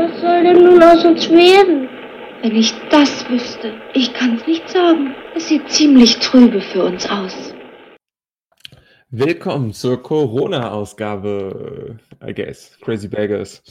Was 0.00 0.18
soll 0.22 0.42
denn 0.44 0.62
nun 0.64 0.82
aus 0.82 1.04
uns 1.04 1.28
werden? 1.28 1.86
Wenn 2.40 2.56
ich 2.56 2.72
das 2.88 3.28
wüsste. 3.28 3.74
Ich 3.92 4.14
kann's 4.14 4.46
nicht 4.46 4.66
sagen. 4.66 5.14
Es 5.36 5.48
sieht 5.48 5.70
ziemlich 5.70 6.18
trübe 6.20 6.62
für 6.62 6.84
uns 6.84 7.06
aus. 7.10 7.34
Willkommen 9.10 9.74
zur 9.74 10.02
Corona-Ausgabe, 10.02 11.98
I 12.26 12.32
guess. 12.32 12.78
Crazy 12.80 13.08
Beggars. 13.08 13.62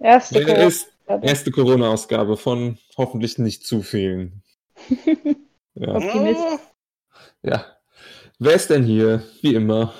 Erste 0.00 0.38
ist 0.38 0.90
erste 1.06 1.50
Corona-Ausgabe 1.50 2.38
von 2.38 2.78
hoffentlich 2.96 3.36
nicht 3.36 3.66
zu 3.66 3.82
vielen. 3.82 4.42
ja. 5.74 5.96
Optimist. 5.96 6.60
ja. 7.42 7.66
Wer 8.38 8.54
ist 8.54 8.70
denn 8.70 8.84
hier? 8.84 9.22
Wie 9.42 9.54
immer. 9.54 9.92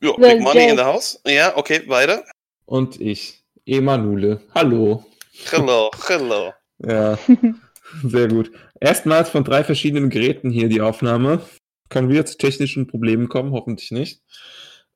Ja, 0.00 0.12
Big 0.12 0.40
Money 0.40 0.68
in 0.68 0.76
the 0.76 0.84
house. 0.84 1.20
Ja, 1.26 1.56
okay, 1.56 1.80
beide. 1.88 2.24
Und 2.64 3.00
ich, 3.00 3.43
Emanuele. 3.66 4.42
Hallo. 4.54 5.04
Hello, 5.50 5.90
hello. 6.06 6.52
Ja, 6.78 7.18
sehr 8.02 8.28
gut. 8.28 8.52
Erstmals 8.78 9.30
von 9.30 9.42
drei 9.42 9.64
verschiedenen 9.64 10.10
Geräten 10.10 10.50
hier 10.50 10.68
die 10.68 10.82
Aufnahme. 10.82 11.40
Können 11.88 12.10
wir 12.10 12.26
zu 12.26 12.36
technischen 12.36 12.86
Problemen 12.86 13.28
kommen? 13.28 13.52
Hoffentlich 13.52 13.90
nicht. 13.90 14.22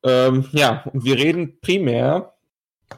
Ähm, 0.02 0.48
ja, 0.52 0.84
und 0.92 1.04
wir 1.04 1.16
reden 1.16 1.58
primär 1.60 2.34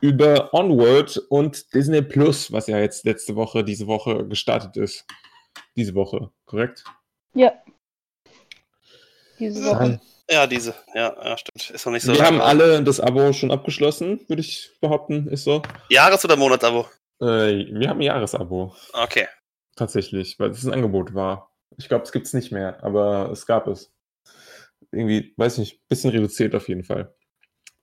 über 0.00 0.52
Onward 0.52 1.18
und 1.28 1.72
Disney 1.72 2.02
Plus, 2.02 2.50
was 2.50 2.66
ja 2.66 2.78
jetzt 2.78 3.04
letzte 3.04 3.36
Woche, 3.36 3.62
diese 3.64 3.86
Woche 3.86 4.26
gestartet 4.26 4.76
ist. 4.76 5.06
Diese 5.76 5.94
Woche, 5.94 6.30
korrekt? 6.46 6.84
Ja. 7.34 7.52
Diese 9.38 9.64
Woche. 9.64 10.00
Ja, 10.30 10.46
diese. 10.46 10.74
Ja, 10.94 11.16
ja, 11.24 11.36
stimmt. 11.36 11.70
Ist 11.70 11.84
noch 11.84 11.92
nicht 11.92 12.04
so. 12.04 12.12
Wir 12.14 12.24
haben 12.24 12.40
alle 12.40 12.82
das 12.84 13.00
Abo 13.00 13.32
schon 13.32 13.50
abgeschlossen, 13.50 14.20
würde 14.28 14.40
ich 14.42 14.70
behaupten, 14.80 15.26
ist 15.28 15.44
so. 15.44 15.62
Jahres- 15.88 16.24
oder 16.24 16.36
Monatsabo? 16.36 16.86
Äh, 17.20 17.66
wir 17.72 17.88
haben 17.88 17.98
ein 17.98 18.02
Jahresabo, 18.02 18.74
Okay. 18.92 19.26
tatsächlich, 19.76 20.38
weil 20.38 20.50
es 20.50 20.64
ein 20.64 20.72
Angebot 20.72 21.14
war. 21.14 21.50
Ich 21.78 21.88
glaube, 21.88 22.04
es 22.04 22.12
gibt 22.12 22.26
es 22.26 22.32
nicht 22.32 22.52
mehr, 22.52 22.82
aber 22.82 23.30
es 23.32 23.44
gab 23.46 23.66
es. 23.66 23.92
Irgendwie, 24.92 25.34
weiß 25.36 25.58
nicht, 25.58 25.86
bisschen 25.88 26.10
reduziert 26.10 26.54
auf 26.54 26.68
jeden 26.68 26.84
Fall. 26.84 27.14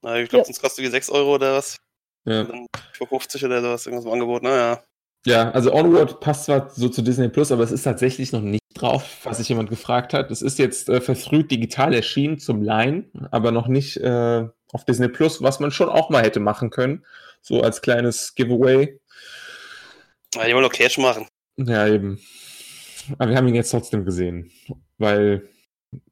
Na, 0.01 0.17
Ich 0.19 0.29
glaube, 0.29 0.41
Ja. 0.41 0.45
sonst 0.45 0.61
kostet 0.61 0.83
wie 0.85 0.89
6 0.89 1.09
Euro 1.09 1.35
oder 1.35 1.53
was. 1.55 1.77
Ja. 2.25 2.41
Und 2.41 2.49
dann 2.49 2.65
Für 2.93 3.07
50 3.07 3.43
oder 3.45 3.61
sowas, 3.61 3.85
irgendwas 3.85 4.05
im 4.05 4.11
Angebot. 4.11 4.43
Naja. 4.43 4.83
Ja, 5.27 5.51
also 5.51 5.73
Onward 5.73 6.21
passt 6.21 6.45
zwar 6.45 6.69
so 6.69 6.87
zu 6.87 7.01
Disney 7.01 7.27
Plus, 7.27 7.51
aber 7.51 7.61
es 7.61 7.73
ist 7.73 7.83
tatsächlich 7.83 8.31
noch 8.31 8.39
nicht 8.39 8.63
drauf, 8.73 9.17
was 9.25 9.39
sich 9.39 9.49
jemand 9.49 9.69
gefragt 9.69 10.13
hat. 10.13 10.31
Es 10.31 10.41
ist 10.41 10.57
jetzt 10.57 10.87
äh, 10.87 11.01
verfrüht 11.01 11.51
digital 11.51 11.93
erschienen 11.93 12.39
zum 12.39 12.61
Leihen, 12.61 13.11
aber 13.29 13.51
noch 13.51 13.67
nicht 13.67 13.97
äh, 13.97 14.47
auf 14.71 14.85
Disney 14.85 15.09
Plus, 15.09 15.41
was 15.41 15.59
man 15.59 15.71
schon 15.71 15.89
auch 15.89 16.09
mal 16.09 16.23
hätte 16.23 16.39
machen 16.39 16.69
können. 16.69 17.03
So 17.41 17.59
als 17.59 17.81
kleines 17.81 18.35
Giveaway. 18.35 19.01
Ja, 20.33 20.45
die 20.45 20.53
wollen 20.53 20.63
doch 20.63 20.71
Cash 20.71 20.97
machen. 20.97 21.27
Ja, 21.57 21.85
eben. 21.89 22.21
Aber 23.17 23.29
wir 23.29 23.35
haben 23.35 23.49
ihn 23.49 23.55
jetzt 23.55 23.71
trotzdem 23.71 24.05
gesehen, 24.05 24.49
weil, 24.97 25.49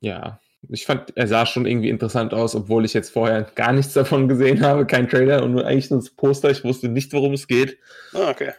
ja, 0.01 0.41
ich 0.67 0.85
fand, 0.85 1.15
er 1.15 1.27
sah 1.27 1.45
schon 1.45 1.65
irgendwie 1.65 1.89
interessant 1.89 2.33
aus, 2.33 2.53
obwohl 2.53 2.83
ich 2.83 2.93
jetzt 2.93 3.11
vorher 3.11 3.43
gar 3.43 3.71
nichts 3.71 3.93
davon 3.93 4.27
gesehen 4.27 4.61
habe, 4.61 4.85
kein 4.85 5.07
Trailer 5.07 5.41
und 5.41 5.53
nur 5.53 5.65
eigentlich 5.65 5.89
nur 5.89 6.01
das 6.01 6.09
Poster. 6.09 6.49
Ich 6.49 6.65
wusste 6.65 6.89
nicht, 6.89 7.13
worum 7.13 7.31
es 7.31 7.47
geht. 7.47 7.77
Ah, 8.13 8.29
okay. 8.29 8.51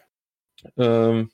Ähm, 0.77 1.29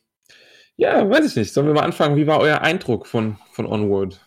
ja, 0.76 1.10
weiß 1.10 1.26
ich 1.26 1.36
nicht. 1.36 1.54
Sollen 1.54 1.68
wir 1.68 1.74
mal 1.74 1.84
anfangen? 1.84 2.16
Wie 2.16 2.28
war 2.28 2.40
euer 2.40 2.62
Eindruck 2.62 3.08
von, 3.08 3.38
von 3.52 3.66
Onward? 3.66 4.20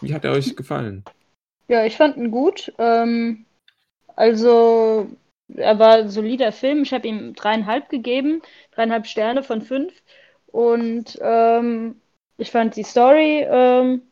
Wie 0.00 0.14
hat 0.14 0.24
er 0.24 0.32
euch 0.32 0.54
gefallen? 0.54 1.04
Ja, 1.68 1.84
ich 1.84 1.96
fand 1.96 2.16
ihn 2.16 2.30
gut. 2.30 2.72
Ähm, 2.78 3.46
also, 4.16 5.08
er 5.54 5.78
war 5.78 5.96
ein 5.96 6.10
solider 6.10 6.52
Film. 6.52 6.82
Ich 6.82 6.92
habe 6.92 7.08
ihm 7.08 7.34
dreieinhalb 7.34 7.88
gegeben, 7.88 8.42
dreieinhalb 8.72 9.06
Sterne 9.06 9.42
von 9.42 9.62
fünf. 9.62 9.92
Und 10.46 11.18
ähm, 11.20 12.00
ich 12.36 12.50
fand 12.50 12.76
die 12.76 12.84
Story, 12.84 13.46
ähm, 13.48 14.02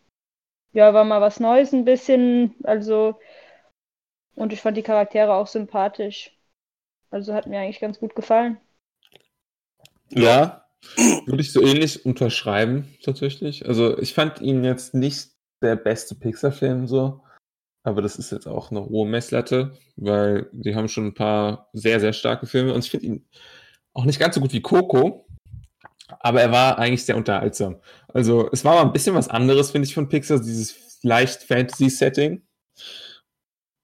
ja, 0.72 0.92
war 0.92 1.04
mal 1.04 1.20
was 1.20 1.40
Neues 1.40 1.72
ein 1.72 1.84
bisschen. 1.84 2.54
Also, 2.64 3.18
und 4.34 4.52
ich 4.52 4.60
fand 4.60 4.76
die 4.76 4.82
Charaktere 4.82 5.34
auch 5.34 5.46
sympathisch. 5.46 6.32
Also 7.10 7.34
hat 7.34 7.46
mir 7.46 7.60
eigentlich 7.60 7.80
ganz 7.80 7.98
gut 7.98 8.14
gefallen. 8.14 8.60
Ja, 10.10 10.66
würde 11.26 11.42
ich 11.42 11.52
so 11.52 11.60
ähnlich 11.60 12.06
unterschreiben, 12.06 12.94
tatsächlich. 13.02 13.66
Also, 13.66 13.98
ich 13.98 14.14
fand 14.14 14.40
ihn 14.40 14.64
jetzt 14.64 14.94
nicht 14.94 15.30
der 15.62 15.76
beste 15.76 16.14
Pixar-Film 16.14 16.86
so, 16.86 17.22
aber 17.82 18.02
das 18.02 18.16
ist 18.16 18.30
jetzt 18.30 18.46
auch 18.46 18.70
eine 18.70 18.84
hohe 18.84 19.08
Messlatte, 19.08 19.76
weil 19.96 20.48
die 20.52 20.74
haben 20.74 20.88
schon 20.88 21.06
ein 21.06 21.14
paar 21.14 21.68
sehr, 21.72 22.00
sehr 22.00 22.12
starke 22.12 22.46
Filme 22.46 22.72
und 22.72 22.84
ich 22.84 22.90
finde 22.90 23.06
ihn 23.06 23.28
auch 23.94 24.04
nicht 24.04 24.20
ganz 24.20 24.34
so 24.34 24.40
gut 24.40 24.52
wie 24.52 24.62
Coco, 24.62 25.26
aber 26.20 26.40
er 26.40 26.52
war 26.52 26.78
eigentlich 26.78 27.04
sehr 27.04 27.16
unterhaltsam. 27.16 27.80
Also, 28.08 28.48
es 28.52 28.64
war 28.64 28.76
mal 28.76 28.82
ein 28.82 28.92
bisschen 28.92 29.14
was 29.14 29.28
anderes, 29.28 29.70
finde 29.70 29.88
ich, 29.88 29.94
von 29.94 30.08
Pixar, 30.08 30.38
dieses 30.38 31.02
leicht 31.02 31.42
Fantasy-Setting. 31.42 32.42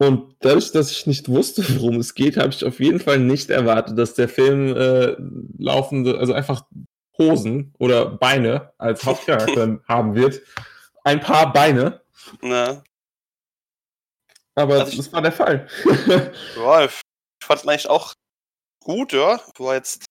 Und 0.02 0.34
dadurch, 0.40 0.72
dass 0.72 0.90
ich 0.90 1.06
nicht 1.06 1.28
wusste, 1.28 1.64
worum 1.76 1.96
es 2.00 2.14
geht, 2.14 2.36
habe 2.36 2.48
ich 2.48 2.64
auf 2.64 2.80
jeden 2.80 2.98
Fall 2.98 3.18
nicht 3.18 3.50
erwartet, 3.50 3.96
dass 3.96 4.14
der 4.14 4.28
Film 4.28 4.76
äh, 4.76 5.14
laufende, 5.58 6.18
also 6.18 6.32
einfach 6.32 6.64
Hosen 7.18 7.72
oder 7.78 8.06
Beine 8.06 8.72
als 8.78 9.04
Hauptcharakter 9.06 9.78
haben 9.86 10.14
wird. 10.16 10.40
Ein 11.04 11.20
paar 11.20 11.52
Beine, 11.52 12.00
Na, 12.40 12.82
aber 14.54 14.74
Also 14.80 14.92
ich- 14.92 14.96
das 14.98 15.12
war 15.12 15.22
der 15.22 15.32
Fall. 15.32 15.68
ja, 16.56 16.84
ich 16.84 17.00
fand 17.44 17.64
ihn 17.64 17.68
eigentlich 17.70 17.88
auch 17.88 18.14
gut, 18.84 19.12
ja. 19.12 19.40
War 19.58 19.74
jetzt 19.74 20.04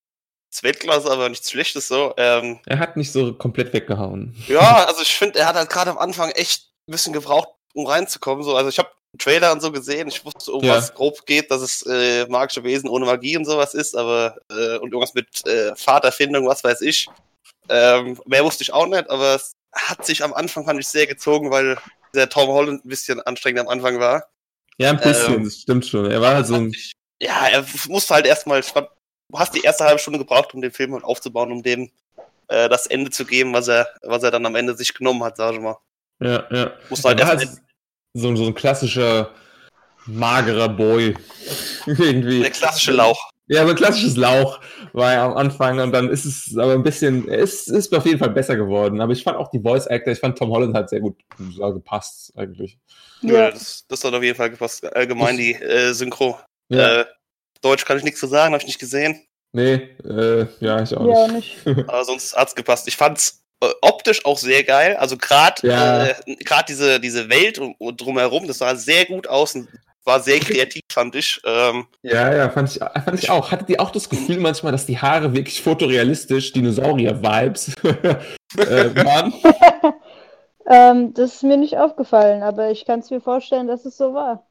Weltklasse, 0.62 1.09
aber 1.12 1.28
nichts 1.30 1.50
Schlechtes 1.51 1.88
so. 1.88 2.13
Ähm, 2.18 2.59
er 2.66 2.80
hat 2.80 2.97
nicht 2.97 3.12
so 3.12 3.34
komplett 3.34 3.74
weggehauen. 3.74 4.35
Ja, 4.47 4.85
also 4.88 5.01
ich 5.01 5.13
finde, 5.16 5.40
er 5.40 5.47
hat 5.47 5.56
halt 5.56 5.69
gerade 5.69 5.91
am 5.91 5.97
Anfang 5.97 6.30
echt 6.31 6.72
ein 6.88 6.91
bisschen 6.91 7.13
gebraucht, 7.13 7.50
um 7.74 7.85
reinzukommen. 7.88 8.44
So, 8.44 8.56
also 8.56 8.69
ich 8.69 8.78
habe 8.80 8.90
Trailer 9.18 9.52
und 9.52 9.62
so 9.62 9.72
gesehen, 9.72 10.08
ich 10.08 10.24
wusste, 10.24 10.52
um 10.52 10.64
Ja. 10.64 10.76
was 10.76 10.94
grob 10.94 11.26
geht, 11.26 11.52
dass 11.52 11.62
es 11.62 11.86
äh, 11.86 12.26
magische 12.28 12.64
Wesen 12.64 12.90
ohne 12.90 13.06
Magie 13.06 13.38
und 13.38 13.46
sowas 13.46 13.74
ist, 13.74 13.96
aber 13.96 14.38
äh, 14.50 14.78
und 14.78 14.92
irgendwas 14.94 15.14
mit 15.14 15.46
äh, 15.46 15.76
Vaterfindung, 15.76 16.48
was 16.48 16.64
weiß 16.64 16.82
ich. 16.82 17.08
Ähm, 17.70 18.20
mehr 18.26 18.44
wusste 18.44 18.64
ich 18.64 18.74
auch 18.74 18.88
nicht, 18.88 19.10
aber 19.10 19.36
es 19.36 19.54
hat 19.74 20.06
sich 20.06 20.24
am 20.24 20.34
Anfang 20.34 20.66
fand 20.66 20.80
ich 20.80 20.88
sehr 20.88 21.08
gezogen, 21.08 21.52
weil 21.52 21.78
der 22.14 22.30
Tom 22.30 22.50
Holland 22.50 22.86
ein 22.86 22.90
bisschen 22.90 23.22
anstrengend 23.22 23.62
am 23.62 23.68
Anfang 23.68 24.00
war. 24.00 24.28
Ja, 24.78 24.90
ein 24.92 24.98
bisschen, 25.00 25.36
Ähm, 25.36 25.44
das 25.46 25.58
stimmt 25.60 25.86
schon. 25.86 26.10
Er 26.10 26.22
war 26.22 26.36
halt 26.36 26.48
so 26.48 26.56
ein, 26.56 26.72
ich- 26.72 26.94
ja, 27.22 27.48
er 27.48 27.66
musste 27.88 28.14
halt 28.16 28.26
erstmal, 28.26 28.62
du 28.62 29.38
hast 29.40 29.54
die 29.54 29.62
erste 29.62 29.84
halbe 29.86 30.00
Stunde 30.00 30.20
gebraucht, 30.20 30.54
um 30.54 30.62
den 30.62 30.72
Film 30.72 30.94
halt 30.94 31.04
aufzubauen, 31.04 31.52
um 31.52 31.62
dem 31.64 31.92
äh, 32.48 32.68
das 32.68 32.88
Ende 32.88 33.12
zu 33.12 33.26
geben, 33.26 33.54
was 33.54 33.68
er, 33.68 33.88
was 34.02 34.24
er 34.24 34.32
dann 34.32 34.46
am 34.46 34.56
Ende 34.56 34.76
sich 34.76 34.94
genommen 34.94 35.24
hat, 35.24 35.38
sag 35.38 35.54
ich 35.54 35.60
mal. 35.60 35.78
ja, 36.20 36.46
ja. 36.52 36.74
Musste 36.90 37.10
halt 37.10 37.20
Er 37.20 37.28
war 37.28 37.34
erst 37.42 37.48
halt 37.48 37.62
so, 38.14 38.36
so 38.36 38.46
ein 38.46 38.54
klassischer 38.54 39.32
magerer 40.06 40.70
Boy. 40.70 41.16
Irgendwie. 41.86 42.42
der 42.42 42.52
klassische 42.52 42.92
Lauch. 42.92 43.32
Ja, 43.48 43.64
so 43.66 43.72
ein 43.72 43.76
klassisches 43.76 44.16
Lauch 44.16 44.60
war 44.94 45.12
er 45.14 45.24
am 45.24 45.34
Anfang 45.34 45.80
und 45.80 45.92
dann 45.92 46.10
ist 46.10 46.24
es 46.26 46.58
aber 46.58 46.74
ein 46.74 46.84
bisschen, 46.84 47.28
es 47.28 47.68
ist 47.68 47.94
auf 47.94 48.06
jeden 48.06 48.20
Fall 48.20 48.30
besser 48.30 48.56
geworden. 48.56 49.02
Aber 49.02 49.12
ich 49.12 49.24
fand 49.24 49.38
auch 49.38 49.50
die 49.50 49.60
Voice 49.60 49.88
Actor, 49.88 50.14
ich 50.14 50.20
fand 50.20 50.38
Tom 50.38 50.52
Holland 50.52 50.74
hat 50.76 50.90
sehr 50.90 51.02
gut 51.02 51.18
ja, 51.58 51.70
gepasst 51.72 52.32
eigentlich. 52.38 52.78
Ja, 53.22 53.52
das, 53.52 53.86
das 53.88 54.04
hat 54.04 54.14
auf 54.14 54.24
jeden 54.24 54.38
Fall 54.38 54.50
gepasst. 54.52 54.86
Allgemein 54.96 55.38
die 55.38 55.54
äh, 55.54 55.94
Synchro. 55.94 56.40
Ja, 56.70 57.02
Äh, 57.02 57.06
Deutsch 57.62 57.86
kann 57.86 57.98
ich 57.98 58.04
nichts 58.04 58.20
zu 58.20 58.28
sagen, 58.28 58.54
habe 58.54 58.62
ich 58.62 58.68
nicht 58.68 58.80
gesehen. 58.80 59.22
nee, 59.52 59.74
äh, 60.06 60.48
ja, 60.62 60.82
ich 60.82 60.96
auch 60.96 61.06
Ja, 61.06 61.28
nicht. 61.28 61.66
nicht. 61.66 61.78
Aber 61.90 62.06
sonst 62.06 62.36
hat's 62.36 62.56
gepasst. 62.56 62.88
Ich 62.88 62.96
fand's 62.96 63.32
äh, 63.32 63.50
optisch 63.82 64.26
auch 64.26 64.38
sehr 64.38 64.64
geil. 64.64 64.96
Also 64.98 65.18
gerade 65.18 65.68
Ja. 65.68 66.06
äh, 66.06 66.36
gerade 66.44 66.66
diese, 66.68 67.00
diese 67.00 67.30
Welt 67.30 67.60
und, 67.60 67.76
und 67.80 68.02
drumherum, 68.02 68.48
das 68.48 68.58
sah 68.60 68.76
sehr 68.76 69.06
gut 69.06 69.28
aus 69.28 69.56
und 69.56 69.68
war 70.04 70.20
sehr 70.20 70.40
kreativ, 70.40 70.82
fand 70.92 71.16
ich. 71.16 71.40
Ähm, 71.46 71.86
Ja, 72.02 72.34
ja, 72.36 72.50
fand 72.50 72.70
ich, 72.72 72.80
fand 72.80 73.20
ich 73.20 73.30
auch. 73.30 73.52
Hattet 73.52 73.70
ihr 73.70 73.80
auch 73.80 73.92
das 73.92 74.10
Gefühl 74.10 74.40
manchmal, 74.40 74.72
dass 74.72 74.88
die 74.88 74.98
Haare 74.98 75.34
wirklich 75.34 75.62
fotorealistisch, 75.62 76.54
Dinosaurier-Vibes 76.54 77.72
äh, 78.58 78.96
waren? 79.06 79.34
Ähm, 80.68 81.14
das 81.16 81.36
ist 81.36 81.44
mir 81.44 81.57
nicht 81.57 81.78
aufgefallen, 81.78 82.44
aber 82.44 82.69
ich 82.69 82.86
kann 82.86 83.00
es 83.00 83.10
mir 83.10 83.19
vorstellen, 83.19 83.68
dass 83.68 83.84
es 83.86 83.98
so 83.98 84.14
war. 84.14 84.46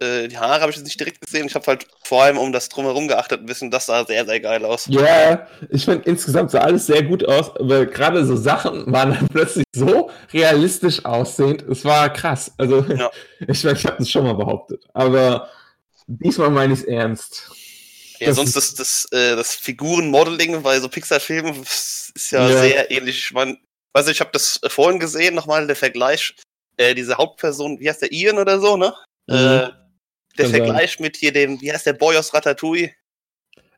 Äh, 0.00 0.28
die 0.28 0.38
Haare 0.38 0.60
habe 0.60 0.70
ich 0.70 0.76
jetzt 0.76 0.86
nicht 0.86 0.98
direkt 0.98 1.20
gesehen. 1.20 1.46
Ich 1.46 1.54
habe 1.54 1.66
halt 1.66 1.86
vor 2.04 2.22
allem 2.22 2.38
um 2.38 2.52
das 2.52 2.68
drumherum 2.68 3.06
geachtet 3.08 3.40
ein 3.40 3.46
bisschen. 3.46 3.70
Das 3.70 3.86
sah 3.86 4.04
sehr, 4.04 4.24
sehr 4.26 4.40
geil 4.40 4.64
aus. 4.64 4.86
Ja, 4.88 5.46
ich 5.70 5.84
fand 5.84 6.06
insgesamt 6.06 6.50
sah 6.50 6.60
alles 6.60 6.86
sehr 6.86 7.02
gut 7.02 7.24
aus, 7.24 7.54
aber 7.56 7.86
gerade 7.86 8.24
so 8.24 8.36
Sachen 8.36 8.90
waren 8.92 9.10
dann 9.12 9.28
plötzlich 9.32 9.64
so 9.74 10.10
realistisch 10.32 11.04
aussehend. 11.04 11.62
Es 11.62 11.84
war 11.84 12.12
krass. 12.12 12.52
Also, 12.58 12.84
Ja. 12.84 13.10
ich, 13.48 13.62
mein, 13.64 13.76
ich 13.76 13.86
habe 13.86 13.96
das 13.98 14.10
schon 14.10 14.24
mal 14.24 14.34
behauptet, 14.34 14.84
aber 14.94 15.48
diesmal 16.06 16.50
meine 16.50 16.72
ich 16.74 16.80
es 16.80 16.84
ernst. 16.86 17.50
Ja, 18.18 18.28
Das 18.28 18.36
sonst 18.36 18.56
das, 18.56 18.74
das, 18.74 19.06
äh, 19.12 19.36
das 19.36 19.54
Figurenmodeling 19.54 20.62
bei 20.62 20.78
so 20.80 20.88
Pixar-Filmen 20.88 21.62
ist 21.62 22.12
ja, 22.30 22.48
Ja. 22.48 22.60
sehr 22.60 22.90
ähnlich. 22.90 23.18
Ich 23.18 23.32
mein, 23.32 23.58
weiß 23.92 24.06
nicht, 24.06 24.16
ich 24.16 24.20
habe 24.20 24.30
das 24.32 24.60
vorhin 24.68 24.98
gesehen, 25.00 25.34
nochmal 25.34 25.66
der 25.66 25.76
Vergleich. 25.76 26.34
Äh, 26.76 26.94
diese 26.94 27.16
Hauptperson, 27.16 27.78
wie 27.80 27.88
heißt 27.88 28.02
der, 28.02 28.12
Ian 28.12 28.38
oder 28.38 28.60
so, 28.60 28.76
ne? 28.76 28.94
Mhm. 29.26 29.34
Äh, 29.36 29.68
der 30.40 30.50
Vergleich 30.50 31.00
mit 31.00 31.16
hier 31.16 31.32
dem, 31.32 31.60
wie 31.60 31.72
heißt 31.72 31.86
der 31.86 31.92
Boy 31.94 32.16
aus 32.16 32.32
Ratatouille? 32.34 32.90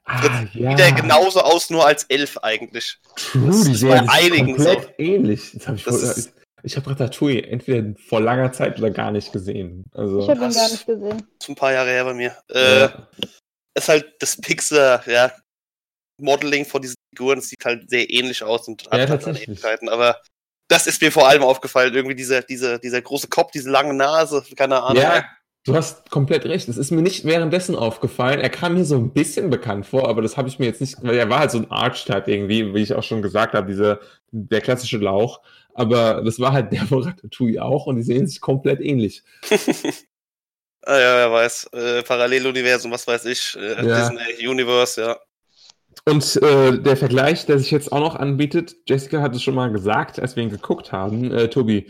Ah, 0.04 0.44
ja. 0.52 0.70
Sieht 0.70 0.78
der 0.78 0.92
genauso 0.92 1.40
aus, 1.40 1.70
nur 1.70 1.86
als 1.86 2.04
Elf 2.04 2.36
eigentlich. 2.38 2.98
True, 3.16 3.46
Das 3.46 3.64
die 3.64 3.72
ist 3.72 3.80
sehen 3.80 3.88
bei 3.90 4.08
einigen 4.08 4.56
komplett 4.56 4.82
so. 4.82 4.88
ähnlich. 4.98 5.50
Das 5.54 5.68
hab 5.68 5.74
ich 5.76 5.84
Das 5.84 6.00
voll- 6.00 6.10
ist- 6.10 6.32
ich 6.64 6.76
habe 6.76 6.90
Ratatouille 6.90 7.42
entweder 7.46 7.94
vor 8.08 8.20
langer 8.20 8.52
Zeit 8.52 8.78
oder 8.78 8.90
gar 8.90 9.10
nicht 9.10 9.32
gesehen. 9.32 9.84
Also, 9.92 10.20
Ich 10.20 10.28
habe 10.28 10.44
ihn 10.44 10.52
gar 10.52 10.68
nicht 10.70 10.86
gesehen. 10.86 11.26
ist 11.40 11.48
ein 11.48 11.54
paar 11.54 11.72
Jahre 11.72 11.90
her 11.90 12.04
bei 12.04 12.14
mir. 12.14 12.36
Äh, 12.50 12.80
ja. 12.80 13.08
ist 13.74 13.88
halt 13.88 14.12
das 14.20 14.36
Pixar, 14.40 15.08
ja, 15.08 15.32
Modeling 16.20 16.64
von 16.64 16.82
diesen 16.82 16.96
Figuren 17.10 17.40
sieht 17.40 17.64
halt 17.64 17.88
sehr 17.90 18.08
ähnlich 18.10 18.42
aus 18.42 18.68
und 18.68 18.82
Ja, 18.82 18.90
hat 18.92 18.98
halt 19.00 19.08
tatsächlich. 19.08 19.48
Ähnlichkeiten, 19.48 19.88
aber 19.88 20.20
das 20.68 20.86
ist 20.86 21.00
mir 21.02 21.10
vor 21.10 21.26
allem 21.28 21.42
aufgefallen, 21.42 21.94
irgendwie 21.94 22.14
dieser, 22.14 22.42
dieser, 22.42 22.78
dieser 22.78 23.02
große 23.02 23.28
Kopf, 23.28 23.50
diese 23.52 23.70
lange 23.70 23.94
Nase, 23.94 24.44
keine 24.56 24.82
Ahnung. 24.82 25.02
ja, 25.02 25.24
du 25.64 25.74
hast 25.74 26.10
komplett 26.10 26.44
recht. 26.44 26.68
Es 26.68 26.76
ist 26.76 26.90
mir 26.90 27.02
nicht 27.02 27.24
währenddessen 27.24 27.76
aufgefallen. 27.76 28.40
Er 28.40 28.50
kam 28.50 28.74
mir 28.74 28.84
so 28.84 28.96
ein 28.96 29.12
bisschen 29.12 29.50
bekannt 29.50 29.86
vor, 29.86 30.08
aber 30.08 30.22
das 30.22 30.36
habe 30.36 30.48
ich 30.48 30.58
mir 30.58 30.66
jetzt 30.66 30.80
nicht, 30.80 30.96
weil 31.02 31.16
er 31.16 31.30
war 31.30 31.40
halt 31.40 31.50
so 31.50 31.58
ein 31.58 31.70
Archetype 31.70 32.30
irgendwie, 32.30 32.74
wie 32.74 32.82
ich 32.82 32.94
auch 32.94 33.02
schon 33.02 33.22
gesagt 33.22 33.54
habe, 33.54 33.66
dieser, 33.66 34.00
der 34.30 34.60
klassische 34.60 34.98
Lauch. 34.98 35.40
Aber 35.74 36.22
das 36.22 36.40
war 36.40 36.52
halt 36.52 36.72
der 36.72 36.86
von 36.86 37.02
Ratatouille 37.02 37.62
auch 37.62 37.86
und 37.86 37.96
die 37.96 38.02
sehen 38.02 38.26
sich 38.26 38.40
komplett 38.40 38.80
ähnlich. 38.80 39.22
Ah, 40.84 40.98
ja, 40.98 41.16
wer 41.16 41.30
weiß. 41.30 41.70
Äh, 41.74 42.02
Paralleluniversum, 42.02 42.90
was 42.90 43.06
weiß 43.06 43.26
ich. 43.26 43.56
Äh, 43.56 43.86
Ja. 43.86 44.10
Disney 44.10 44.48
Universe, 44.48 45.00
ja. 45.00 45.16
Und 46.04 46.42
äh, 46.42 46.76
der 46.76 46.96
Vergleich, 46.96 47.46
der 47.46 47.60
sich 47.60 47.70
jetzt 47.70 47.92
auch 47.92 48.00
noch 48.00 48.16
anbietet, 48.16 48.74
Jessica 48.88 49.20
hat 49.20 49.32
es 49.36 49.44
schon 49.44 49.54
mal 49.54 49.70
gesagt, 49.70 50.18
als 50.18 50.34
wir 50.34 50.42
ihn 50.42 50.50
geguckt 50.50 50.90
haben, 50.90 51.30
äh, 51.30 51.48
Tobi, 51.48 51.88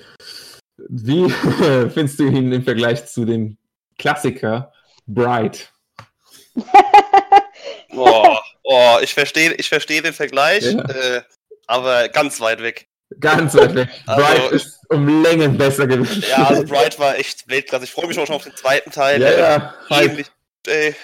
wie 0.90 1.30
findest 1.94 2.18
du 2.18 2.24
ihn 2.24 2.52
im 2.52 2.64
Vergleich 2.64 3.06
zu 3.06 3.24
dem 3.24 3.56
Klassiker 3.98 4.72
Bright? 5.06 5.70
Oh, 7.94 8.36
oh 8.64 8.96
ich 9.02 9.12
verstehe 9.12 9.52
ich 9.54 9.68
versteh 9.68 10.00
den 10.00 10.14
Vergleich, 10.14 10.64
Ja. 10.64 10.80
äh, 10.80 11.22
aber 11.66 12.08
ganz 12.08 12.40
weit 12.40 12.62
weg. 12.62 12.88
Ganz 13.20 13.54
weit 13.54 13.74
weg. 13.74 13.88
Also- 14.06 14.22
Bright 14.24 14.52
ist 14.52 14.80
um 14.88 15.22
Längen 15.22 15.58
besser 15.58 15.86
gewesen. 15.86 16.24
Ja, 16.28 16.44
also 16.46 16.64
Bright 16.64 16.98
war 16.98 17.16
echt 17.18 17.48
Weltklasse. 17.48 17.84
Ich 17.84 17.92
freue 17.92 18.06
mich 18.06 18.18
auch 18.18 18.26
schon 18.26 18.36
auf 18.36 18.44
den 18.44 18.56
zweiten 18.56 18.90
Teil. 18.90 19.20
ja, 19.20 19.30
ja. 19.32 19.74
Ähnlich, 19.90 20.26
ey. 20.66 20.94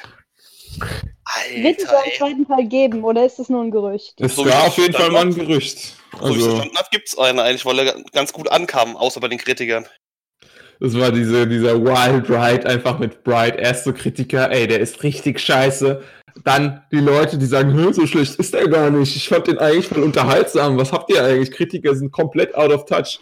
Wird 1.57 1.79
es 1.79 1.87
Alter, 1.87 2.03
einen 2.05 2.13
zweiten 2.17 2.47
Teil 2.49 2.67
geben 2.69 3.05
oder 3.05 3.25
ist 3.25 3.39
es 3.39 3.49
nur 3.49 3.63
ein 3.63 3.71
Gerücht? 3.71 4.15
Es 4.21 4.35
So 4.37 4.47
war 4.47 4.65
auf 4.65 4.79
jeden 4.79 4.95
Fall 4.95 5.11
mal 5.11 5.23
ein 5.27 5.35
Gerücht. 5.35 5.79
So 5.79 5.91
wie 5.91 6.17
ich 6.17 6.23
Also, 6.23 6.41
verstanden 6.51 6.77
habe, 6.79 6.89
gibt 6.91 7.09
es 7.09 7.19
einen 7.19 7.39
eigentlich, 7.39 7.67
weil 7.67 7.79
er 7.81 8.03
ganz 8.13 8.33
gut 8.33 8.49
ankam, 8.51 8.97
außer 8.97 9.21
bei 9.21 9.29
den 9.29 9.39
Kritikern. 9.39 9.87
Das 10.81 10.95
war 10.99 11.11
diese, 11.13 11.47
dieser 11.47 11.83
Wild 11.83 12.29
Ride 12.31 12.67
einfach 12.69 12.99
mit 12.99 13.25
Bright. 13.25 13.57
Erst 13.59 13.85
so 13.85 13.93
Kritiker, 13.93 14.51
ey, 14.51 14.67
der 14.67 14.81
ist 14.81 15.03
richtig 15.03 15.41
scheiße. 15.41 16.03
Dann 16.45 16.83
die 16.93 17.01
Leute, 17.01 17.37
die 17.37 17.47
sagen, 17.47 17.77
"Hä, 17.77 17.93
so 17.93 18.07
schlecht 18.07 18.37
ist 18.37 18.55
der 18.55 18.69
gar 18.69 18.91
nicht. 18.91 19.17
Ich 19.17 19.29
fand 19.29 19.49
den 19.49 19.59
eigentlich 19.59 19.89
voll 19.89 20.03
unterhaltsam. 20.05 20.79
Was 20.79 20.93
habt 20.93 21.11
ihr 21.11 21.23
eigentlich? 21.25 21.51
Kritiker 21.51 21.95
sind 21.97 22.13
komplett 22.13 22.55
out 22.55 22.71
of 22.71 22.85
touch. 22.85 23.19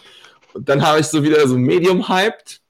Und 0.52 0.68
dann 0.68 0.86
habe 0.86 1.00
ich 1.00 1.06
so 1.06 1.22
wieder 1.22 1.46
so 1.48 1.56
Medium 1.56 2.08
hyped. 2.08 2.60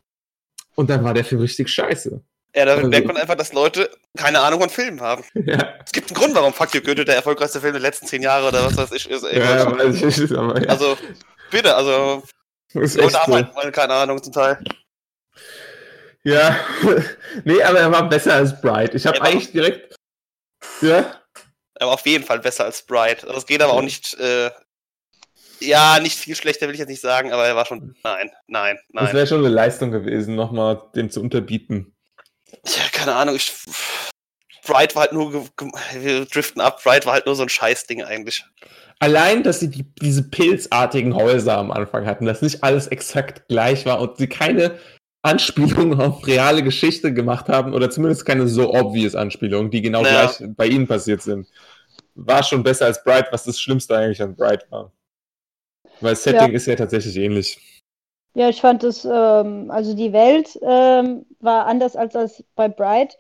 Und 0.77 0.88
dann 0.91 1.03
war 1.03 1.15
der 1.15 1.25
Film 1.25 1.41
richtig 1.41 1.69
scheiße. 1.69 2.21
Ja, 2.55 2.65
da 2.65 2.75
Also- 2.77 2.88
merkt 2.88 3.06
man 3.06 3.17
einfach, 3.17 3.35
dass 3.35 3.53
Leute 3.53 3.91
keine 4.17 4.38
Ahnung 4.41 4.61
von 4.61 4.71
Filmen 4.71 5.00
haben. 5.00 5.25
ja, 5.35 5.75
Es 5.85 5.91
gibt 5.93 6.11
einen 6.11 6.19
Grund, 6.21 6.35
warum 6.35 6.53
Fuck 6.53 6.75
You 6.75 6.81
Goethe 6.81 7.05
der 7.05 7.17
erfolgreichste 7.17 7.61
Film 7.61 7.73
der 7.73 7.83
letzten 7.83 8.06
zehn 8.06 8.23
Jahre 8.23 8.49
oder 8.49 8.65
was 8.67 8.77
weiß 8.77 8.93
ich 8.93 9.11
ist. 9.11 9.25
Ey, 9.25 9.41
ja 9.41 9.77
weiß 9.79 9.97
ich 10.03 10.17
nicht. 10.19 10.33
Aber 10.33 10.61
ja, 10.62 10.69
Also, 10.69 10.97
bitte, 11.50 11.75
also, 11.75 12.23
ist 12.81 12.96
echt 12.96 13.17
so. 13.25 13.31
mal 13.31 13.73
keine 13.73 13.94
Ahnung 13.94 14.23
zum 14.23 14.32
Teil. 14.32 14.62
Ja, 16.26 16.58
nee, 17.44 17.62
aber 17.62 17.78
er 17.78 17.93
war 17.93 18.08
besser 18.08 18.34
als 18.34 18.61
Bright. 18.61 18.94
Ich 18.94 19.06
habe 19.06 19.20
eigentlich 19.23 19.52
direkt. 19.52 19.94
Ja, 20.81 21.20
Er 21.75 21.87
war 21.87 21.94
auf 21.94 22.06
jeden 22.06 22.25
Fall 22.25 22.40
besser 22.40 22.64
als 22.64 22.82
Bright. 22.82 23.23
Es 23.23 23.46
geht 23.46 23.62
aber 23.62 23.75
auch 23.75 23.82
nicht, 23.82 24.14
äh, 24.14 24.50
ja, 25.61 26.00
nicht 26.00 26.19
viel 26.19 26.34
schlechter 26.34 26.67
will 26.67 26.75
ich 26.75 26.81
jetzt 26.81 26.88
nicht 26.88 27.00
sagen, 27.00 27.32
aber 27.32 27.46
er 27.46 27.55
war 27.55 27.64
schon, 27.64 27.94
nein, 28.02 28.31
nein, 28.49 28.76
das 28.93 29.05
nein. 29.05 29.14
wäre 29.14 29.26
schon 29.28 29.38
eine 29.38 29.55
Leistung 29.55 29.93
gewesen, 29.93 30.34
nochmal 30.34 30.82
dem 30.96 31.11
zu 31.11 31.20
unterbieten. 31.20 31.94
Ja, 32.64 32.82
keine 32.93 33.14
Ahnung, 33.14 33.37
ich, 33.37 33.52
Bright 34.66 34.94
war 34.94 35.02
halt 35.02 35.12
nur, 35.12 35.32
wir 35.94 36.24
driften 36.26 36.60
ab, 36.60 36.82
Bright 36.82 37.06
war 37.06 37.14
halt 37.14 37.26
nur 37.26 37.34
so 37.34 37.42
ein 37.42 37.48
Scheißding 37.48 38.02
eigentlich. 38.02 38.44
Allein, 38.98 39.42
dass 39.42 39.60
sie 39.60 39.70
die, 39.70 39.84
diese 40.00 40.22
pilzartigen 40.22 41.14
Häuser 41.14 41.58
am 41.58 41.70
Anfang 41.70 42.06
hatten, 42.06 42.24
dass 42.24 42.42
nicht 42.42 42.64
alles 42.64 42.86
exakt 42.86 43.48
gleich 43.48 43.84
war 43.84 44.00
und 44.00 44.16
sie 44.16 44.26
keine 44.26 44.78
Anspielungen 45.22 46.00
auf 46.00 46.26
reale 46.26 46.62
Geschichte 46.62 47.12
gemacht 47.12 47.48
haben 47.48 47.74
oder 47.74 47.90
zumindest 47.90 48.24
keine 48.24 48.48
so 48.48 48.72
obvious 48.72 49.14
Anspielungen, 49.14 49.70
die 49.70 49.82
genau 49.82 50.02
Ja. 50.02 50.26
gleich 50.26 50.48
bei 50.56 50.66
ihnen 50.66 50.86
passiert 50.86 51.22
sind, 51.22 51.46
war 52.14 52.42
schon 52.42 52.62
besser 52.62 52.86
als 52.86 53.02
Bright, 53.04 53.26
was 53.32 53.44
das 53.44 53.60
Schlimmste 53.60 53.96
eigentlich 53.96 54.22
an 54.22 54.34
Bright 54.34 54.70
war. 54.70 54.92
Weil 56.00 56.12
das 56.12 56.22
Setting 56.22 56.52
ist 56.52 56.66
ja 56.66 56.76
tatsächlich 56.76 57.16
ähnlich. 57.16 57.58
Ja, 58.34 58.50
ich 58.50 58.60
fand 58.60 58.84
es, 58.84 59.04
ähm, 59.04 59.70
also 59.70 59.94
die 59.94 60.12
Welt 60.12 60.58
ähm, 60.62 61.24
war 61.40 61.66
anders 61.66 61.96
als 61.96 62.12
das 62.12 62.44
bei 62.54 62.68
Bright. 62.68 63.16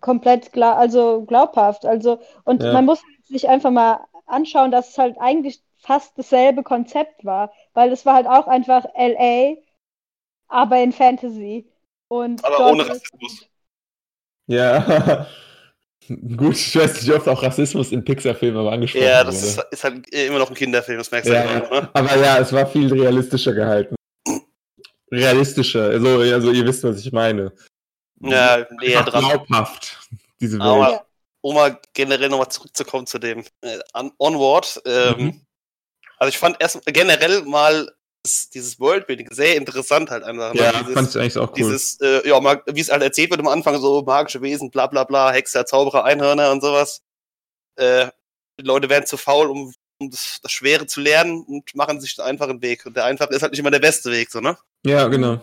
Komplett 0.00 0.52
gla 0.52 0.74
also 0.76 1.22
glaubhaft. 1.24 1.84
Also, 1.84 2.20
und 2.44 2.62
Ja. 2.62 2.72
man 2.72 2.84
muss 2.84 3.02
sich 3.24 3.48
einfach 3.48 3.70
mal 3.70 4.00
anschauen, 4.26 4.70
dass 4.70 4.90
es 4.90 4.98
halt 4.98 5.16
eigentlich 5.20 5.60
fast 5.78 6.16
dasselbe 6.16 6.62
Konzept 6.62 7.24
war. 7.24 7.52
Weil 7.74 7.92
es 7.92 8.06
war 8.06 8.14
halt 8.14 8.26
auch 8.26 8.46
einfach 8.46 8.84
LA, 8.94 9.56
aber 10.48 10.78
in 10.78 10.92
Fantasy. 10.92 11.66
Und 12.08 12.44
Aber 12.44 12.56
dort 12.58 12.72
ohne 12.72 12.88
Rassismus. 12.88 13.48
Ja. 14.46 15.26
Gut, 16.08 16.56
ich 16.56 16.76
weiß 16.76 16.94
nicht, 16.94 17.06
wie 17.06 17.12
oft 17.12 17.28
auch 17.28 17.42
Rassismus 17.42 17.92
in 17.92 18.04
Pixar-Filmen 18.04 18.58
aber 18.58 18.72
angesprochen 18.72 19.04
Ja, 19.04 19.22
das 19.22 19.36
wurde. 19.36 19.46
ist, 19.46 19.72
ist 19.72 19.84
halt 19.84 20.08
immer 20.12 20.40
noch 20.40 20.50
ein 20.50 20.56
Kinderfilm, 20.56 20.98
das 20.98 21.10
merkst 21.10 21.30
du 21.30 21.34
Ja, 21.34 21.42
immer, 21.42 21.80
ne? 21.80 21.90
Aber 21.92 22.16
ja, 22.16 22.38
es 22.38 22.52
war 22.52 22.66
viel 22.66 22.92
realistischer 22.92 23.52
gehalten. 23.54 23.94
Realistischer, 25.12 25.84
also, 25.90 26.08
also 26.20 26.50
ihr 26.50 26.66
wisst, 26.66 26.82
was 26.84 26.98
ich 26.98 27.12
meine. 27.12 27.52
Ja, 28.30 28.66
näher 28.80 29.02
dran. 29.02 29.24
glaubhaft, 29.24 29.98
diese 30.40 30.58
Welt. 30.58 30.68
Aber 30.68 31.06
um 31.40 31.54
mal 31.56 31.78
generell 31.92 32.28
nochmal 32.28 32.48
zurückzukommen 32.50 33.06
zu 33.06 33.18
dem 33.18 33.44
äh, 33.62 33.78
On- 33.94 34.12
Onward. 34.18 34.80
Ähm, 34.86 35.16
Mhm. 35.18 35.40
Also 36.18 36.28
ich 36.28 36.38
fand 36.38 36.56
erst 36.60 36.80
generell 36.86 37.42
mal 37.42 37.90
dieses 38.54 38.78
Worldbuilding 38.78 39.28
sehr 39.32 39.56
interessant 39.56 40.08
halt 40.10 40.22
einfach. 40.22 40.54
ne? 40.54 40.60
ja, 40.60 40.70
dieses, 40.72 40.94
fand 40.94 41.08
ich 41.08 41.16
eigentlich 41.20 41.38
auch 41.38 41.48
cool. 41.48 41.54
dieses 41.56 42.00
äh, 42.00 42.28
ja, 42.28 42.40
wie 42.66 42.80
es 42.80 42.92
halt 42.92 43.02
erzählt 43.02 43.30
wird 43.30 43.40
am 43.40 43.48
Anfang, 43.48 43.80
so 43.80 44.02
magische 44.02 44.40
Wesen, 44.40 44.70
bla 44.70 44.86
bla 44.86 45.02
bla, 45.02 45.32
Hexer, 45.32 45.66
Zauberer, 45.66 46.04
Einhörner 46.04 46.52
und 46.52 46.60
sowas. 46.60 47.02
Äh, 47.74 48.06
die 48.60 48.64
Leute 48.64 48.88
werden 48.88 49.06
zu 49.06 49.16
faul, 49.16 49.48
um, 49.50 49.74
um 49.98 50.10
das, 50.10 50.38
das 50.40 50.52
Schwere 50.52 50.86
zu 50.86 51.00
lernen 51.00 51.42
und 51.42 51.74
machen 51.74 52.00
sich 52.00 52.14
den 52.14 52.24
einfachen 52.24 52.62
Weg. 52.62 52.86
Und 52.86 52.96
der 52.96 53.04
einfache 53.06 53.34
ist 53.34 53.42
halt 53.42 53.50
nicht 53.50 53.58
immer 53.58 53.72
der 53.72 53.80
beste 53.80 54.12
Weg, 54.12 54.30
so, 54.30 54.38
ne? 54.40 54.56
ja, 54.86 55.08
genau. 55.08 55.40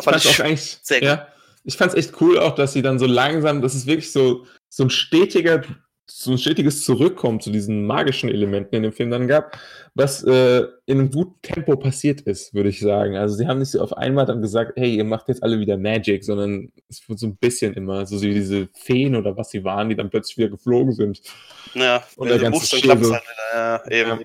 Fand 0.00 0.02
fand's 0.02 0.24
ich 0.24 0.40
auch 0.40 0.44
eigentlich, 0.46 0.78
sehr 0.82 1.00
gut. 1.00 1.26
Ja, 1.68 1.72
ich 1.72 1.76
fand's 1.76 1.94
echt 1.94 2.20
cool 2.20 2.38
auch, 2.38 2.54
dass 2.54 2.72
sie 2.72 2.82
dann 2.82 2.98
so 2.98 3.06
langsam, 3.06 3.60
das 3.62 3.74
ist 3.74 3.86
wirklich 3.86 4.10
so, 4.12 4.46
so 4.68 4.84
ein 4.84 4.90
stetiger, 4.90 5.62
so 6.10 6.30
ein 6.32 6.38
stetiges 6.38 6.84
Zurückkommen 6.84 7.40
zu 7.40 7.50
diesen 7.50 7.86
magischen 7.86 8.30
Elementen 8.30 8.74
in 8.76 8.82
dem 8.82 8.92
Film 8.92 9.10
dann 9.10 9.28
gab, 9.28 9.58
was 9.94 10.24
äh, 10.24 10.60
in 10.86 10.98
einem 10.98 11.10
guten 11.10 11.40
Tempo 11.42 11.76
passiert 11.76 12.22
ist, 12.22 12.54
würde 12.54 12.70
ich 12.70 12.80
sagen. 12.80 13.16
Also 13.16 13.34
sie 13.34 13.46
haben 13.46 13.58
nicht 13.58 13.70
so 13.72 13.82
auf 13.82 13.92
einmal 13.94 14.24
dann 14.24 14.40
gesagt, 14.40 14.72
hey, 14.76 14.94
ihr 14.96 15.04
macht 15.04 15.28
jetzt 15.28 15.42
alle 15.42 15.60
wieder 15.60 15.76
Magic, 15.76 16.24
sondern 16.24 16.72
es 16.88 17.06
wird 17.08 17.18
so 17.18 17.26
ein 17.26 17.36
bisschen 17.36 17.74
immer, 17.74 18.06
so 18.06 18.20
wie 18.22 18.32
diese 18.32 18.68
Feen 18.74 19.16
oder 19.16 19.36
was 19.36 19.50
sie 19.50 19.64
waren, 19.64 19.90
die 19.90 19.96
dann 19.96 20.08
plötzlich 20.08 20.38
wieder 20.38 20.48
geflogen 20.48 20.92
sind. 20.92 21.20
Ja, 21.74 22.02
Und 22.16 22.28
der 22.28 22.38
ganze 22.38 22.58
musst, 22.58 22.72
dann 22.72 23.00
es 23.02 23.06
so. 23.08 23.12
halt 23.14 23.22
wieder. 23.24 23.82
Ja, 23.90 23.90
eben. 23.90 24.24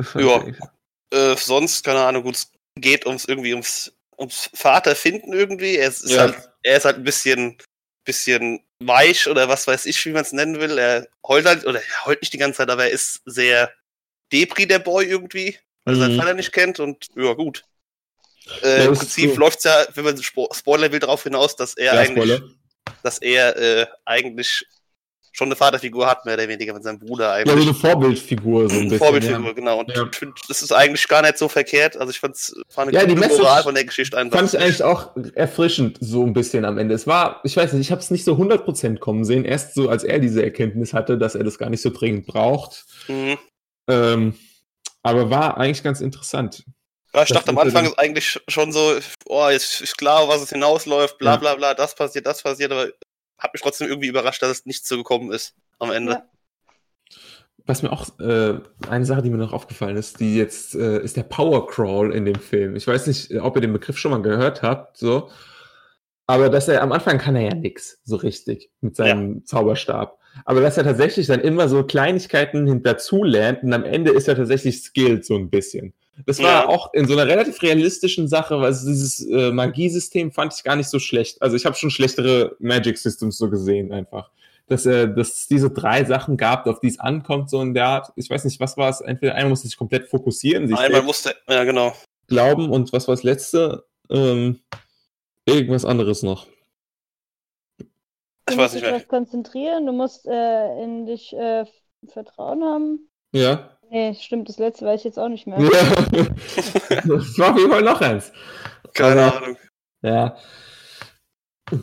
Fand 0.00 0.24
Ja. 0.24 0.40
eigentlich- 0.40 0.56
Äh, 1.14 1.36
sonst, 1.36 1.84
keine 1.84 2.00
Ahnung, 2.00 2.22
gut, 2.22 2.36
es 2.36 2.50
geht 2.74 3.04
ums 3.04 3.26
irgendwie 3.26 3.52
ums, 3.52 3.92
ums 4.22 4.50
Vaterfinden 4.54 5.32
irgendwie. 5.32 5.76
Er 5.76 5.88
ist, 5.88 6.08
Ja. 6.08 6.20
halt, 6.20 6.36
er 6.62 6.76
ist 6.78 6.84
halt 6.86 6.96
ein 6.98 7.04
bisschen, 7.04 7.58
bisschen 8.04 8.64
weich 8.80 9.28
oder 9.28 9.48
was 9.48 9.66
weiß 9.66 9.86
ich, 9.86 10.04
wie 10.06 10.10
man 10.12 10.22
es 10.22 10.32
nennen 10.32 10.60
will. 10.60 10.78
Er 10.78 11.06
heult 11.26 11.46
halt, 11.46 11.66
oder 11.66 11.80
er 11.82 12.04
heult 12.06 12.20
nicht 12.22 12.32
die 12.32 12.38
ganze 12.38 12.58
Zeit, 12.58 12.70
aber 12.70 12.84
er 12.84 12.90
ist 12.90 13.22
sehr 13.26 13.72
Depri, 14.32 14.66
der 14.66 14.78
Boy 14.80 15.06
irgendwie, 15.06 15.58
weil 15.84 15.94
er 15.94 15.98
seinen 16.00 16.16
Mhm. 16.16 16.20
Vater 16.20 16.34
nicht 16.34 16.52
kennt 16.52 16.80
und 16.80 17.06
ja, 17.16 17.32
gut. 17.34 17.64
Ja, 18.46 18.68
Äh, 18.68 18.84
Im 18.86 18.90
das 18.90 18.98
ist 18.98 18.98
Prinzip 19.00 19.30
so. 19.30 19.36
läuft's 19.36 19.64
ja, 19.64 19.86
wenn 19.94 20.04
man 20.04 20.22
Spo 20.22 20.48
Spoiler 20.52 20.90
will, 20.92 21.00
darauf 21.00 21.22
hinaus, 21.22 21.56
dass 21.56 21.74
er 21.74 21.94
Ja, 21.94 22.00
eigentlich, 22.00 22.30
Spoiler. 22.32 22.50
dass 23.02 23.18
er 23.18 23.56
äh, 23.56 23.86
eigentlich 24.04 24.66
schon 25.32 25.48
eine 25.48 25.56
Vaterfigur 25.56 26.06
hat, 26.06 26.24
mehr 26.26 26.34
oder 26.34 26.46
weniger 26.46 26.74
mit 26.74 26.82
seinem 26.84 26.98
Bruder 26.98 27.24
Ja, 27.24 27.32
eigentlich. 27.52 27.64
so 27.64 27.70
eine 27.70 27.74
Vorbildfigur 27.74 28.68
so 28.68 28.76
ein 28.76 28.82
bisschen. 28.82 28.98
Vorbildfigur, 28.98 29.46
ja. 29.46 29.52
genau. 29.52 29.78
Und 29.80 29.90
Ja. 29.96 30.06
ich 30.10 30.16
finde, 30.18 30.34
das 30.46 30.62
ist 30.62 30.72
eigentlich 30.72 31.08
gar 31.08 31.22
nicht 31.22 31.38
so 31.38 31.48
verkehrt. 31.48 31.96
Also 31.96 32.10
ich 32.10 32.20
fand's, 32.20 32.54
fand 32.68 32.88
eine 32.88 32.98
Ja, 32.98 33.06
die 33.06 33.14
Message 33.16 33.40
Moral 33.40 33.62
von 33.62 33.74
der 33.74 33.84
Geschichte 33.84 34.16
einfach. 34.18 34.38
Fand 34.38 34.52
ich 34.52 34.60
eigentlich 34.60 34.82
auch 34.82 35.16
erfrischend, 35.34 35.96
so 36.00 36.22
ein 36.24 36.32
bisschen 36.34 36.64
am 36.66 36.76
Ende. 36.78 36.94
Es 36.94 37.06
war, 37.06 37.40
ich 37.44 37.56
weiß 37.56 37.72
nicht, 37.72 37.86
ich 37.86 37.90
habe 37.90 38.00
es 38.02 38.10
nicht 38.10 38.24
so 38.24 38.34
100% 38.34 38.98
kommen 38.98 39.24
sehen. 39.24 39.44
Erst 39.44 39.74
so, 39.74 39.88
als 39.88 40.04
er 40.04 40.18
diese 40.18 40.42
Erkenntnis 40.42 40.92
hatte, 40.92 41.16
dass 41.16 41.34
er 41.34 41.44
das 41.44 41.58
gar 41.58 41.70
nicht 41.70 41.82
so 41.82 41.90
dringend 41.90 42.26
braucht. 42.26 42.84
Mhm. 43.08 43.38
Ähm, 43.88 44.34
aber 45.02 45.30
war 45.30 45.56
eigentlich 45.56 45.82
ganz 45.82 46.00
interessant. 46.00 46.64
Ja, 47.14 47.22
ich 47.22 47.28
Das 47.28 47.38
dachte 47.38 47.50
am 47.50 47.56
ja 47.56 47.62
Anfang 47.62 47.84
ist 47.86 47.98
eigentlich 47.98 48.40
schon 48.48 48.72
so, 48.72 48.98
oh, 49.26 49.48
jetzt 49.50 49.80
ist 49.80 49.98
klar, 49.98 50.28
was 50.28 50.40
es 50.42 50.50
hinausläuft, 50.50 51.18
bla 51.18 51.32
Ja. 51.32 51.36
bla 51.38 51.54
bla, 51.56 51.74
das 51.74 51.94
passiert, 51.94 52.24
das 52.26 52.42
passiert, 52.42 52.72
aber 52.72 52.88
hat 53.42 53.52
mich 53.52 53.62
trotzdem 53.62 53.88
irgendwie 53.88 54.08
überrascht, 54.08 54.42
dass 54.42 54.50
es 54.50 54.66
nicht 54.66 54.86
so 54.86 54.96
gekommen 54.96 55.32
ist 55.32 55.54
am 55.78 55.90
Ende. 55.90 56.12
Ja. 56.12 56.28
Was 57.64 57.82
mir 57.82 57.92
auch, 57.92 58.18
äh, 58.18 58.58
eine 58.88 59.04
Sache, 59.04 59.22
die 59.22 59.30
mir 59.30 59.36
noch 59.36 59.52
aufgefallen 59.52 59.96
ist, 59.96 60.18
die 60.18 60.36
jetzt, 60.36 60.74
äh, 60.74 61.00
ist 61.00 61.16
der 61.16 61.22
Power 61.22 61.68
Crawl 61.68 62.12
in 62.12 62.24
dem 62.24 62.40
Film. 62.40 62.74
Ich 62.74 62.86
weiß 62.86 63.06
nicht, 63.06 63.32
ob 63.40 63.56
ihr 63.56 63.62
den 63.62 63.72
Begriff 63.72 63.98
schon 63.98 64.10
mal 64.10 64.22
gehört 64.22 64.62
habt, 64.62 64.96
so. 64.96 65.30
Aber 66.26 66.48
dass 66.48 66.66
er, 66.68 66.82
am 66.82 66.92
Anfang 66.92 67.18
kann 67.18 67.36
er 67.36 67.42
ja 67.42 67.54
nix, 67.54 68.00
so 68.04 68.16
richtig, 68.16 68.70
mit 68.80 68.96
seinem 68.96 69.44
Zauberstab. 69.44 70.18
Aber 70.44 70.60
dass 70.60 70.78
er 70.78 70.84
tatsächlich 70.84 71.26
dann 71.26 71.40
immer 71.40 71.68
so 71.68 71.84
Kleinigkeiten 71.84 72.66
hinterzu 72.66 73.22
lernt 73.22 73.62
und 73.62 73.72
am 73.72 73.84
Ende 73.84 74.12
ist 74.12 74.28
er 74.28 74.36
tatsächlich 74.36 74.82
skilled 74.82 75.24
so 75.24 75.36
ein 75.36 75.50
bisschen. 75.50 75.92
Das 76.26 76.38
war 76.40 76.64
Ja. 76.64 76.68
auch 76.68 76.92
in 76.92 77.06
so 77.06 77.14
einer 77.14 77.26
relativ 77.26 77.62
realistischen 77.62 78.28
Sache, 78.28 78.56
weil 78.58 78.66
also 78.66 78.86
dieses 78.88 79.24
äh, 79.26 79.50
Magiesystem 79.50 80.30
fand 80.30 80.54
ich 80.54 80.62
gar 80.62 80.76
nicht 80.76 80.88
so 80.88 80.98
schlecht. 80.98 81.40
Also 81.40 81.56
ich 81.56 81.64
habe 81.66 81.74
schon 81.76 81.90
schlechtere 81.90 82.54
Magic 82.58 82.98
Systems 82.98 83.38
so 83.38 83.48
gesehen 83.50 83.92
einfach. 83.92 84.30
Dass, 84.68 84.86
äh, 84.86 85.12
dass 85.12 85.32
es 85.32 85.48
diese 85.48 85.70
drei 85.70 86.04
Sachen 86.04 86.36
gab, 86.36 86.66
auf 86.66 86.80
die 86.80 86.88
es 86.88 87.00
ankommt, 87.00 87.50
so 87.50 87.60
in 87.62 87.74
der 87.74 87.86
Art. 87.86 88.12
Ich 88.16 88.30
weiß 88.30 88.44
nicht, 88.44 88.60
was 88.60 88.76
war 88.76 88.90
es? 88.90 89.00
Entweder 89.00 89.34
einer 89.34 89.48
musste 89.48 89.66
sich 89.68 89.76
komplett 89.76 90.06
fokussieren, 90.08 90.68
sich 90.68 90.76
Einmal 90.78 91.02
musste, 91.02 91.34
ja 91.48 91.64
genau. 91.64 91.92
glauben 92.28 92.70
und 92.70 92.92
was 92.92 93.08
war 93.08 93.14
das 93.14 93.24
letzte? 93.24 93.84
Ähm, 94.10 94.60
irgendwas 95.46 95.84
anderes 95.84 96.22
noch. 96.22 96.46
Du 98.46 98.54
Ich 98.54 98.56
musst 98.56 98.58
weiß 98.58 98.70
dich 98.72 98.74
nicht 98.74 98.82
mehr. 98.82 98.92
darauf 98.92 99.08
konzentrieren, 99.08 99.86
du 99.86 99.92
musst 99.92 100.26
äh, 100.26 100.82
in 100.82 101.06
dich 101.06 101.32
äh, 101.32 101.64
Vertrauen 102.08 102.62
haben. 102.64 103.08
Ja. 103.32 103.76
Nee, 103.92 104.14
stimmt, 104.18 104.48
das 104.48 104.56
letzte 104.58 104.86
weiß 104.86 105.00
ich 105.00 105.04
jetzt 105.04 105.18
auch 105.18 105.28
nicht 105.28 105.46
mehr. 105.46 105.58
ja. 105.60 106.24
das 106.88 107.38
war 107.38 107.50
auf 107.52 107.58
jeden 107.58 107.70
Fall 107.70 107.82
noch 107.82 108.00
eins. 108.00 108.32
Keine 108.94 109.22
Aber- 109.26 109.36
Ahnung. 109.36 109.58
Ja. 110.00 110.36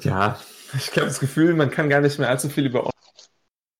Ja, 0.03 0.39
ich 0.75 0.91
glaube, 0.91 1.07
das 1.09 1.19
Gefühl, 1.19 1.53
man 1.53 1.69
kann 1.71 1.87
gar 1.89 2.01
nicht 2.01 2.17
mehr 2.19 2.29
allzu 2.29 2.49
viel 2.49 2.65
über 2.65 2.89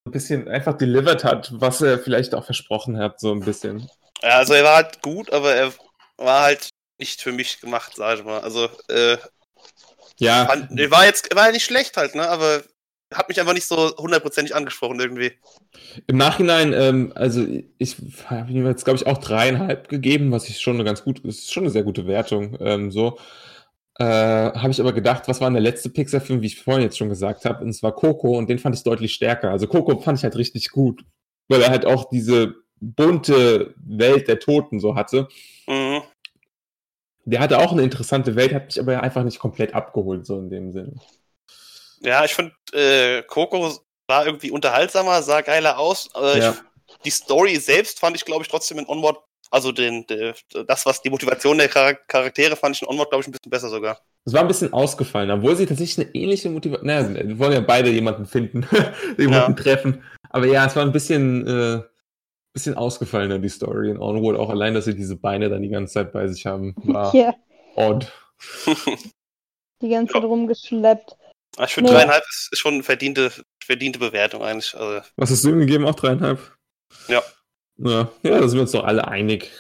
ein 0.07 0.11
bisschen 0.11 0.47
einfach 0.47 0.77
delivered 0.77 1.23
hat, 1.23 1.49
was 1.53 1.81
er 1.81 1.99
vielleicht 1.99 2.33
auch 2.35 2.45
versprochen 2.45 2.97
hat, 2.99 3.19
so 3.19 3.31
ein 3.31 3.41
bisschen. 3.41 3.89
Ja, 4.21 4.37
also 4.37 4.53
er 4.53 4.63
war 4.63 4.75
halt 4.77 5.01
gut, 5.01 5.31
aber 5.33 5.53
er 5.55 5.71
war 6.17 6.43
halt 6.43 6.69
nicht 6.99 7.21
für 7.21 7.31
mich 7.31 7.59
gemacht, 7.61 7.93
sag 7.95 8.19
ich 8.19 8.25
mal. 8.25 8.41
Also, 8.41 8.69
äh, 8.89 9.17
Ja, 10.19 10.45
fand, 10.45 10.79
er 10.79 10.91
war 10.91 11.05
jetzt, 11.05 11.29
er 11.31 11.35
war 11.37 11.47
ja 11.47 11.51
nicht 11.51 11.65
schlecht 11.65 11.97
halt, 11.97 12.13
ne, 12.15 12.27
aber 12.29 12.63
hat 13.13 13.27
mich 13.27 13.39
einfach 13.39 13.53
nicht 13.53 13.65
so 13.65 13.95
hundertprozentig 13.97 14.55
angesprochen 14.55 14.99
irgendwie. 14.99 15.31
im 16.07 16.17
Nachhinein, 16.17 16.73
ähm, 16.73 17.11
also 17.15 17.45
ich 17.77 17.95
habe 18.25 18.51
ihm 18.51 18.65
jetzt, 18.67 18.83
glaube 18.83 18.97
ich, 18.97 19.07
auch 19.07 19.17
dreieinhalb 19.17 19.89
gegeben, 19.89 20.31
was 20.31 20.49
ich 20.49 20.59
schon 20.59 20.75
eine 20.75 20.83
ganz 20.83 21.03
gut, 21.03 21.21
das 21.23 21.37
ist 21.37 21.53
schon 21.53 21.63
eine 21.63 21.71
sehr 21.71 21.83
gute 21.83 22.05
Wertung, 22.07 22.57
ähm, 22.59 22.91
so. 22.91 23.17
Äh, 23.95 24.05
habe 24.05 24.71
ich 24.71 24.79
aber 24.79 24.93
gedacht, 24.93 25.23
was 25.27 25.41
war 25.41 25.49
denn 25.49 25.55
der 25.55 25.63
letzte 25.63 25.89
Pixar-Film, 25.89 26.41
wie 26.41 26.47
ich 26.47 26.61
vorhin 26.61 26.83
jetzt 26.83 26.97
schon 26.97 27.09
gesagt 27.09 27.45
habe, 27.45 27.63
und 27.63 27.69
es 27.69 27.83
war 27.83 27.93
Coco 27.93 28.37
und 28.37 28.49
den 28.49 28.59
fand 28.59 28.75
ich 28.75 28.83
deutlich 28.83 29.13
stärker. 29.13 29.51
Also 29.51 29.67
Coco 29.67 29.99
fand 29.99 30.19
ich 30.19 30.23
halt 30.23 30.37
richtig 30.37 30.69
gut, 30.69 31.03
weil 31.49 31.61
er 31.61 31.69
halt 31.69 31.85
auch 31.85 32.09
diese 32.09 32.55
bunte 32.79 33.73
Welt 33.77 34.27
der 34.29 34.39
Toten 34.39 34.79
so 34.79 34.95
hatte. 34.95 35.27
Mhm. 35.67 36.01
Der 37.25 37.41
hatte 37.41 37.59
auch 37.59 37.73
eine 37.73 37.83
interessante 37.83 38.35
Welt, 38.35 38.53
hat 38.53 38.67
mich 38.67 38.79
aber 38.79 39.03
einfach 39.03 39.23
nicht 39.23 39.39
komplett 39.39 39.73
abgeholt, 39.73 40.25
so 40.25 40.39
in 40.39 40.49
dem 40.49 40.71
Sinne. 40.71 40.93
Ja, 42.01 42.23
ich 42.25 42.33
finde, 42.33 42.53
äh, 42.73 43.23
Coco 43.23 43.73
war 44.07 44.25
irgendwie 44.25 44.51
unterhaltsamer, 44.51 45.21
sah 45.21 45.41
geiler 45.41 45.77
aus. 45.77 46.09
Aber 46.13 46.37
Ja. 46.37 46.51
ich, 46.51 46.95
die 47.05 47.11
Story 47.11 47.55
selbst 47.57 47.99
fand 47.99 48.15
ich, 48.15 48.25
glaube 48.25 48.43
ich, 48.43 48.47
trotzdem 48.47 48.79
in 48.79 48.87
Onward, 48.87 49.17
also 49.51 49.71
den, 49.71 50.05
der, 50.07 50.33
das, 50.67 50.85
was 50.85 51.01
die 51.01 51.09
Motivation 51.09 51.57
der 51.57 51.69
Charak- 51.69 52.07
Charaktere 52.07 52.55
fand 52.55 52.75
ich 52.75 52.81
in 52.81 52.87
Onward, 52.87 53.09
glaube 53.09 53.21
ich, 53.21 53.27
ein 53.27 53.31
bisschen 53.31 53.49
besser 53.49 53.69
sogar. 53.69 53.99
Es 54.25 54.33
war 54.33 54.41
ein 54.41 54.47
bisschen 54.47 54.73
ausgefallen, 54.73 55.31
obwohl 55.31 55.55
sie 55.55 55.65
tatsächlich 55.65 56.05
eine 56.07 56.15
ähnliche 56.15 56.49
Motivation. 56.49 56.87
Naja, 56.87 57.27
wir 57.27 57.39
wollen 57.39 57.53
ja 57.53 57.61
beide 57.61 57.89
jemanden 57.89 58.25
finden, 58.25 58.67
jemanden 59.17 59.55
treffen. 59.55 60.03
Aber 60.29 60.45
ja, 60.45 60.65
es 60.65 60.75
war 60.75 60.83
ein 60.83 60.91
bisschen, 60.91 61.47
äh, 61.47 61.81
bisschen 62.53 62.75
ausgefallener, 62.75 63.39
die 63.39 63.49
Story 63.49 63.89
in 63.91 63.99
Onward. 63.99 64.37
Auch 64.37 64.49
allein, 64.49 64.73
dass 64.73 64.85
sie 64.85 64.95
diese 64.95 65.15
Beine 65.15 65.49
dann 65.49 65.61
die 65.61 65.69
ganze 65.69 65.93
Zeit 65.93 66.11
bei 66.11 66.27
sich 66.27 66.45
haben, 66.45 66.75
war 66.83 67.15
Ja, 67.15 67.33
odd. 67.75 68.11
die 69.81 69.89
ganze 69.89 70.13
Zeit 70.13 70.23
rumgeschleppt. 70.23 71.15
Aber 71.59 71.67
ich 71.67 71.73
finde, 71.73 71.91
dreieinhalb 71.91 72.23
ist, 72.29 72.47
ist 72.53 72.59
schon 72.59 72.75
eine 72.75 72.83
verdiente, 72.83 73.33
verdiente 73.61 73.99
Bewertung 73.99 74.41
eigentlich. 74.41 74.73
Also, 74.77 75.05
Was 75.17 75.29
hast 75.29 75.43
du 75.43 75.49
ihm 75.49 75.59
gegeben? 75.59 75.85
Auch 75.85 75.95
dreieinhalb? 75.95 76.39
Ja. 77.09 77.21
Ja, 77.75 78.09
ja 78.23 78.39
da 78.39 78.47
sind 78.47 78.59
wir 78.59 78.61
uns 78.61 78.71
doch 78.71 78.85
alle 78.85 79.05
einig. 79.05 79.51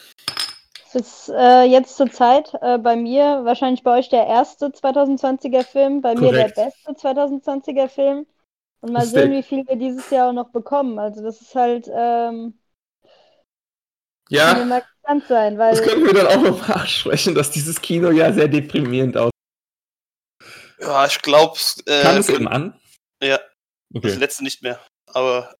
Das 0.93 0.95
ist 0.95 1.29
äh, 1.35 1.63
jetzt 1.63 1.97
zur 1.97 2.09
Zeit 2.09 2.53
äh, 2.61 2.77
bei 2.77 2.95
mir 2.95 3.41
wahrscheinlich 3.43 3.83
bei 3.83 3.99
euch 3.99 4.07
der 4.07 4.25
erste 4.27 4.67
2020er 4.67 5.65
Film, 5.65 5.99
bei 5.99 6.15
mir 6.15 6.31
Korrekt. 6.31 6.55
der 6.55 6.63
beste 6.63 6.91
2020er 6.93 7.89
Film. 7.89 8.25
Und 8.79 8.93
mal 8.93 9.05
sehen, 9.05 9.33
wie 9.33 9.43
viel 9.43 9.67
wir 9.67 9.75
dieses 9.75 10.09
Jahr 10.09 10.29
auch 10.29 10.33
noch 10.33 10.51
bekommen. 10.51 10.99
Also 10.99 11.21
das 11.21 11.41
ist 11.41 11.53
halt, 11.53 11.89
ähm, 11.93 12.57
Ja, 14.29 14.53
mal 14.63 14.83
gespannt 14.83 15.25
sein, 15.27 15.57
weil 15.57 15.75
das 15.75 15.83
können 15.83 16.05
wir 16.05 16.13
dann 16.13 16.27
auch 16.27 16.41
noch 16.41 16.67
nachsprechen, 16.69 17.35
dass 17.35 17.51
dieses 17.51 17.81
Kino 17.81 18.09
ja 18.09 18.31
sehr 18.31 18.47
deprimierend 18.47 19.17
aussieht. 19.17 19.38
Ja, 20.79 21.05
ich 21.05 21.21
glaube, 21.21 21.57
äh, 21.85 22.03
Kam 22.03 22.17
es 22.17 22.29
eben 22.29 22.47
an? 22.47 22.79
ja, 23.21 23.37
das 23.37 23.47
Okay. 23.93 24.15
letzte 24.15 24.43
nicht 24.43 24.61
mehr. 24.61 24.79
Aber 25.07 25.55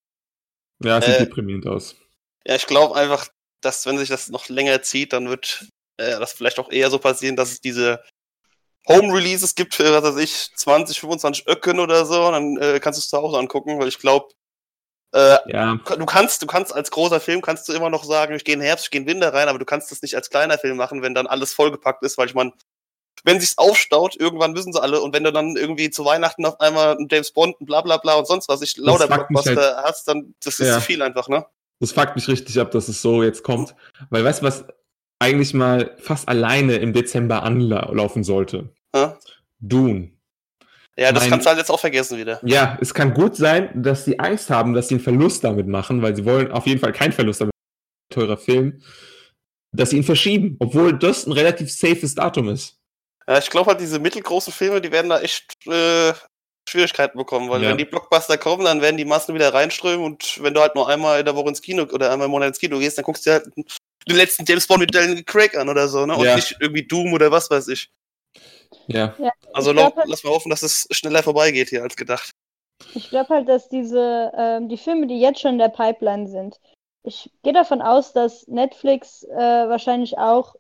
Ja, 0.84 1.02
sieht 1.02 1.10
äh, 1.16 1.20
deprimierend 1.20 1.68
aus. 1.68 1.96
ja, 2.46 2.56
ich 2.56 2.68
glaube 2.68 2.96
einfach, 2.96 3.28
dass 3.62 3.86
wenn 3.86 3.98
sich 3.98 4.10
das 4.10 4.30
noch 4.30 4.48
länger 4.50 4.82
zieht, 4.82 5.14
dann 5.14 5.28
wird 5.30 5.66
äh, 5.98 6.20
das 6.20 6.34
vielleicht 6.34 6.60
auch 6.60 6.72
eher 6.72 6.90
so 6.90 7.00
passieren, 7.00 7.36
dass 7.36 7.52
es 7.52 7.60
diese 7.62 8.04
Home-Releases 8.88 9.56
gibt 9.56 9.76
für, 9.76 9.92
was 9.92 10.04
weiß 10.16 10.24
ich, 10.24 10.56
20, 10.56 11.00
25 11.00 11.48
Öcken 11.48 11.80
oder 11.80 12.06
so. 12.06 12.28
Und 12.28 12.34
dann 12.34 12.58
äh, 12.58 12.80
kannst 12.80 12.98
du 13.00 13.02
es 13.02 13.10
zu 13.10 13.18
Hause 13.18 13.38
angucken, 13.38 13.80
weil 13.80 13.88
ich 13.88 14.00
glaube, 14.00 14.30
äh, 15.14 15.38
Ja, 15.48 15.76
du 15.76 16.06
kannst, 16.06 16.42
du 16.42 16.48
kannst 16.48 16.74
als 16.74 16.92
großer 16.92 17.20
Film 17.20 17.42
kannst 17.42 17.68
du 17.68 17.74
immer 17.74 17.90
noch 17.90 18.04
sagen, 18.04 18.36
ich 18.36 18.44
gehe 18.46 18.56
in 18.56 18.62
Herbst, 18.62 18.86
ich 18.86 18.92
gehe 18.92 19.02
in 19.02 19.08
Winter 19.08 19.34
rein, 19.34 19.48
aber 19.50 19.60
du 19.60 19.66
kannst 19.66 19.92
das 19.92 20.02
nicht 20.02 20.16
als 20.16 20.30
kleiner 20.30 20.58
Film 20.58 20.78
machen, 20.78 21.02
wenn 21.02 21.14
dann 21.16 21.28
alles 21.28 21.54
vollgepackt 21.54 22.04
ist, 22.04 22.18
weil 22.18 22.28
ich 22.28 22.36
meine, 22.36 22.54
wenn 23.24 23.40
sich's 23.40 23.58
aufstaut, 23.58 24.16
irgendwann 24.20 24.54
müssen 24.54 24.72
sie 24.74 24.82
alle 24.82 25.02
und 25.02 25.14
wenn 25.14 25.24
du 25.24 25.32
dann 25.32 25.56
irgendwie 25.58 25.90
zu 25.90 26.06
Weihnachten 26.06 26.46
auf 26.46 26.60
einmal 26.60 26.96
einen 26.98 27.08
James 27.10 27.32
Bond, 27.32 27.60
ein 27.62 27.66
bla 27.66 27.82
bla 27.82 27.98
bla 27.98 28.16
und 28.16 28.28
sonst 28.28 28.48
was, 28.50 28.62
ich 28.62 28.78
lauter 28.78 29.08
Blockbuster 29.08 29.82
hast, 29.84 30.08
dann 30.08 30.34
das 30.44 30.60
ist 30.60 30.68
Ja. 30.68 30.76
zu 30.76 30.82
viel 30.82 31.02
einfach, 31.02 31.28
ne? 31.28 31.46
Das 31.80 31.92
fuckt 31.94 32.16
mich 32.16 32.28
richtig 32.28 32.60
ab, 32.60 32.72
dass 32.72 32.88
es 32.90 33.02
so 33.02 33.24
jetzt 33.24 33.44
kommt. 33.44 33.74
Weil 34.10 34.24
weißt 34.26 34.42
du, 34.42 34.46
was 34.46 34.66
eigentlich 35.20 35.54
mal 35.54 35.96
fast 36.00 36.28
alleine 36.28 36.76
im 36.78 36.94
Dezember 36.94 37.44
anlaufen 37.44 38.24
sollte? 38.24 38.70
Ja, 38.96 39.18
Dune. 39.60 40.12
ja 40.98 41.12
das 41.12 41.24
Mein- 41.24 41.30
kannst 41.32 41.46
du 41.46 41.50
halt 41.50 41.60
jetzt 41.60 41.70
auch 41.70 41.80
vergessen 41.80 42.18
wieder. 42.18 42.40
Ja, 42.44 42.78
es 42.82 42.94
kann 42.94 43.14
gut 43.14 43.36
sein, 43.36 43.70
dass 43.84 44.06
sie 44.06 44.20
Angst 44.20 44.50
haben, 44.50 44.74
dass 44.74 44.88
sie 44.90 44.96
einen 44.96 45.04
Verlust 45.04 45.44
damit 45.44 45.68
machen, 45.68 46.02
weil 46.02 46.16
sie 46.16 46.26
wollen 46.26 46.52
auf 46.52 46.66
jeden 46.68 46.80
Fall 46.80 46.92
keinen 46.94 47.12
Verlust 47.14 47.42
damit. 47.42 47.54
Teurer 48.12 48.38
Film. 48.38 48.82
Dass 49.72 49.92
sie 49.92 49.98
ihn 49.98 50.04
verschieben, 50.04 50.56
obwohl 50.60 50.98
das 50.98 51.28
ein 51.28 51.32
relativ 51.32 51.72
safes 51.72 52.16
Datum 52.16 52.50
ist. 52.50 52.79
Ja, 53.30 53.38
ich 53.38 53.50
glaube 53.50 53.70
halt, 53.70 53.80
diese 53.80 54.00
mittelgroßen 54.00 54.52
Filme, 54.52 54.82
die 54.82 54.92
werden 54.92 55.10
da 55.10 55.20
echt 55.22 55.54
äh, 55.68 56.14
Schwierigkeiten 56.68 57.18
bekommen, 57.18 57.50
weil 57.50 57.62
Ja. 57.62 57.70
wenn 57.70 57.78
die 57.78 57.86
Blockbuster 57.86 58.38
kommen, 58.40 58.66
dann 58.66 58.82
werden 58.82 58.98
die 58.98 59.06
Massen 59.06 59.36
wieder 59.36 59.54
reinströmen 59.54 60.04
und 60.06 60.42
wenn 60.42 60.54
du 60.54 60.62
halt 60.62 60.74
nur 60.76 60.90
einmal 60.90 61.20
in 61.20 61.26
der 61.26 61.36
Woche 61.36 61.50
ins 61.50 61.62
Kino 61.62 61.84
oder 61.84 62.12
einmal 62.12 62.26
im 62.26 62.32
Monat 62.32 62.50
ins 62.50 62.60
Kino 62.60 62.80
gehst, 62.80 62.98
dann 62.98 63.06
guckst 63.06 63.26
du 63.28 63.32
halt 63.32 63.46
den 63.56 64.16
letzten 64.16 64.46
James 64.46 64.66
Bond 64.66 64.80
mit 64.82 64.94
Daniel 64.96 65.24
Craig 65.24 65.56
an 65.56 65.70
oder 65.70 65.88
so, 65.88 66.06
ne? 66.06 66.16
Und 66.16 66.26
Ja. 66.26 66.36
nicht 66.36 66.56
irgendwie 66.60 66.88
Doom 66.88 67.14
oder 67.14 67.32
was 67.32 67.50
weiß 67.52 67.68
ich. 67.68 67.90
Ja, 68.88 69.16
Also 69.54 69.72
Ich 69.72 69.78
glaub 69.78 69.94
lo- 69.96 69.98
halt- 70.02 70.10
lass 70.10 70.24
mal 70.24 70.32
hoffen, 70.32 70.50
dass 70.50 70.64
es 70.64 70.88
schneller 70.92 71.22
vorbeigeht 71.22 71.70
hier 71.70 71.84
als 71.84 71.96
gedacht. 71.96 72.32
Ich 72.96 73.10
glaube 73.10 73.34
halt, 73.34 73.48
dass 73.50 73.70
diese, 73.70 74.32
ähm, 74.36 74.70
die 74.70 74.78
Filme, 74.78 75.06
die 75.08 75.20
jetzt 75.20 75.42
schon 75.42 75.54
in 75.54 75.58
der 75.60 75.70
Pipeline 75.70 76.28
sind, 76.28 76.60
ich 77.04 77.30
gehe 77.44 77.54
davon 77.54 77.82
aus, 77.82 78.14
dass 78.14 78.48
Netflix 78.48 79.24
äh, 79.24 79.36
wahrscheinlich 79.38 80.18
auch 80.18 80.56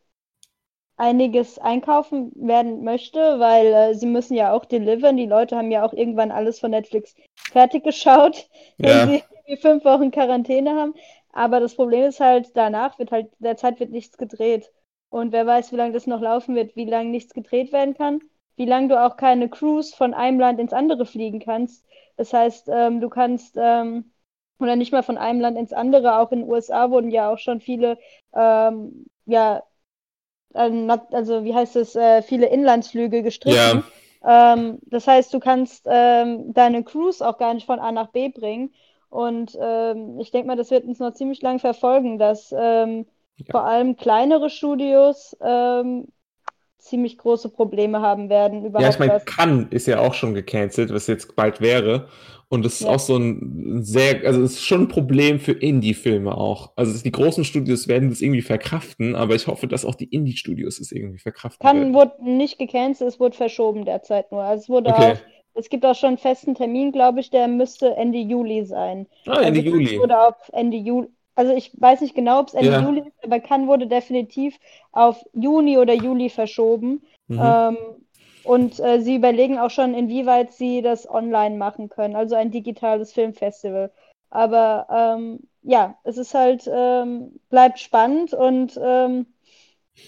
einiges 0.99 1.59
einkaufen 1.59 2.31
werden 2.35 2.83
möchte, 2.83 3.39
weil 3.39 3.67
äh, 3.67 3.93
sie 3.95 4.05
müssen 4.07 4.35
ja 4.35 4.53
auch 4.53 4.65
delivern. 4.65 5.17
Die 5.17 5.25
Leute 5.25 5.57
haben 5.57 5.71
ja 5.71 5.85
auch 5.85 5.93
irgendwann 5.93 6.31
alles 6.31 6.59
von 6.59 6.71
Netflix 6.71 7.15
fertig 7.51 7.83
geschaut, 7.83 8.49
wenn 8.81 8.89
Ja. 8.89 9.05
sie 9.07 9.23
die 9.47 9.57
fünf 9.57 9.85
Wochen 9.85 10.11
Quarantäne 10.11 10.75
haben. 10.75 10.93
Aber 11.31 11.59
das 11.59 11.75
Problem 11.75 12.05
ist 12.05 12.19
halt, 12.19 12.51
danach 12.55 12.99
wird 12.99 13.11
halt, 13.11 13.31
derzeit 13.39 13.79
wird 13.79 13.91
nichts 13.91 14.17
gedreht. 14.17 14.71
Und 15.09 15.31
wer 15.31 15.45
weiß, 15.47 15.71
wie 15.71 15.75
lange 15.77 15.93
das 15.93 16.07
noch 16.07 16.21
laufen 16.21 16.55
wird, 16.55 16.75
wie 16.75 16.85
lange 16.85 17.09
nichts 17.09 17.33
gedreht 17.33 17.71
werden 17.71 17.95
kann, 17.95 18.21
wie 18.57 18.65
lange 18.65 18.89
du 18.89 19.01
auch 19.03 19.17
keine 19.17 19.49
Cruise 19.49 19.95
von 19.95 20.13
einem 20.13 20.39
Land 20.39 20.59
ins 20.59 20.73
andere 20.73 21.05
fliegen 21.05 21.39
kannst. 21.39 21.85
Das 22.17 22.33
heißt, 22.33 22.69
ähm, 22.71 23.01
du 23.01 23.09
kannst, 23.09 23.55
ähm, 23.57 24.11
oder 24.59 24.75
nicht 24.75 24.91
mal 24.91 25.03
von 25.03 25.17
einem 25.17 25.39
Land 25.39 25.57
ins 25.57 25.73
andere, 25.73 26.19
auch 26.19 26.31
in 26.31 26.41
den 26.41 26.49
USA 26.49 26.91
wurden 26.91 27.09
ja 27.11 27.31
auch 27.31 27.37
schon 27.39 27.61
viele, 27.61 27.97
ähm, 28.33 29.05
ja, 29.25 29.63
also 30.53 31.43
wie 31.43 31.53
heißt 31.55 31.75
es, 31.75 31.95
äh, 31.95 32.21
viele 32.21 32.47
Inlandsflüge 32.47 33.23
gestrichen. 33.23 33.83
Ähm, 34.23 34.79
das 34.83 35.07
heißt, 35.07 35.33
du 35.33 35.39
kannst 35.39 35.85
ähm, 35.89 36.53
deine 36.53 36.83
Cruise 36.83 37.25
auch 37.25 37.37
gar 37.37 37.53
nicht 37.53 37.65
von 37.65 37.79
A 37.79 37.91
nach 37.91 38.11
B 38.11 38.29
bringen. 38.29 38.73
Und 39.09 39.57
ähm, 39.59 40.19
ich 40.19 40.31
denke 40.31 40.47
mal, 40.47 40.55
das 40.55 40.71
wird 40.71 40.85
uns 40.85 40.99
noch 40.99 41.13
ziemlich 41.13 41.41
lang 41.41 41.59
verfolgen, 41.59 42.19
dass 42.19 42.53
ähm, 42.57 43.05
vor 43.49 43.63
allem 43.65 43.95
kleinere 43.95 44.49
Studios 44.49 45.35
ähm, 45.41 46.07
ziemlich 46.79 47.17
große 47.17 47.49
Probleme 47.49 48.01
haben 48.01 48.29
werden. 48.29 48.65
Überhaupt 48.65 48.77
Ja, 48.77 48.89
ich 48.89 48.99
meine, 48.99 49.19
Cannes 49.25 49.67
ist 49.71 49.87
ja 49.87 49.99
auch 49.99 50.13
schon 50.13 50.33
gecancelt, 50.33 50.93
was 50.93 51.07
jetzt 51.07 51.35
bald 51.35 51.59
wäre. 51.59 52.07
Und 52.47 52.63
das 52.65 52.75
ist 52.81 52.85
Ja. 52.85 52.87
auch 52.87 52.99
so 52.99 53.17
ein 53.17 53.83
sehr, 53.83 54.25
also 54.25 54.41
es 54.41 54.53
ist 54.53 54.65
schon 54.65 54.83
ein 54.83 54.87
Problem 54.87 55.39
für 55.39 55.51
Indie-Filme 55.51 56.35
auch. 56.35 56.71
Also 56.77 57.01
die 57.03 57.11
großen 57.11 57.43
Studios 57.43 57.87
werden 57.87 58.09
das 58.09 58.21
irgendwie 58.21 58.41
verkraften, 58.41 59.15
aber 59.15 59.35
ich 59.35 59.47
hoffe, 59.47 59.67
dass 59.67 59.85
auch 59.85 59.95
die 59.95 60.05
Indie-Studios 60.05 60.79
es 60.79 60.91
irgendwie 60.91 61.19
verkraften 61.19 61.71
Cannes 61.71 61.93
werden. 61.93 61.93
wurde 61.93 62.23
nicht 62.23 62.57
gecancelt, 62.59 63.09
es 63.09 63.19
wurde 63.19 63.35
verschoben 63.37 63.85
derzeit 63.85 64.31
nur. 64.31 64.43
Also 64.43 64.63
es 64.63 64.69
wurde 64.69 64.89
Okay. 64.89 64.95
auch, 64.97 65.23
es 65.53 65.69
gibt 65.69 65.85
auch 65.85 65.95
schon 65.95 66.09
einen 66.09 66.17
festen 66.17 66.55
Termin, 66.55 66.91
glaube 66.91 67.19
ich, 67.19 67.29
der 67.29 67.47
müsste 67.47 67.95
Ende 67.95 68.17
Juli 68.19 68.65
sein. 68.65 69.07
Ah, 69.27 69.39
Ende 69.41 69.59
also 69.59 69.61
Juli. 69.61 69.95
Wurde 69.95 70.19
auf 70.19 70.35
Ende 70.53 70.77
Juli, 70.77 71.09
also 71.39 71.53
ich 71.53 71.71
weiß 71.79 72.01
nicht 72.01 72.15
genau, 72.15 72.41
ob 72.41 72.49
es 72.49 72.53
Ende 72.53 72.71
Ja. 72.71 72.81
Juli 72.81 72.99
ist, 72.99 73.23
aber 73.23 73.39
Cannes 73.39 73.67
wurde 73.67 73.87
definitiv 73.87 74.59
auf 74.91 75.23
Juni 75.33 75.77
oder 75.77 75.93
Juli 75.93 76.29
verschoben. 76.29 77.01
Mhm. 77.29 77.39
Ähm, 77.41 77.77
und 78.43 78.79
äh, 78.81 78.99
sie 78.99 79.15
überlegen 79.15 79.57
auch 79.57 79.69
schon, 79.69 79.93
inwieweit 79.93 80.51
sie 80.51 80.81
das 80.81 81.09
online 81.09 81.55
machen 81.55 81.87
können, 81.87 82.17
also 82.17 82.35
ein 82.35 82.51
digitales 82.51 83.13
Filmfestival. 83.13 83.89
Aber 84.29 84.87
ähm, 84.91 85.39
ja, 85.63 85.95
es 86.03 86.17
ist 86.17 86.33
halt, 86.33 86.69
ähm, 86.69 87.39
bleibt 87.49 87.79
spannend 87.79 88.33
und 88.33 88.77
ähm, 88.83 89.25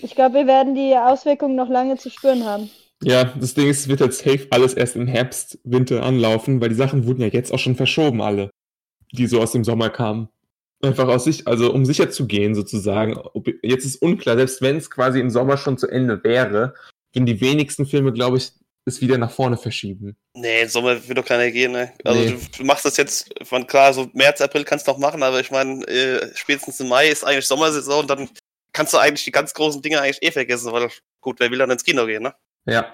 ich 0.01 0.15
glaube, 0.15 0.35
wir 0.35 0.47
werden 0.47 0.75
die 0.75 0.97
Auswirkungen 0.97 1.55
noch 1.55 1.69
lange 1.69 1.95
zu 1.95 2.09
spüren 2.09 2.45
haben. 2.45 2.69
Ja, 3.03 3.23
das 3.39 3.53
Ding 3.53 3.69
ist, 3.69 3.79
es 3.79 3.87
wird 3.87 4.01
jetzt 4.01 4.19
safe 4.19 4.47
alles 4.49 4.73
erst 4.73 4.97
im 4.97 5.07
Herbst, 5.07 5.59
Winter 5.63 6.03
anlaufen, 6.03 6.59
weil 6.59 6.69
die 6.69 6.75
Sachen 6.75 7.07
wurden 7.07 7.21
ja 7.21 7.27
jetzt 7.27 7.53
auch 7.53 7.59
schon 7.59 7.75
verschoben, 7.77 8.21
alle, 8.21 8.49
die 9.13 9.27
so 9.27 9.41
aus 9.41 9.53
dem 9.53 9.63
Sommer 9.63 9.89
kamen. 9.89 10.27
Einfach 10.83 11.07
aus 11.07 11.25
sich, 11.25 11.47
also 11.47 11.71
um 11.71 11.85
sicher 11.85 12.09
zu 12.09 12.27
gehen, 12.27 12.55
sozusagen. 12.55 13.17
Ob, 13.17 13.47
jetzt 13.61 13.85
ist 13.85 14.01
unklar, 14.01 14.35
selbst 14.35 14.61
wenn 14.61 14.77
es 14.77 14.89
quasi 14.89 15.19
im 15.19 15.29
Sommer 15.29 15.57
schon 15.57 15.77
zu 15.77 15.87
Ende 15.87 16.23
wäre, 16.23 16.73
wenn 17.13 17.25
die 17.25 17.39
wenigsten 17.41 17.85
Filme, 17.85 18.13
glaube 18.13 18.37
ich, 18.37 18.51
es 18.85 18.99
wieder 19.01 19.17
nach 19.17 19.31
vorne 19.31 19.57
verschieben. 19.57 20.15
Nee, 20.35 20.63
im 20.63 20.69
Sommer 20.69 21.07
wird 21.07 21.17
doch 21.17 21.25
keiner 21.25 21.51
gehen, 21.51 21.71
ne? 21.71 21.91
Also 22.03 22.19
Nee. 22.21 22.29
du, 22.31 22.37
du 22.57 22.63
machst 22.63 22.83
das 22.83 22.97
jetzt, 22.97 23.29
von 23.43 23.67
klar, 23.67 23.93
so 23.93 24.09
März, 24.13 24.41
April 24.41 24.63
kannst 24.63 24.87
du 24.87 24.91
noch 24.91 24.97
machen, 24.97 25.21
aber 25.21 25.39
ich 25.39 25.51
meine, 25.51 25.85
äh, 25.87 26.31
spätestens 26.35 26.79
im 26.79 26.87
Mai 26.87 27.09
ist 27.09 27.23
eigentlich 27.23 27.45
Sommersaison 27.45 28.01
und 28.01 28.09
dann 28.09 28.29
kannst 28.73 28.93
du 28.93 28.97
eigentlich 28.97 29.23
die 29.25 29.31
ganz 29.31 29.53
großen 29.53 29.81
Dinge 29.81 30.01
eigentlich 30.01 30.23
eh 30.23 30.31
vergessen, 30.31 30.71
weil 30.71 30.89
gut, 31.21 31.39
wer 31.39 31.51
will 31.51 31.59
dann 31.59 31.69
ins 31.69 31.83
Kino 31.83 32.05
gehen, 32.07 32.23
ne? 32.23 32.33
Ja. 32.65 32.93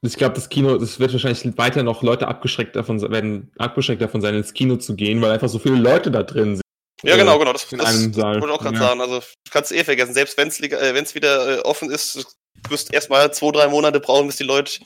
Ich 0.00 0.16
glaube, 0.16 0.34
das 0.36 0.48
Kino, 0.48 0.78
das 0.78 1.00
wird 1.00 1.12
wahrscheinlich 1.12 1.58
weiter 1.58 1.82
noch 1.82 2.02
Leute 2.02 2.28
abgeschreckt 2.28 2.76
davon, 2.76 3.00
werden 3.10 3.50
abgeschreckt 3.58 4.00
davon 4.00 4.20
sein, 4.20 4.34
ins 4.34 4.54
Kino 4.54 4.76
zu 4.76 4.94
gehen, 4.94 5.20
weil 5.20 5.32
einfach 5.32 5.48
so 5.48 5.58
viele 5.58 5.74
Leute 5.74 6.12
da 6.12 6.22
drin 6.22 6.54
sind. 6.56 6.62
Ja, 7.02 7.14
Äh, 7.14 7.18
genau, 7.18 7.38
genau. 7.38 7.52
Das, 7.52 7.70
in 7.72 7.78
das, 7.78 7.88
einem 7.88 8.12
das 8.12 8.24
wollte 8.24 8.46
ich 8.46 8.52
auch 8.52 8.58
gerade 8.62 8.74
Ja. 8.76 8.82
sagen. 8.88 9.00
Also 9.00 9.22
kannst 9.50 9.70
du 9.70 9.74
eh 9.76 9.84
vergessen. 9.84 10.14
Selbst 10.14 10.36
wenn 10.36 10.48
es 10.48 10.60
äh, 10.60 11.14
wieder 11.14 11.58
äh, 11.58 11.60
offen 11.62 11.90
ist, 11.90 12.16
du 12.16 12.70
wirst 12.70 12.92
erstmal 12.92 13.32
zwei, 13.32 13.52
drei 13.52 13.68
Monate 13.68 14.00
brauchen, 14.00 14.26
bis 14.26 14.36
die 14.36 14.44
Leute 14.44 14.80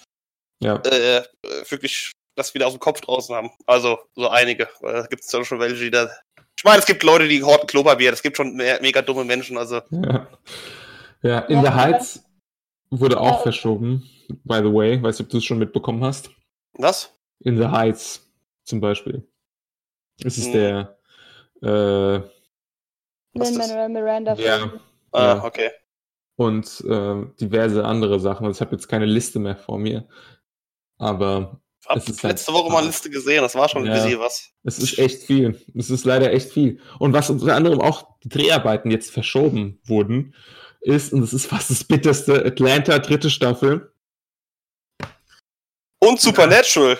Ja. 0.60 0.76
äh, 0.76 1.22
wirklich 1.68 2.12
das 2.36 2.52
wieder 2.54 2.66
aus 2.66 2.72
dem 2.74 2.80
Kopf 2.80 3.00
draußen 3.00 3.34
haben. 3.34 3.50
Also 3.66 3.98
so 4.14 4.28
einige. 4.28 4.68
Weil 4.80 4.94
da 4.94 5.06
gibt 5.06 5.22
es 5.24 5.32
ja 5.32 5.44
schon 5.44 5.58
welche, 5.58 5.76
die 5.84 5.90
da. 5.90 6.10
Ich 6.56 6.64
meine, 6.64 6.78
es 6.78 6.86
gibt 6.86 7.02
Leute, 7.02 7.26
die 7.28 7.42
horten 7.42 7.66
Klopapier. 7.66 8.12
Es 8.12 8.22
gibt 8.22 8.36
schon 8.36 8.54
mehr, 8.54 8.80
mega 8.82 9.02
dumme 9.02 9.24
Menschen. 9.24 9.56
Also 9.58 9.80
Ja. 9.90 10.28
Ja, 11.22 11.38
in 11.40 11.56
Ja, 11.56 11.60
the 11.62 11.66
aber- 11.68 11.74
Heights 11.76 12.22
wurde 12.90 13.18
auch 13.20 13.38
Ja. 13.38 13.42
verschoben, 13.42 14.08
by 14.44 14.56
the 14.58 14.72
way. 14.72 15.02
Weißt 15.02 15.20
du, 15.20 15.24
ob 15.24 15.30
du 15.30 15.38
es 15.38 15.44
schon 15.44 15.58
mitbekommen 15.58 16.04
hast? 16.04 16.30
was? 16.74 17.12
In 17.40 17.56
the 17.58 17.66
Heights 17.68 18.26
zum 18.64 18.80
Beispiel. 18.80 19.26
Es 20.24 20.38
ist 20.38 20.46
Hm. 20.46 20.52
der, 20.52 20.98
äh? 21.62 22.20
Lin-Manuel 23.34 23.88
Miranda 23.88 24.34
Ja. 24.34 24.72
Ah, 25.12 25.22
Ja. 25.36 25.44
okay. 25.44 25.70
und 26.36 26.82
äh, 26.88 27.24
diverse 27.40 27.84
andere 27.84 28.18
Sachen. 28.20 28.46
Also 28.46 28.58
ich 28.58 28.60
habe 28.60 28.74
jetzt 28.76 28.88
keine 28.88 29.06
Liste 29.06 29.38
mehr 29.38 29.56
vor 29.56 29.78
mir. 29.78 30.08
Aber 30.98 31.60
Hab 31.86 31.96
Es 31.96 32.08
ist 32.08 32.22
halt- 32.22 32.34
letzte 32.34 32.52
Woche 32.52 32.70
mal 32.70 32.78
eine 32.78 32.86
Liste 32.88 33.10
gesehen. 33.10 33.42
Das 33.42 33.54
war 33.54 33.68
schon 33.68 33.84
Ja. 33.84 33.92
ein 33.92 34.02
bisschen 34.04 34.20
was. 34.20 34.50
es 34.64 34.78
ist 34.78 34.98
echt 34.98 35.22
viel. 35.24 35.60
Es 35.74 35.90
ist 35.90 36.04
leider 36.04 36.32
echt 36.32 36.52
viel. 36.52 36.80
Und 36.98 37.12
was 37.12 37.28
unter 37.30 37.54
anderem 37.56 37.80
auch 37.80 38.18
die 38.22 38.28
Dreharbeiten 38.28 38.90
jetzt 38.90 39.10
verschoben 39.10 39.80
wurden, 39.84 40.34
ist, 40.80 41.12
und 41.12 41.20
das 41.22 41.32
ist 41.32 41.46
fast 41.46 41.70
das 41.70 41.84
bitterste, 41.84 42.44
Atlanta 42.44 42.98
dritte 42.98 43.30
Staffel. 43.30 43.92
Und 46.00 46.20
Supernatural. 46.20 46.94
Ja, 46.94 46.98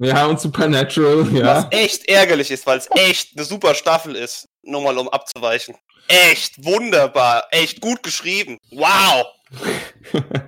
und 0.00 0.40
Supernatural, 0.40 1.26
Was 1.32 1.38
ja. 1.38 1.68
echt 1.70 2.08
ärgerlich 2.08 2.50
ist, 2.50 2.66
weil 2.66 2.78
es 2.78 2.88
echt 2.94 3.36
eine 3.36 3.44
super 3.44 3.74
Staffel 3.74 4.16
ist. 4.16 4.48
Nur 4.62 4.80
mal 4.82 4.96
um 4.98 5.08
abzuweichen. 5.08 5.74
Echt 6.08 6.64
wunderbar. 6.64 7.44
Echt 7.50 7.80
gut 7.80 8.02
geschrieben. 8.02 8.58
Wow. 8.72 9.26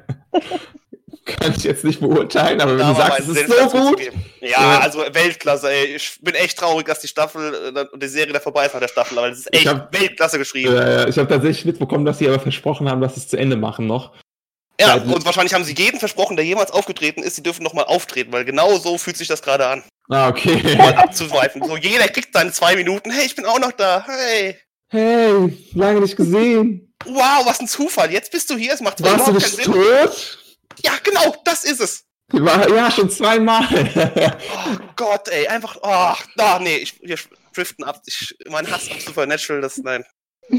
Kann 1.25 1.55
ich 1.57 1.62
jetzt 1.62 1.85
nicht 1.85 2.01
beurteilen, 2.01 2.61
aber 2.61 2.73
wenn 2.73 2.79
Da 2.81 2.93
du 2.93 2.99
mal 2.99 3.07
sagst, 3.11 3.29
es 3.29 3.37
ist 3.43 3.71
so 3.71 3.79
gut. 3.79 4.01
Ja, 4.41 4.49
Ja. 4.49 4.79
also 4.81 4.99
Weltklasse, 5.12 5.71
ey. 5.71 5.95
Ich 5.97 6.19
bin 6.21 6.35
echt 6.35 6.59
traurig, 6.59 6.87
dass 6.87 6.99
die 7.01 7.07
Staffel 7.07 7.73
äh, 7.77 7.85
und 7.93 8.03
die 8.03 8.09
Serie 8.09 8.33
da 8.33 8.41
vorbei 8.41 8.67
ist 8.67 8.73
nach 8.73 8.81
der 8.81 8.88
Staffel, 8.88 9.17
aber 9.19 9.29
es 9.31 9.38
ist 9.38 9.55
echt 9.55 9.67
hab- 9.69 9.93
Weltklasse 9.99 10.38
geschrieben. 10.38 10.75
Äh, 10.77 11.09
ich 11.09 11.17
habe 11.19 11.29
tatsächlich 11.29 11.65
mitbekommen, 11.65 12.05
dass 12.05 12.19
sie 12.19 12.27
aber 12.29 12.41
versprochen 12.41 12.88
haben, 12.91 13.01
dass 13.01 13.15
sie 13.15 13.21
es 13.21 13.29
zu 13.29 13.37
Ende 13.37 13.57
machen 13.57 13.87
noch. 13.87 14.12
Ja, 14.81 14.95
und 14.95 15.25
wahrscheinlich 15.25 15.55
haben 15.55 15.65
sie 15.65 15.75
jedem 15.75 16.01
versprochen, 16.01 16.37
der 16.37 16.45
jemals 16.45 16.71
aufgetreten 16.71 17.23
ist, 17.23 17.37
sie 17.37 17.43
dürfen 17.43 17.63
nochmal 17.63 17.85
auftreten, 17.85 18.33
weil 18.33 18.45
genau 18.45 18.79
so 18.79 18.99
fühlt 18.99 19.17
sich 19.17 19.29
das 19.29 19.43
gerade 19.43 19.67
an. 19.67 19.83
Ah, 20.09 20.29
okay. 20.29 20.77
Mal 20.77 20.95
abzuweifen. 20.95 21.65
So, 21.65 21.77
jeder 21.77 22.09
kriegt 22.09 22.33
seine 22.33 22.53
zwei 22.53 22.75
Minuten. 22.77 23.11
Hey, 23.11 23.27
ich 23.27 23.37
bin 23.37 23.47
auch 23.47 23.59
noch 23.59 23.73
da. 23.73 24.05
Hey. 24.07 24.59
Hey, 24.89 25.57
lange 25.75 26.01
nicht 26.01 26.17
gesehen. 26.17 26.93
Wow, 27.05 27.47
was 27.47 27.61
ein 27.61 27.69
Zufall. 27.69 28.13
Jetzt 28.13 28.31
bist 28.31 28.51
du 28.51 28.57
hier. 28.57 28.73
Es 28.75 28.81
macht 28.81 29.03
Warst 29.03 29.27
du 29.27 29.31
überhaupt 29.31 29.57
nicht 29.57 29.65
keinen 29.65 29.75
Sinn. 29.75 30.09
tot? 30.09 30.39
Ja, 30.85 30.93
genau, 31.03 31.35
das 31.45 31.65
ist 31.65 31.81
es. 31.81 32.05
War, 32.33 32.69
ja, 32.69 32.91
schon 32.91 33.11
zweimal. 33.11 33.67
Oh 33.71 34.79
Gott, 34.97 35.29
ey, 35.29 35.47
einfach, 35.49 35.77
oh, 35.83 36.15
ah, 36.39 36.59
nee, 36.61 36.77
ich, 36.77 37.01
wir 37.03 37.19
driften 37.55 37.85
ab. 37.85 38.01
Ich, 38.07 38.35
mein 38.49 38.71
Hass 38.71 38.91
auf 38.91 39.03
Supernatural, 39.03 39.61
das, 39.61 39.77
nein, 39.79 40.05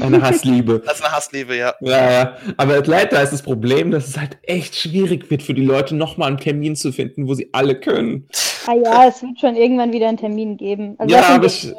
Eine 0.00 0.22
Hassliebe. 0.22 0.80
das 0.84 0.96
ist 0.98 1.04
eine 1.04 1.14
Hassliebe, 1.14 1.56
ja. 1.56 1.74
Ja, 1.80 2.10
ja. 2.10 2.36
Aber 2.56 2.74
Atlanta 2.74 3.20
ist 3.20 3.32
das 3.32 3.42
Problem, 3.42 3.90
dass 3.90 4.08
es 4.08 4.16
halt 4.18 4.38
echt 4.42 4.74
schwierig 4.74 5.30
wird 5.30 5.42
für 5.42 5.54
die 5.54 5.64
Leute, 5.64 5.94
nochmal 5.94 6.28
einen 6.28 6.38
Termin 6.38 6.74
zu 6.74 6.90
finden, 6.92 7.28
wo 7.28 7.34
sie 7.34 7.50
alle 7.52 7.78
können. 7.78 8.28
Ah 8.66 8.74
ja, 8.74 9.08
es 9.08 9.22
wird 9.22 9.38
schon 9.38 9.54
irgendwann 9.56 9.92
wieder 9.92 10.08
einen 10.08 10.16
Termin 10.18 10.56
geben. 10.56 10.96
Also 10.98 11.14
Ja, 11.14 11.28
aber 11.28 11.46
ich- 11.46 11.72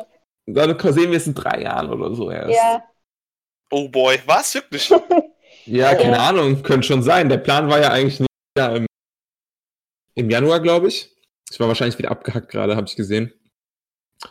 Dann 0.45 0.77
sehen 0.93 1.09
wir 1.11 1.17
es 1.17 1.27
in 1.27 1.33
drei 1.33 1.61
Jahren 1.63 1.89
oder 1.91 2.13
so 2.15 2.29
erst. 2.29 2.53
ja, 2.55 2.83
Oh 3.71 3.89
boy, 3.89 4.19
was, 4.25 4.53
wirklich? 4.53 4.89
Ja, 5.67 5.95
keine 5.95 6.19
Ahnung, 6.19 6.61
könnte 6.61 6.85
schon 6.85 7.01
sein. 7.01 7.27
Der 7.27 7.37
Plan 7.39 7.67
war 7.69 7.79
ja 7.81 7.89
eigentlich 7.89 8.19
nicht 8.19 8.29
ja, 8.55 8.75
im, 8.75 8.85
im 10.13 10.29
Januar, 10.29 10.59
glaube 10.59 10.87
ich. 10.89 11.09
Ich 11.51 11.59
war 11.59 11.67
wahrscheinlich 11.67 11.97
wieder 11.97 12.11
abgehackt 12.11 12.49
gerade, 12.51 12.75
habe 12.75 12.85
ich 12.87 12.95
gesehen. 12.95 13.33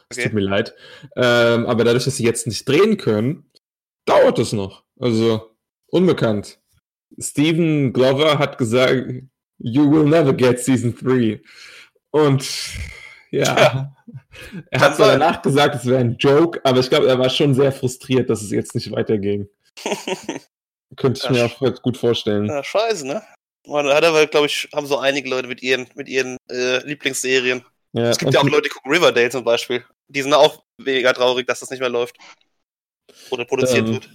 Es 0.08 0.16
Okay. 0.18 0.22
tut 0.26 0.32
mir 0.34 0.42
leid. 0.42 0.74
Ähm, 1.16 1.66
aber 1.66 1.82
dadurch, 1.82 2.04
dass 2.04 2.16
sie 2.16 2.24
jetzt 2.24 2.46
nicht 2.46 2.68
drehen 2.68 2.96
können, 2.98 3.50
dauert 4.05 4.38
es 4.38 4.53
noch. 4.53 4.85
Also, 4.99 5.57
unbekannt. 5.88 6.59
Steven 7.19 7.93
Glover 7.93 8.38
hat 8.38 8.59
gesagt, 8.59 9.07
you 9.59 9.90
will 9.90 10.05
never 10.05 10.33
get 10.33 10.59
Season 10.61 10.95
3. 10.95 11.40
Und 12.11 12.47
ja, 13.31 13.45
Tja, 13.55 13.97
er 14.71 14.81
hat 14.81 14.97
zwar 14.97 15.09
danach 15.09 15.43
gesagt, 15.43 15.75
es 15.75 15.87
wäre 15.87 16.01
ein 16.01 16.17
Joke, 16.19 16.61
aber 16.64 16.81
ich 16.81 16.88
glaube, 16.88 17.09
er 17.09 17.19
war 17.19 17.31
schon 17.31 17.55
sehr 17.55 17.73
frustriert, 17.73 18.31
dass 18.31 18.43
es 18.43 18.51
jetzt 18.51 18.75
nicht 18.75 18.90
weiterging. 18.93 19.49
Könnte 20.97 21.21
ich 21.21 21.25
Ja, 21.37 21.51
mir 21.61 21.75
auch 21.75 21.83
gut 21.83 21.97
vorstellen. 21.97 22.47
Ja, 22.47 22.62
scheiße, 22.62 23.07
ne? 23.07 23.23
Man 23.67 23.87
hat 23.88 24.05
aber, 24.05 24.27
glaube 24.27 24.47
ich, 24.47 24.69
haben 24.75 24.87
so 24.87 24.99
einige 24.99 25.29
Leute 25.29 25.49
mit 25.49 25.62
ihren, 25.62 25.88
mit 25.95 26.09
ihren 26.09 26.37
äh, 26.51 26.79
Lieblingsserien. 26.87 27.64
Ja, 27.93 28.11
Es 28.11 28.19
gibt 28.19 28.35
ja 28.35 28.40
auch 28.40 28.45
Leute, 28.45 28.62
die 28.62 28.69
gucken 28.69 28.93
Riverdale 28.93 29.31
zum 29.31 29.45
Beispiel. 29.45 29.85
Die 30.09 30.23
sind 30.23 30.35
auch 30.35 30.62
mega 30.79 31.12
traurig, 31.12 31.47
dass 31.47 31.61
das 31.61 31.71
nicht 31.71 31.81
mehr 31.81 31.88
läuft. 31.88 32.17
Oder 33.31 33.45
produziert 33.45 33.87
Ähm, 33.87 33.95
wird. 33.95 34.09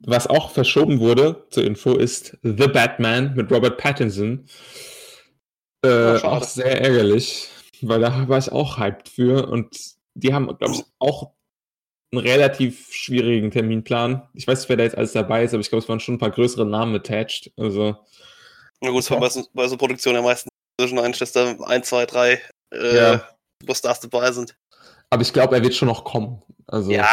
Was 0.00 0.26
auch 0.28 0.50
verschoben 0.50 1.00
wurde, 1.00 1.46
zur 1.50 1.64
Info, 1.64 1.94
ist 1.96 2.36
The 2.42 2.68
Batman 2.68 3.34
mit 3.34 3.50
Robert 3.50 3.78
Pattinson. 3.78 4.46
Äh, 5.82 5.88
schade. 5.88 6.24
auch 6.24 6.44
sehr 6.44 6.80
ärgerlich, 6.80 7.48
weil 7.82 8.00
da 8.00 8.28
war 8.28 8.38
ich 8.38 8.50
auch 8.50 8.78
hyped 8.78 9.08
für. 9.08 9.48
Und 9.48 9.76
die 10.14 10.32
haben, 10.34 10.46
glaube 10.58 10.74
ich, 10.74 10.82
auch 10.98 11.32
einen 12.12 12.22
relativ 12.26 12.88
schwierigen 12.92 13.50
Terminplan. 13.50 14.28
Ich 14.34 14.46
weiß 14.46 14.60
nicht, 14.60 14.68
wer 14.68 14.76
da 14.76 14.84
jetzt 14.84 14.96
alles 14.96 15.12
dabei 15.12 15.44
ist, 15.44 15.52
aber 15.52 15.60
ich 15.60 15.68
glaube, 15.68 15.82
es 15.82 15.88
waren 15.88 16.00
schon 16.00 16.14
ein 16.14 16.18
paar 16.18 16.30
größere 16.30 16.64
Namen 16.66 16.94
attached. 16.96 17.52
Also, 17.56 17.96
Na 18.80 18.90
gut, 18.90 19.00
es 19.02 19.10
war 19.10 19.20
bei 19.20 19.28
so, 19.28 19.44
bei 19.52 19.68
so 19.68 19.76
Produktionen 19.76 20.16
ja 20.16 20.22
meistens 20.22 20.50
zwischen 20.80 20.98
ein, 20.98 21.12
dass 21.12 21.32
da 21.32 21.54
ein, 21.66 21.82
zwei, 21.82 22.06
drei 22.06 22.40
äh, 22.72 22.96
Ja. 22.96 23.28
Superstars 23.60 24.00
dabei 24.00 24.30
sind. 24.32 24.56
aber 25.10 25.22
ich 25.22 25.32
glaube, 25.32 25.56
er 25.56 25.62
wird 25.62 25.74
schon 25.74 25.88
noch 25.88 26.04
kommen. 26.04 26.40
Also, 26.66 26.90
Ja, 26.92 27.08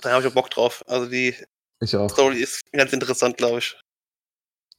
da 0.00 0.10
habe 0.12 0.22
ich 0.22 0.28
auch 0.30 0.34
Bock 0.34 0.50
drauf. 0.50 0.84
Also 0.86 1.06
die 1.08 1.34
ich 1.80 1.96
auch. 1.96 2.10
Story 2.10 2.38
ist 2.40 2.62
ganz 2.72 2.92
interessant, 2.92 3.36
glaube 3.36 3.58
ich. 3.58 3.78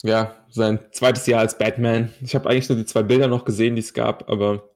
Ja, 0.04 0.46
sein 0.50 0.80
zweites 0.92 1.26
Jahr 1.28 1.42
als 1.42 1.58
Batman. 1.58 2.14
Ich 2.22 2.34
habe 2.36 2.50
eigentlich 2.50 2.70
nur 2.70 2.78
die 2.78 2.86
zwei 2.86 3.04
Bilder 3.04 3.28
noch 3.28 3.46
gesehen, 3.46 3.76
die 3.76 3.82
es 3.82 3.94
gab, 3.94 4.30
aber. 4.30 4.72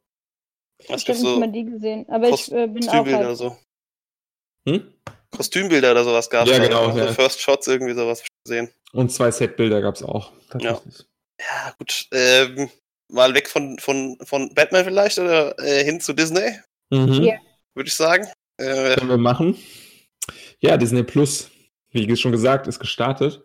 ich 0.79 0.86
Es 0.89 0.91
habe 0.91 1.03
gibt 1.03 1.19
nicht 1.19 1.19
so 1.21 1.39
mal 1.39 1.51
die 1.51 1.65
gesehen. 1.65 2.05
Aber 2.10 2.29
ich 2.29 2.51
äh, 2.51 2.67
bin 2.67 2.88
auch 2.89 2.91
Kostümbilder 3.03 3.19
oder 3.19 3.27
halt. 3.29 3.38
so. 3.38 3.58
Hm? 4.67 4.93
Kostümbilder 5.36 5.91
oder 5.91 6.03
sowas 6.03 6.29
gab 6.29 6.47
Ja, 6.47 6.55
es. 6.58 6.62
genau, 6.62 6.91
So 6.91 6.97
ja. 6.99 7.12
First 7.13 7.41
Shots, 7.41 7.67
irgendwie 7.67 7.93
sowas. 7.93 8.23
gesehen. 8.45 8.69
Und 8.93 9.12
zwei 9.12 9.31
Setbilder 9.31 9.81
gab 9.81 9.95
es 9.95 10.03
auch. 10.03 10.31
Tatsächlich. 10.49 11.05
Ja, 11.41 11.75
gut. 11.77 12.08
Ähm, 12.13 12.69
mal 13.12 13.34
weg 13.34 13.49
von, 13.49 13.77
von, 13.79 14.17
von 14.23 14.53
Batman 14.53 14.86
vielleicht 14.86 15.19
oder 15.19 15.58
äh, 15.60 15.84
hin 15.84 15.99
zu 15.99 16.13
Disney, 16.13 16.60
Mhm. 16.91 17.23
Ja. 17.23 17.36
würde 17.73 17.88
ich 17.88 17.95
sagen. 17.95 18.27
Äh, 18.58 18.95
Können 18.95 19.10
wir 19.10 19.17
machen. 19.17 19.58
Ja, 20.65 20.78
Disney 20.78 21.04
Plus, 21.04 21.51
wie 21.91 22.15
schon 22.17 22.32
gesagt, 22.32 22.65
ist 22.65 22.80
gestartet. 22.80 23.43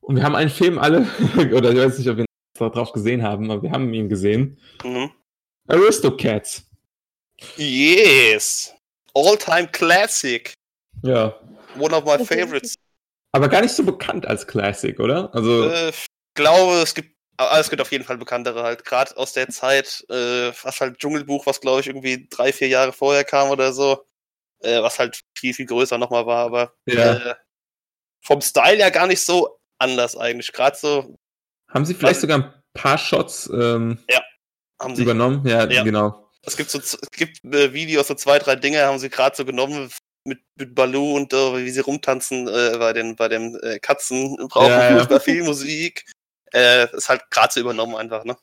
Und 0.00 0.16
wir 0.16 0.24
haben 0.24 0.34
einen 0.34 0.50
Film 0.50 0.80
alle, 0.80 1.06
oder 1.52 1.70
ich 1.70 1.78
weiß 1.78 1.98
nicht, 1.98 2.10
ob 2.10 2.16
wir 2.16 2.26
darauf 2.58 2.90
gesehen 2.90 3.22
haben, 3.22 3.52
aber 3.52 3.62
wir 3.62 3.70
haben 3.70 3.94
ihn 3.94 4.08
gesehen. 4.08 4.58
mhm. 4.82 5.12
Aristocats. 5.68 6.64
Yes! 7.56 8.74
All-time 9.14 9.68
Classic. 9.68 10.52
Ja. 11.02 11.38
One 11.78 11.94
of 11.94 12.04
my 12.04 12.24
favorites. 12.24 12.74
Aber 13.30 13.48
gar 13.48 13.60
nicht 13.62 13.74
so 13.74 13.84
bekannt 13.84 14.26
als 14.26 14.44
Classic, 14.44 14.98
oder? 14.98 15.32
Also, 15.34 15.68
Äh, 15.68 15.90
ich 15.90 16.06
glaube, 16.34 16.82
es 16.82 16.94
gibt, 16.94 17.14
aber 17.36 17.60
es 17.60 17.70
gibt 17.70 17.80
auf 17.80 17.92
jeden 17.92 18.04
Fall 18.04 18.18
bekanntere 18.18 18.64
halt. 18.64 18.84
Gerade 18.84 19.16
aus 19.16 19.32
der 19.34 19.48
Zeit, 19.50 20.04
äh, 20.10 20.50
was 20.62 20.80
halt 20.80 20.98
Dschungelbuch, 20.98 21.46
was 21.46 21.60
glaube 21.60 21.80
ich 21.80 21.86
irgendwie 21.86 22.26
drei, 22.28 22.52
vier 22.52 22.68
Jahre 22.68 22.92
vorher 22.92 23.22
kam 23.24 23.50
oder 23.50 23.72
so. 23.72 24.04
Äh, 24.64 24.82
was 24.82 24.98
halt 24.98 25.20
viel, 25.38 25.54
viel 25.54 25.66
größer 25.66 25.98
nochmal 25.98 26.26
war, 26.26 26.44
aber 26.46 26.72
Ja. 26.86 27.14
äh, 27.30 27.34
vom 28.24 28.40
Style 28.40 28.78
ja 28.78 28.90
gar 28.90 29.06
nicht 29.06 29.20
so 29.20 29.58
anders 29.78 30.16
eigentlich. 30.16 30.52
Gerade 30.52 30.76
so 30.76 31.16
haben 31.70 31.84
sie 31.84 31.94
vielleicht 31.94 32.16
dann- 32.16 32.20
sogar 32.20 32.38
ein 32.38 32.54
paar 32.74 32.98
Shots 32.98 33.48
ähm, 33.52 33.98
sie 34.94 35.02
übernommen? 35.02 35.46
Ja, 35.46 35.68
Ja. 35.68 35.82
genau. 35.82 36.30
Es 36.46 36.56
gibt 36.56 36.70
so 36.70 36.78
es 36.78 36.98
gibt 37.12 37.42
äh, 37.44 37.72
Videos, 37.72 38.08
so 38.08 38.14
zwei, 38.14 38.38
drei 38.38 38.56
Dinge 38.56 38.82
haben 38.84 38.98
sie 38.98 39.08
gerade 39.10 39.34
so 39.36 39.44
genommen 39.44 39.90
mit, 40.26 40.40
mit 40.58 40.74
Baloo 40.74 41.16
und 41.16 41.32
äh, 41.32 41.56
wie 41.64 41.70
sie 41.70 41.80
rumtanzen 41.80 42.48
äh, 42.48 42.76
bei 42.78 42.92
den 42.92 43.16
bei 43.16 43.28
den 43.28 43.56
äh, 43.62 43.78
Katzen 43.78 44.36
brauchen 44.48 44.68
Ja, 44.70 45.04
ja. 45.06 45.20
viel 45.20 45.42
Musik. 45.44 46.04
Ist 46.52 47.08
halt 47.08 47.28
gerade 47.30 47.52
so 47.52 47.60
übernommen 47.60 47.96
einfach, 47.96 48.24
ne? 48.24 48.36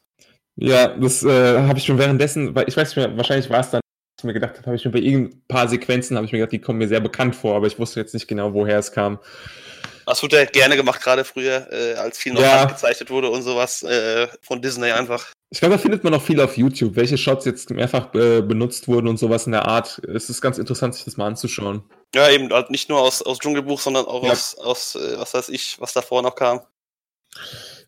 Ja, 0.58 0.90
das 0.90 1.24
äh, 1.24 1.60
habe 1.60 1.80
ich 1.80 1.86
schon 1.86 1.98
währenddessen, 1.98 2.54
weil 2.54 2.68
ich 2.68 2.76
weiß 2.76 2.90
nicht 2.90 2.98
mehr, 2.98 3.16
wahrscheinlich 3.18 3.50
war 3.50 3.62
es 3.62 3.70
dann, 3.72 3.81
ich 4.22 4.26
mir 4.26 4.34
gedacht 4.34 4.58
habe, 4.58 4.66
habe 4.68 4.76
ich 4.76 4.86
mir 4.86 4.92
bei 4.92 5.00
irgendein 5.00 5.42
paar 5.48 5.68
Sequenzen, 5.68 6.16
habe 6.16 6.26
ich 6.26 6.32
mir 6.32 6.40
gedacht, 6.40 6.54
die 6.54 6.60
kommen 6.62 6.80
mir 6.80 6.88
sehr 6.88 7.00
bekannt 7.00 7.36
vor, 7.36 7.56
aber 7.56 7.68
ich 7.68 7.78
wusste 7.80 8.00
jetzt 8.00 8.14
nicht 8.14 8.28
genau, 8.28 8.54
woher 8.54 8.78
es 8.80 8.92
kam. 8.92 9.20
Das 10.06 10.22
wurde 10.24 10.38
ja 10.38 10.46
gerne 10.46 10.76
gemacht, 10.76 11.02
gerade 11.02 11.24
früher, 11.24 11.68
äh, 11.72 11.94
als 11.96 12.18
viel 12.18 12.34
noch 12.34 12.42
Ja. 12.42 12.62
handgezeichnet 12.62 13.10
wurde 13.10 13.30
und 13.30 13.44
sowas 13.44 13.84
äh, 13.84 14.28
von 14.42 14.62
Disney 14.62 14.92
einfach. 14.92 15.28
Ich 15.52 15.60
glaube, 15.60 15.76
da 15.76 15.82
findet 15.82 16.04
man 16.04 16.14
auch 16.14 16.22
viel 16.22 16.40
auf 16.42 16.58
YouTube, 16.58 16.96
welche 16.96 17.18
Shots 17.18 17.46
jetzt 17.46 17.70
mehrfach 17.72 18.14
äh, 18.16 18.42
benutzt 18.42 18.88
wurden 18.88 19.08
und 19.08 19.18
sowas 19.18 19.46
in 19.46 19.52
der 19.52 19.66
Art. 19.66 20.02
Es 20.08 20.30
ist 20.30 20.42
ganz 20.42 20.58
interessant, 20.58 20.96
sich 20.96 21.06
das 21.06 21.18
mal 21.18 21.28
anzuschauen. 21.28 21.84
Ja, 22.16 22.30
eben 22.30 22.52
halt 22.52 22.72
nicht 22.72 22.90
nur 22.90 23.00
aus, 23.02 23.22
aus 23.22 23.40
Dschungelbuch, 23.40 23.80
sondern 23.80 24.06
auch 24.06 24.24
Ja. 24.24 24.32
aus, 24.32 24.56
aus 24.58 24.96
äh, 24.96 25.18
was 25.18 25.34
weiß 25.34 25.50
ich, 25.50 25.80
was 25.80 25.94
davor 25.94 26.22
noch 26.22 26.36
kam. 26.36 26.62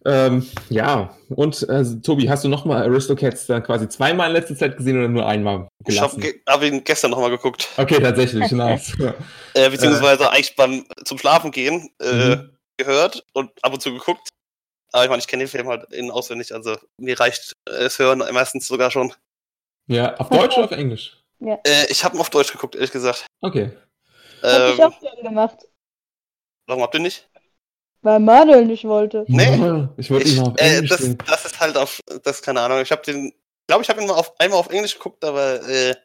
Ähm, 0.06 0.46
ja, 0.70 1.16
und 1.30 1.68
äh, 1.70 1.84
Tobi, 2.02 2.30
hast 2.30 2.44
du 2.44 2.50
nochmal 2.50 2.84
Aristocats 2.84 3.48
dann 3.48 3.64
quasi 3.64 3.88
zweimal 3.88 4.28
in 4.28 4.34
letzter 4.34 4.56
Zeit 4.56 4.76
gesehen 4.78 4.98
oder 4.98 5.08
nur 5.08 5.26
einmal 5.26 5.70
Ich 5.86 6.02
habe 6.02 6.16
gelassen? 6.16 6.42
hab 6.48 6.62
ihn 6.64 6.84
gestern 6.84 7.12
nochmal 7.12 7.30
geguckt. 7.30 7.70
Okay, 7.78 8.00
tatsächlich, 8.02 8.52
nice. 8.52 8.94
Äh, 9.56 9.70
beziehungsweise 9.70 10.32
eigentlich 10.32 10.56
beim 10.56 10.84
zum 11.06 11.20
Schlafen 11.20 11.52
gehen 11.52 11.90
äh, 12.02 12.36
Mhm. 12.38 12.58
gehört 12.78 13.24
und 13.34 13.52
ab 13.64 13.72
und 13.72 13.82
zu 13.82 13.94
geguckt. 13.94 14.30
Aber 14.92 15.04
ich 15.04 15.10
meine, 15.10 15.20
ich 15.20 15.28
kenne 15.28 15.44
den 15.44 15.50
Film 15.50 15.68
halt 15.68 15.92
in 15.94 16.10
auswendig, 16.12 16.54
also 16.54 16.76
mir 16.98 17.20
reicht 17.20 17.54
äh, 17.70 17.74
es 17.84 18.00
hören 18.00 18.20
meistens 18.34 18.68
sogar 18.68 18.90
schon. 18.90 19.14
ja, 19.88 20.16
auf 20.18 20.30
Deutsch 20.30 20.56
oder 20.58 20.66
auf 20.66 20.72
Englisch? 20.72 21.18
Äh, 21.40 21.86
ich 21.90 22.04
habe 22.04 22.16
ihn 22.18 22.20
auf 22.22 22.30
Deutsch 22.32 22.52
geguckt, 22.52 22.76
ehrlich 22.76 22.92
gesagt. 22.92 23.26
Okay. 23.42 23.72
Hab 24.42 24.74
ich 24.74 24.84
Ähm, 24.84 24.92
auch 24.92 25.00
gerne 25.00 25.22
gemacht, 25.22 25.58
warum 26.68 26.82
habt 26.84 26.96
ihr 26.96 27.02
nicht? 27.02 27.30
Weil 28.04 28.20
Manuel 28.20 28.66
nicht 28.66 28.84
wollte. 28.86 29.26
Nee. 29.28 29.88
Ich 29.98 30.12
wollte 30.12 30.30
ihn 30.30 30.38
mal 30.38 30.48
auf 30.50 30.60
äh, 30.60 30.76
Englisch 30.76 30.90
das, 30.90 31.00
sehen. 31.00 31.18
das 31.26 31.46
ist 31.46 31.60
halt 31.60 31.78
auf, 31.78 32.00
das 32.24 32.42
keine 32.42 32.62
Ahnung. 32.62 32.80
Ich 32.82 32.92
habe 32.92 33.02
den, 33.02 33.34
glaube 33.68 33.82
ich, 33.84 33.90
habe 33.90 34.02
ihn 34.02 34.08
mal 34.08 34.14
auf 34.16 34.40
einmal 34.40 34.60
auf 34.60 34.70
Englisch 34.70 34.94
geguckt, 34.96 35.24
aber 35.26 35.68
äh, 35.68 35.96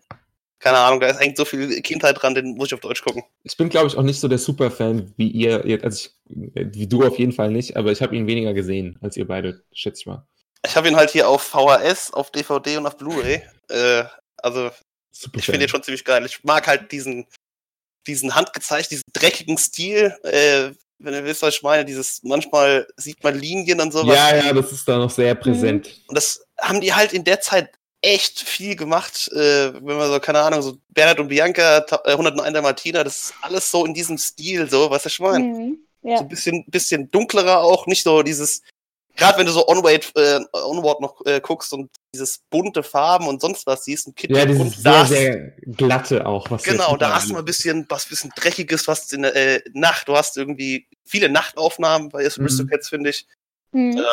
keine 0.61 0.79
Ahnung, 0.79 0.99
da 1.01 1.07
ist 1.09 1.21
eigentlich 1.21 1.37
so 1.37 1.45
viel 1.45 1.81
Kindheit 1.83 2.21
dran, 2.21 2.35
den 2.35 2.57
muss 2.57 2.69
ich 2.69 2.75
auf 2.75 2.81
Deutsch 2.81 3.05
gucken. 3.05 3.23
Ich 3.45 3.57
bin, 3.57 3.69
glaube 3.69 3.87
ich, 3.87 3.97
auch 3.97 4.03
nicht 4.03 4.19
so 4.19 4.27
der 4.27 4.39
Superfan 4.39 5.13
wie 5.17 5.29
ihr. 5.29 5.65
ihr- 5.65 5.85
Also 5.85 6.09
ich, 6.29 6.53
wie 6.55 6.87
du 6.89 7.07
auf 7.07 7.19
jeden 7.19 7.33
Fall 7.33 7.51
nicht, 7.51 7.77
aber 7.77 7.93
ich 7.93 8.03
habe 8.03 8.17
ihn 8.17 8.27
weniger 8.27 8.55
gesehen 8.55 8.99
als 9.01 9.17
ihr 9.17 9.27
beide, 9.29 9.63
schätze 9.73 10.01
ich 10.01 10.07
mal. 10.07 10.27
Ich 10.67 10.75
habe 10.77 10.89
ihn 10.89 10.97
halt 10.97 11.11
hier 11.11 11.29
auf 11.29 11.43
VHS, 11.43 12.13
auf 12.13 12.33
DVD 12.33 12.77
und 12.79 12.87
auf 12.87 12.97
Blu-ray. 12.97 13.43
Äh, 13.71 14.05
also 14.39 14.71
Superfan. 15.13 15.39
ich 15.39 15.45
finde 15.47 15.67
ihn 15.67 15.69
schon 15.69 15.83
ziemlich 15.85 16.05
geil. 16.05 16.25
Ich 16.27 16.43
mag 16.43 16.67
halt 16.67 16.91
diesen, 16.91 17.27
diesen 18.09 18.35
handgezeichneten, 18.35 18.91
diesen 18.99 19.13
dreckigen 19.13 19.59
Stil. 19.59 20.17
Äh, 20.25 20.71
wenn 20.99 21.15
ihr 21.15 21.25
wisst, 21.25 21.43
was 21.43 21.55
ich 21.57 21.63
meine, 21.63 21.85
dieses 21.85 22.21
manchmal 22.23 22.87
sieht 22.97 23.23
man 23.23 23.39
Linien 23.39 23.81
und 23.81 23.93
sowas. 23.93 24.15
Ja, 24.17 24.37
ja, 24.37 24.53
das 24.53 24.73
ist 24.73 24.87
da 24.89 24.99
noch 24.99 25.11
sehr 25.11 25.35
präsent. 25.35 26.01
Und 26.09 26.17
das 26.17 26.45
haben 26.61 26.81
die 26.81 26.93
halt 26.93 27.13
in 27.13 27.25
der 27.25 27.41
Zeit 27.41 27.71
echt 28.03 28.41
viel 28.41 28.77
gemacht. 28.77 29.29
Äh, 29.33 29.75
wenn 29.75 29.97
man 29.97 30.11
so, 30.11 30.21
keine 30.21 30.41
Ahnung, 30.41 30.63
so 30.63 30.79
Bernhard 30.91 31.21
und 31.21 31.29
Bianca, 31.29 31.81
ta- 31.81 32.03
äh, 32.05 32.13
101 32.13 32.61
Martina, 32.63 33.03
das 33.05 33.17
ist 33.25 33.35
alles 33.43 33.71
so 33.71 33.85
in 33.87 33.95
diesem 33.95 34.19
Stil, 34.19 34.69
so, 34.71 34.91
was 34.91 35.07
ich 35.07 35.19
meine. 35.21 35.45
Mhm. 35.45 35.79
So 36.03 36.09
Ja. 36.11 36.21
ein 36.21 36.29
bisschen, 36.29 36.65
bisschen 36.69 37.11
dunklerer 37.11 37.59
auch, 37.59 37.87
nicht 37.87 38.03
so 38.05 38.23
dieses, 38.23 38.63
gerade 39.18 39.37
wenn 39.38 39.44
du 39.46 39.52
so 39.52 39.68
Onward, 39.68 40.11
äh, 40.16 40.40
Onward 40.52 41.00
noch 41.02 41.20
äh, 41.26 41.40
guckst 41.40 41.72
und 41.74 41.90
dieses 42.14 42.38
bunte 42.48 42.83
Farben 42.83 43.28
und 43.28 43.42
sonst 43.42 43.66
was 43.66 43.85
siehst, 43.85 44.09
ein 44.09 44.14
Kid 44.14 44.31
Ja, 44.35 44.44
und 44.44 44.48
dieses 44.48 44.83
da 44.83 44.92
sehr, 44.92 44.98
hast- 45.00 45.09
sehr 45.11 45.37
glatte 45.76 46.24
auch. 46.24 46.50
Was 46.50 46.62
Genau, 46.62 46.96
da 46.96 47.14
hast 47.14 47.28
du 47.28 47.35
mal 47.35 47.40
ein 47.40 47.44
bisschen 47.44 47.85
was 47.90 48.07
bisschen 48.07 48.33
Dreckiges, 48.35 48.88
was 48.88 49.12
in 49.12 49.22
der 49.22 49.37
äh, 49.37 49.61
Nacht. 49.74 50.09
Du 50.09 50.16
hast 50.16 50.38
irgendwie 50.38 50.88
viele 51.04 51.28
Nachtaufnahmen 51.28 52.09
bei 52.09 52.22
Mhm. 52.22 52.31
Aristocats, 52.44 52.88
finde 52.88 53.11
ich. 53.11 53.26
Mhm. 53.72 53.98
Ähm, 53.98 54.04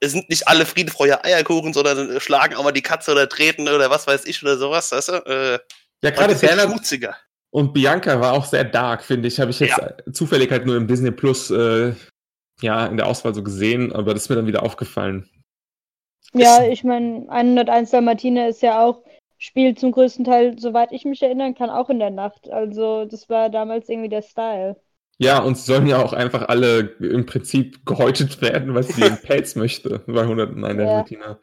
es 0.00 0.12
sind 0.12 0.28
nicht 0.28 0.46
alle 0.46 0.66
Friede, 0.66 0.92
Freude, 0.92 1.24
Eierkuchen, 1.24 1.72
sondern 1.72 2.10
äh, 2.16 2.20
schlagen 2.20 2.54
auch 2.54 2.64
mal 2.64 2.72
die 2.72 2.82
Katze 2.82 3.12
oder 3.12 3.28
treten 3.28 3.68
oder 3.68 3.90
was 3.90 4.06
weiß 4.06 4.24
ich 4.26 4.42
oder 4.42 4.56
sowas, 4.58 4.92
weißt 4.92 5.08
du? 5.08 5.12
Äh, 5.26 5.58
Ja, 6.02 6.10
gerade 6.10 6.34
Bernhard 6.34 6.68
schmutziger. 6.70 7.16
und 7.50 7.72
Bianca 7.72 8.20
war 8.20 8.34
auch 8.34 8.44
sehr 8.44 8.64
dark, 8.64 9.02
finde 9.04 9.28
ich. 9.28 9.40
Habe 9.40 9.50
ich 9.50 9.60
jetzt 9.60 9.78
zufällig 10.12 10.50
halt 10.50 10.66
nur 10.66 10.76
im 10.76 10.86
Disney 10.86 11.10
Plus 11.10 11.50
äh, 11.50 11.94
ja, 12.60 12.86
in 12.86 12.96
der 12.96 13.06
Auswahl 13.06 13.34
so 13.34 13.42
gesehen, 13.42 13.92
aber 13.92 14.14
das 14.14 14.24
ist 14.24 14.28
mir 14.28 14.36
dann 14.36 14.46
wieder 14.46 14.62
aufgefallen. 14.62 15.28
Ja, 16.32 16.64
ich 16.66 16.84
meine, 16.84 17.26
101 17.30 17.90
Dalmatiner 17.90 18.48
ist 18.48 18.62
ja 18.62 18.84
auch, 18.84 19.02
spielt 19.38 19.78
zum 19.78 19.92
größten 19.92 20.24
Teil, 20.24 20.58
soweit 20.58 20.92
ich 20.92 21.04
mich 21.04 21.22
erinnern 21.22 21.54
kann, 21.54 21.70
auch 21.70 21.88
in 21.90 21.98
der 21.98 22.10
Nacht. 22.10 22.48
Also 22.50 23.04
das 23.04 23.28
war 23.28 23.50
damals 23.50 23.88
irgendwie 23.88 24.08
der 24.08 24.22
Style. 24.22 24.76
Ja, 25.18 25.38
und 25.38 25.56
sie 25.56 25.64
sollen 25.64 25.86
ja 25.86 26.02
auch 26.02 26.12
einfach 26.12 26.48
alle 26.48 26.80
im 27.00 27.24
Prinzip 27.24 27.86
gehäutet 27.86 28.42
werden, 28.42 28.74
weil 28.74 28.82
sie 28.82 29.00
den 29.00 29.16
Pelz 29.22 29.54
möchte 29.54 30.00
bei 30.06 30.22
101 30.22 30.76
der 30.76 30.86
Ja. 30.86 30.92
Martina. 30.92 31.38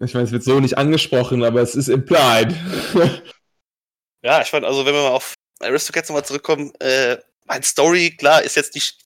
Ich 0.00 0.14
meine, 0.14 0.24
es 0.26 0.32
wird 0.32 0.44
so 0.44 0.60
nicht 0.60 0.78
angesprochen, 0.78 1.42
aber 1.42 1.60
es 1.60 1.74
ist 1.74 1.88
implied. 1.88 2.54
Ja, 4.22 4.42
ich 4.42 4.48
fand, 4.50 4.64
also 4.64 4.84
wenn 4.84 4.94
wir 4.94 5.02
mal 5.02 5.10
auf 5.12 5.34
Aristocats 5.60 6.08
nochmal 6.08 6.24
zurückkommen, 6.24 6.72
äh, 6.80 7.18
mein 7.46 7.62
Story, 7.62 8.10
klar, 8.16 8.42
ist 8.42 8.56
jetzt 8.56 8.74
nicht 8.74 9.00
die 9.00 9.04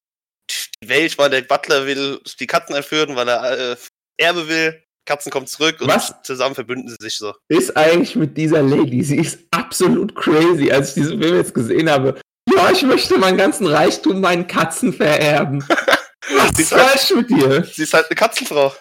Welt, 0.89 1.17
weil 1.19 1.31
der 1.31 1.43
Butler 1.43 1.87
will 1.87 2.21
die 2.41 2.47
Katzen 2.47 2.75
entführen, 2.75 3.17
weil 3.17 3.29
er 3.29 3.73
äh, 3.73 3.77
Erbe 4.19 4.49
will. 4.49 4.83
Katzen 5.05 5.33
kommen 5.33 5.49
zurück 5.49 5.81
und 5.81 5.89
Was? 5.89 6.15
zusammen 6.23 6.55
verbünden 6.55 6.89
sie 6.89 6.97
sich 7.01 7.17
so. 7.17 7.35
ist 7.49 7.77
eigentlich 7.77 8.15
mit 8.15 8.37
dieser 8.37 8.63
Lady? 8.63 9.03
Sie 9.03 9.17
ist 9.17 9.41
absolut 9.51 10.15
crazy. 10.15 10.71
Als 10.71 10.91
ich 10.91 10.95
diesen 11.03 11.21
Film 11.21 11.35
jetzt 11.37 11.55
gesehen 11.55 11.91
habe, 11.91 12.21
ja, 12.55 12.71
ich 12.71 12.83
möchte 12.83 13.19
meinen 13.19 13.37
ganzen 13.37 13.67
Reichtum 13.67 14.21
meinen 14.21 14.47
Katzen 14.47 14.93
vererben. 14.93 15.65
Was 16.37 16.51
Sie 16.57 16.63
ist 16.63 16.71
ist 16.71 16.73
halt- 16.73 16.91
falsch 16.91 17.11
mit 17.17 17.31
dir? 17.31 17.65
Sie 17.65 17.83
ist 17.83 17.93
halt 17.95 18.07
eine 18.09 18.15
Katzenfrau. 18.15 18.73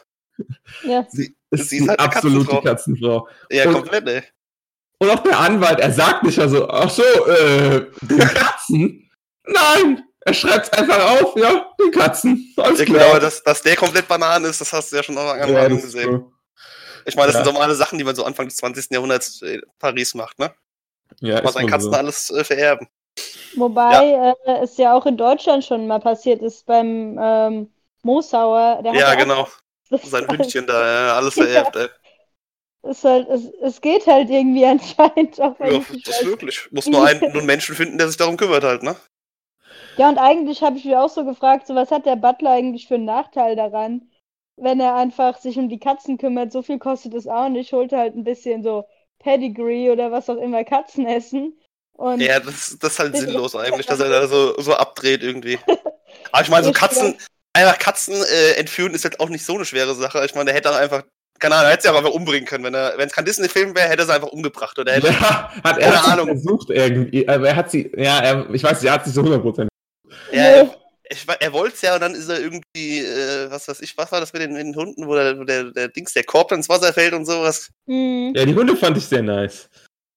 Ja. 0.84 1.08
Sie 1.10 1.24
Sie 1.24 1.36
ist 1.50 1.62
ist 1.62 1.72
die 1.72 1.90
halt 1.90 2.00
eine 2.00 2.08
absolute 2.08 2.46
Katzenfrau. 2.46 2.62
Katzenfrau. 2.62 3.30
Ja, 3.50 3.68
Und- 3.68 3.74
komplett, 3.74 4.08
ey. 4.08 4.24
Und 5.00 5.10
auch 5.10 5.24
der 5.24 5.40
Anwalt, 5.40 5.80
er 5.80 5.92
sagt 5.92 6.22
nicht 6.24 6.38
also, 6.38 6.70
ach 6.70 6.92
so, 6.92 7.02
äh, 7.02 7.88
Katzen? 8.36 9.10
Nein, 9.48 10.04
er 10.26 10.34
schreibt 10.34 10.78
einfach 10.78 11.22
auf, 11.22 11.36
ja, 11.36 11.66
den 11.80 11.92
Katzen. 11.92 12.54
Alles 12.58 12.80
Ja, 12.80 12.86
klar. 12.86 13.06
genau, 13.06 13.20
dass, 13.20 13.44
dass 13.44 13.62
der 13.62 13.76
komplett 13.76 14.08
Bananen 14.08 14.46
ist, 14.46 14.62
das 14.62 14.72
hast 14.74 14.92
du 14.92 14.96
ja 14.98 15.04
schon 15.04 15.18
am 15.18 15.26
ja, 15.26 15.34
Anfang 15.44 15.78
ist 15.78 15.84
gesehen. 15.84 16.12
so. 16.12 16.32
Ich 17.06 17.16
meine, 17.16 17.28
das 17.28 17.36
Ja. 17.36 17.44
sind 17.44 17.54
normale 17.54 17.76
Sachen, 17.76 17.98
die 17.98 18.04
man 18.04 18.16
so 18.16 18.24
Anfang 18.24 18.48
des 18.48 18.58
20. 18.58 18.94
Jahrhunderts 18.96 19.42
in 19.42 19.62
Paris 19.80 20.14
macht, 20.14 20.38
ne? 20.40 20.54
Ja, 21.20 21.44
Was 21.44 21.52
ist 21.52 21.54
seinen 21.54 21.70
Katzen 21.70 21.92
so. 21.92 21.98
alles 21.98 22.30
äh, 22.30 22.44
vererben. 22.44 22.88
Wobei 23.56 24.36
äh, 24.46 24.52
es 24.64 24.78
ja 24.78 24.96
auch 24.96 25.06
in 25.06 25.18
Deutschland 25.18 25.66
schon 25.66 25.88
mal 25.88 26.00
passiert 26.00 26.42
ist 26.42 26.66
beim 26.66 27.18
ähm, 27.22 27.70
Moosauer. 28.04 28.82
Der 28.84 28.94
Ja, 28.94 29.16
genau. 29.16 29.48
Sein 30.04 30.28
Hündchen 30.30 30.68
da, 30.68 31.10
äh, 31.10 31.12
alles 31.12 31.34
vererbt, 31.34 31.76
ey. 31.76 31.90
Ist 32.84 33.04
halt, 33.04 33.28
es, 33.30 33.46
es 33.62 33.82
geht 33.82 34.08
halt 34.08 34.30
irgendwie 34.30 34.66
anscheinend, 34.68 35.40
auch 35.42 35.60
Ja, 35.60 35.80
das 36.06 36.20
ist 36.22 36.26
wirklich. 36.26 36.72
Muss 36.72 36.88
nur 36.88 37.06
einen, 37.06 37.20
nur 37.20 37.34
einen 37.34 37.46
Menschen 37.46 37.76
finden, 37.76 37.98
der 37.98 38.08
sich 38.08 38.18
darum 38.18 38.38
kümmert 38.38 38.64
halt, 38.64 38.84
ne? 38.84 38.96
Ja, 39.97 40.10
und 40.10 40.17
eigentlich 40.17 40.62
habe 40.63 40.77
ich 40.77 40.86
mich 40.86 40.95
auch 40.95 41.10
so 41.10 41.25
gefragt, 41.25 41.67
so 41.67 41.75
was 41.75 41.91
hat 41.91 42.06
der 42.06 42.15
Butler 42.15 42.51
eigentlich 42.51 42.88
für 42.88 42.95
einen 42.95 43.06
Nachteil 43.06 43.56
daran, 43.56 44.10
wenn 44.58 44.80
er 44.80 44.95
einfach 44.95 45.38
sich 45.38 45.58
um 45.58 45.69
die 45.69 45.80
Katzen 45.80 46.17
kümmert? 46.17 46.51
So 46.51 46.62
viel 46.62 46.80
kostet 46.80 47.13
es 47.13 47.27
auch 47.27 47.49
nicht, 47.49 47.73
holt 47.73 47.91
halt 47.91 48.15
ein 48.15 48.23
bisschen 48.23 48.63
so 48.63 48.86
Pedigree 49.19 49.91
oder 49.91 50.12
was 50.12 50.30
auch 50.30 50.38
immer 50.38 50.63
Katzen 50.63 51.06
essen 51.06 51.60
Und 51.93 52.21
Ja, 52.21 52.39
das, 52.39 52.77
das 52.80 52.93
ist 52.93 52.99
halt 52.99 53.15
sinnlos 53.17 53.56
eigentlich, 53.56 53.86
dass 53.86 53.99
er 53.99 54.10
da 54.10 54.27
so, 54.27 54.60
so 54.60 54.73
abdreht 54.73 55.23
irgendwie. 55.23 55.60
Aber 56.32 56.41
ich 56.43 56.49
meine, 56.49 56.65
so 56.65 56.71
Katzen, 56.71 57.17
einfach 57.54 57.77
Katzen 57.77 58.15
äh, 58.15 58.54
entführen 58.54 58.93
ist 58.93 59.04
halt 59.04 59.19
auch 59.19 59.30
nicht 59.30 59.45
so 59.45 59.56
eine 59.56 59.65
schwere 59.65 59.93
Sache. 59.95 60.23
Ich 60.25 60.34
meine, 60.36 60.45
der 60.45 60.56
hätte 60.56 60.71
auch 60.71 60.75
einfach, 60.75 61.04
keine 61.39 61.56
Ahnung, 61.56 61.67
er 61.67 61.73
hätte 61.73 61.84
sie 61.84 61.89
auch 61.89 61.97
einfach 61.97 62.12
umbringen 62.12 62.45
können. 62.47 62.63
Wenn 62.63 62.73
er, 62.73 62.97
wenn 62.97 63.08
es 63.08 63.13
kein 63.13 63.25
Disney-Film 63.25 63.75
wäre, 63.75 63.89
hätte 63.89 64.04
er 64.04 64.06
sie 64.06 64.13
einfach 64.13 64.30
umgebracht. 64.30 64.77
Oder 64.80 64.93
hätte, 64.93 65.08
Ja, 65.08 65.51
hat 65.63 65.80
Keine 65.80 65.82
er 65.82 65.95
hat 65.97 66.06
sie 66.06 66.12
Ahnung. 66.12 66.27
versucht 66.27 66.69
irgendwie, 66.69 67.27
aber 67.27 67.47
er 67.49 67.56
hat 67.56 67.71
sie, 67.71 67.91
ja, 67.97 68.19
er, 68.19 68.49
ich 68.54 68.63
weiß 68.63 68.82
nicht, 68.82 68.89
er 68.89 68.93
hat 68.93 69.06
sie 69.06 69.12
so 69.12 69.21
100% 69.21 69.71
ja, 70.34 70.44
er, 70.44 70.78
ich, 71.10 71.28
we- 71.28 71.39
er 71.39 71.54
wollte 71.54 71.76
es 71.76 71.82
ja 71.82 71.96
und 71.96 72.02
dann 72.02 72.15
ist 72.15 72.30
er 72.30 72.39
irgendwie, 72.39 73.00
äh, 73.00 73.50
was 73.52 73.67
weiß 73.67 73.82
ich, 73.82 73.98
was 73.98 74.12
war 74.12 74.20
das 74.20 74.34
mit 74.34 74.41
den, 74.41 74.54
mit 74.54 74.62
den 74.62 74.76
Hunden, 74.76 75.08
wo 75.08 75.15
der, 75.15 75.34
der, 75.46 75.65
der 75.72 75.88
Dings, 75.89 76.13
der 76.13 76.24
Korb 76.24 76.52
ins 76.52 76.70
Wasser 76.70 76.94
fällt 76.94 77.13
und 77.13 77.26
sowas. 77.26 77.70
Mhm. 77.86 78.34
Ja, 78.36 78.46
die 78.46 78.56
Hunde 78.56 78.76
fand 78.76 78.98
ich 78.98 79.06
sehr 79.06 79.22
nice. 79.22 79.70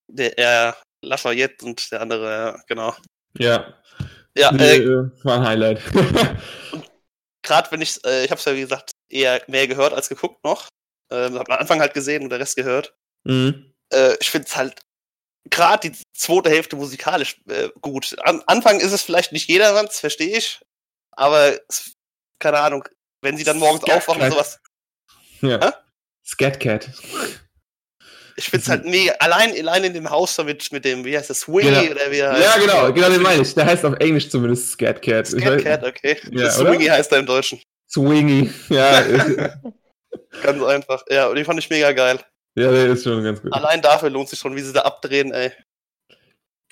Der, 0.07 0.33
ja, 0.37 0.75
Lafayette 1.03 1.65
und 1.65 1.91
der 1.91 2.01
andere, 2.01 2.29
ja, 2.31 2.61
genau. 2.67 2.95
Ja, 3.37 3.73
Ja, 4.37 4.51
die, 4.51 4.63
äh, 4.63 4.83
äh, 4.83 5.09
war 5.23 5.37
ein 5.39 5.47
Highlight. 5.47 5.81
gerade 7.43 7.71
wenn 7.71 7.81
ich, 7.81 8.03
äh, 8.05 8.25
ich 8.25 8.31
habe 8.31 8.39
es 8.39 8.45
ja 8.45 8.55
wie 8.55 8.61
gesagt 8.61 8.91
eher 9.09 9.41
mehr 9.47 9.67
gehört 9.67 9.93
als 9.93 10.09
geguckt 10.09 10.43
noch. 10.43 10.67
Ähm, 11.11 11.37
hab 11.37 11.49
am 11.49 11.59
Anfang 11.59 11.79
halt 11.79 11.93
gesehen 11.93 12.23
und 12.23 12.29
der 12.29 12.39
Rest 12.39 12.55
gehört. 12.55 12.95
mhm. 13.25 13.71
Äh, 13.93 14.15
ich 14.19 14.29
finde 14.31 14.47
es 14.47 14.55
halt 14.55 14.81
gerade 15.49 15.89
die 15.89 15.97
zweite 16.13 16.49
Hälfte 16.49 16.75
musikalisch 16.75 17.37
äh, 17.49 17.69
gut. 17.81 18.15
An 18.23 18.41
Anfang 18.47 18.79
ist 18.79 18.91
es 18.91 19.01
vielleicht 19.03 19.31
nicht 19.31 19.47
jedermanns, 19.49 19.99
verstehe 19.99 20.37
ich. 20.37 20.59
Aber 21.11 21.53
es, 21.69 21.93
keine 22.39 22.59
Ahnung, 22.59 22.83
wenn 23.21 23.37
sie 23.37 23.43
dann 23.43 23.57
morgens 23.57 23.81
Scat 23.83 23.97
aufwachen 23.97 24.21
und 24.23 24.31
sowas. 24.31 24.59
Ja. 25.41 25.59
Hä? 25.63 25.71
Scatcat. 26.25 26.89
Ich 28.37 28.45
finde 28.49 28.63
es 28.63 28.69
halt 28.69 28.83
mega. 28.85 29.13
Allein, 29.19 29.51
allein 29.57 29.85
in 29.85 29.93
dem 29.93 30.09
Haus 30.09 30.35
da 30.35 30.43
mit, 30.43 30.69
mit 30.73 30.83
dem, 30.83 31.05
wie 31.05 31.17
heißt 31.17 31.29
das, 31.29 31.41
Swingy 31.41 31.69
Genau. 31.69 31.91
oder 31.91 32.11
wie 32.11 32.17
er 32.19 32.37
Ja, 32.37 32.51
heißt. 32.53 32.59
genau, 32.65 32.91
genau, 32.91 33.09
den 33.09 33.21
meine 33.21 33.41
ich. 33.43 33.53
Der 33.55 33.65
heißt 33.65 33.85
auf 33.85 33.93
Englisch 33.99 34.29
zumindest 34.29 34.71
Scatcat. 34.71 35.29
Ich 35.33 35.35
weiß- 35.45 35.63
Cat, 35.63 35.83
okay. 35.85 36.19
Ja, 36.31 36.51
Swingy 36.51 36.87
heißt 36.87 37.11
er 37.13 37.19
im 37.19 37.25
Deutschen. 37.25 37.61
Swingy. 37.89 38.49
Ja, 38.69 39.01
Ganz 40.43 40.63
einfach. 40.63 41.03
Ja, 41.09 41.27
und 41.27 41.35
den 41.35 41.45
fand 41.45 41.59
ich 41.59 41.69
mega 41.69 41.91
geil. 41.93 42.19
Ja, 42.55 42.71
der 42.71 42.87
ist 42.87 43.03
schon 43.03 43.23
ganz 43.23 43.41
gut. 43.41 43.53
Allein 43.53 43.81
dafür 43.81 44.09
lohnt 44.09 44.29
sich 44.29 44.39
schon, 44.39 44.55
wie 44.55 44.61
sie 44.61 44.73
da 44.73 44.81
abdrehen, 44.81 45.31
ey. 45.31 45.51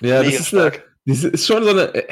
Ja, 0.00 0.22
das 0.22 0.34
ist, 0.34 0.54
eine, 0.54 0.72
das 1.06 1.24
ist 1.24 1.46
schon 1.46 1.62
so 1.64 1.70
eine, 1.70 1.94
äh, 1.94 2.06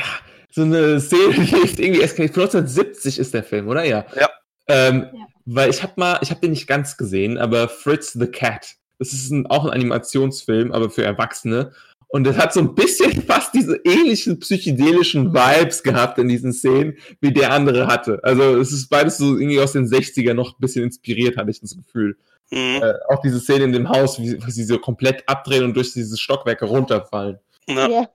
so 0.50 0.62
eine 0.62 1.00
Serie, 1.00 1.44
die 1.44 1.56
ist 1.56 1.80
irgendwie 1.80 2.02
eskaliert. 2.02 2.34
Von 2.34 2.42
1970 2.44 3.18
ist 3.18 3.34
der 3.34 3.42
Film, 3.42 3.68
oder? 3.68 3.84
Ja. 3.84 4.06
Ja. 4.14 4.30
Ähm, 4.68 5.08
Ja. 5.12 5.26
Weil 5.44 5.70
ich 5.70 5.82
habe 5.82 5.94
mal, 5.96 6.18
ich 6.22 6.30
habe 6.30 6.40
den 6.40 6.52
nicht 6.52 6.66
ganz 6.66 6.96
gesehen, 6.96 7.36
aber 7.38 7.68
Fritz 7.68 8.12
the 8.12 8.26
Cat. 8.26 8.76
Das 8.98 9.12
ist 9.12 9.30
ein, 9.30 9.46
auch 9.48 9.64
ein 9.64 9.72
Animationsfilm, 9.72 10.70
aber 10.72 10.88
für 10.88 11.02
Erwachsene. 11.04 11.72
Und 12.14 12.26
es 12.26 12.36
hat 12.36 12.52
so 12.52 12.60
ein 12.60 12.74
bisschen 12.74 13.22
fast 13.26 13.54
diese 13.54 13.80
ähnlichen 13.84 14.38
psychedelischen 14.38 15.32
Vibes 15.32 15.82
gehabt 15.82 16.18
in 16.18 16.28
diesen 16.28 16.52
Szenen, 16.52 16.98
wie 17.20 17.32
der 17.32 17.52
andere 17.52 17.86
hatte. 17.86 18.20
Also 18.22 18.58
es 18.60 18.70
ist 18.70 18.88
beides 18.90 19.16
so 19.16 19.38
irgendwie 19.38 19.58
aus 19.60 19.72
den 19.72 19.86
60er 19.86 20.34
noch 20.34 20.50
ein 20.52 20.60
bisschen 20.60 20.84
inspiriert, 20.84 21.38
hatte 21.38 21.50
ich 21.50 21.60
das 21.60 21.74
Gefühl. 21.74 22.18
Mhm. 22.50 22.82
Äh, 22.82 22.92
auch 23.08 23.22
diese 23.22 23.40
Szene 23.40 23.64
in 23.64 23.72
dem 23.72 23.88
Haus, 23.88 24.18
wie, 24.20 24.38
wie 24.44 24.50
sie 24.50 24.64
so 24.64 24.78
komplett 24.78 25.26
abdrehen 25.26 25.64
und 25.64 25.74
durch 25.74 25.94
diese 25.94 26.18
Stockwerke 26.18 26.66
runterfallen. 26.66 27.38
Ja. 27.66 27.88
Ja. 27.88 28.08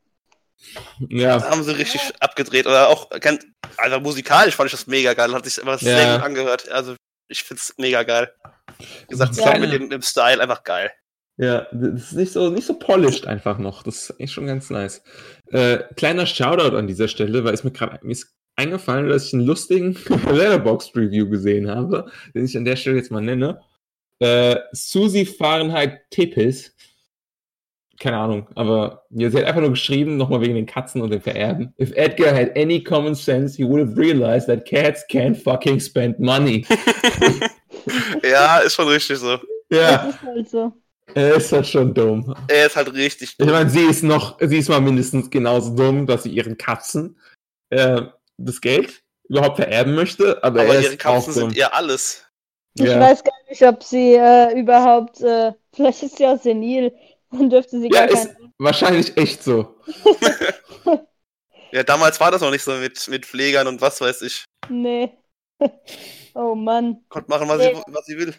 Ja, 1.10 1.40
Da 1.40 1.50
haben 1.52 1.64
sie 1.64 1.76
richtig 1.76 2.02
abgedreht. 2.20 2.68
Oder 2.68 2.90
auch, 2.90 3.10
einfach 3.12 4.02
musikalisch 4.02 4.56
fand 4.56 4.68
ich 4.68 4.72
das 4.78 4.86
mega 4.88 5.14
geil. 5.14 5.34
Hat 5.34 5.46
sich 5.46 5.58
immer 5.58 5.72
Ja. 5.74 5.78
sehr 5.78 6.16
gut 6.18 6.26
angehört. 6.26 6.70
Also, 6.70 6.96
ich 7.30 7.44
find's 7.44 7.74
mega 7.78 8.04
geil. 8.04 8.32
Wie 8.78 9.08
gesagt, 9.08 9.36
Ja. 9.38 9.58
mit 9.58 9.72
dem, 9.72 9.90
dem 9.90 10.02
Style 10.02 10.42
einfach 10.42 10.64
geil. 10.64 10.92
Ja, 11.38 11.68
das 11.72 12.12
ist 12.12 12.14
nicht 12.14 12.32
so, 12.32 12.50
nicht 12.50 12.66
so 12.66 12.78
polished 12.80 13.28
einfach 13.28 13.60
noch. 13.60 13.84
Das 13.84 14.10
ist 14.10 14.20
echt 14.20 14.34
schon 14.34 14.48
ganz 14.48 14.70
nice. 14.70 15.04
Äh, 15.52 15.80
kleiner 15.96 16.26
Shoutout 16.26 16.76
an 16.76 16.88
dieser 16.88 17.08
Stelle, 17.08 17.44
weil 17.44 17.54
es 17.54 17.64
mir 17.64 17.72
gerade 17.72 18.00
mir 18.06 18.14
ist 18.14 18.36
eingefallen, 18.56 19.08
dass 19.08 19.28
ich 19.28 19.34
einen 19.34 19.46
lustigen 19.46 19.94
Letterboxd 20.32 20.96
Review 20.96 21.30
gesehen 21.30 21.70
habe, 21.70 22.12
den 22.34 22.46
ich 22.46 22.58
an 22.58 22.66
der 22.66 22.76
Stelle 22.76 22.98
jetzt 22.98 23.12
mal 23.12 23.22
nenne. 23.22 23.62
Äh, 24.20 24.58
Susi 24.72 25.26
Fahrenheit 25.26 26.02
Tepes. 26.10 26.74
Keine 28.00 28.18
Ahnung, 28.18 28.48
aber 28.54 29.06
ja, 29.10 29.30
sie 29.30 29.38
hat 29.38 29.46
einfach 29.46 29.62
nur 29.62 29.72
geschrieben, 29.72 30.18
nochmal 30.18 30.42
wegen 30.42 30.54
den 30.54 30.68
Katzen 30.68 31.02
und 31.02 31.10
dem 31.12 31.22
Vererben. 31.22 31.74
If 31.80 31.92
Edgar 31.96 32.36
had 32.36 32.56
any 32.56 32.84
common 32.84 33.16
sense, 33.16 33.58
he 33.58 33.64
would 33.68 33.82
have 33.82 33.98
realized 33.98 34.48
that 34.48 34.66
cats 34.66 35.04
can't 35.10 35.36
fucking 35.36 35.80
spend 35.80 36.20
money. 36.20 36.66
Ja, 38.24 38.58
ist 38.60 38.74
schon 38.76 38.88
richtig 38.90 39.18
so. 39.18 39.40
ja, 39.72 39.98
Das 39.98 40.16
ist 40.16 40.22
halt 40.22 40.50
so. 40.50 40.74
Er 41.14 41.36
ist 41.36 41.52
halt 41.52 41.68
schon 41.68 41.94
dumm. 41.94 42.36
Er 42.48 42.68
ist 42.68 42.76
halt 42.76 42.94
richtig 42.94 43.36
Ich 43.38 43.46
meine, 43.46 43.70
sie 43.70 43.84
ist 43.86 44.04
noch, 44.04 44.38
sie 44.40 44.58
ist 44.58 44.70
mal 44.70 44.82
mindestens 44.82 45.30
genauso 45.30 45.76
dumm, 45.76 46.06
dass 46.06 46.24
sie 46.24 46.30
ihren 46.32 46.58
Katzen 46.58 47.20
äh, 47.70 48.02
das 48.38 48.62
Geld 48.62 49.04
überhaupt 49.30 49.58
vererben 49.58 49.96
möchte, 49.96 50.42
aber, 50.44 50.62
Aber 50.62 50.76
er 50.76 50.82
ihre 50.82 50.98
Katzen 50.98 51.34
dumm. 51.34 51.50
sind 51.50 51.56
ihr 51.58 51.74
alles. 51.74 52.26
Ich 52.76 52.86
Ja. 52.86 53.00
weiß 53.00 53.24
gar 53.24 53.34
nicht, 53.50 53.64
ob 53.64 53.84
sie 53.84 54.14
äh, 54.16 54.60
überhaupt, 54.60 55.20
äh, 55.22 55.54
vielleicht 55.74 56.04
ist 56.04 56.18
sie 56.18 56.28
auch 56.28 56.40
senil 56.42 56.94
und 57.30 57.50
dürfte 57.50 57.80
sie 57.80 57.90
Ja, 57.92 58.06
gar 58.06 58.10
ist 58.10 58.28
kein. 58.28 58.54
wahrscheinlich 58.60 59.18
echt 59.18 59.44
so. 59.44 59.76
Ja, 61.74 61.84
damals 61.84 62.18
war 62.22 62.32
das 62.32 62.42
noch 62.42 62.50
nicht 62.50 62.64
so 62.64 62.72
mit, 62.76 63.08
mit 63.10 63.26
Pflegern 63.26 63.68
und 63.68 63.82
was 63.82 64.00
weiß 64.00 64.22
ich. 64.22 64.46
Nee. 64.70 65.12
oh 66.34 66.56
Mann. 66.56 67.04
Konnte 67.10 67.30
machen, 67.30 67.50
was, 67.50 67.62
sie, 67.62 67.68
Nee. 67.74 67.82
was 67.88 68.06
sie 68.06 68.18
will. 68.18 68.34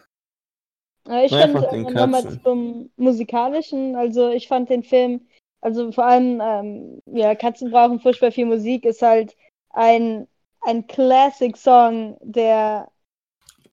Ich 1.25 1.33
Einfach 1.33 1.63
fand 1.71 1.73
den 1.73 1.95
nochmal 1.95 2.41
zum 2.43 2.91
musikalischen, 2.97 3.97
also 3.97 4.29
ich 4.29 4.47
fand 4.47 4.69
den 4.69 4.83
Film, 4.83 5.27
also 5.61 5.91
vor 5.91 6.05
allem, 6.05 6.41
ähm, 6.43 7.03
ja, 7.07 7.35
Katzen 7.35 7.71
brauchen 7.71 8.01
furchtbar 8.01 8.31
viel 8.31 8.47
Musik, 8.47 8.85
ist 8.85 9.01
halt 9.01 9.35
ein, 9.71 10.29
ein 10.61 10.87
Classic-Song, 10.87 12.19
der 12.21 12.89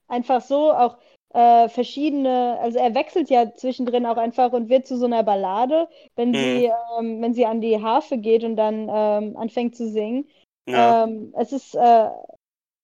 einfach 0.07 0.41
so 0.41 0.71
auch 0.71 0.97
äh, 1.33 1.67
verschiedene, 1.67 2.57
also 2.61 2.79
er 2.79 2.95
wechselt 2.95 3.29
ja 3.29 3.53
zwischendrin 3.53 4.05
auch 4.05 4.17
einfach 4.17 4.53
und 4.53 4.69
wird 4.69 4.87
zu 4.87 4.97
so 4.97 5.05
einer 5.05 5.23
Ballade, 5.23 5.89
wenn 6.15 6.33
sie, 6.33 6.71
ähm, 6.97 7.21
wenn 7.21 7.33
sie 7.33 7.45
an 7.45 7.59
die 7.59 7.81
Harfe 7.81 8.17
geht 8.17 8.45
und 8.45 8.55
dann 8.55 8.87
ähm, 8.89 9.35
anfängt 9.35 9.75
zu 9.75 9.89
singen. 9.89 10.29
Ja. 10.67 11.03
Ähm, 11.03 11.33
es 11.37 11.51
ist 11.51 11.75
äh, 11.75 12.09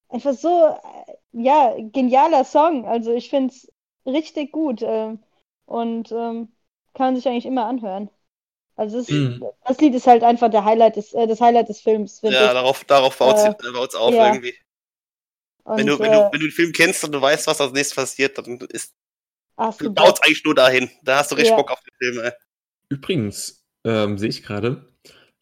einfach 0.09 0.33
so, 0.33 0.67
äh, 0.67 1.13
ja, 1.31 1.73
genialer 1.79 2.43
Song. 2.43 2.85
Also 2.85 3.13
ich 3.13 3.29
finde 3.29 3.53
es 3.53 3.71
richtig 4.05 4.51
gut 4.51 4.81
ähm, 4.83 5.19
und 5.65 6.11
ähm, 6.11 6.51
kann 6.93 7.07
man 7.07 7.15
sich 7.15 7.27
eigentlich 7.27 7.45
immer 7.45 7.65
anhören. 7.65 8.09
Also 8.77 8.99
es, 8.99 9.09
Mhm. 9.09 9.41
das 9.65 9.79
Lied 9.81 9.95
ist 9.95 10.07
halt 10.07 10.23
einfach 10.23 10.49
der 10.51 10.65
Highlight 10.65 10.97
des, 10.97 11.13
äh, 11.13 11.27
das 11.27 11.41
Highlight 11.41 11.69
des 11.69 11.81
Films, 11.81 12.21
ja, 12.23 12.53
ich. 12.53 12.53
darauf, 12.53 12.83
darauf 12.85 13.17
baut 13.17 13.39
Äh, 13.39 13.53
sie 13.61 13.71
baut's 13.73 13.95
auf 13.95 14.17
ja. 14.17 14.19
irgendwie. 14.19 14.55
Und, 15.63 15.77
Wenn 15.77 15.87
du, 15.87 16.01
wenn, 16.01 16.11
äh, 16.11 16.11
du, 16.11 16.31
wenn 16.31 16.39
du 16.39 16.47
den 16.47 16.51
Film 16.51 16.71
kennst 16.73 17.03
und 17.03 17.11
du 17.13 17.21
weißt, 17.21 17.47
was 17.47 17.61
als 17.61 17.71
nächstes 17.71 17.95
passiert, 17.95 18.37
dann 18.37 18.59
ist, 18.69 18.93
du 19.79 19.93
baut's 19.93 20.21
eigentlich 20.23 20.43
nur 20.45 20.55
dahin. 20.55 20.89
Da 21.03 21.19
hast 21.19 21.31
du 21.31 21.35
richtig 21.35 21.55
Ja. 21.55 21.57
Bock 21.57 21.71
auf 21.71 21.79
den 21.81 21.95
Film, 22.13 22.25
ey. 22.25 22.31
Übrigens, 22.89 23.63
ähm, 23.85 24.17
sehe 24.17 24.29
ich 24.29 24.43
gerade, 24.43 24.87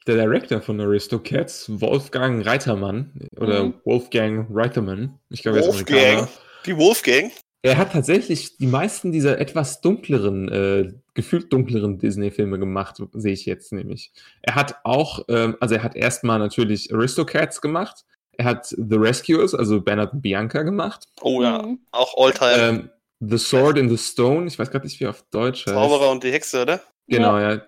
der 0.08 0.16
Director 0.16 0.62
von 0.62 0.82
Aristocats, 0.82 1.70
Wolfgang 1.82 2.46
Reitermann, 2.46 3.28
oder 3.38 3.66
Mhm. 3.66 3.82
Wolfgang 3.86 4.48
Reitermann, 4.52 5.20
ich 5.30 5.44
glaube, 5.44 5.60
er 5.60 5.68
ist. 5.68 5.70
Amerikaner. 5.70 6.30
Die 6.66 6.78
Wolfgang. 6.78 7.32
Er 7.62 7.78
hat 7.78 7.92
tatsächlich 7.92 8.58
die 8.58 8.68
meisten 8.68 9.12
dieser 9.12 9.38
etwas 9.40 9.82
dunkleren, 9.82 10.48
äh, 10.50 10.94
gefühlt 11.14 11.52
dunkleren 11.52 11.98
Disney-Filme 12.00 12.58
gemacht, 12.58 13.02
sehe 13.14 13.34
ich 13.34 13.46
jetzt 13.46 13.74
nämlich. 13.74 14.14
Er 14.42 14.56
hat 14.56 14.78
auch, 14.86 15.26
ähm, 15.28 15.58
also 15.60 15.76
er 15.76 15.84
hat 15.84 15.96
erstmal 15.96 16.40
natürlich 16.40 16.94
Aristocats 16.94 17.60
gemacht. 17.60 18.06
Er 18.38 18.46
hat 18.46 18.68
The 18.68 18.96
Rescuers, 18.96 19.54
also 19.54 19.82
Bernard 19.82 20.14
und 20.14 20.22
Bianca 20.22 20.64
gemacht. 20.64 21.08
Oh 21.22 21.44
ja, 21.44 21.62
Mhm. 21.62 21.80
auch 21.92 22.16
Alltime. 22.18 22.54
Ähm, 22.58 22.90
the 23.20 23.38
Sword 23.38 23.78
in 23.78 23.90
the 23.90 23.98
Stone, 23.98 24.48
ich 24.48 24.58
weiß 24.58 24.72
gerade 24.72 24.86
nicht, 24.86 24.98
wie 25.02 25.04
er 25.04 25.10
auf 25.10 25.26
Deutsch 25.30 25.66
heißt. 25.66 25.76
Zauberer 25.76 26.12
und 26.12 26.24
die 26.24 26.32
Hexe, 26.32 26.62
oder? 26.62 26.82
Genau, 27.10 27.38
ja. 27.38 27.62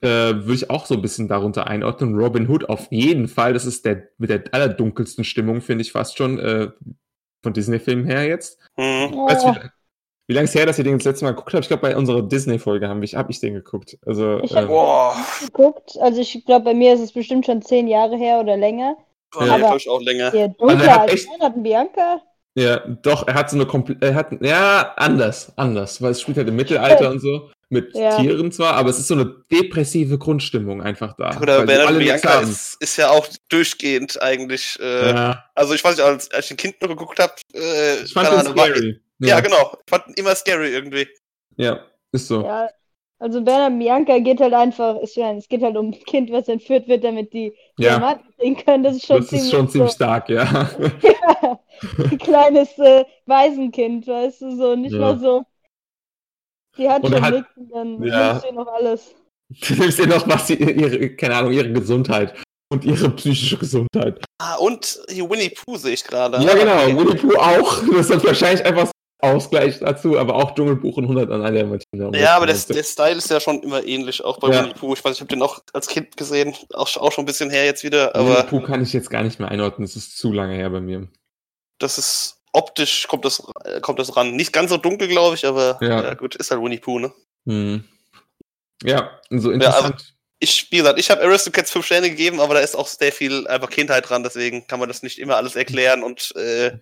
Äh, 0.00 0.34
würde 0.44 0.54
ich 0.54 0.70
auch 0.70 0.86
so 0.86 0.94
ein 0.94 1.02
bisschen 1.02 1.28
darunter 1.28 1.68
einordnen. 1.68 2.16
Robin 2.16 2.48
Hood 2.48 2.68
auf 2.68 2.88
jeden 2.90 3.28
Fall. 3.28 3.52
Das 3.52 3.66
ist 3.66 3.84
der 3.84 4.08
mit 4.18 4.30
der 4.30 4.42
allerdunkelsten 4.52 5.22
Stimmung, 5.24 5.60
finde 5.60 5.82
ich 5.82 5.92
fast 5.92 6.16
schon, 6.18 6.38
äh, 6.40 6.70
von 7.42 7.52
Disney-Filmen 7.52 8.04
her 8.06 8.24
jetzt. 8.26 8.58
Mhm. 8.76 9.14
Oh, 9.14 9.28
Weißt 9.28 9.44
du, 9.44 9.48
wie, 9.54 9.58
wie 10.28 10.34
lange 10.34 10.44
ist 10.44 10.54
her, 10.54 10.66
dass 10.66 10.78
ihr 10.78 10.84
den 10.84 10.98
das 10.98 11.04
letzte 11.04 11.24
Mal 11.24 11.30
geguckt 11.32 11.54
habt? 11.54 11.64
Ich 11.64 11.68
glaube, 11.68 11.82
bei 11.82 11.96
unserer 11.96 12.22
Disney-Folge 12.22 12.88
habe 12.88 13.04
ich, 13.04 13.14
hab 13.14 13.30
ich 13.30 13.40
den 13.40 13.54
geguckt. 13.54 13.96
Also, 14.06 14.40
Ich 14.42 14.54
ähm, 14.54 14.66
Boah. 14.66 15.16
geguckt. 15.40 15.96
Also 16.00 16.20
ich 16.20 16.44
glaube, 16.44 16.64
bei 16.66 16.74
mir 16.74 16.94
ist 16.94 17.00
es 17.00 17.12
bestimmt 17.12 17.46
schon 17.46 17.62
zehn 17.62 17.88
Jahre 17.88 18.16
her 18.16 18.40
oder 18.40 18.56
länger. 18.56 18.96
Ja. 19.38 19.54
Aber- 19.54 19.76
ich 19.76 19.88
auch 19.88 20.00
länger. 20.00 20.30
Der 20.30 20.44
Also 20.44 20.54
dunkler 20.58 20.84
er 20.84 20.94
hat 20.94 21.00
als 21.02 21.12
echt- 21.14 21.28
Bernhard 21.28 21.56
und 21.56 21.62
Bianca. 21.62 22.20
ja, 22.56 22.76
doch, 23.02 23.26
er 23.28 23.34
hat 23.34 23.50
so 23.50 23.56
eine 23.56 23.66
komplett, 23.66 24.02
er 24.02 24.14
hat, 24.14 24.28
ja, 24.42 24.92
anders, 24.96 25.52
anders, 25.56 26.00
weil 26.02 26.10
es 26.12 26.20
spielt 26.20 26.36
halt 26.38 26.48
im 26.48 26.56
Mittelalter 26.56 27.10
und 27.10 27.20
so, 27.20 27.50
mit 27.70 27.94
Ja. 27.94 28.16
Tieren 28.18 28.50
zwar, 28.50 28.74
aber 28.74 28.88
es 28.90 28.98
ist 28.98 29.08
so 29.08 29.14
eine 29.14 29.44
depressive 29.52 30.16
Grundstimmung 30.18 30.82
einfach 30.82 31.14
da. 31.16 31.38
Oder 31.40 31.66
Bernhard 31.66 31.90
und 31.92 31.98
Bianca 31.98 32.40
ist, 32.40 32.76
ist 32.80 32.96
ja 32.96 33.10
auch 33.10 33.26
durchgehend 33.50 34.20
eigentlich. 34.22 34.78
Äh, 34.80 35.10
Ja, 35.10 35.44
Also 35.54 35.74
ich 35.74 35.84
weiß 35.84 35.96
nicht, 35.96 36.04
als, 36.06 36.30
als 36.30 36.46
ich 36.46 36.50
ein 36.52 36.56
Kind 36.56 36.80
noch 36.80 36.88
geguckt 36.88 37.18
habe, 37.18 37.34
äh, 37.54 38.02
ich 38.04 38.12
fand 38.12 38.28
den 38.28 38.38
Ahnung, 38.38 38.56
war- 38.56 38.66
scary. 38.66 39.00
Ja. 39.20 39.40
genau. 39.40 39.72
Ich 39.84 39.90
fand 39.90 40.06
ihn 40.08 40.14
immer 40.14 40.34
scary 40.34 40.68
irgendwie. 40.72 41.06
Ja, 41.56 41.80
ist 42.12 42.28
so. 42.28 42.42
Ja, 42.42 42.68
Also 43.18 43.42
Bernhard 43.42 43.78
Bianca 43.78 44.18
geht 44.20 44.40
halt 44.40 44.54
einfach, 44.54 44.96
ich 45.02 45.16
meine, 45.16 45.38
es 45.38 45.48
geht 45.48 45.60
halt 45.62 45.76
um 45.76 45.88
ein 45.88 46.00
Kind, 46.06 46.30
was 46.30 46.46
entführt 46.48 46.86
wird, 46.88 47.02
damit 47.04 47.32
die 47.32 47.52
Ja. 47.78 47.98
Diamanten 47.98 48.32
sehen 48.38 48.56
können. 48.56 48.84
Das 48.84 48.96
ist 48.96 49.06
schon 49.06 49.16
das 49.18 49.26
ziemlich, 49.28 49.44
ist 49.46 49.50
schon 49.50 49.68
ziemlich 49.68 49.90
so, 49.90 49.96
stark, 49.96 50.28
ja. 50.30 50.44
ja, 51.02 51.58
ein 51.98 52.18
kleines 52.18 52.78
äh, 52.78 53.04
Waisenkind, 53.26 54.06
weißt 54.06 54.40
du, 54.42 54.56
so 54.56 54.74
nicht 54.76 54.92
Ja. 54.94 55.00
mal 55.00 55.18
so. 55.18 55.44
Die 56.78 56.88
hat 56.88 57.02
Und 57.02 57.12
schon 57.12 57.22
hat- 57.22 57.34
nichts 57.34 57.50
und 57.56 57.70
dann 57.72 58.02
Ja. 58.04 58.32
nimmst 58.34 58.46
du 58.48 58.54
noch 58.54 58.66
alles. 58.68 59.14
Du 59.66 59.74
nimmst 59.74 59.98
ihr 59.98 60.06
noch 60.06 60.28
was, 60.28 60.50
ihre, 60.50 60.70
ihre, 60.70 61.10
keine 61.16 61.36
Ahnung, 61.36 61.52
ihre 61.52 61.72
Gesundheit 61.72 62.34
und 62.70 62.84
ihre 62.84 63.08
psychische 63.10 63.56
Gesundheit. 63.56 64.22
Ah, 64.40 64.56
und 64.56 64.98
hier 65.08 65.28
Winnie 65.28 65.48
Pooh 65.50 65.76
sehe 65.76 65.94
ich 65.94 66.04
gerade. 66.04 66.36
Ja, 66.44 66.54
genau, 66.54 66.82
Okay. 66.84 66.96
Winnie 66.98 67.14
Pooh 67.16 67.36
auch. 67.38 67.82
Das 67.96 68.10
ist 68.10 68.24
wahrscheinlich 68.26 68.64
einfach 68.66 68.90
Ausgleich 69.20 69.80
dazu, 69.80 70.16
aber 70.18 70.34
auch 70.36 70.54
Dschungelbuch 70.54 70.96
und 70.98 71.04
100 71.04 71.30
an 71.30 71.42
einer 71.42 71.64
Martina. 71.64 72.16
Ja, 72.16 72.36
aber 72.36 72.46
der, 72.46 72.54
der 72.56 72.82
Style 72.84 73.16
ist 73.16 73.28
ja 73.30 73.40
schon 73.40 73.62
immer 73.62 73.82
ähnlich, 73.84 74.22
auch 74.22 74.38
bei 74.38 74.50
Ja. 74.52 74.62
Winnie 74.62 74.74
Pooh. 74.74 74.92
Ich 74.92 75.04
weiß, 75.04 75.14
ich 75.14 75.20
habe 75.20 75.28
den 75.28 75.42
auch 75.42 75.58
als 75.72 75.88
Kind 75.88 76.16
gesehen, 76.16 76.54
auch, 76.74 76.94
auch 76.98 77.10
schon 77.10 77.22
ein 77.24 77.26
bisschen 77.26 77.50
her 77.50 77.64
jetzt 77.64 77.82
wieder, 77.82 78.12
Winnie 78.14 78.30
aber 78.36 78.42
Pooh 78.44 78.60
kann 78.60 78.82
ich 78.82 78.92
jetzt 78.92 79.10
gar 79.10 79.22
nicht 79.24 79.40
mehr 79.40 79.48
einordnen, 79.50 79.86
das 79.86 79.96
ist 79.96 80.16
zu 80.18 80.30
lange 80.32 80.54
her 80.54 80.70
bei 80.70 80.80
mir. 80.80 81.08
das 81.80 81.98
ist 81.98 82.37
optisch 82.58 83.06
kommt 83.08 83.24
das, 83.24 83.42
äh, 83.64 83.80
kommt 83.80 83.98
das 83.98 84.16
ran. 84.16 84.34
Nicht 84.36 84.52
ganz 84.52 84.70
so 84.70 84.76
dunkel, 84.76 85.08
glaube 85.08 85.36
ich, 85.36 85.46
aber 85.46 85.78
Ja. 85.80 86.02
ja. 86.02 86.14
gut, 86.14 86.34
ist 86.34 86.50
halt 86.50 86.60
Winnie 86.60 86.78
Pooh, 86.78 86.98
ne? 86.98 87.12
Hm. 87.46 87.84
Ja, 88.84 89.20
so 89.30 89.50
interessant. 89.50 90.14
Ich, 90.40 90.68
wie 90.70 90.76
gesagt, 90.76 91.00
ich 91.00 91.10
habe 91.10 91.22
Aristocats 91.22 91.70
fünf 91.72 91.86
Sterne 91.86 92.10
gegeben, 92.10 92.38
aber 92.40 92.54
da 92.54 92.60
ist 92.60 92.76
auch 92.76 92.86
sehr 92.86 93.10
viel 93.12 93.46
einfach 93.48 93.70
Kindheit 93.70 94.08
dran, 94.08 94.22
deswegen 94.22 94.66
kann 94.68 94.78
man 94.78 94.88
das 94.88 95.02
nicht 95.02 95.18
immer 95.18 95.36
alles 95.36 95.56
erklären 95.56 96.04
und 96.04 96.32
äh, 96.36 96.78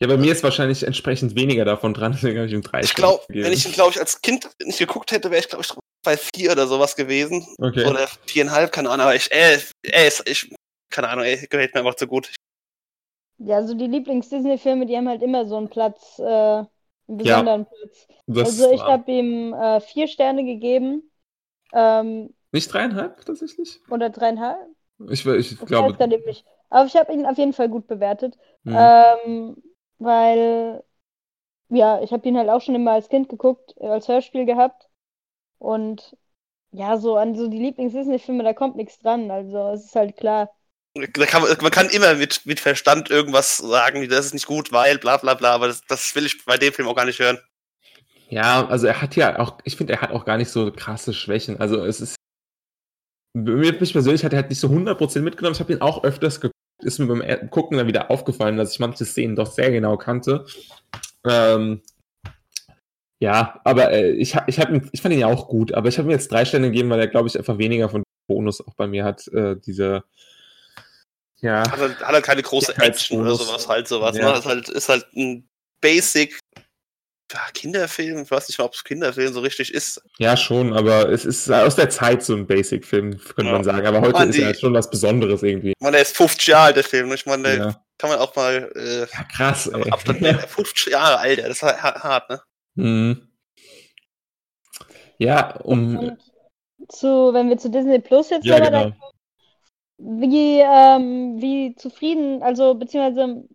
Ja, 0.00 0.08
bei 0.08 0.16
mir 0.16 0.32
ist 0.32 0.42
wahrscheinlich 0.42 0.82
entsprechend 0.84 1.34
weniger 1.34 1.64
davon 1.66 1.92
dran, 1.92 2.12
deswegen 2.12 2.38
habe 2.38 2.46
ich 2.48 2.54
ihm 2.54 2.62
drei 2.62 2.80
ich 2.80 2.90
Sterne 2.92 3.18
glaube, 3.18 3.24
wenn 3.28 3.52
ich 3.52 3.66
ihn, 3.66 3.72
glaube 3.72 3.90
ich, 3.92 4.00
als 4.00 4.22
Kind 4.22 4.48
nicht 4.62 4.78
geguckt 4.78 5.12
hätte, 5.12 5.30
wäre 5.30 5.40
ich, 5.40 5.48
glaube 5.48 5.64
ich, 5.64 5.72
bei 6.02 6.16
vier 6.16 6.52
oder 6.52 6.66
sowas 6.66 6.96
gewesen. 6.96 7.46
Okay. 7.58 7.84
Oder 7.84 8.08
viereinhalb, 8.26 8.72
keine 8.72 8.88
Ahnung, 8.90 9.04
aber 9.04 9.14
ich, 9.16 9.30
äh, 9.32 9.58
ey, 9.82 10.08
ist- 10.08 10.26
ich, 10.26 10.50
keine 10.90 11.08
Ahnung, 11.10 11.24
ey, 11.26 11.36
gefällt 11.46 11.74
mir 11.74 11.80
einfach 11.80 11.96
zu 11.96 12.06
gut. 12.06 12.30
Ja, 13.38 13.56
also 13.56 13.74
die 13.74 13.86
Lieblings-Disney-Filme, 13.86 14.86
die 14.86 14.96
haben 14.96 15.08
halt 15.08 15.22
immer 15.22 15.44
so 15.46 15.56
einen 15.56 15.68
Platz, 15.68 16.18
äh, 16.18 16.24
einen 16.24 16.68
besonderen 17.06 17.66
Platz. 17.66 18.08
Das 18.26 18.48
Also 18.48 18.70
ich 18.70 18.80
habe 18.86 19.10
ihm 19.12 19.52
äh, 19.54 19.80
vier 19.80 20.08
Sterne 20.08 20.44
gegeben. 20.44 21.10
Ähm, 21.72 22.34
Nicht 22.52 22.72
dreieinhalb 22.72 23.24
tatsächlich? 23.24 23.80
oder 23.90 24.10
dreieinhalb. 24.10 24.68
Ich, 25.10 25.26
ich 25.26 25.58
Ich 25.60 25.66
glaube. 25.66 25.96
nicht. 26.26 26.46
Aber 26.70 26.86
ich 26.86 26.96
habe 26.96 27.12
ihn 27.12 27.26
auf 27.26 27.38
jeden 27.38 27.52
Fall 27.52 27.68
gut 27.68 27.86
bewertet. 27.86 28.36
hm. 28.64 28.74
Ähm, 28.76 29.56
weil, 29.98 30.84
ja, 31.70 32.02
ich 32.02 32.12
habe 32.12 32.28
ihn 32.28 32.36
halt 32.38 32.50
auch 32.50 32.60
schon 32.60 32.74
immer 32.76 32.92
als 32.92 33.08
Kind 33.08 33.28
geguckt, 33.30 33.80
als 33.80 34.08
Hörspiel 34.08 34.46
gehabt. 34.46 34.88
Und 35.58 36.16
ja, 36.72 36.98
so 36.98 37.16
an 37.16 37.34
so 37.36 37.48
die 37.48 37.58
Lieblings-Disney-Filme, 37.58 38.44
da 38.44 38.54
kommt 38.54 38.76
nichts 38.76 38.98
dran. 39.00 39.30
Also 39.30 39.58
es 39.70 39.86
ist 39.86 39.96
halt 39.96 40.16
klar. 40.18 40.50
Kann 41.26 41.42
man, 41.42 41.70
kann 41.72 41.88
immer 41.88 42.14
mit, 42.14 42.46
mit 42.46 42.60
Verstand 42.60 43.10
irgendwas 43.10 43.56
sagen, 43.58 44.08
das 44.08 44.26
ist 44.26 44.34
nicht 44.34 44.46
gut, 44.46 44.70
weil 44.70 44.98
bla 44.98 45.16
bla 45.16 45.34
bla, 45.34 45.50
aber 45.52 45.66
das, 45.66 45.82
das 45.88 46.14
will 46.14 46.24
ich 46.24 46.44
bei 46.44 46.56
dem 46.56 46.72
Film 46.72 46.86
auch 46.86 46.94
gar 46.94 47.04
nicht 47.04 47.18
hören. 47.18 47.38
Ja, 48.28 48.66
also 48.68 48.86
er 48.86 49.02
hat 49.02 49.16
ja 49.16 49.38
auch, 49.38 49.58
ich 49.64 49.76
finde, 49.76 49.94
er 49.94 50.00
hat 50.00 50.12
auch 50.12 50.24
gar 50.24 50.36
nicht 50.36 50.50
so 50.50 50.70
krasse 50.70 51.12
Schwächen. 51.12 51.60
Also 51.60 51.84
es 51.84 52.00
ist, 52.00 52.16
mir 53.36 53.72
mich 53.72 53.92
persönlich 53.92 54.24
hat 54.24 54.32
er 54.32 54.40
halt 54.40 54.50
nicht 54.50 54.60
so 54.60 54.68
100% 54.68 55.20
mitgenommen. 55.20 55.54
Ich 55.54 55.60
habe 55.60 55.72
ihn 55.72 55.80
auch 55.80 56.04
öfters 56.04 56.40
geguckt, 56.40 56.54
ist 56.82 57.00
mir 57.00 57.06
beim 57.06 57.50
Gucken 57.50 57.76
dann 57.76 57.88
wieder 57.88 58.10
aufgefallen, 58.10 58.56
dass 58.56 58.72
ich 58.72 58.78
manche 58.78 59.04
Szenen 59.04 59.34
doch 59.34 59.50
sehr 59.50 59.72
genau 59.72 59.96
kannte. 59.96 60.46
Ähm, 61.26 61.82
ja, 63.20 63.60
aber 63.64 63.90
äh, 63.90 64.10
ich, 64.12 64.36
ich, 64.46 64.60
hab 64.60 64.70
ich 64.92 65.00
fand 65.00 65.14
ihn 65.14 65.20
ja 65.20 65.26
auch 65.26 65.48
gut, 65.48 65.72
aber 65.72 65.88
ich 65.88 65.98
habe 65.98 66.08
ihm 66.08 66.12
jetzt 66.12 66.30
drei 66.30 66.44
Sterne 66.44 66.70
gegeben, 66.70 66.90
weil 66.90 67.00
er, 67.00 67.08
glaube 67.08 67.28
ich, 67.28 67.38
einfach 67.38 67.58
weniger 67.58 67.88
von 67.88 68.04
Bonus 68.28 68.60
auch 68.60 68.74
bei 68.74 68.86
mir 68.86 69.04
hat. 69.04 69.26
Äh, 69.28 69.56
diese, 69.56 70.04
ja, 71.44 71.70
Hat 71.70 71.78
halt, 71.78 72.00
hat 72.00 72.14
halt 72.14 72.24
keine 72.24 72.42
große 72.42 72.74
Action 72.78 73.20
oder 73.20 73.34
sowas, 73.34 73.68
halt 73.68 73.86
sowas. 73.86 74.16
Ja. 74.16 74.28
Ne? 74.28 74.30
Das 74.32 74.40
ist 74.40 74.46
halt, 74.46 74.68
ist 74.70 74.88
halt 74.88 75.06
ein 75.14 75.48
Basic 75.80 76.38
ja, 77.32 77.40
Kinderfilm. 77.52 78.22
Ich 78.22 78.30
weiß 78.30 78.48
nicht 78.48 78.58
mal, 78.58 78.64
ob 78.64 78.74
es 78.74 78.84
Kinderfilm 78.84 79.32
so 79.32 79.40
richtig 79.40 79.74
ist. 79.74 80.00
ja 80.18 80.36
schon, 80.36 80.72
aber 80.72 81.10
es 81.10 81.24
ist 81.24 81.50
aus 81.50 81.76
der 81.76 81.90
Zeit 81.90 82.22
so 82.22 82.34
ein 82.34 82.46
Basic-Film, 82.46 83.18
könnte 83.18 83.46
Ja. 83.46 83.52
man 83.52 83.64
sagen. 83.64 83.86
Aber 83.86 84.00
heute 84.00 84.12
Mann, 84.12 84.30
ist 84.30 84.38
er 84.38 84.46
halt 84.46 84.60
schon 84.60 84.72
was 84.72 84.88
Besonderes 84.88 85.42
irgendwie. 85.42 85.70
Ich 85.70 85.74
meine, 85.80 85.92
der 85.96 86.02
ist 86.02 86.16
50 86.16 86.46
Jahre 86.46 86.64
alt, 86.66 86.76
der 86.76 86.84
Film. 86.84 87.12
Ich 87.12 87.26
meine, 87.26 87.42
der 87.42 87.56
Ja, 87.56 87.84
kann 87.98 88.10
man 88.10 88.20
auch 88.20 88.34
mal 88.36 88.72
äh, 88.74 89.00
ja 89.00 89.24
krass, 89.24 89.66
ey. 89.66 89.90
Abstand 89.90 90.22
nehmen. 90.22 90.38
50 90.38 90.92
Jahre 90.92 91.18
alt, 91.18 91.38
das 91.40 91.48
ist 91.50 91.62
halt 91.62 91.82
hart, 91.82 92.30
ne? 92.30 92.40
Mhm. 92.76 93.28
Ja, 95.18 95.56
um. 95.56 95.98
Und 95.98 96.18
zu, 96.88 97.32
wenn 97.34 97.48
wir 97.48 97.58
zu 97.58 97.70
Disney 97.70 97.98
Plus 97.98 98.30
jetzt 98.30 98.44
Ja, 98.46 98.58
genau. 98.58 98.92
Wie, 99.98 100.58
ähm, 100.60 101.40
wie 101.40 101.74
zufrieden, 101.76 102.42
also 102.42 102.74
beziehungsweise 102.74 103.48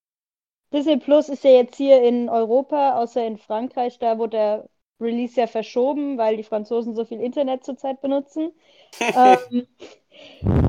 Disney 0.71 0.97
Plus 0.97 1.30
ist 1.30 1.43
ja 1.43 1.52
jetzt 1.52 1.75
hier 1.75 2.02
in 2.02 2.30
Europa, 2.30 2.97
außer 2.97 3.25
in 3.25 3.38
Frankreich, 3.38 3.99
da 3.99 4.17
wurde 4.17 4.38
der 4.38 4.69
Release 5.02 5.39
ja 5.39 5.47
verschoben, 5.47 6.17
weil 6.17 6.38
die 6.38 6.43
Franzosen 6.43 6.95
so 6.95 7.06
viel 7.06 7.19
Internet 7.19 7.63
zurzeit 7.65 8.02
benutzen. 8.02 8.52
ähm, 8.99 9.67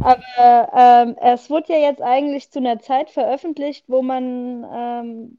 aber 0.02 0.70
ähm, 0.74 1.16
es 1.20 1.50
wurde 1.50 1.72
ja 1.72 1.78
jetzt 1.78 2.02
eigentlich 2.02 2.50
zu 2.50 2.60
einer 2.60 2.78
Zeit 2.78 3.10
veröffentlicht, 3.10 3.84
wo 3.88 4.02
man 4.02 4.64
ähm, 4.72 5.38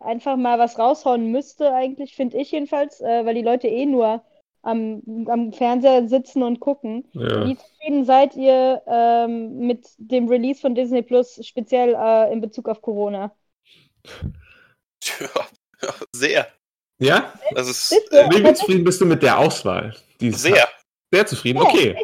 einfach 0.00 0.36
mal 0.36 0.58
was 0.58 0.78
raushauen 0.78 1.30
müsste, 1.30 1.72
eigentlich, 1.72 2.14
finde 2.14 2.38
ich 2.38 2.52
jedenfalls, 2.52 3.00
äh, 3.00 3.24
weil 3.24 3.34
die 3.34 3.42
Leute 3.42 3.68
eh 3.68 3.86
nur 3.86 4.22
am, 4.64 5.02
am 5.28 5.52
Fernseher 5.52 6.08
sitzen 6.08 6.42
und 6.42 6.60
gucken. 6.60 7.06
Ja. 7.12 7.46
Wie 7.46 7.56
zufrieden 7.56 8.04
seid 8.04 8.34
ihr 8.34 8.82
ähm, 8.86 9.58
mit 9.66 9.86
dem 9.98 10.28
Release 10.28 10.60
von 10.60 10.74
Disney 10.74 11.02
Plus, 11.02 11.38
speziell 11.46 11.94
äh, 11.94 12.32
in 12.32 12.40
Bezug 12.40 12.68
auf 12.68 12.80
Corona? 12.82 13.34
Ja, 15.82 15.94
sehr. 16.12 16.48
ja? 16.98 17.34
Das 17.54 17.68
ist 17.68 17.92
äh, 18.10 18.26
Wie 18.30 18.54
zufrieden 18.54 18.84
bist 18.84 19.00
du 19.02 19.04
mit 19.04 19.22
der 19.22 19.38
Auswahl? 19.38 19.94
Sehr. 20.18 20.62
hat? 20.62 20.70
Sehr 21.12 21.26
zufrieden, 21.26 21.58
Ja, 21.60 21.64
okay. 21.68 21.96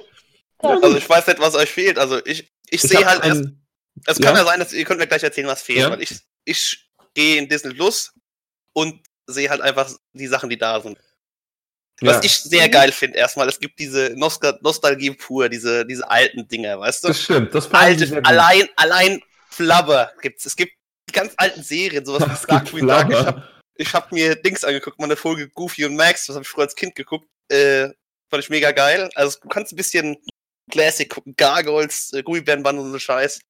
Also 0.59 0.97
ich 0.99 1.09
weiß 1.09 1.27
nicht, 1.29 1.41
was 1.41 1.55
euch 1.55 1.71
fehlt. 1.71 1.99
Also 1.99 2.19
ich, 2.27 2.41
ich, 2.41 2.73
Ich 2.73 2.83
sehe 2.83 3.07
halt 3.07 3.25
erst, 3.25 3.41
ein, 3.45 3.67
es 4.07 4.19
kann 4.21 4.35
ja. 4.35 4.43
ja 4.43 4.47
sein, 4.47 4.61
dass 4.61 4.75
ihr 4.75 4.85
könnt 4.85 5.01
mir 5.01 5.07
gleich 5.07 5.23
erzählen, 5.23 5.47
was 5.47 5.63
fehlt, 5.63 5.79
Ja. 5.79 5.91
weil 5.91 6.03
ich, 6.03 6.21
ich 6.45 6.91
gehe 7.15 7.39
in 7.39 7.49
Disney 7.49 7.73
Plus 7.73 8.13
und 8.75 9.01
sehe 9.27 9.49
halt 9.49 9.63
einfach 9.63 9.91
die 10.13 10.27
Sachen, 10.27 10.51
die 10.51 10.59
da 10.59 10.79
sind. 10.81 10.99
Was 12.03 12.17
ja, 12.17 12.23
ich 12.25 12.39
sehr 12.39 12.69
geil 12.69 12.93
finde, 12.93 13.19
erstmal, 13.19 13.49
es 13.49 13.59
gibt 13.61 13.79
diese 13.79 14.13
Nostal 14.17 14.59
Nostalgie 14.63 15.11
pur, 15.11 15.49
diese, 15.49 15.85
diese 15.85 16.09
alten 16.11 16.49
Dinger, 16.49 16.81
weißt 16.81 17.05
du? 17.05 17.09
das 17.09 17.23
stimmt. 17.23 17.55
Das 17.55 17.71
Alte, 17.73 18.21
allein, 18.25 18.69
allein 18.77 19.21
Flubber 19.51 20.11
gibt's. 20.23 20.47
Es 20.47 20.57
gibt 20.57 20.73
die 21.09 21.13
ganz 21.13 21.35
alten 21.37 21.63
Serien, 21.63 22.05
sowas 22.07 22.23
wie 22.43 22.47
Darkwing 22.47 22.87
Duck. 22.87 23.07
Ich 23.11 23.17
hab, 23.27 23.49
ich 23.75 23.95
hab 23.95 24.13
mir 24.13 24.35
Dings 24.37 24.65
angeguckt, 24.65 24.99
mal 24.99 25.07
eine 25.07 25.17
Folge 25.17 25.49
Goofy 25.49 25.85
und 25.85 25.97
Max, 25.97 26.27
das 26.27 26.37
habe 26.37 26.43
ich 26.45 26.49
früher 26.49 26.65
als 26.65 26.75
Kind 26.75 26.95
geguckt. 26.95 27.27
Äh, 27.49 27.89
fand 28.31 28.43
ich 28.45 28.49
mega 28.51 28.71
geil. 28.73 29.11
Also 29.15 29.39
du 29.43 29.49
kannst 29.49 29.73
ein 29.73 29.77
bisschen 29.77 30.17
Classic 30.71 31.09
gucken, 31.11 31.35
Gargoyles, 31.37 32.13
äh, 32.13 32.23
Gummibärenband 32.23 32.79
und 32.79 32.93
so 32.93 32.99
Scheiß. 32.99 33.41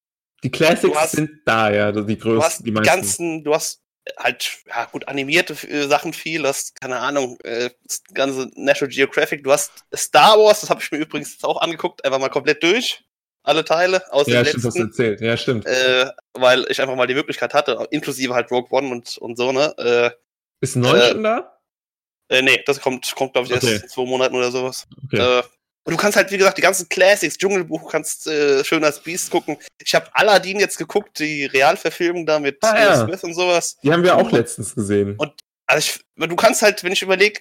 Die 0.42 0.50
Classics 0.50 0.96
hast- 0.96 1.12
sind 1.12 1.30
da, 1.44 1.70
ja, 1.70 1.92
die 1.92 2.16
Du 2.16 2.40
hast 2.42 2.58
größten, 2.58 2.64
die 2.64 2.70
die 2.70 2.72
meisten. 2.72 2.86
ganzen, 2.86 3.44
du 3.44 3.54
hast 3.54 3.80
halt, 4.18 4.58
ja 4.66 4.84
gut, 4.86 5.08
animierte 5.08 5.54
äh, 5.68 5.86
Sachen 5.86 6.12
viel, 6.12 6.42
du 6.42 6.48
hast, 6.48 6.80
keine 6.80 6.98
Ahnung, 6.98 7.38
äh, 7.44 7.70
das 7.84 8.02
ganze 8.14 8.50
National 8.54 8.92
Geographic, 8.94 9.44
du 9.44 9.52
hast 9.52 9.84
Star 9.94 10.38
Wars, 10.38 10.60
das 10.60 10.70
habe 10.70 10.80
ich 10.82 10.90
mir 10.90 10.98
übrigens 10.98 11.32
jetzt 11.32 11.44
auch 11.44 11.60
angeguckt, 11.60 12.04
einfach 12.04 12.18
mal 12.18 12.28
komplett 12.28 12.62
durch. 12.62 13.02
Alle 13.42 13.64
Teile, 13.64 14.02
aus 14.12 14.26
ja, 14.26 14.42
den 14.42 14.48
stimmt, 14.48 14.64
letzten. 14.64 14.82
erzählt. 14.82 15.20
Ja, 15.22 15.36
stimmt. 15.36 15.64
Äh, 15.66 16.10
weil 16.34 16.66
ich 16.68 16.80
einfach 16.82 16.94
mal 16.94 17.06
die 17.06 17.14
Möglichkeit 17.14 17.54
hatte, 17.54 17.86
inklusive 17.90 18.34
halt 18.34 18.50
Rogue 18.50 18.68
One 18.70 18.90
und, 18.90 19.16
und 19.16 19.36
so, 19.36 19.50
ne? 19.50 19.74
Äh, 19.78 20.10
Ist 20.60 20.76
neun 20.76 21.00
äh, 21.00 21.08
schon 21.12 21.22
da? 21.22 21.58
äh, 22.28 22.42
nee, 22.42 22.62
das 22.66 22.80
kommt, 22.82 23.14
kommt 23.16 23.32
glaube 23.32 23.46
ich, 23.46 23.52
erst 23.54 23.64
Okay. 23.64 23.80
in 23.82 23.88
zwei 23.88 24.04
Monaten 24.04 24.36
oder 24.36 24.50
sowas. 24.50 24.86
Okay. 25.06 25.38
Äh, 25.38 25.42
und 25.84 25.92
du 25.92 25.96
kannst 25.96 26.16
halt, 26.16 26.30
wie 26.30 26.38
gesagt, 26.38 26.58
die 26.58 26.62
ganzen 26.62 26.88
Classics, 26.88 27.36
Dschungelbuch, 27.38 27.90
kannst 27.90 28.26
äh, 28.26 28.62
schön 28.64 28.84
als 28.84 29.00
Beast 29.00 29.30
gucken. 29.30 29.56
Ich 29.82 29.94
habe 29.94 30.08
Aladdin 30.14 30.60
jetzt 30.60 30.76
geguckt, 30.78 31.18
die 31.18 31.46
Realverfilmung 31.46 32.26
da 32.26 32.38
mit 32.38 32.58
Ah, 32.62 32.78
ja. 32.78 33.04
Smith 33.06 33.24
und 33.24 33.34
sowas. 33.34 33.78
Die 33.82 33.92
haben 33.92 34.02
wir 34.02 34.16
auch 34.16 34.30
letztens 34.30 34.74
gesehen. 34.74 35.16
Und- 35.16 35.32
Also 35.66 35.78
ich, 36.16 36.28
du 36.28 36.36
kannst 36.36 36.62
halt, 36.62 36.82
wenn 36.84 36.92
ich 36.92 37.02
überlege, 37.02 37.40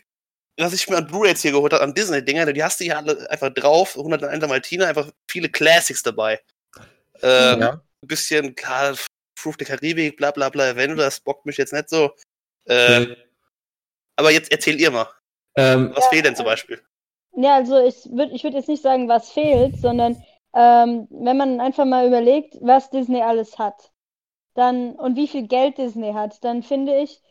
was 0.57 0.73
ich 0.73 0.87
mir 0.89 0.97
an 0.97 1.07
Blu-ray 1.07 1.29
jetzt 1.31 1.41
hier 1.41 1.51
geholt 1.51 1.73
habe, 1.73 1.83
an 1.83 1.93
Disney-Dinger, 1.93 2.51
die 2.53 2.63
hast 2.63 2.79
du 2.79 2.83
hier 2.83 2.97
alle 2.97 3.29
einfach 3.29 3.49
drauf, 3.53 3.95
101 3.97 4.39
Dalmatiner, 4.39 4.87
einfach 4.87 5.09
viele 5.29 5.49
Classics 5.49 6.03
dabei. 6.03 6.39
Ähm, 7.21 7.61
ja. 7.61 7.69
Ein 8.01 8.07
bisschen, 8.07 8.55
klar, 8.55 8.95
Proof 9.41 9.57
der 9.57 9.67
Karibik, 9.67 10.17
bla 10.17 10.31
bla 10.31 10.49
bla, 10.49 10.69
Avengers, 10.71 11.19
bockt 11.21 11.45
mich 11.45 11.57
jetzt 11.57 11.73
nicht 11.73 11.89
so. 11.89 12.11
Äh, 12.67 13.03
Äh, 13.03 13.17
aber 14.17 14.31
jetzt 14.31 14.51
erzähl 14.51 14.79
ihr 14.79 14.91
mal, 14.91 15.07
ähm, 15.57 15.91
was 15.95 16.07
fehlt 16.07 16.25
denn 16.25 16.35
zum 16.35 16.45
Beispiel? 16.45 16.81
Ja, 17.33 17.55
also 17.55 17.77
ich 17.79 18.05
würde 18.11 18.33
ich 18.33 18.43
würd 18.43 18.53
jetzt 18.53 18.67
nicht 18.69 18.81
sagen, 18.83 19.07
was 19.07 19.31
fehlt, 19.31 19.77
sondern 19.77 20.17
ähm, 20.53 21.07
wenn 21.11 21.37
man 21.37 21.59
einfach 21.61 21.85
mal 21.85 22.07
überlegt, 22.07 22.57
was 22.61 22.89
Disney 22.89 23.21
alles 23.21 23.57
hat, 23.59 23.91
dann 24.55 24.95
und 24.95 25.15
wie 25.15 25.27
viel 25.27 25.47
Geld 25.47 25.77
Disney 25.77 26.13
hat, 26.13 26.43
dann 26.43 26.63
finde 26.63 26.97
ich, 27.01 27.21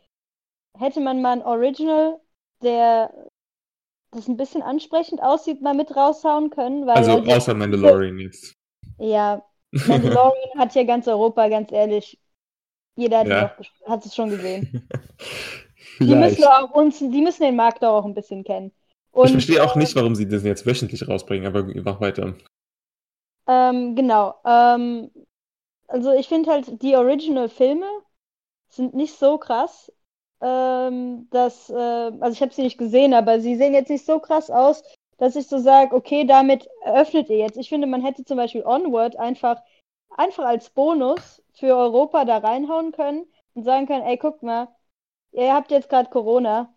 hätte 0.79 1.01
man 1.01 1.23
mal 1.23 1.33
ein 1.33 1.45
Original 1.45 2.21
der 2.63 3.13
das 4.11 4.27
ein 4.27 4.37
bisschen 4.37 4.63
ansprechend 4.63 5.23
aussieht, 5.23 5.61
mal 5.61 5.75
mit 5.75 5.95
raushauen 5.95 6.51
können. 6.51 6.87
Weil 6.87 6.97
Also 6.97 7.13
halt- 7.13 7.29
außer 7.31 7.55
Mandalorian 7.55 8.19
jetzt. 8.19 8.55
Ja, 8.99 9.45
Mandalorian 9.87 10.59
hat 10.59 10.75
ja 10.75 10.85
ganz 10.85 11.07
Europa, 11.07 11.49
ganz 11.49 11.71
ehrlich. 11.73 12.19
Jeder 12.97 13.19
hat, 13.21 13.29
Ja. 13.29 13.57
hat 13.87 14.07
es 14.07 14.15
schon 14.15 14.31
gesehen. 14.31 14.89
Die 16.01 16.15
müssen 16.15 16.45
auch 16.45 16.71
uns, 16.71 16.99
die 17.01 17.21
müssen 17.21 17.43
den 17.43 17.57
Markt 17.57 17.85
auch 17.85 18.05
ein 18.05 18.15
bisschen 18.15 18.45
kennen. 18.45 18.73
Und, 19.19 19.27
Ich 19.27 19.33
verstehe 19.33 19.65
auch 19.65 19.75
nicht, 19.75 19.97
warum 19.97 20.15
sie 20.15 20.29
das 20.29 20.45
jetzt 20.45 20.65
wöchentlich 20.65 21.09
rausbringen, 21.09 21.47
aber 21.47 21.65
mach 21.83 22.01
weiter. 22.01 22.35
Ähm, 23.49 23.97
genau. 23.97 24.37
Ähm, 24.45 25.11
also 25.89 26.13
ich 26.13 26.29
finde 26.29 26.53
halt, 26.53 26.81
die 26.83 26.95
Original-Filme 26.95 27.89
sind 28.69 28.95
nicht 28.95 29.19
so 29.19 29.39
krass, 29.39 29.91
ähm, 30.41 31.27
dass, 31.31 31.69
äh, 31.69 31.75
also 31.75 32.31
ich 32.31 32.43
habe 32.43 32.55
sie 32.55 32.63
nicht 32.63 32.79
gesehen, 32.79 33.13
aber 33.13 33.41
sie 33.41 33.57
sehen 33.57 33.75
jetzt 33.75 33.91
nicht 33.91 34.07
so 34.07 34.21
krass 34.21 34.51
aus, 34.51 34.85
dass 35.17 35.35
ich 35.35 35.49
so 35.49 35.59
sage, 35.59 35.97
okay, 35.97 36.25
damit 36.25 36.69
eröffnet 36.85 37.29
ihr 37.29 37.39
jetzt. 37.39 37.57
Ich 37.59 37.69
finde, 37.71 37.89
man 37.89 38.03
hätte 38.05 38.25
zum 38.25 38.37
Beispiel 38.37 38.63
Onward 38.65 39.17
einfach, 39.17 39.61
einfach 40.17 40.45
als 40.45 40.71
Bonus 40.71 41.43
für 41.55 41.75
Europa 41.77 42.25
da 42.25 42.39
reinhauen 42.39 42.93
können 42.93 43.27
und 43.55 43.65
sagen 43.65 43.87
können, 43.89 44.05
ey, 44.05 44.17
guckt 44.17 44.45
mal, 44.45 44.69
ihr 45.33 45.53
habt 45.53 45.73
jetzt 45.73 45.89
gerade 45.89 46.09
Corona. 46.09 46.73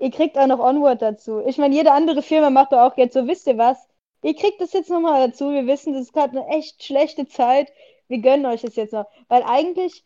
Ihr 0.00 0.10
kriegt 0.10 0.38
auch 0.38 0.46
noch 0.46 0.60
Onward 0.60 1.02
dazu. 1.02 1.42
Ich 1.46 1.58
meine, 1.58 1.74
jede 1.74 1.92
andere 1.92 2.22
Firma 2.22 2.48
macht 2.48 2.72
doch 2.72 2.78
auch 2.78 2.96
jetzt 2.96 3.12
so, 3.12 3.26
wisst 3.26 3.46
ihr 3.46 3.58
was? 3.58 3.86
Ihr 4.22 4.34
kriegt 4.34 4.60
das 4.60 4.72
jetzt 4.72 4.88
nochmal 4.88 5.28
dazu. 5.28 5.52
Wir 5.52 5.66
wissen, 5.66 5.92
das 5.92 6.02
ist 6.04 6.12
gerade 6.14 6.38
eine 6.38 6.48
echt 6.48 6.82
schlechte 6.82 7.28
Zeit. 7.28 7.70
Wir 8.08 8.18
gönnen 8.18 8.46
euch 8.46 8.62
das 8.62 8.76
jetzt 8.76 8.94
noch. 8.94 9.06
Weil 9.28 9.42
eigentlich, 9.42 10.04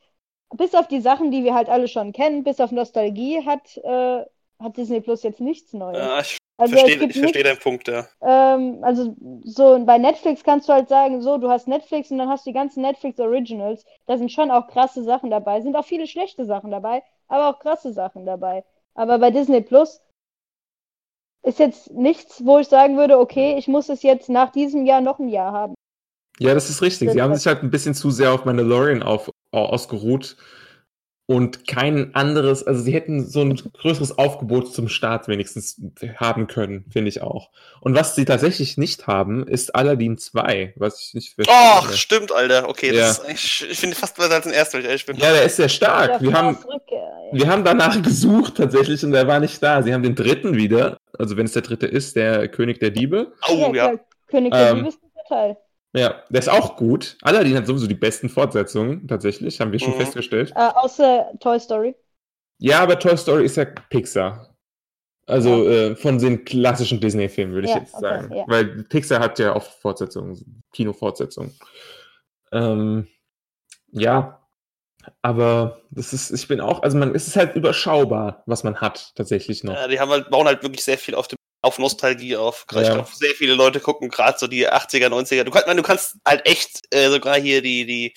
bis 0.52 0.74
auf 0.74 0.88
die 0.88 1.00
Sachen, 1.00 1.30
die 1.30 1.44
wir 1.44 1.54
halt 1.54 1.68
alle 1.68 1.86
schon 1.86 2.12
kennen, 2.12 2.42
bis 2.42 2.60
auf 2.60 2.72
Nostalgie, 2.72 3.46
hat, 3.46 3.76
äh, 3.78 4.24
hat 4.60 4.76
Disney 4.76 5.00
Plus 5.00 5.22
jetzt 5.22 5.40
nichts 5.40 5.72
Neues. 5.72 5.98
Ja, 5.98 6.20
ich 6.20 6.38
also 6.56 6.76
verstehe 6.76 7.08
ich 7.08 7.18
verstehe 7.18 7.42
deinen 7.42 7.58
Punkt, 7.58 7.88
ja. 7.88 8.06
ähm, 8.22 8.78
also 8.82 9.16
so 9.42 9.84
bei 9.84 9.98
Netflix 9.98 10.44
kannst 10.44 10.68
du 10.68 10.72
halt 10.72 10.88
sagen, 10.88 11.20
so, 11.20 11.36
du 11.36 11.50
hast 11.50 11.66
Netflix 11.66 12.12
und 12.12 12.18
dann 12.18 12.28
hast 12.28 12.46
du 12.46 12.50
die 12.50 12.54
ganzen 12.54 12.82
Netflix 12.82 13.18
Originals. 13.18 13.84
Da 14.06 14.16
sind 14.18 14.30
schon 14.30 14.52
auch 14.52 14.68
krasse 14.68 15.02
Sachen 15.02 15.30
dabei. 15.30 15.60
Sind 15.60 15.74
auch 15.74 15.84
viele 15.84 16.06
schlechte 16.06 16.44
Sachen 16.44 16.70
dabei, 16.70 17.02
aber 17.26 17.48
auch 17.48 17.58
krasse 17.58 17.92
Sachen 17.92 18.24
dabei. 18.24 18.64
Aber 18.94 19.18
bei 19.18 19.30
Disney 19.30 19.60
Plus 19.60 20.00
ist 21.44 21.58
jetzt 21.58 21.92
nichts, 21.92 22.44
wo 22.44 22.58
ich 22.58 22.68
sagen 22.68 22.96
würde, 22.96 23.18
okay, 23.18 23.56
ich 23.58 23.68
muss 23.68 23.88
es 23.88 24.02
jetzt 24.02 24.28
nach 24.28 24.50
diesem 24.50 24.86
Jahr 24.86 25.00
noch 25.00 25.18
ein 25.18 25.28
Jahr 25.28 25.52
haben. 25.52 25.74
Ja, 26.38 26.54
das 26.54 26.70
ist 26.70 26.82
richtig. 26.82 27.10
Sie 27.12 27.22
haben 27.22 27.34
sich 27.34 27.46
halt 27.46 27.62
ein 27.62 27.70
bisschen 27.70 27.94
zu 27.94 28.10
sehr 28.10 28.32
auf 28.32 28.44
Mandalorian 28.44 29.02
auf, 29.02 29.30
au- 29.52 29.66
ausgeruht 29.66 30.36
und 31.26 31.66
kein 31.66 32.14
anderes, 32.14 32.66
also 32.66 32.82
sie 32.82 32.92
hätten 32.92 33.24
so 33.24 33.40
ein 33.40 33.54
größeres 33.54 34.18
Aufgebot 34.18 34.74
zum 34.74 34.88
Start 34.88 35.26
wenigstens 35.28 35.80
haben 36.16 36.46
können, 36.48 36.84
finde 36.90 37.08
ich 37.08 37.22
auch. 37.22 37.50
Und 37.80 37.94
was 37.94 38.14
sie 38.14 38.24
tatsächlich 38.26 38.76
nicht 38.76 39.06
haben, 39.06 39.46
ist 39.46 39.74
Aladdin 39.74 40.18
2, 40.18 40.74
was 40.76 41.00
ich 41.00 41.14
nicht 41.14 41.34
Ach, 41.48 41.92
stimmt, 41.92 42.30
Alter. 42.32 42.68
Okay, 42.68 42.88
Ja. 42.94 43.02
das 43.08 43.18
ist 43.20 43.24
eigentlich, 43.24 43.70
ich 43.70 43.78
finde 43.78 43.96
fast 43.96 44.16
besser 44.16 44.34
als 44.34 44.44
den 44.44 44.52
ersten, 44.52 44.74
wenn 44.74 44.80
ich 44.82 44.86
ehrlich 44.88 45.06
bin. 45.06 45.16
Ja, 45.16 45.32
der 45.32 45.44
ist 45.44 45.56
sehr 45.56 45.68
stark. 45.70 46.20
Wir 46.20 46.32
haben, 46.32 46.56
Rückkehr. 46.56 47.13
Wir 47.34 47.48
haben 47.48 47.64
danach 47.64 48.00
gesucht 48.02 48.56
tatsächlich 48.56 49.04
und 49.04 49.14
er 49.14 49.26
war 49.26 49.40
nicht 49.40 49.62
da. 49.62 49.82
Sie 49.82 49.92
haben 49.92 50.02
den 50.02 50.14
dritten 50.14 50.56
wieder, 50.56 50.96
also 51.18 51.36
wenn 51.36 51.46
es 51.46 51.52
der 51.52 51.62
dritte 51.62 51.86
ist, 51.86 52.16
der 52.16 52.48
König 52.48 52.80
der 52.80 52.90
Diebe. 52.90 53.32
Oh, 53.48 53.70
ja. 53.74 53.88
klar, 53.88 54.00
König 54.28 54.52
der 54.52 54.70
Ähm, 54.70 54.76
Diebe 54.76 54.88
ist 54.88 55.02
ein 55.02 55.10
Teil. 55.28 55.56
Ja, 55.96 56.22
der 56.28 56.40
ist 56.40 56.48
auch 56.48 56.76
gut. 56.76 57.16
Aladdin 57.22 57.56
hat 57.56 57.66
sowieso 57.66 57.86
die 57.86 57.94
besten 57.94 58.28
Fortsetzungen, 58.28 59.06
tatsächlich, 59.06 59.60
haben 59.60 59.70
wir 59.72 59.78
schon 59.78 59.94
Mhm. 59.94 59.98
festgestellt. 59.98 60.52
Äh, 60.56 60.70
außer 60.74 61.30
Toy 61.40 61.60
Story. 61.60 61.94
Ja, 62.58 62.80
aber 62.80 62.98
Toy 62.98 63.16
Story 63.16 63.44
ist 63.44 63.56
ja 63.56 63.64
Pixar. 63.64 64.50
Also 65.26 65.68
äh, 65.68 65.96
von 65.96 66.18
den 66.18 66.44
klassischen 66.44 67.00
Disney-Filmen, 67.00 67.54
würde 67.54 67.66
ich 67.68 67.74
Ja, 67.74 67.80
jetzt 67.80 67.94
okay, 67.94 68.02
sagen. 68.02 68.34
ja. 68.34 68.44
Weil 68.46 68.84
Pixar 68.84 69.20
hat 69.20 69.38
ja 69.38 69.56
oft 69.56 69.70
Fortsetzungen, 69.80 70.62
Kinofortsetzungen. 70.72 71.52
Ähm, 72.52 73.06
ja, 73.92 74.43
aber 75.22 75.80
das 75.90 76.12
ist, 76.12 76.30
ich 76.30 76.48
bin 76.48 76.60
auch, 76.60 76.82
also 76.82 76.96
man, 76.96 77.14
es 77.14 77.26
ist 77.26 77.36
halt 77.36 77.54
überschaubar, 77.56 78.42
was 78.46 78.64
man 78.64 78.80
hat, 78.80 79.12
tatsächlich 79.14 79.64
noch. 79.64 79.74
Ja, 79.74 79.88
die 79.88 80.00
haben 80.00 80.10
halt, 80.10 80.30
bauen 80.30 80.46
halt 80.46 80.62
wirklich 80.62 80.84
sehr 80.84 80.98
viel 80.98 81.14
auf, 81.14 81.28
dem, 81.28 81.36
auf 81.62 81.78
Nostalgie 81.78 82.36
auf. 82.36 82.66
Ja. 82.72 82.82
Ich 82.82 82.90
glaube, 82.90 83.08
sehr 83.12 83.34
viele 83.34 83.54
Leute 83.54 83.80
gucken 83.80 84.08
gerade 84.08 84.38
so 84.38 84.46
die 84.46 84.68
80er, 84.68 85.08
90er. 85.08 85.44
Du 85.44 85.50
kannst, 85.50 85.66
meine, 85.66 85.80
du 85.80 85.86
kannst 85.86 86.16
halt 86.26 86.46
echt 86.46 86.82
äh, 86.90 87.10
sogar 87.10 87.36
hier 87.36 87.62
die, 87.62 87.86
die 87.86 88.14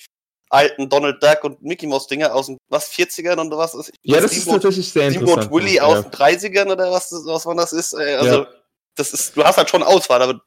alten 0.50 0.88
Donald 0.88 1.22
Duck 1.22 1.44
und 1.44 1.62
Mickey 1.62 1.86
Mouse 1.86 2.06
Dinger 2.06 2.34
aus 2.34 2.46
den 2.46 2.58
was 2.68 2.90
40ern 2.90 3.38
und 3.40 3.50
was 3.50 3.74
ist. 3.74 3.92
ja, 4.02 4.20
das 4.20 4.32
ist 4.32 4.48
tatsächlich 4.48 4.90
sehr 4.90 5.10
Steamboat 5.10 5.44
interessant. 5.44 5.54
Willy 5.54 5.76
ja. 5.76 5.82
aus 5.82 6.02
den 6.02 6.10
30ern 6.10 6.72
oder 6.72 6.90
was, 6.90 7.12
was 7.12 7.44
man 7.44 7.56
das 7.56 7.72
ist. 7.72 7.92
Äh, 7.92 8.14
also, 8.14 8.42
Ja. 8.42 8.46
das 8.96 9.12
ist, 9.12 9.36
du 9.36 9.44
hast 9.44 9.58
halt 9.58 9.70
schon 9.70 9.82
Auswahl, 9.82 10.22
aber 10.22 10.40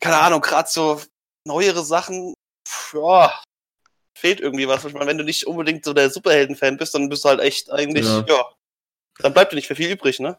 keine 0.00 0.18
Ahnung, 0.18 0.40
gerade 0.40 0.68
so 0.70 1.00
neuere 1.46 1.82
Sachen, 1.84 2.34
pff, 2.68 2.94
ja, 2.94 3.42
fehlt 4.16 4.40
irgendwie 4.40 4.66
was. 4.68 4.84
Ich 4.84 4.92
meine, 4.94 5.06
wenn 5.06 5.18
du 5.18 5.24
nicht 5.24 5.46
unbedingt 5.46 5.84
so 5.84 5.92
der 5.92 6.10
Superhelden-Fan 6.10 6.76
bist, 6.76 6.94
dann 6.94 7.08
bist 7.08 7.24
du 7.24 7.28
halt 7.28 7.40
echt 7.40 7.70
eigentlich, 7.72 8.06
Ja. 8.06 8.24
ja, 8.28 8.44
dann 9.20 9.32
bleibt 9.32 9.52
dir 9.52 9.56
nicht 9.56 9.68
mehr 9.70 9.76
viel 9.76 9.90
übrig, 9.90 10.20
ne? 10.20 10.38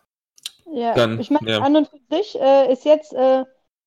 Ja, 0.73 0.93
Dann, 0.93 1.19
ich 1.19 1.29
meine, 1.29 1.49
ja. 1.49 1.59
an 1.61 1.75
und 1.77 1.87
für 1.89 2.15
sich 2.15 2.39
äh, 2.39 2.71
ist 2.71 2.83
jetzt 2.83 3.13
äh, 3.13 3.45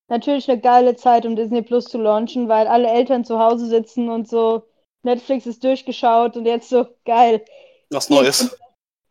natürlich 0.09 0.51
eine 0.51 0.61
geile 0.61 0.97
Zeit, 0.97 1.27
um 1.27 1.37
Disney 1.37 1.63
Plus 1.63 1.85
zu 1.85 1.99
launchen, 1.99 2.49
weil 2.49 2.67
alle 2.67 2.89
Eltern 2.89 3.25
zu 3.25 3.39
Hause 3.39 3.67
sitzen 3.67 4.09
und 4.09 4.29
so. 4.29 4.63
Netflix 5.03 5.47
ist 5.47 5.63
durchgeschaut 5.65 6.37
und 6.37 6.47
jetzt 6.47 6.69
so 6.69 6.87
geil. 7.05 7.45
Was 7.91 8.09
Neues. 8.11 8.57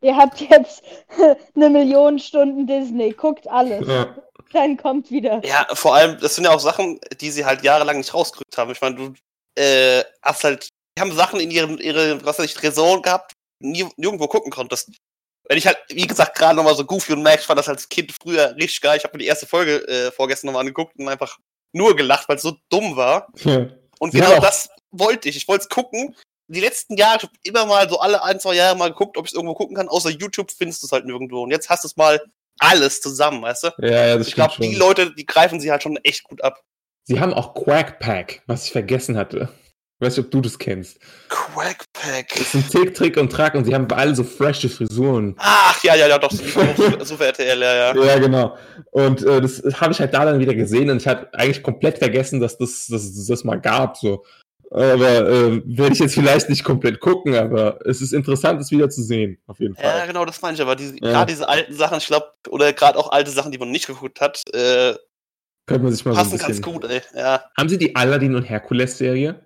Ihr 0.01 0.15
habt 0.15 0.39
jetzt 0.39 0.83
eine 1.55 1.69
Million 1.69 2.19
Stunden 2.19 2.65
Disney, 2.65 3.11
guckt 3.11 3.47
alles. 3.47 3.87
Ja. 3.87 4.15
Dann 4.53 4.77
kommt 4.77 5.11
wieder. 5.11 5.41
Ja, 5.45 5.67
vor 5.73 5.93
allem, 5.95 6.17
das 6.19 6.35
sind 6.35 6.45
ja 6.45 6.51
auch 6.51 6.59
Sachen, 6.59 6.99
die 7.21 7.29
sie 7.29 7.45
halt 7.45 7.63
jahrelang 7.63 7.97
nicht 7.97 8.13
rausgerückt 8.13 8.57
haben. 8.57 8.71
Ich 8.71 8.81
meine, 8.81 8.95
du 8.95 9.13
äh, 9.59 10.03
hast 10.21 10.43
halt, 10.43 10.69
die 10.97 11.01
haben 11.01 11.11
Sachen 11.15 11.39
in 11.39 11.51
ihrem, 11.51 11.77
ihre, 11.77 12.23
was 12.25 12.39
weiß 12.39 12.45
ich, 12.45 12.53
Tresor 12.53 13.01
gehabt, 13.01 13.33
nie, 13.61 13.85
nirgendwo 13.97 14.27
gucken 14.27 14.51
konntest. 14.51 14.91
Wenn 15.47 15.57
ich 15.57 15.65
halt, 15.67 15.77
wie 15.89 16.05
gesagt, 16.07 16.37
gerade 16.37 16.55
nochmal 16.55 16.75
so 16.75 16.85
Goofy 16.85 17.13
und 17.13 17.23
Max, 17.23 17.41
ich 17.41 17.47
fand 17.47 17.57
das 17.59 17.69
als 17.69 17.89
Kind 17.89 18.13
früher 18.21 18.55
richtig 18.55 18.81
geil. 18.81 18.97
Ich 18.97 19.03
habe 19.03 19.15
mir 19.17 19.19
die 19.23 19.27
erste 19.27 19.47
Folge 19.47 19.87
äh, 19.87 20.11
vorgestern 20.11 20.47
nochmal 20.47 20.61
angeguckt 20.61 20.95
und 20.97 21.07
einfach 21.07 21.37
nur 21.73 21.95
gelacht, 21.95 22.29
weil 22.29 22.35
es 22.37 22.43
so 22.43 22.55
dumm 22.69 22.95
war. 22.95 23.27
Ja. 23.37 23.67
Und 23.99 24.11
genau 24.11 24.35
auch- 24.35 24.39
das 24.41 24.69
wollte 24.91 25.27
ich. 25.29 25.35
Ich 25.37 25.47
wollte 25.47 25.63
es 25.63 25.69
gucken. 25.69 26.15
Die 26.51 26.61
letzten 26.61 26.97
Jahre, 26.97 27.17
ich 27.17 27.23
habe 27.23 27.33
immer 27.43 27.65
mal 27.65 27.89
so 27.89 27.99
alle 27.99 28.23
ein, 28.23 28.39
zwei 28.39 28.55
Jahre 28.55 28.75
mal 28.77 28.89
geguckt, 28.89 29.17
ob 29.17 29.25
ich 29.25 29.31
es 29.31 29.35
irgendwo 29.35 29.53
gucken 29.55 29.75
kann. 29.75 29.87
Außer 29.89 30.09
YouTube 30.09 30.51
findest 30.51 30.81
du 30.81 30.87
es 30.87 30.91
halt 30.91 31.05
nirgendwo. 31.05 31.43
Und 31.43 31.51
jetzt 31.51 31.69
hast 31.69 31.83
du 31.83 31.87
es 31.87 31.95
mal 31.97 32.19
alles 32.59 33.01
zusammen, 33.01 33.41
weißt 33.41 33.63
du? 33.65 33.67
Ja, 33.79 34.05
ja, 34.07 34.17
das 34.17 34.27
Ich 34.27 34.35
glaube, 34.35 34.53
die. 34.59 34.75
Leute, 34.75 35.13
die 35.15 35.25
greifen 35.25 35.59
sie 35.59 35.71
halt 35.71 35.83
schon 35.83 35.97
echt 35.97 36.23
gut 36.23 36.43
ab. 36.43 36.61
Sie 37.09 37.19
haben 37.19 37.33
auch 37.33 37.55
Quack 37.55 37.97
Pack, 37.99 38.43
was 38.45 38.65
ich 38.65 38.71
vergessen 38.71 39.17
hatte. 39.17 39.49
Ich 39.99 40.05
weiß 40.05 40.15
nicht, 40.15 40.25
ob 40.27 40.31
du 40.31 40.41
das 40.41 40.59
kennst. 40.59 40.99
Quackpack. 41.27 42.29
Das 42.29 42.53
ist 42.53 42.53
ein 42.53 42.67
Tick, 42.69 42.93
Trick 42.93 43.17
und 43.17 43.31
Track 43.31 43.55
und 43.55 43.65
sie 43.65 43.73
haben 43.73 43.87
alle 43.91 44.15
so 44.15 44.23
frische 44.23 44.69
Frisuren. 44.69 45.35
Ach, 45.39 45.83
ja, 45.83 45.95
ja, 45.95 46.07
ja, 46.07 46.19
doch, 46.19 46.29
Super, 46.31 46.67
Super 47.05 47.25
RTL, 47.25 47.59
ja, 47.59 47.93
ja. 47.95 48.05
Ja, 48.05 48.19
genau. 48.19 48.55
Und 48.91 49.23
äh, 49.25 49.41
das 49.41 49.59
habe 49.81 49.91
ich 49.91 49.99
halt 49.99 50.13
da 50.13 50.23
dann 50.23 50.39
wieder 50.39 50.53
gesehen 50.53 50.91
und 50.91 50.97
ich 50.97 51.07
hatte 51.07 51.33
eigentlich 51.33 51.63
komplett 51.63 51.97
vergessen, 51.97 52.39
dass 52.39 52.59
das, 52.59 52.85
das, 52.87 53.25
das 53.25 53.43
mal 53.43 53.59
gab. 53.59 53.97
So. 53.97 54.23
Aber 54.69 55.27
äh, 55.27 55.61
werde 55.65 55.93
ich 55.93 55.99
jetzt 55.99 56.13
vielleicht 56.13 56.47
nicht 56.47 56.63
komplett 56.63 56.99
gucken, 56.99 57.33
aber 57.35 57.79
es 57.87 58.01
ist 58.01 58.13
interessant, 58.13 58.61
es 58.61 58.69
wieder 58.69 58.87
zu 58.91 59.01
sehen, 59.01 59.39
auf 59.47 59.59
jeden 59.59 59.73
Ja, 59.81 59.81
Fall. 59.81 60.07
genau, 60.07 60.25
das 60.25 60.39
meine 60.43 60.53
ich 60.53 60.61
aber. 60.61 60.75
Diese, 60.75 60.93
Ja. 61.01 61.11
Gerade 61.11 61.33
diese 61.33 61.49
alten 61.49 61.73
Sachen, 61.73 61.97
ich 61.97 62.05
glaube, 62.05 62.27
oder 62.49 62.71
gerade 62.71 62.99
auch 62.99 63.11
alte 63.11 63.31
Sachen, 63.31 63.51
die 63.51 63.57
man 63.57 63.71
nicht 63.71 63.87
geguckt 63.87 64.21
hat, 64.21 64.43
äh, 64.53 64.93
Könnte 65.69 65.83
man 65.83 65.93
sich 65.93 66.03
mal 66.03 66.13
so 66.13 66.19
ein 66.19 66.23
passen 66.25 66.37
ganz 66.37 66.47
bisschen. 66.57 66.73
gut, 66.73 66.83
ey. 66.85 67.01
Ja. 67.15 67.43
Haben 67.57 67.69
Sie 67.69 67.77
die 67.77 67.95
Aladdin 67.95 68.35
und 68.35 68.43
Herkules-Serie? 68.43 69.45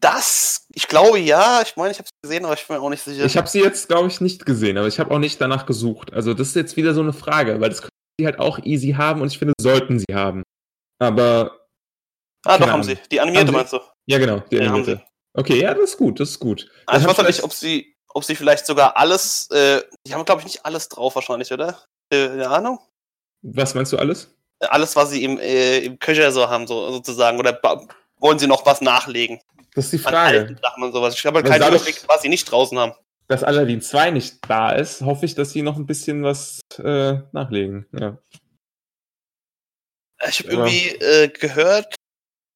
Das, 0.00 0.66
ich 0.72 0.88
glaube 0.88 1.18
ja, 1.18 1.62
ich 1.62 1.76
meine, 1.76 1.90
ich 1.92 1.98
habe 1.98 2.06
es 2.06 2.10
gesehen, 2.22 2.44
aber 2.44 2.54
ich 2.54 2.66
bin 2.66 2.76
mir 2.76 2.82
auch 2.82 2.90
nicht 2.90 3.02
sicher. 3.02 3.24
Ich 3.24 3.36
habe 3.36 3.48
sie 3.48 3.60
jetzt, 3.60 3.88
glaube 3.88 4.08
ich, 4.08 4.20
nicht 4.20 4.44
gesehen, 4.44 4.76
aber 4.76 4.86
ich 4.88 4.98
habe 4.98 5.14
auch 5.14 5.18
nicht 5.18 5.40
danach 5.40 5.66
gesucht. 5.66 6.12
Also 6.12 6.34
das 6.34 6.48
ist 6.48 6.56
jetzt 6.56 6.76
wieder 6.76 6.92
so 6.94 7.00
eine 7.00 7.12
Frage, 7.12 7.60
weil 7.60 7.70
das 7.70 7.80
können 7.80 7.90
sie 8.18 8.26
halt 8.26 8.38
auch 8.38 8.58
easy 8.64 8.92
haben 8.92 9.20
und 9.22 9.28
ich 9.28 9.38
finde, 9.38 9.54
sollten 9.60 9.98
sie 9.98 10.14
haben. 10.14 10.42
Aber 10.98 11.58
ah, 12.44 12.58
doch, 12.58 12.58
keine 12.58 12.72
haben 12.72 12.80
Ahnung. 12.82 12.82
sie. 12.84 12.98
Die 13.10 13.20
animierte 13.20 13.46
Haben 13.48 13.52
sie? 13.52 13.56
meinst 13.56 13.72
du? 13.72 13.80
ja, 14.06 14.18
genau, 14.18 14.40
die 14.50 14.56
Ja, 14.56 14.62
animierte. 14.62 15.02
Okay, 15.34 15.60
ja, 15.60 15.74
das 15.74 15.90
ist 15.90 15.96
gut, 15.96 16.20
das 16.20 16.30
ist 16.30 16.38
gut. 16.38 16.70
Ah, 16.86 16.98
ich 16.98 17.04
weiß 17.04 17.18
nicht, 17.26 17.42
ob 17.42 17.52
sie, 17.52 17.96
ob 18.08 18.24
sie 18.24 18.36
vielleicht 18.36 18.66
sogar 18.66 18.96
alles, 18.96 19.50
äh, 19.50 19.82
die 20.06 20.14
haben, 20.14 20.24
glaube 20.24 20.40
ich, 20.40 20.46
nicht 20.46 20.64
alles 20.66 20.88
drauf 20.88 21.14
wahrscheinlich, 21.14 21.52
oder? 21.52 21.82
Äh, 22.10 22.28
eine 22.28 22.48
Ahnung? 22.50 22.78
Was 23.42 23.74
meinst 23.74 23.92
du 23.92 23.98
alles? 23.98 24.33
Äh, 24.64 24.68
Alles, 24.70 24.96
was 24.96 25.10
sie 25.10 25.24
im, 25.24 25.38
äh, 25.38 25.78
im 25.78 25.98
Köcher 25.98 26.32
so 26.32 26.48
haben, 26.48 26.66
so, 26.66 26.90
sozusagen. 26.92 27.38
Oder 27.38 27.60
wollen 28.18 28.38
sie 28.38 28.46
noch 28.46 28.64
was 28.66 28.80
nachlegen? 28.80 29.40
Das 29.74 29.86
ist 29.86 29.92
die 29.92 29.98
Frage. 29.98 30.56
Sachen 30.62 30.82
und 30.82 30.92
sowas. 30.92 31.14
Ich 31.14 31.24
habe 31.26 31.36
halt 31.36 31.48
Weil 31.48 31.58
keinen 31.58 31.74
Überblick, 31.74 32.02
was 32.06 32.22
sie 32.22 32.28
nicht 32.28 32.44
draußen 32.50 32.78
haben. 32.78 32.92
Dass 33.26 33.42
Aladdin 33.42 33.80
2 33.80 34.10
nicht 34.10 34.36
da 34.48 34.70
ist, 34.72 35.00
hoffe 35.00 35.24
ich, 35.26 35.34
dass 35.34 35.50
sie 35.52 35.62
noch 35.62 35.76
ein 35.76 35.86
bisschen 35.86 36.22
was 36.22 36.60
äh, 36.78 37.14
nachlegen. 37.32 37.86
Ja. 37.98 38.18
Ich 40.28 40.40
habe 40.40 40.50
irgendwie 40.50 40.88
äh, 40.88 41.28
gehört, 41.28 41.94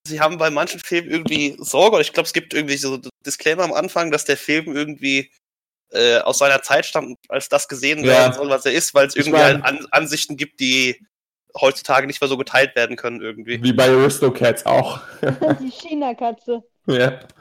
sie 0.07 0.21
haben 0.21 0.39
bei 0.39 0.51
manchen 0.51 0.81
Filmen 0.81 1.11
irgendwie 1.11 1.57
Sorge, 1.59 2.01
ich 2.01 2.13
glaube, 2.13 2.27
es 2.27 2.33
gibt 2.33 2.55
irgendwie 2.55 2.77
so 2.77 2.99
Disclaimer 3.27 3.65
am 3.65 3.73
Anfang, 3.73 4.11
dass 4.11 4.25
der 4.25 4.37
Film 4.37 4.75
irgendwie 4.75 5.31
äh, 5.91 6.19
aus 6.19 6.39
seiner 6.39 6.63
Zeit 6.63 6.87
stammt, 6.87 7.17
als 7.29 7.49
das 7.49 7.67
gesehen 7.69 8.01
Ja. 8.01 8.07
werden 8.13 8.33
soll, 8.35 8.49
was 8.51 8.65
er 8.67 8.73
ist, 8.73 8.95
weil 8.95 9.07
es 9.07 9.17
irgendwie 9.17 9.39
mein- 9.39 9.63
halt 9.63 9.65
An 9.65 9.87
Ansichten 9.91 10.37
gibt, 10.37 10.61
die 10.61 11.05
heutzutage 11.61 12.07
nicht 12.07 12.21
mehr 12.21 12.29
so 12.29 12.37
geteilt 12.37 12.75
werden 12.77 12.97
können 12.97 13.21
irgendwie. 13.21 13.63
Wie 13.63 13.73
bei 13.73 13.89
Aristocats 13.89 14.65
auch. 14.67 15.01
Die 15.61 15.71
China-Katze. 15.71 16.63
ja. 16.87 16.97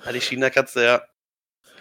Ja, 0.05 0.11
die 0.11 0.21
China-Katze, 0.21 0.83
ja. 0.83 1.01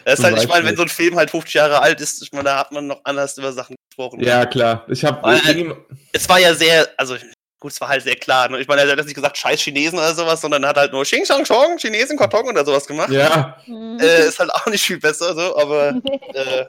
Das 0.05 0.21
ist 0.21 0.25
halt, 0.25 0.39
ich 0.41 0.49
meine, 0.49 0.65
wenn 0.67 0.77
so 0.77 0.83
ein 0.83 0.89
Film 0.89 1.17
halt 1.17 1.31
50 1.31 1.55
Jahre 1.55 1.81
alt 1.83 2.01
ist, 2.01 2.23
ich 2.23 2.31
meine, 2.33 2.45
da 2.45 2.59
hat 2.59 2.71
man 2.73 2.87
noch 2.87 3.01
anders 3.05 3.37
über 3.39 3.53
Sachen 3.53 3.75
gesprochen. 3.91 4.21
ja, 4.21 4.47
klar. 4.47 4.85
Ich 4.89 5.05
habe 5.05 5.21
Weil- 5.23 5.77
Es 6.13 6.29
war 6.29 6.39
ja 6.39 6.55
sehr, 6.55 6.89
also 6.97 7.17
gut, 7.59 7.73
es 7.73 7.81
war 7.81 7.89
halt 7.89 8.03
sehr 8.05 8.15
klar. 8.15 8.49
Ne? 8.49 8.61
Ich 8.61 8.69
meine, 8.69 8.83
er 8.83 8.89
hat 8.91 8.97
jetzt 8.99 9.07
nicht 9.07 9.17
gesagt, 9.17 9.37
scheiß 9.37 9.61
Chinesen 9.61 9.99
oder 9.99 10.15
sowas, 10.15 10.41
sondern 10.41 10.63
er 10.63 10.69
hat 10.69 10.77
halt 10.77 10.93
nur 10.93 11.03
Xing 11.03 11.25
Shang 11.27 11.45
Chong, 11.45 11.77
Chinesen, 11.79 12.17
Karton 12.17 12.49
oder 12.49 12.65
sowas 12.65 12.87
gemacht. 12.87 13.11
ja, 13.11 13.57
Mhm. 13.67 13.99
Äh, 14.01 14.29
ist 14.29 14.39
halt 14.39 14.53
auch 14.55 14.67
nicht 14.67 14.85
viel 14.85 15.01
besser, 15.01 15.35
so, 15.35 15.57
aber 15.59 15.89
äh, 16.35 16.65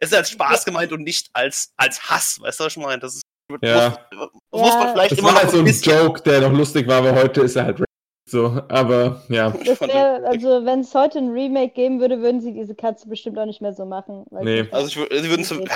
es 0.00 0.10
ist 0.10 0.14
als 0.16 0.30
Spaß 0.30 0.64
gemeint 0.64 0.90
und 0.92 1.02
nicht 1.04 1.28
als, 1.34 1.72
als 1.76 2.10
Hass, 2.10 2.40
weißt 2.40 2.58
du, 2.58 2.64
was 2.64 2.72
ich 2.76 2.82
meine? 2.82 2.98
Das 2.98 3.14
ist, 3.14 3.22
Ja. 3.62 3.98
muss, 4.12 4.28
muss 4.52 4.74
man 4.74 4.92
vielleicht 4.92 5.12
das 5.12 5.18
immer 5.18 5.28
war 5.28 5.42
halt 5.42 5.50
so 5.50 5.58
ein 5.58 5.64
bisschen. 5.64 5.92
Joke, 5.92 6.22
der 6.22 6.40
noch 6.40 6.52
lustig 6.52 6.86
war, 6.88 6.98
aber 6.98 7.14
heute 7.14 7.42
ist 7.42 7.56
er 7.56 7.64
halt 7.66 7.82
so. 8.26 8.62
Aber 8.68 9.22
ja, 9.28 9.52
wär, 9.54 10.22
also 10.24 10.64
wenn 10.64 10.80
es 10.80 10.94
heute 10.94 11.18
ein 11.18 11.30
Remake 11.30 11.74
geben 11.74 12.00
würde, 12.00 12.20
würden 12.20 12.40
sie 12.40 12.52
diese 12.52 12.74
Katze 12.74 13.08
bestimmt 13.08 13.38
auch 13.38 13.46
nicht 13.46 13.60
mehr 13.60 13.72
so 13.72 13.84
machen. 13.84 14.24
weil 14.30 14.44
Nee. 14.44 14.68
Also 14.70 14.86
ich, 14.88 14.94
sie 14.94 15.28
würden 15.28 15.42
es 15.42 15.50
Okay. 15.52 15.66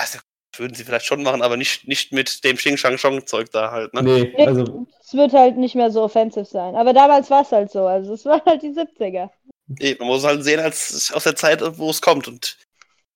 würden 0.57 0.75
sie 0.75 0.85
vielleicht 0.85 1.07
schon 1.07 1.23
machen, 1.25 1.43
aber 1.43 1.57
nicht, 1.57 1.89
nicht 1.89 2.13
mit 2.13 2.45
dem 2.45 2.57
Xing 2.57 2.77
Shang 2.77 2.97
Chong 2.97 3.27
Zeug 3.27 3.51
da 3.51 3.73
halt, 3.73 3.93
ne? 3.93 4.03
nee, 4.05 4.33
Nee, 4.37 4.47
also 4.47 4.87
es 5.01 5.15
wird 5.15 5.33
halt 5.33 5.57
nicht 5.57 5.75
mehr 5.75 5.91
so 5.91 6.03
offensiv 6.03 6.47
sein. 6.47 6.77
Aber 6.77 6.93
damals 6.93 7.29
war 7.29 7.43
es 7.43 7.51
halt 7.51 7.73
so. 7.73 7.87
Also 7.87 8.15
es 8.15 8.25
war 8.25 8.41
halt 8.45 8.63
die 8.63 8.71
70er. 8.71 9.31
Eben, 9.81 9.99
man 9.99 10.09
muss 10.09 10.25
halt 10.25 10.45
sehen, 10.45 10.61
als 10.61 11.11
aus 11.13 11.25
der 11.25 11.35
Zeit, 11.35 11.61
wo 11.79 11.91
es 11.91 12.01
kommt. 12.01 12.29
Und 12.29 12.57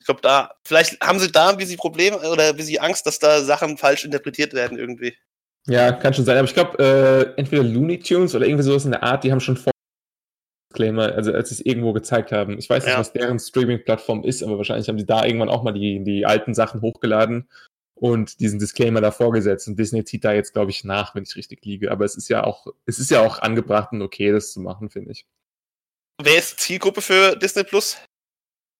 glaube, 0.08 0.22
da, 0.22 0.54
vielleicht 0.64 1.00
haben 1.00 1.18
sie 1.20 1.30
da 1.30 1.50
ein 1.50 1.56
bisschen 1.56 1.76
Probleme 1.76 2.18
oder 2.18 2.48
ein 2.48 2.56
bisschen 2.56 2.82
Angst, 2.82 3.06
dass 3.06 3.18
da 3.18 3.42
Sachen 3.42 3.76
falsch 3.78 4.04
interpretiert 4.04 4.54
werden 4.54 4.78
irgendwie. 4.78 5.14
ja, 5.66 5.92
kann 5.92 6.14
schon 6.14 6.24
sein. 6.24 6.36
Aber 6.38 6.48
ich 6.48 6.54
glaube, 6.54 6.78
äh, 6.82 7.38
entweder 7.38 7.62
Looney 7.62 7.98
Tunes 8.00 8.34
oder 8.34 8.46
irgendwie 8.46 8.64
sowas 8.64 8.84
in 8.86 8.90
der 8.92 9.02
Art, 9.02 9.22
die 9.22 9.30
haben 9.30 9.40
schon 9.40 9.56
vor 9.58 9.70
Disclaimer, 10.72 11.12
also 11.14 11.32
als 11.32 11.50
sie 11.50 11.56
es 11.56 11.60
irgendwo 11.60 11.92
gezeigt 11.92 12.32
haben. 12.32 12.58
Ich 12.58 12.68
weiß 12.70 12.84
nicht, 12.84 12.92
Ja. 12.94 12.98
was 13.00 13.12
deren 13.12 13.38
Streaming-Plattform 13.38 14.24
ist, 14.24 14.42
aber 14.42 14.56
wahrscheinlich 14.58 14.88
haben 14.88 14.98
sie 14.98 15.06
da 15.06 15.24
irgendwann 15.24 15.48
auch 15.50 15.62
mal 15.62 15.72
die, 15.72 16.02
die 16.04 16.24
alten 16.26 16.54
Sachen 16.54 16.80
hochgeladen 16.82 17.48
und 17.94 18.40
diesen 18.40 18.58
Disclaimer 18.58 19.00
davor 19.00 19.32
gesetzt. 19.32 19.68
Und 19.68 19.78
Disney 19.78 20.04
zieht 20.04 20.24
da 20.24 20.32
jetzt, 20.32 20.52
glaube 20.54 20.70
ich, 20.70 20.84
nach, 20.84 21.14
wenn 21.14 21.22
ich 21.24 21.36
richtig 21.36 21.64
liege. 21.64 21.90
Aber 21.90 22.04
es 22.04 22.16
ist 22.16 22.28
ja 22.28 22.44
auch, 22.44 22.66
es 22.86 22.98
ist 22.98 23.10
ja 23.10 23.20
auch 23.20 23.38
angebracht 23.40 23.92
und 23.92 24.02
okay, 24.02 24.30
das 24.32 24.52
zu 24.52 24.60
machen, 24.60 24.88
finde 24.90 25.12
ich. 25.12 25.26
Wer 26.22 26.38
ist 26.38 26.60
Zielgruppe 26.60 27.00
für 27.02 27.36
Disney 27.36 27.64
Plus? 27.64 27.96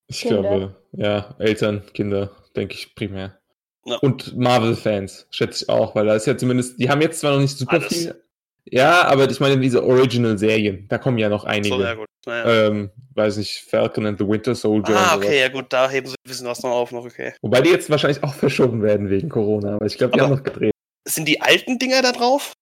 Ich 0.09 0.21
Kinder. 0.23 0.41
glaube, 0.41 0.77
ja, 0.93 1.35
Eltern, 1.39 1.83
Kinder, 1.93 2.31
denke 2.57 2.75
ich 2.75 2.95
primär. 2.95 3.39
Ja. 3.85 3.97
Und 3.97 4.37
Marvel-Fans, 4.37 5.27
schätze 5.31 5.65
ich 5.65 5.69
auch, 5.71 5.95
weil 5.95 6.07
da 6.07 6.15
ist 6.15 6.27
ja 6.27 6.37
zumindest, 6.37 6.79
die 6.81 6.89
haben 6.91 7.01
jetzt 7.01 7.21
zwar 7.21 7.33
noch 7.33 7.41
nicht 7.41 7.57
super 7.57 7.75
Alles. 7.75 7.89
viel. 7.89 8.23
Ja, 8.71 9.05
aber 9.05 9.31
ich 9.31 9.41
meine, 9.41 9.59
diese 9.59 9.83
Original-Serien, 9.85 10.87
da 10.89 10.99
kommen 10.99 11.17
ja 11.19 11.29
noch 11.31 11.45
einige. 11.45 11.75
So, 11.77 11.81
ja 11.83 11.95
gut. 11.95 12.07
Naja. 12.27 12.67
ähm, 12.67 12.91
weiß 13.15 13.39
ich, 13.39 13.63
Falcon 13.71 14.05
and 14.05 14.19
the 14.19 14.27
Winter 14.29 14.55
Soldier. 14.55 14.95
ah, 14.97 15.17
okay, 15.17 15.41
ja 15.41 15.49
gut, 15.49 15.73
da 15.73 15.89
heben 15.89 16.07
sie 16.09 16.15
ein 16.15 16.29
bisschen 16.29 16.47
was 16.47 16.63
noch 16.63 16.71
auf, 16.73 16.93
noch 16.93 17.05
okay. 17.07 17.33
Wobei 17.41 17.63
die 17.63 17.71
jetzt 17.71 17.89
wahrscheinlich 17.89 18.23
auch 18.23 18.35
verschoben 18.35 18.83
werden 18.83 19.09
wegen 19.09 19.31
Corona, 19.31 19.77
aber 19.77 19.87
ich 19.87 19.97
glaube, 19.97 20.13
die 20.15 20.21
Aber- 20.21 20.31
haben 20.31 20.37
noch 20.37 20.45
gedreht. 20.45 20.73
Sind 21.07 21.27
die 21.27 21.41
alten 21.41 21.79
Dinger 21.79 22.03
da 22.03 22.13
drauf? 22.13 22.53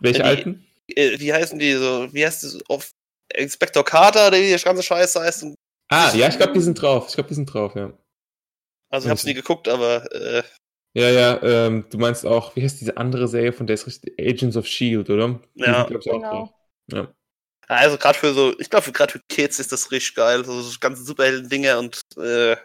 Welche 0.00 0.18
die- 0.22 0.24
alten? 0.28 0.66
Äh, 0.94 1.18
wie 1.18 1.32
heißen 1.32 1.58
die 1.58 1.72
so? 1.72 2.06
Wie 2.12 2.24
heißt 2.24 2.44
das? 2.44 2.58
Auf 2.68 2.90
Inspector 3.34 3.84
Carter, 3.84 4.30
der 4.30 4.40
die 4.40 4.62
ganze 4.62 4.82
Scheiße 4.84 5.20
heißt. 5.20 5.42
Und, 5.42 5.54
Ah, 5.90 6.12
ja, 6.16 6.28
ich 6.28 6.36
glaube, 6.38 6.52
die 6.54 6.60
sind 6.60 6.80
drauf. 6.80 7.06
Ich 7.08 7.14
glaube, 7.14 7.28
die 7.28 7.34
sind 7.34 7.46
drauf, 7.52 7.74
ja. 7.74 7.92
also 8.90 9.06
ich 9.06 9.10
hab's 9.10 9.24
nie 9.26 9.34
geguckt, 9.34 9.68
aber 9.68 10.10
äh, 10.12 10.42
Ja, 10.94 11.10
ja, 11.10 11.42
ähm, 11.42 11.86
du 11.90 11.98
meinst 11.98 12.26
auch, 12.26 12.56
wie 12.56 12.62
heißt 12.62 12.80
diese 12.80 12.96
andere 12.96 13.28
Serie, 13.28 13.52
von 13.52 13.66
der 13.66 13.74
ist 13.74 13.86
richtig 13.86 14.14
Agents 14.18 14.56
of 14.56 14.66
Shield, 14.66 15.08
oder? 15.10 15.40
Die 15.64 15.64
Ja. 15.64 15.74
sind, 15.74 15.86
glaub 15.86 16.00
ich, 16.02 16.10
auch 16.10 16.22
Genau. 16.22 16.28
drauf. 16.28 16.50
Ja. 16.90 17.14
also 17.68 17.98
gerade 17.98 18.18
für 18.18 18.32
so, 18.34 18.58
ich 18.58 18.70
glaube, 18.70 18.90
gerade 18.92 19.12
für 19.12 19.20
Kids 19.28 19.58
ist 19.58 19.72
das 19.72 19.90
richtig 19.90 20.14
geil. 20.14 20.44
So, 20.44 20.60
so 20.62 20.78
ganze 20.80 21.02
Superhelden-Dinge 21.04 21.78
und 21.78 22.00
äh, 22.16 22.56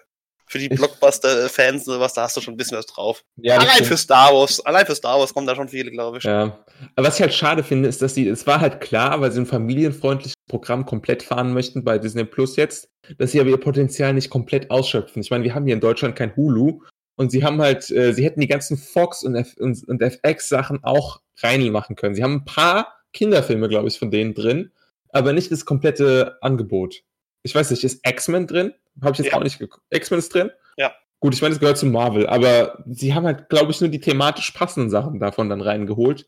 für 0.53 0.59
die 0.59 0.69
Blockbuster-Fans 0.69 1.87
und 1.87 1.95
sowas, 1.95 2.13
da 2.13 2.21
hast 2.21 2.37
du 2.37 2.41
schon 2.41 2.53
ein 2.53 2.57
bisschen 2.57 2.77
was 2.77 2.85
drauf. 2.85 3.25
Ja, 3.37 3.55
allein 3.55 3.69
stimmt. 3.71 3.87
für 3.87 3.97
Star 3.97 4.31
Wars, 4.31 4.63
allein 4.63 4.85
für 4.85 4.93
Star 4.93 5.19
Wars 5.19 5.33
kommen 5.33 5.47
da 5.47 5.55
schon 5.55 5.67
viele, 5.67 5.89
glaube 5.89 6.19
ich. 6.19 6.25
Ja. 6.25 6.63
Aber 6.95 7.07
was 7.07 7.15
ich 7.15 7.21
halt 7.21 7.33
schade 7.33 7.63
finde, 7.63 7.89
ist, 7.89 8.03
dass 8.03 8.13
sie, 8.13 8.27
es 8.27 8.45
war 8.45 8.61
halt 8.61 8.79
klar, 8.79 9.19
weil 9.19 9.31
sie 9.31 9.41
ein 9.41 9.47
familienfreundliches 9.47 10.35
Programm 10.47 10.85
komplett 10.85 11.23
fahren 11.23 11.53
möchten 11.53 11.83
bei 11.83 11.97
Disney 11.97 12.23
Plus 12.23 12.55
jetzt, 12.55 12.87
dass 13.17 13.31
sie 13.31 13.41
aber 13.41 13.49
ihr 13.49 13.57
Potenzial 13.57 14.13
nicht 14.13 14.29
komplett 14.29 14.69
ausschöpfen. 14.69 15.23
Ich 15.23 15.31
meine, 15.31 15.43
wir 15.43 15.55
haben 15.55 15.65
hier 15.65 15.73
in 15.73 15.81
Deutschland 15.81 16.15
kein 16.15 16.35
Hulu 16.35 16.83
und 17.15 17.31
sie 17.31 17.43
haben 17.43 17.59
halt, 17.59 17.89
äh, 17.89 18.13
sie 18.13 18.23
hätten 18.23 18.39
die 18.39 18.47
ganzen 18.47 18.77
Fox 18.77 19.23
und, 19.23 19.33
F 19.33 19.55
und, 19.57 19.83
und 19.87 20.03
FX-Sachen 20.03 20.83
auch 20.83 21.21
reinmachen 21.41 21.95
können. 21.95 22.13
Sie 22.13 22.23
haben 22.23 22.35
ein 22.35 22.45
paar 22.45 22.93
Kinderfilme, 23.11 23.69
glaube 23.69 23.87
ich, 23.87 23.97
von 23.97 24.11
denen 24.11 24.35
drin, 24.35 24.71
aber 25.09 25.33
nicht 25.33 25.51
das 25.51 25.65
komplette 25.65 26.37
Angebot. 26.41 27.01
Ich 27.41 27.55
weiß 27.55 27.71
nicht, 27.71 27.83
ist 27.83 28.07
X-Men 28.07 28.45
drin? 28.45 28.73
Habe 29.01 29.11
ich 29.13 29.19
jetzt 29.19 29.31
Ja. 29.31 29.37
auch 29.37 29.43
nicht 29.43 29.59
geguckt. 29.59 29.83
X-Men 29.89 30.19
ist 30.19 30.33
drin? 30.33 30.51
Ja. 30.77 30.93
Gut, 31.19 31.33
ich 31.33 31.41
meine, 31.41 31.53
es 31.53 31.59
gehört 31.59 31.77
zu 31.77 31.85
Marvel, 31.85 32.27
aber 32.27 32.83
sie 32.85 33.13
haben 33.13 33.25
halt, 33.25 33.47
glaube 33.49 33.71
ich, 33.71 33.79
nur 33.79 33.89
die 33.89 33.99
thematisch 34.01 34.51
passenden 34.51 34.89
Sachen 34.89 35.19
davon 35.19 35.49
dann 35.49 35.61
reingeholt. 35.61 36.27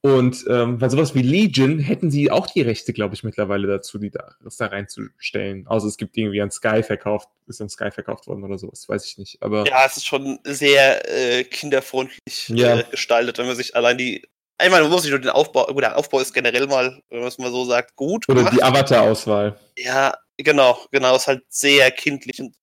Und 0.00 0.44
ähm, 0.48 0.78
bei 0.78 0.88
sowas 0.88 1.16
wie 1.16 1.22
Legion 1.22 1.80
hätten 1.80 2.08
sie 2.10 2.30
auch 2.30 2.46
die 2.46 2.62
Rechte, 2.62 2.92
glaube 2.92 3.16
ich, 3.16 3.24
mittlerweile 3.24 3.66
dazu, 3.66 3.98
die 3.98 4.10
da, 4.10 4.32
das 4.44 4.56
da 4.56 4.66
reinzustellen. 4.66 5.66
Außer 5.66 5.88
es 5.88 5.96
gibt 5.96 6.16
irgendwie 6.16 6.40
an 6.40 6.52
Sky 6.52 6.84
verkauft, 6.84 7.28
ist 7.48 7.60
an 7.60 7.68
Sky 7.68 7.90
verkauft 7.90 8.28
worden 8.28 8.44
oder 8.44 8.58
sowas, 8.58 8.88
weiß 8.88 9.04
ich 9.06 9.18
nicht. 9.18 9.42
Aber 9.42 9.66
Ja, 9.66 9.84
es 9.84 9.96
ist 9.96 10.06
schon 10.06 10.38
sehr 10.44 11.02
äh, 11.10 11.42
kinderfreundlich 11.42 12.48
Ja. 12.48 12.78
äh, 12.78 12.84
gestaltet, 12.90 13.38
wenn 13.38 13.46
man 13.46 13.56
sich 13.56 13.74
allein 13.74 13.98
die. 13.98 14.22
Ich 14.62 14.70
man 14.70 14.88
muss 14.88 15.02
sich 15.02 15.10
nur 15.10 15.20
den 15.20 15.30
Aufbau, 15.30 15.66
gut, 15.66 15.82
der 15.82 15.96
Aufbau 15.98 16.20
ist 16.20 16.32
generell 16.32 16.66
mal, 16.68 17.02
wenn 17.10 17.18
man 17.18 17.28
es 17.28 17.38
mal 17.38 17.50
so 17.50 17.64
sagt, 17.64 17.94
gut 17.96 18.28
oder 18.28 18.38
gemacht. 18.40 18.54
die 18.56 18.62
Avatar-Auswahl. 18.62 19.58
Ja, 19.76 20.14
genau, 20.38 20.86
genau, 20.92 21.16
ist 21.16 21.26
halt 21.28 21.44
sehr 21.48 21.90
kindlich. 21.90 22.40
Und 22.40 22.56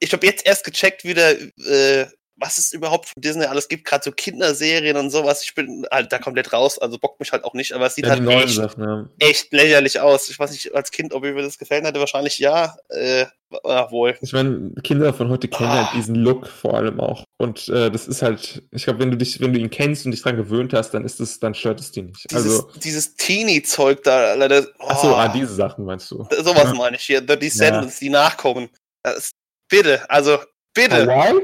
ich 0.00 0.12
habe 0.12 0.26
jetzt 0.26 0.46
erst 0.46 0.64
gecheckt 0.64 1.04
wieder, 1.04 1.32
äh, 1.58 2.06
was 2.42 2.58
es 2.58 2.72
überhaupt 2.72 3.06
von 3.06 3.22
Disney 3.22 3.44
alles 3.44 3.68
gibt, 3.68 3.84
gerade 3.84 4.02
so 4.02 4.10
Kinderserien 4.10 4.96
und 4.96 5.10
sowas. 5.10 5.42
Ich 5.42 5.54
bin 5.54 5.86
halt 5.92 6.12
da 6.12 6.18
komplett 6.18 6.52
raus, 6.52 6.76
also 6.78 6.98
bockt 6.98 7.20
mich 7.20 7.30
halt 7.30 7.44
auch 7.44 7.54
nicht, 7.54 7.72
aber 7.72 7.86
es 7.86 7.94
sieht 7.94 8.04
Ja, 8.06 8.16
die 8.16 8.26
halt 8.26 8.44
echt, 8.46 8.54
Sachen, 8.56 8.82
ja. 8.82 9.08
echt 9.20 9.52
lächerlich 9.52 10.00
aus. 10.00 10.28
Ich 10.28 10.38
weiß 10.38 10.50
nicht, 10.50 10.74
als 10.74 10.90
Kind, 10.90 11.14
ob 11.14 11.22
mir 11.22 11.34
das 11.40 11.56
gefallen 11.58 11.84
hätte, 11.84 12.00
wahrscheinlich 12.00 12.38
ja. 12.40 12.76
Äh, 12.88 13.26
ach, 13.64 13.92
wohl. 13.92 14.16
Ich 14.20 14.32
meine, 14.32 14.72
Kinder 14.82 15.14
von 15.14 15.28
heute 15.28 15.46
kennen 15.46 15.70
Ah. 15.70 15.84
halt 15.86 15.96
diesen 15.96 16.16
Look 16.16 16.48
vor 16.48 16.74
allem 16.74 16.98
auch. 17.00 17.24
Und 17.38 17.68
äh, 17.68 17.90
das 17.90 18.08
ist 18.08 18.22
halt, 18.22 18.62
ich 18.72 18.84
glaube, 18.84 18.98
wenn 18.98 19.10
du 19.12 19.16
dich, 19.16 19.40
wenn 19.40 19.52
du 19.52 19.60
ihn 19.60 19.70
kennst 19.70 20.04
und 20.04 20.10
dich 20.12 20.22
dran 20.22 20.36
gewöhnt 20.36 20.72
hast, 20.74 20.90
dann 20.94 21.04
ist 21.04 21.20
es, 21.20 21.38
dann 21.38 21.54
stört 21.54 21.78
es 21.80 21.92
dich 21.92 22.02
nicht. 22.04 22.30
Dieses, 22.30 22.44
also, 22.60 22.70
dieses 22.82 23.14
Teenie-Zeug 23.14 24.02
da, 24.02 24.34
leider. 24.34 24.62
so, 24.62 24.68
oh. 24.80 25.14
ah, 25.14 25.28
diese 25.28 25.54
Sachen 25.54 25.84
meinst 25.84 26.10
du. 26.10 26.26
Sowas 26.42 26.64
Ja. 26.64 26.74
meine 26.74 26.96
ich 26.96 27.02
hier. 27.02 27.20
The 27.20 27.38
Descendants, 27.38 27.98
die 28.00 28.10
nachkommen. 28.10 28.68
Das, 29.04 29.30
bitte, 29.68 30.08
also, 30.10 30.38
bitte, 30.74 31.02
Hawaii? 31.06 31.40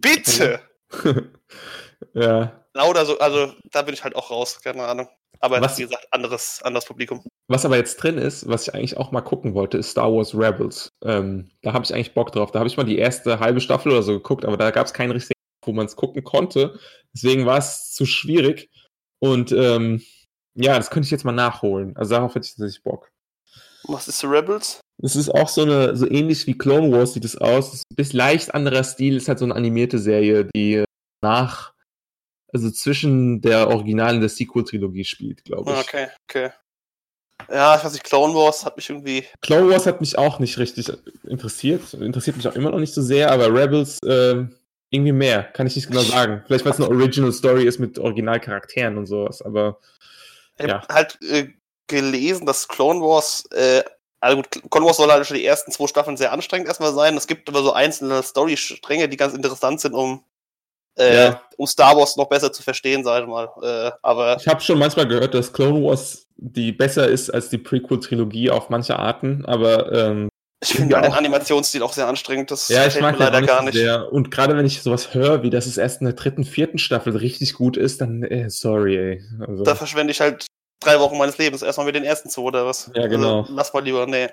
Bitte. 0.00 0.60
ja. 2.14 2.64
Lauter 2.74 3.06
so, 3.06 3.18
also, 3.18 3.54
da 3.70 3.82
bin 3.82 3.94
ich 3.94 4.04
halt 4.04 4.14
auch 4.14 4.30
raus, 4.30 4.60
keine 4.62 4.84
Ahnung. 4.84 5.08
Aber 5.40 5.60
Was- 5.60 5.78
wie 5.78 5.82
gesagt, 5.82 6.06
anderes, 6.10 6.60
anderes 6.62 6.84
Publikum. 6.84 7.22
Was 7.48 7.64
aber 7.64 7.76
jetzt 7.76 7.96
drin 7.96 8.18
ist, 8.18 8.48
was 8.48 8.68
ich 8.68 8.74
eigentlich 8.74 8.96
auch 8.96 9.12
mal 9.12 9.20
gucken 9.20 9.54
wollte, 9.54 9.78
ist 9.78 9.90
Star 9.90 10.12
Wars 10.12 10.34
Rebels. 10.34 10.90
Ähm, 11.04 11.50
da 11.62 11.72
habe 11.72 11.84
ich 11.84 11.94
eigentlich 11.94 12.14
Bock 12.14 12.32
drauf. 12.32 12.50
Da 12.50 12.58
habe 12.58 12.68
ich 12.68 12.76
mal 12.76 12.84
die 12.84 12.98
erste 12.98 13.40
halbe 13.40 13.60
Staffel 13.60 13.92
oder 13.92 14.02
so 14.02 14.12
geguckt, 14.14 14.44
aber 14.44 14.56
da 14.56 14.70
gab 14.70 14.86
es 14.86 14.92
keinen 14.92 15.12
richtigen, 15.12 15.40
wo 15.64 15.72
man 15.72 15.86
es 15.86 15.96
gucken 15.96 16.24
konnte. 16.24 16.78
Deswegen 17.14 17.46
war 17.46 17.58
es 17.58 17.92
zu 17.92 18.04
schwierig. 18.04 18.70
Und 19.20 19.52
ähm, 19.52 20.02
ja, 20.54 20.76
das 20.76 20.90
könnte 20.90 21.06
ich 21.06 21.10
jetzt 21.10 21.24
mal 21.24 21.32
nachholen. 21.32 21.96
Also 21.96 22.14
darauf 22.16 22.34
hätte 22.34 22.46
ich 22.46 22.52
tatsächlich 22.52 22.82
Bock. 22.82 23.10
Was 23.84 24.08
ist 24.08 24.18
The 24.20 24.26
Rebels? 24.26 24.80
Es 25.02 25.14
ist 25.16 25.28
auch 25.30 25.48
so 25.48 25.62
eine, 25.62 25.96
so 25.96 26.10
ähnlich 26.10 26.46
wie 26.46 26.58
Clone 26.58 26.90
Wars 26.90 27.12
sieht 27.14 27.24
es 27.24 27.36
aus. 27.36 27.68
Es 27.68 27.74
ist 27.74 27.84
ein 27.92 27.96
bisschen 27.96 28.18
leicht 28.18 28.54
anderer 28.54 28.82
Stil, 28.82 29.16
ist 29.16 29.28
halt 29.28 29.38
so 29.38 29.44
eine 29.44 29.54
animierte 29.54 29.98
Serie, 29.98 30.44
die 30.54 30.74
äh, 30.74 30.84
nach, 31.22 31.72
also 32.52 32.70
zwischen 32.70 33.40
der 33.40 33.68
Original- 33.68 34.14
und 34.16 34.20
der 34.20 34.28
Sequel-Trilogie 34.28 35.04
spielt, 35.04 35.44
glaube 35.44 35.70
ich. 35.70 35.78
Okay, 35.78 36.08
okay. 36.28 36.50
Ja, 37.50 37.76
ich 37.76 37.84
weiß 37.84 37.92
nicht, 37.92 38.04
Clone 38.04 38.34
Wars 38.34 38.64
hat 38.64 38.76
mich 38.76 38.90
irgendwie. 38.90 39.24
Clone 39.40 39.70
Wars 39.70 39.86
hat 39.86 40.00
mich 40.00 40.18
auch 40.18 40.38
nicht 40.40 40.58
richtig 40.58 40.92
interessiert. 41.24 41.94
Interessiert 41.94 42.36
mich 42.36 42.48
auch 42.48 42.56
immer 42.56 42.70
noch 42.70 42.80
nicht 42.80 42.92
so 42.92 43.00
sehr, 43.00 43.30
aber 43.30 43.54
Rebels 43.54 43.98
ähm, 44.04 44.54
irgendwie 44.90 45.12
mehr. 45.12 45.44
Kann 45.44 45.66
ich 45.66 45.76
nicht 45.76 45.86
genau 45.88 46.02
sagen. 46.02 46.42
Vielleicht, 46.46 46.64
weil 46.64 46.72
es 46.72 46.80
eine 46.80 46.88
Original 46.88 47.32
Story 47.32 47.64
ist 47.66 47.78
mit 47.78 47.98
Originalcharakteren 47.98 48.98
und 48.98 49.06
sowas, 49.06 49.40
aber 49.40 49.78
Ich 50.58 50.66
Ja. 50.66 50.82
habe 50.82 50.92
halt 50.94 51.18
äh, 51.22 51.48
gelesen, 51.86 52.44
dass 52.44 52.66
Clone 52.66 53.00
Wars, 53.00 53.44
äh, 53.52 53.84
also 54.20 54.36
gut, 54.36 54.48
Clone 54.70 54.86
Wars 54.86 54.96
soll 54.96 55.10
halt 55.10 55.26
schon 55.26 55.36
die 55.36 55.44
ersten 55.46 55.70
zwei 55.72 55.86
Staffeln 55.86 56.16
sehr 56.16 56.32
anstrengend 56.32 56.68
erstmal 56.68 56.92
sein. 56.92 57.16
Es 57.16 57.26
gibt 57.26 57.48
aber 57.48 57.62
so 57.62 57.72
einzelne 57.72 58.22
Story-Stränge, 58.22 59.08
die 59.08 59.16
ganz 59.16 59.34
interessant 59.34 59.80
sind, 59.80 59.94
um, 59.94 60.24
äh, 60.98 61.14
Ja. 61.14 61.42
um 61.56 61.66
Star 61.66 61.96
Wars 61.96 62.16
noch 62.16 62.28
besser 62.28 62.52
zu 62.52 62.62
verstehen, 62.62 63.04
sag 63.04 63.22
ich 63.22 63.28
mal. 63.28 63.48
Äh, 63.62 63.92
aber 64.02 64.36
ich 64.38 64.48
habe 64.48 64.60
schon 64.60 64.78
manchmal 64.78 65.06
gehört, 65.06 65.34
dass 65.34 65.52
Clone 65.52 65.84
Wars 65.84 66.26
die 66.40 66.70
besser 66.72 67.08
ist 67.08 67.30
als 67.30 67.48
die 67.50 67.58
Prequel-Trilogie 67.58 68.50
auf 68.50 68.70
manche 68.70 68.96
Arten, 68.96 69.44
aber 69.44 69.92
ähm, 69.92 70.28
Ich 70.62 70.70
finde 70.70 70.94
Ja, 70.94 71.02
den 71.02 71.12
Animationsstil 71.12 71.82
auch 71.82 71.92
sehr 71.92 72.06
anstrengend. 72.06 72.50
Das 72.52 72.68
Ja, 72.68 72.86
ich 72.86 73.00
mag 73.00 73.18
mir 73.18 73.24
leider 73.24 73.42
gar 73.42 73.62
nicht 73.62 73.74
sehr. 73.74 74.12
Und 74.12 74.30
gerade 74.30 74.56
wenn 74.56 74.64
ich 74.66 74.82
sowas 74.82 75.14
höre, 75.14 75.42
wie 75.42 75.50
das 75.50 75.66
es 75.66 75.78
erst 75.78 76.00
in 76.00 76.06
der 76.06 76.14
dritten, 76.14 76.44
vierten 76.44 76.78
Staffel 76.78 77.16
richtig 77.16 77.54
gut 77.54 77.76
ist, 77.76 78.00
dann, 78.00 78.22
äh, 78.22 78.50
sorry, 78.50 78.96
ey. 78.96 79.22
Also, 79.46 79.64
Da 79.64 79.74
verschwende 79.74 80.12
ich 80.12 80.20
halt 80.20 80.46
drei 80.80 81.00
Wochen 81.00 81.18
meines 81.18 81.38
Lebens 81.38 81.62
erstmal 81.62 81.86
mit 81.86 81.94
den 81.94 82.04
ersten 82.04 82.30
zwei 82.30 82.42
oder 82.42 82.66
was. 82.66 82.90
Ja, 82.94 83.06
genau. 83.06 83.40
Also, 83.40 83.52
lass 83.54 83.72
mal 83.72 83.82
lieber, 83.84 84.06
nee. 84.06 84.28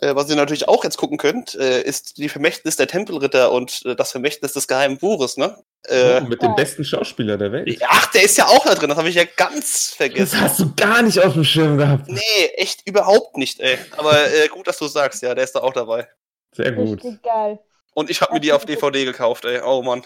Äh, 0.00 0.16
was 0.16 0.28
ihr 0.28 0.34
natürlich 0.34 0.66
auch 0.66 0.82
jetzt 0.82 0.96
gucken 0.96 1.18
könnt, 1.18 1.54
äh, 1.54 1.80
ist 1.82 2.18
die 2.18 2.28
Vermächtnis 2.28 2.74
der 2.74 2.88
Tempelritter 2.88 3.52
und 3.52 3.82
äh, 3.84 3.94
das 3.94 4.10
Vermächtnis 4.10 4.52
des 4.52 4.66
geheimen 4.66 4.98
Buches, 4.98 5.36
ne? 5.36 5.56
Äh, 5.86 6.20
oh, 6.20 6.24
mit 6.24 6.42
dem 6.42 6.56
besten 6.56 6.84
Schauspieler 6.84 7.36
der 7.36 7.52
Welt. 7.52 7.80
Ach, 7.86 8.10
der 8.10 8.24
ist 8.24 8.36
ja 8.36 8.46
auch 8.46 8.64
da 8.64 8.74
drin, 8.74 8.88
das 8.88 8.98
habe 8.98 9.08
ich 9.08 9.14
ja 9.14 9.24
ganz 9.36 9.90
Das 9.90 9.94
vergessen. 9.94 10.40
hast 10.40 10.58
du 10.58 10.74
gar 10.74 11.02
nicht 11.02 11.20
auf 11.20 11.34
dem 11.34 11.44
Schirm 11.44 11.78
gehabt. 11.78 12.08
Nee, 12.08 12.46
echt 12.56 12.80
überhaupt 12.88 13.36
nicht, 13.36 13.60
ey. 13.60 13.78
Aber 13.96 14.14
äh, 14.32 14.48
gut, 14.48 14.66
dass 14.66 14.78
du 14.78 14.88
sagst, 14.88 15.22
ja, 15.22 15.32
der 15.34 15.44
ist 15.44 15.54
da 15.54 15.60
auch 15.60 15.72
dabei. 15.72 16.08
Sehr 16.52 16.72
gut. 16.72 17.04
Richtig 17.04 17.22
geil. 17.22 17.60
Und 17.94 18.10
ich 18.10 18.20
habe 18.20 18.32
mir 18.32 18.40
die 18.40 18.52
auf 18.52 18.64
DVD 18.64 19.04
gekauft, 19.04 19.44
ey. 19.44 19.60
Oh 19.64 19.82
Mann. 19.82 20.04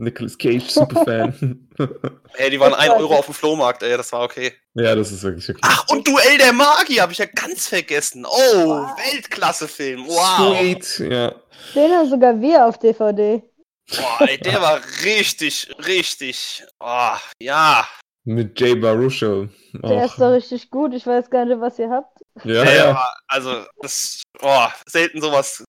Nicolas 0.00 0.36
Cage, 0.38 0.68
Superfan. 0.68 1.68
Ey, 2.36 2.50
die 2.50 2.58
waren 2.60 2.72
Das 2.72 2.80
1 2.80 2.92
weiß 2.92 3.00
Euro 3.00 3.14
auf 3.16 3.26
dem 3.26 3.34
Flohmarkt, 3.34 3.82
ey, 3.82 3.96
das 3.96 4.12
war 4.12 4.22
okay. 4.22 4.52
ja, 4.74 4.94
das 4.94 5.12
ist 5.12 5.22
wirklich 5.22 5.48
okay. 5.48 5.60
Ach, 5.62 5.86
und 5.88 6.06
Duell 6.06 6.38
der 6.38 6.52
Magie 6.52 7.00
habe 7.00 7.12
ich 7.12 7.18
ja 7.18 7.26
ganz 7.26 7.68
vergessen. 7.68 8.24
Oh, 8.26 8.86
Weltklasse-Film. 9.12 10.06
Wow. 10.06 10.56
Sweet, 10.58 11.10
ja. 11.10 11.34
Den 11.74 11.90
haben 11.92 12.08
sogar 12.08 12.40
wir 12.40 12.66
auf 12.66 12.78
DVD. 12.78 13.42
Boah, 13.96 14.28
ey, 14.28 14.38
der 14.38 14.60
war 14.60 14.80
richtig, 15.04 15.68
richtig. 15.86 16.64
Oh, 16.78 17.16
ja. 17.40 17.86
Mit 18.24 18.58
Jay 18.60 18.74
Baruchel. 18.74 19.48
Der 19.72 20.04
ist 20.04 20.18
doch 20.18 20.30
richtig 20.32 20.70
gut. 20.70 20.94
Ich 20.94 21.06
weiß 21.06 21.30
gar 21.30 21.44
nicht, 21.44 21.60
was 21.60 21.78
ihr 21.78 21.90
habt. 21.90 22.20
ja, 22.44 22.64
Der 22.64 22.74
ja. 22.74 22.94
war, 22.94 23.16
also, 23.26 23.64
das, 23.80 24.22
oh, 24.40 24.66
selten 24.86 25.20
sowas 25.20 25.64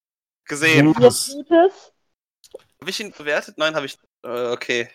gesehen. 0.46 0.94
Gutes. 0.94 1.34
Gutes. 1.34 1.92
Habe 2.80 2.90
ich 2.90 3.00
ihn 3.00 3.12
bewertet? 3.12 3.58
Nein, 3.58 3.76
habe 3.76 3.86
ich. 3.86 3.96
Äh, 4.24 4.52
okay. 4.52 4.90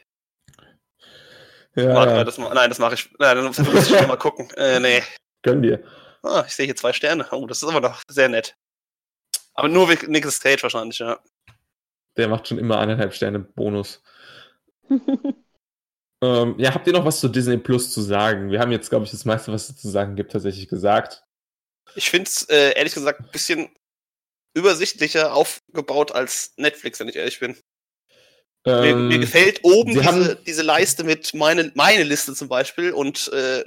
Ja, 1.74 1.94
Warte 1.94 2.12
mal, 2.14 2.24
das, 2.24 2.38
nein, 2.38 2.70
das 2.70 2.78
mache 2.78 2.94
ich. 2.94 3.10
Nein, 3.18 3.36
dann 3.36 3.44
muss 3.44 3.58
ich 3.58 3.98
schon 3.98 4.08
mal 4.08 4.16
gucken. 4.16 4.50
Äh, 4.56 4.80
nee. 4.80 5.02
Gönn 5.42 5.62
dir. 5.62 5.84
Ah, 6.22 6.44
ich 6.46 6.54
sehe 6.54 6.66
hier 6.66 6.76
zwei 6.76 6.92
Sterne. 6.92 7.26
Oh, 7.30 7.46
das 7.46 7.62
ist 7.62 7.68
aber 7.68 7.80
doch 7.80 8.02
sehr 8.08 8.28
nett. 8.28 8.56
Aber 9.54 9.68
nur 9.68 9.88
wegen 9.88 10.10
Nicolas 10.10 10.40
Cage 10.40 10.62
wahrscheinlich, 10.62 10.98
ja. 10.98 11.18
Der 12.16 12.28
macht 12.28 12.48
schon 12.48 12.58
immer 12.58 12.78
eineinhalb 12.78 13.14
Sterne 13.14 13.40
Bonus. 13.40 14.02
Ähm, 16.22 16.54
ja, 16.58 16.72
habt 16.72 16.86
ihr 16.86 16.94
noch 16.94 17.04
was 17.04 17.20
zu 17.20 17.28
Disney 17.28 17.58
Plus 17.58 17.92
zu 17.92 18.00
sagen? 18.00 18.50
Wir 18.50 18.60
haben 18.60 18.72
jetzt, 18.72 18.88
glaube 18.88 19.04
ich, 19.04 19.10
das 19.10 19.24
meiste, 19.24 19.52
was 19.52 19.68
es 19.68 19.76
zu 19.76 19.88
sagen 19.88 20.16
gibt, 20.16 20.32
tatsächlich 20.32 20.68
gesagt. 20.68 21.22
Ich 21.94 22.10
finde 22.10 22.28
es, 22.28 22.48
äh, 22.48 22.72
ehrlich 22.72 22.94
gesagt, 22.94 23.20
ein 23.20 23.30
bisschen 23.30 23.68
übersichtlicher 24.54 25.34
aufgebaut 25.34 26.12
als 26.12 26.54
Netflix, 26.56 27.00
wenn 27.00 27.08
ich 27.08 27.16
ehrlich 27.16 27.38
bin. 27.38 27.56
Mir, 28.66 28.84
Ähm, 28.84 29.08
mir 29.08 29.18
gefällt 29.20 29.60
oben 29.62 29.92
diese, 29.92 30.04
haben- 30.04 30.36
diese 30.44 30.62
Leiste 30.62 31.04
mit 31.04 31.32
meine, 31.34 31.70
meine 31.74 32.02
Liste 32.02 32.34
zum 32.34 32.48
Beispiel 32.48 32.90
und 32.92 33.30
äh, 33.32 33.62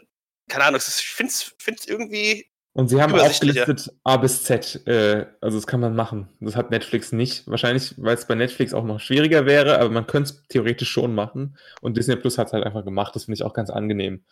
keine 0.49 0.65
Ahnung, 0.65 0.77
ist- 0.77 0.99
ich 0.99 1.07
finde 1.07 1.31
es 1.79 1.87
irgendwie. 1.87 2.45
und 2.73 2.89
sie 2.89 3.01
haben 3.01 3.13
aufgelistet 3.15 3.89
A 4.03 4.17
bis 4.17 4.43
Z. 4.43 4.85
Äh, 4.87 5.25
also 5.41 5.57
das 5.57 5.67
kann 5.67 5.79
man 5.79 5.95
machen. 5.95 6.27
Das 6.41 6.55
hat 6.57 6.69
Netflix 6.71 7.11
nicht. 7.13 7.47
Wahrscheinlich, 7.47 7.93
weil 7.97 8.15
es 8.15 8.25
bei 8.27 8.35
Netflix 8.35 8.73
auch 8.73 8.83
noch 8.83 8.99
schwieriger 8.99 9.45
wäre, 9.45 9.79
aber 9.79 9.89
man 9.89 10.05
könnte 10.05 10.31
es 10.33 10.43
theoretisch 10.49 10.89
schon 10.89 11.15
machen. 11.15 11.57
Und 11.81 11.95
Disney 11.97 12.15
Plus 12.17 12.37
hat 12.37 12.47
es 12.47 12.53
halt 12.53 12.65
einfach 12.65 12.83
gemacht. 12.83 13.15
Das 13.15 13.25
finde 13.25 13.35
ich 13.35 13.43
auch 13.43 13.53
ganz 13.53 13.69
angenehm. 13.69 14.25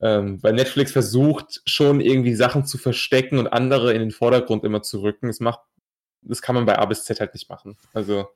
Ähm, 0.00 0.42
weil 0.42 0.54
Netflix 0.54 0.90
versucht 0.90 1.62
schon 1.64 2.00
irgendwie 2.00 2.34
Sachen 2.34 2.64
zu 2.66 2.76
verstecken 2.76 3.38
und 3.38 3.46
andere 3.46 3.92
in 3.92 4.00
den 4.00 4.10
Vordergrund 4.10 4.64
immer 4.64 4.82
zu 4.82 5.00
rücken. 5.00 5.28
Das 5.28 5.38
macht, 5.38 5.60
das 6.22 6.42
kann 6.42 6.56
man 6.56 6.66
bei 6.66 6.76
A 6.78 6.84
bis 6.86 7.04
Z 7.04 7.20
halt 7.20 7.34
nicht 7.34 7.48
machen. 7.48 7.76
Also 7.92 8.28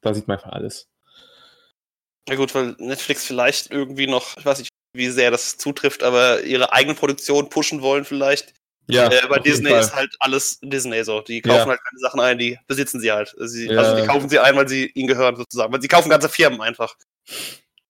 da 0.00 0.14
sieht 0.14 0.26
man 0.26 0.38
einfach 0.38 0.52
alles. 0.52 0.88
Ja 2.28 2.36
gut, 2.36 2.54
weil 2.54 2.76
Netflix 2.78 3.26
vielleicht 3.26 3.70
irgendwie 3.70 4.06
noch, 4.06 4.36
ich 4.36 4.44
weiß 4.46 4.58
nicht, 4.58 4.70
wie 4.94 5.08
sehr 5.08 5.30
das 5.30 5.56
zutrifft, 5.56 6.02
aber 6.02 6.42
ihre 6.42 6.72
eigene 6.72 6.94
Produktion 6.94 7.48
pushen 7.48 7.82
wollen 7.82 8.04
vielleicht. 8.04 8.54
Ja, 8.88 9.08
äh, 9.10 9.26
bei 9.28 9.38
Disney 9.38 9.72
ist 9.72 9.94
halt 9.94 10.14
alles 10.20 10.58
Disney 10.60 11.02
so. 11.04 11.20
Die 11.20 11.40
kaufen 11.40 11.58
Ja. 11.58 11.66
halt 11.66 11.80
keine 11.84 11.98
Sachen 12.00 12.20
ein, 12.20 12.38
die 12.38 12.58
besitzen 12.66 13.00
sie 13.00 13.12
halt. 13.12 13.34
Sie, 13.38 13.68
Ja. 13.68 13.78
Also 13.80 13.96
die 13.96 14.06
kaufen 14.06 14.28
sie 14.28 14.38
ein, 14.38 14.56
weil 14.56 14.68
sie 14.68 14.86
ihnen 14.86 15.08
gehören 15.08 15.36
sozusagen. 15.36 15.72
Weil 15.72 15.80
sie 15.80 15.88
kaufen 15.88 16.10
ganze 16.10 16.28
Firmen 16.28 16.60
einfach. 16.60 16.96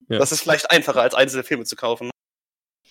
Ja. 0.08 0.18
Das 0.18 0.32
ist 0.32 0.42
vielleicht 0.42 0.70
einfacher, 0.70 1.00
als 1.00 1.14
einzelne 1.14 1.44
Filme 1.44 1.64
zu 1.64 1.76
kaufen. 1.76 2.10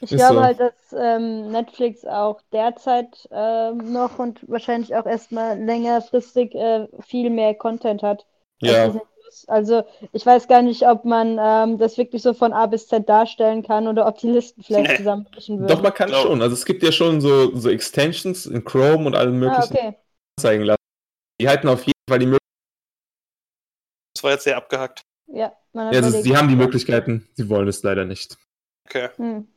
Ich 0.02 0.12
Ist 0.12 0.18
glaube 0.18 0.36
so. 0.36 0.42
halt, 0.44 0.60
dass 0.60 0.74
ähm, 0.98 1.52
Netflix 1.52 2.04
auch 2.06 2.42
derzeit 2.52 3.30
ähm, 3.32 3.94
noch 3.94 4.18
und 4.18 4.39
wahrscheinlich 4.50 4.96
auch 4.96 5.06
erstmal 5.06 5.60
längerfristig 5.64 6.56
äh, 6.56 6.88
viel 7.08 7.30
mehr 7.30 7.54
Content 7.54 8.02
hat. 8.02 8.26
Ja. 8.62 9.00
Also 9.47 9.84
ich 10.11 10.25
weiß 10.25 10.47
gar 10.47 10.61
nicht, 10.61 10.88
ob 10.88 11.05
man 11.05 11.38
ähm, 11.39 11.77
das 11.77 11.97
wirklich 11.97 12.21
so 12.21 12.34
von 12.34 12.53
A 12.53 12.65
bis 12.65 12.88
Z 12.88 13.07
darstellen 13.07 13.63
kann 13.63 13.88
oder 13.88 14.05
ob 14.07 14.17
die 14.19 14.29
Listen 14.29 14.63
vielleicht 14.63 14.91
Nee. 14.91 14.97
zusammenbrechen 14.97 15.59
würden. 15.59 15.67
doch, 15.67 15.82
man 15.82 15.93
kann 15.93 16.09
schon. 16.09 16.41
Also 16.41 16.53
es 16.53 16.65
gibt 16.65 16.84
ja 16.84 16.91
schon 16.91 17.21
so, 17.21 17.55
so 17.55 17.69
Extensions 17.69 18.45
in 18.45 18.63
Chrome 18.63 19.05
und 19.05 19.15
allem 19.15 19.36
ah, 19.36 19.49
möglichen 19.49 19.75
okay. 19.75 19.95
zeigen 20.39 20.63
lassen. 20.63 20.82
Die 21.39 21.47
halten 21.47 21.67
auf 21.67 21.84
jeden 21.84 21.99
Fall 22.09 22.19
die 22.19 22.25
Möglichkeiten. 22.25 22.41
Das 24.15 24.23
war 24.23 24.32
jetzt 24.32 24.43
sehr 24.43 24.57
abgehackt. 24.57 25.01
Ja, 25.27 25.53
man 25.73 25.88
hat 25.88 25.95
Ja, 25.95 26.01
also 26.01 26.21
sie 26.21 26.36
haben 26.36 26.49
die 26.49 26.55
Möglichkeiten, 26.55 27.27
sie 27.36 27.49
wollen 27.49 27.67
es 27.67 27.82
leider 27.84 28.05
nicht. 28.05 28.38
Okay. 28.86 29.09
Hm. 29.15 29.47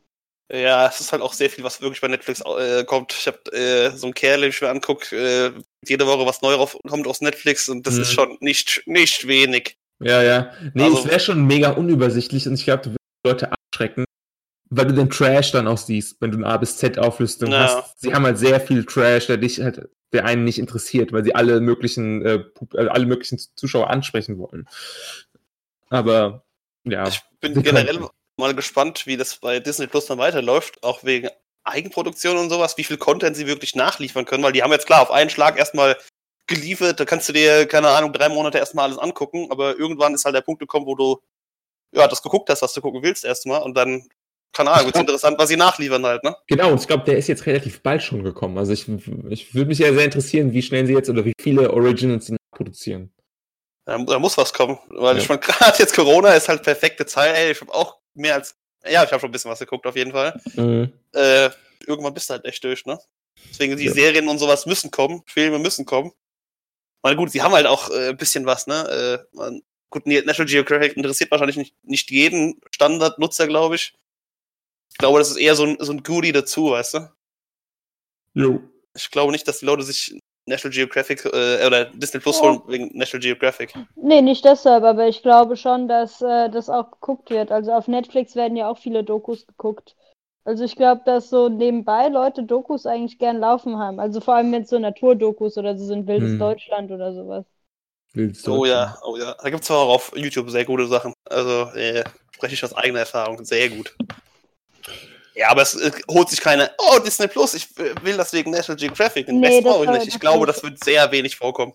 Ja, 0.52 0.86
es 0.86 1.00
ist 1.00 1.10
halt 1.12 1.22
auch 1.22 1.32
sehr 1.32 1.48
viel, 1.50 1.64
was 1.64 1.80
wirklich 1.80 2.00
bei 2.00 2.08
Netflix 2.08 2.40
äh, 2.42 2.84
kommt. 2.84 3.12
Ich 3.12 3.26
habe 3.26 3.38
äh, 3.52 3.90
so 3.90 4.06
einen 4.06 4.14
Kerl, 4.14 4.42
den 4.42 4.50
ich 4.50 4.60
mir 4.60 4.68
angucke, 4.68 5.16
äh, 5.16 5.52
jede 5.88 6.06
Woche 6.06 6.26
was 6.26 6.42
Neues 6.42 6.76
kommt 6.88 7.06
aus 7.06 7.20
Netflix 7.20 7.68
und 7.68 7.86
das 7.86 7.94
Mhm. 7.94 8.02
ist 8.02 8.12
schon 8.12 8.36
nicht, 8.40 8.82
nicht 8.86 9.26
wenig. 9.26 9.76
Ja, 10.00 10.22
ja. 10.22 10.52
Nee, 10.74 10.84
Also- 10.84 10.98
es 11.00 11.04
wäre 11.06 11.20
schon 11.20 11.46
mega 11.46 11.70
unübersichtlich 11.70 12.46
und 12.46 12.54
ich 12.54 12.64
glaube, 12.64 12.82
du 12.82 12.90
würdest 12.90 13.00
Leute 13.24 13.52
abschrecken, 13.52 14.04
weil 14.70 14.86
du 14.86 14.94
den 14.94 15.08
Trash 15.10 15.52
dann 15.52 15.66
auch 15.68 15.78
siehst, 15.78 16.16
wenn 16.20 16.30
du 16.32 16.38
eine 16.38 16.46
A 16.46 16.56
bis 16.56 16.76
Z 16.76 16.98
Auflistung 16.98 17.50
Ja. 17.52 17.60
hast. 17.82 18.00
Sie 18.00 18.12
haben 18.14 18.24
halt 18.24 18.38
sehr 18.38 18.60
viel 18.60 18.84
Trash, 18.84 19.26
der 19.28 19.36
dich 19.38 19.60
halt, 19.60 19.88
der 20.12 20.24
einen 20.26 20.44
nicht 20.44 20.58
interessiert, 20.58 21.12
weil 21.12 21.24
sie 21.24 21.34
alle 21.34 21.60
möglichen, 21.60 22.24
äh, 22.24 22.44
äh, 22.74 22.88
alle 22.88 23.06
möglichen 23.06 23.38
Zuschauer 23.56 23.90
ansprechen 23.90 24.38
wollen. 24.38 24.68
Aber 25.90 26.44
ja, 26.84 27.06
Ich 27.08 27.20
bin 27.40 27.62
generell 27.62 28.00
mal 28.36 28.54
gespannt, 28.54 29.06
wie 29.06 29.16
das 29.16 29.36
bei 29.36 29.60
Disney 29.60 29.86
Plus 29.86 30.06
dann 30.06 30.18
weiterläuft, 30.18 30.82
auch 30.82 31.04
wegen 31.04 31.28
Eigenproduktion 31.64 32.36
und 32.36 32.50
sowas, 32.50 32.76
wie 32.76 32.84
viel 32.84 32.98
Content 32.98 33.36
sie 33.36 33.46
wirklich 33.46 33.74
nachliefern 33.74 34.24
können, 34.24 34.42
weil 34.44 34.52
die 34.52 34.62
haben 34.62 34.72
jetzt 34.72 34.86
klar 34.86 35.02
auf 35.02 35.10
einen 35.10 35.30
Schlag 35.30 35.58
erstmal 35.58 35.96
geliefert, 36.46 37.00
da 37.00 37.04
kannst 37.04 37.28
du 37.28 37.32
dir, 37.32 37.66
keine 37.66 37.88
Ahnung, 37.88 38.12
drei 38.12 38.28
Monate 38.28 38.58
erstmal 38.58 38.84
alles 38.86 38.98
angucken, 38.98 39.48
aber 39.50 39.78
irgendwann 39.78 40.14
ist 40.14 40.24
halt 40.26 40.34
der 40.34 40.42
Punkt 40.42 40.60
gekommen, 40.60 40.86
wo 40.86 40.94
du 40.94 41.22
ja 41.94 42.06
das 42.06 42.22
geguckt 42.22 42.50
hast, 42.50 42.60
was 42.62 42.74
du 42.74 42.80
gucken 42.82 43.02
willst 43.02 43.24
erstmal 43.24 43.62
und 43.62 43.74
dann, 43.74 44.06
keine 44.52 44.70
Ahnung, 44.70 44.86
wird's 44.86 44.98
interessant, 45.00 45.38
was 45.38 45.48
sie 45.48 45.56
nachliefern 45.56 46.04
halt, 46.04 46.22
ne? 46.22 46.36
Genau, 46.48 46.70
und 46.70 46.80
ich 46.80 46.86
glaube, 46.86 47.04
der 47.04 47.16
ist 47.16 47.28
jetzt 47.28 47.46
relativ 47.46 47.82
bald 47.82 48.02
schon 48.02 48.22
gekommen. 48.22 48.58
Also 48.58 48.72
ich, 48.72 48.86
ich 49.30 49.54
würde 49.54 49.68
mich 49.68 49.78
ja 49.78 49.92
sehr 49.92 50.04
interessieren, 50.04 50.52
wie 50.52 50.62
schnell 50.62 50.86
sie 50.86 50.92
jetzt 50.92 51.08
oder 51.08 51.24
wie 51.24 51.32
viele 51.40 51.72
Originals 51.72 52.26
sie 52.26 52.36
produzieren. 52.54 53.10
Da, 53.86 53.98
da 53.98 54.18
muss 54.18 54.36
was 54.36 54.52
kommen, 54.52 54.78
weil 54.88 55.16
Ja. 55.16 55.22
ich 55.22 55.28
meine, 55.28 55.40
gerade 55.40 55.78
jetzt 55.78 55.94
Corona 55.94 56.34
ist 56.34 56.48
halt 56.48 56.62
perfekte 56.62 57.06
Zeit, 57.06 57.34
ey, 57.36 57.52
ich 57.52 57.60
habe 57.60 57.72
auch 57.72 58.00
mehr 58.14 58.34
als, 58.34 58.54
ja, 58.86 59.04
ich 59.04 59.10
habe 59.10 59.20
schon 59.20 59.28
ein 59.28 59.32
bisschen 59.32 59.50
was 59.50 59.58
geguckt 59.58 59.86
auf 59.86 59.96
jeden 59.96 60.12
Fall. 60.12 60.40
äh, 61.12 61.50
irgendwann 61.86 62.14
bist 62.14 62.28
du 62.30 62.34
halt 62.34 62.44
echt 62.44 62.62
durch, 62.64 62.84
ne? 62.86 62.98
Deswegen 63.50 63.76
die 63.76 63.84
Ja. 63.84 63.92
Serien 63.92 64.28
und 64.28 64.38
sowas 64.38 64.66
müssen 64.66 64.90
kommen, 64.90 65.22
Filme 65.26 65.58
müssen 65.58 65.84
kommen. 65.84 66.12
Mal 67.02 67.16
gut, 67.16 67.30
sie 67.30 67.42
haben 67.42 67.52
halt 67.52 67.66
auch 67.66 67.90
äh, 67.90 68.10
ein 68.10 68.16
bisschen 68.16 68.46
was, 68.46 68.66
ne? 68.66 69.26
Äh, 69.32 69.36
man, 69.36 69.62
gut, 69.90 70.06
National 70.06 70.46
Geographic 70.46 70.96
interessiert 70.96 71.30
wahrscheinlich 71.30 71.56
nicht, 71.56 71.74
nicht 71.84 72.10
jeden 72.10 72.60
Standardnutzer, 72.70 73.46
glaube 73.46 73.76
ich. 73.76 73.94
Ich 74.90 74.98
glaube, 74.98 75.18
das 75.18 75.30
ist 75.30 75.36
eher 75.36 75.54
so 75.56 75.64
ein, 75.64 75.76
so 75.80 75.92
ein 75.92 76.02
Goodie 76.02 76.32
dazu, 76.32 76.70
weißt 76.70 76.94
du? 76.94 77.10
Jo. 78.34 78.62
Ich 78.96 79.10
glaube 79.10 79.32
nicht, 79.32 79.46
dass 79.46 79.58
die 79.58 79.66
Leute 79.66 79.82
sich 79.82 80.18
National 80.46 80.74
Geographic 80.74 81.24
äh, 81.24 81.66
oder 81.66 81.86
Disney 81.86 82.20
Plus 82.20 82.36
Ja. 82.36 82.42
holen 82.42 82.62
wegen 82.66 82.96
National 82.96 83.22
Geographic. 83.22 83.74
Nee, 83.96 84.22
nicht 84.22 84.44
deshalb, 84.44 84.84
aber 84.84 85.08
ich 85.08 85.22
glaube 85.22 85.56
schon, 85.56 85.88
dass 85.88 86.20
äh, 86.20 86.50
das 86.50 86.68
auch 86.68 86.90
geguckt 86.90 87.30
wird. 87.30 87.50
Also 87.50 87.72
auf 87.72 87.88
Netflix 87.88 88.36
werden 88.36 88.56
ja 88.56 88.68
auch 88.68 88.78
viele 88.78 89.04
Dokus 89.04 89.46
geguckt. 89.46 89.96
Also 90.44 90.64
ich 90.64 90.76
glaube, 90.76 91.02
dass 91.06 91.30
so 91.30 91.48
nebenbei 91.48 92.08
Leute 92.08 92.42
Dokus 92.44 92.84
eigentlich 92.84 93.18
gern 93.18 93.38
laufen 93.38 93.78
haben. 93.78 93.98
Also 93.98 94.20
vor 94.20 94.34
allem 94.34 94.52
jetzt 94.52 94.68
so 94.70 94.78
Naturdokus 94.78 95.56
oder 95.56 95.76
so 95.76 95.86
sind 95.86 96.06
Wildes 96.06 96.32
Hm. 96.32 96.38
Deutschland 96.38 96.90
oder 96.90 97.14
sowas. 97.14 97.46
Willst 98.12 98.46
Oh 98.46 98.64
ja, 98.66 98.96
oh 99.04 99.16
ja. 99.16 99.34
Da 99.42 99.50
gibt's 99.50 99.70
auch 99.70 99.88
auf 99.88 100.12
YouTube 100.14 100.50
sehr 100.50 100.64
gute 100.64 100.86
Sachen. 100.86 101.14
Also, 101.24 101.70
äh, 101.74 102.04
spreche 102.32 102.54
ich 102.54 102.62
aus 102.64 102.74
eigener 102.74 103.00
Erfahrung. 103.00 103.44
Sehr 103.44 103.70
gut. 103.70 103.96
Ja, 105.34 105.48
aber 105.50 105.62
es 105.62 105.74
äh, 105.74 105.90
holt 106.08 106.28
sich 106.28 106.40
keine, 106.40 106.70
oh, 106.78 106.98
Disney 107.00 107.26
Plus, 107.28 107.54
ich 107.54 107.68
will 107.76 108.16
das 108.16 108.32
wegen 108.32 108.50
National 108.52 108.78
Geographic. 108.78 109.26
Den 109.26 109.38
Nee, 109.38 109.60
Rest 109.60 109.62
brauche 109.62 109.84
ich 109.84 109.90
nicht. 109.90 110.06
Ich 110.06 110.20
glaube, 110.20 110.46
das 110.46 110.62
wird 110.62 110.82
sehr 110.82 111.10
wenig 111.10 111.36
vorkommen. 111.36 111.72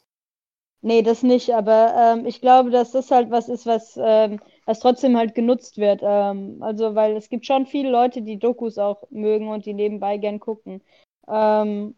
Nee, 0.81 1.01
das 1.01 1.23
nicht, 1.23 1.49
aber 1.53 1.93
ähm, 2.17 2.25
ich 2.25 2.39
glaube, 2.39 2.69
dass 2.69 2.91
das 2.91 3.11
halt 3.11 3.29
was 3.31 3.49
ist, 3.49 3.65
was, 3.65 3.99
ähm, 4.01 4.39
was 4.65 4.79
trotzdem 4.79 5.17
halt 5.17 5.35
genutzt 5.35 5.77
wird. 5.77 5.99
Ähm, 6.03 6.61
also, 6.63 6.95
weil 6.95 7.17
es 7.17 7.27
gibt 7.29 7.45
schon 7.45 7.65
viele 7.65 7.89
Leute, 7.91 8.21
die 8.21 8.39
Dokus 8.39 8.77
auch 8.77 9.03
mögen 9.09 9.49
und 9.49 9.65
die 9.65 9.73
nebenbei 9.73 10.17
gern 10.17 10.39
gucken. 10.39 10.81
Ähm, 11.27 11.95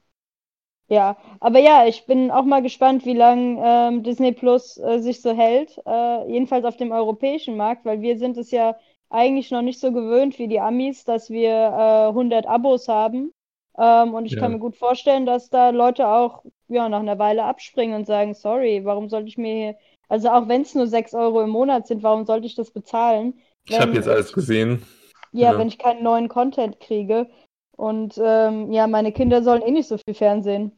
Ja, 0.90 1.18
aber 1.40 1.60
ja, 1.60 1.88
ich 1.88 2.06
bin 2.06 2.32
auch 2.32 2.44
mal 2.46 2.62
gespannt, 2.62 3.06
wie 3.06 3.14
lange 3.16 3.62
ähm, 3.66 4.04
Disney 4.04 4.34
Plus 4.34 4.78
äh, 4.78 5.00
sich 5.02 5.22
so 5.22 5.34
hält. 5.36 5.80
Äh, 5.88 6.32
jedenfalls 6.32 6.66
auf 6.66 6.78
dem 6.78 6.92
europäischen 6.92 7.58
Markt, 7.58 7.86
weil 7.86 8.02
wir 8.02 8.18
sind 8.20 8.38
es 8.38 8.52
ja 8.52 8.78
eigentlich 9.12 9.52
noch 9.52 9.62
nicht 9.62 9.80
so 9.80 9.92
gewöhnt 9.92 10.40
wie 10.40 10.48
die 10.48 10.60
Amis, 10.60 11.04
dass 11.04 11.30
wir 11.30 11.50
äh, 11.52 12.08
100 12.10 12.46
Abos 12.48 12.88
haben. 12.88 13.32
Ähm, 13.78 14.14
und 14.14 14.26
ich 14.26 14.34
Ja. 14.34 14.40
kann 14.42 14.52
mir 14.54 14.60
gut 14.60 14.76
vorstellen, 14.76 15.26
dass 15.26 15.50
da 15.50 15.70
Leute 15.70 16.08
auch 16.08 16.44
ja, 16.68 16.88
nach 16.90 17.00
einer 17.00 17.20
Weile 17.20 17.44
abspringen 17.44 17.96
und 17.96 18.06
sagen, 18.06 18.34
sorry, 18.34 18.82
warum 18.84 19.10
sollte 19.10 19.28
ich 19.28 19.38
mir 19.38 19.54
hier, 19.54 19.76
also 20.10 20.30
auch 20.30 20.48
wenn 20.48 20.62
es 20.62 20.76
nur 20.76 20.88
6 20.88 21.14
Euro 21.14 21.42
im 21.42 21.50
Monat 21.50 21.88
sind, 21.88 22.04
warum 22.04 22.26
sollte 22.26 22.48
ich 22.48 22.56
das 22.56 22.72
bezahlen? 22.72 23.40
Ich 23.66 23.80
habe 23.80 23.94
jetzt 23.94 24.08
alles 24.08 24.34
gesehen. 24.34 24.84
Ja, 25.32 25.52
Ja. 25.52 25.58
wenn 25.58 25.68
ich 25.68 25.78
keinen 25.78 26.04
neuen 26.04 26.28
Content 26.28 26.80
kriege. 26.80 27.30
Und 27.78 28.20
ähm, 28.22 28.72
ja, 28.72 28.88
meine 28.88 29.12
Kinder 29.12 29.44
sollen 29.44 29.62
eh 29.62 29.72
nicht 29.72 29.88
so 29.88 29.98
viel 29.98 30.14
Fernsehen. 30.14 30.78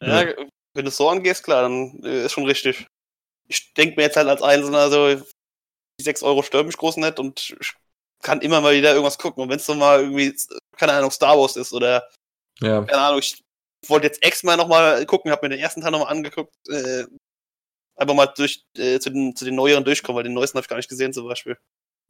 Ja, 0.00 0.26
wenn 0.74 0.84
du 0.84 0.88
es 0.88 0.96
so 0.96 1.08
angehst, 1.08 1.42
klar, 1.42 1.62
dann 1.62 2.00
äh, 2.04 2.24
ist 2.26 2.32
schon 2.32 2.44
richtig. 2.44 2.86
Ich 3.48 3.72
denke 3.74 3.96
mir 3.96 4.02
jetzt 4.02 4.16
halt 4.16 4.28
als 4.28 4.42
Einzelner 4.42 4.90
so, 4.90 5.22
die 5.98 6.04
6 6.04 6.22
Euro 6.22 6.42
stören 6.42 6.66
mich 6.66 6.76
groß 6.76 6.96
nicht 6.98 7.18
und 7.18 7.56
kann 8.22 8.40
immer 8.40 8.60
mal 8.60 8.74
wieder 8.74 8.92
irgendwas 8.92 9.18
gucken. 9.18 9.42
Und 9.42 9.48
wenn 9.48 9.58
es 9.58 9.66
so 9.66 9.74
mal 9.74 10.00
irgendwie, 10.00 10.34
keine 10.76 10.92
Ahnung, 10.92 11.10
Star 11.10 11.38
Wars 11.38 11.56
ist 11.56 11.72
oder, 11.72 12.08
Ja, 12.60 12.84
keine 12.84 13.02
Ahnung, 13.02 13.20
ich 13.20 13.42
wollte 13.86 14.06
jetzt 14.06 14.24
X-Men 14.24 14.58
nochmal 14.58 15.04
gucken, 15.06 15.30
habe 15.30 15.46
mir 15.46 15.54
den 15.54 15.60
ersten 15.60 15.80
Teil 15.80 15.92
nochmal 15.92 16.12
angeguckt, 16.12 16.54
äh, 16.68 17.04
einfach 17.96 18.14
mal 18.14 18.26
durch, 18.26 18.64
äh, 18.76 18.98
zu, 18.98 19.10
den, 19.10 19.36
zu 19.36 19.44
den 19.44 19.54
neueren 19.54 19.84
durchkommen, 19.84 20.16
weil 20.16 20.24
den 20.24 20.34
neuesten 20.34 20.56
habe 20.56 20.64
ich 20.64 20.68
gar 20.68 20.76
nicht 20.76 20.88
gesehen 20.88 21.12
zum 21.12 21.26
Beispiel. 21.26 21.56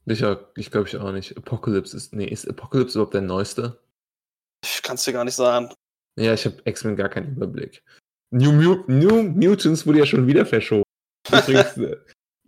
ich, 0.06 0.22
ich 0.56 0.70
glaube 0.70 0.88
ich 0.88 0.96
auch 0.96 1.12
nicht. 1.12 1.36
Apocalypse 1.36 1.96
ist. 1.96 2.14
Nee, 2.14 2.26
ist 2.26 2.48
Apocalypse 2.48 2.98
überhaupt 2.98 3.14
der 3.14 3.22
neueste? 3.22 3.78
Ich 4.64 4.82
kann 4.82 4.96
es 4.96 5.04
dir 5.04 5.12
gar 5.12 5.24
nicht 5.24 5.34
sagen. 5.34 5.72
Ja, 6.18 6.34
ich 6.34 6.44
habe 6.44 6.56
X-Men 6.64 6.96
gar 6.96 7.08
keinen 7.08 7.36
Überblick. 7.36 7.82
New, 8.30 8.52
Mu 8.52 8.84
New 8.88 9.22
Mutants 9.22 9.86
wurde 9.86 10.00
ja 10.00 10.06
schon 10.06 10.26
wieder 10.26 10.44
verschoben. 10.44 10.82
Übrigens, 11.28 11.76
äh, 11.76 11.96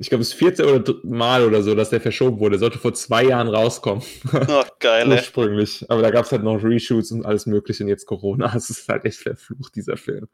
ich 0.01 0.09
glaube, 0.09 0.25
das 0.25 0.33
vierte 0.33 0.65
oder 0.65 0.81
dritte 0.81 1.07
Mal 1.07 1.45
oder 1.45 1.63
so, 1.63 1.75
dass 1.75 1.91
der 1.91 2.01
verschoben 2.01 2.41
wurde. 2.41 2.59
Sollte 2.59 2.79
vor 2.79 2.95
zwei 2.95 3.25
Jahren 3.25 3.49
rauskommen. 3.49 4.03
Oh, 4.49 4.65
geil. 4.79 5.07
Ursprünglich. 5.09 5.85
Aber 5.89 6.01
da 6.01 6.11
gab 6.11 6.25
es 6.25 6.33
halt 6.33 6.43
noch 6.43 6.63
Reshoots 6.63 7.13
und 7.13 7.27
alles 7.27 7.45
Mögliche 7.45 7.85
und 7.85 7.91
jetzt 7.91 8.07
Corona. 8.07 8.53
Es 8.57 8.71
ist 8.71 8.89
halt 8.89 9.05
echt 9.05 9.19
verflucht, 9.19 9.77
dieser 9.77 9.99
Film. 9.99 10.29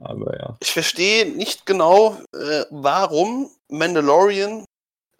Aber 0.00 0.36
ja. 0.36 0.56
Ich 0.60 0.72
verstehe 0.72 1.30
nicht 1.30 1.64
genau, 1.64 2.18
äh, 2.32 2.64
warum 2.70 3.50
Mandalorian 3.68 4.64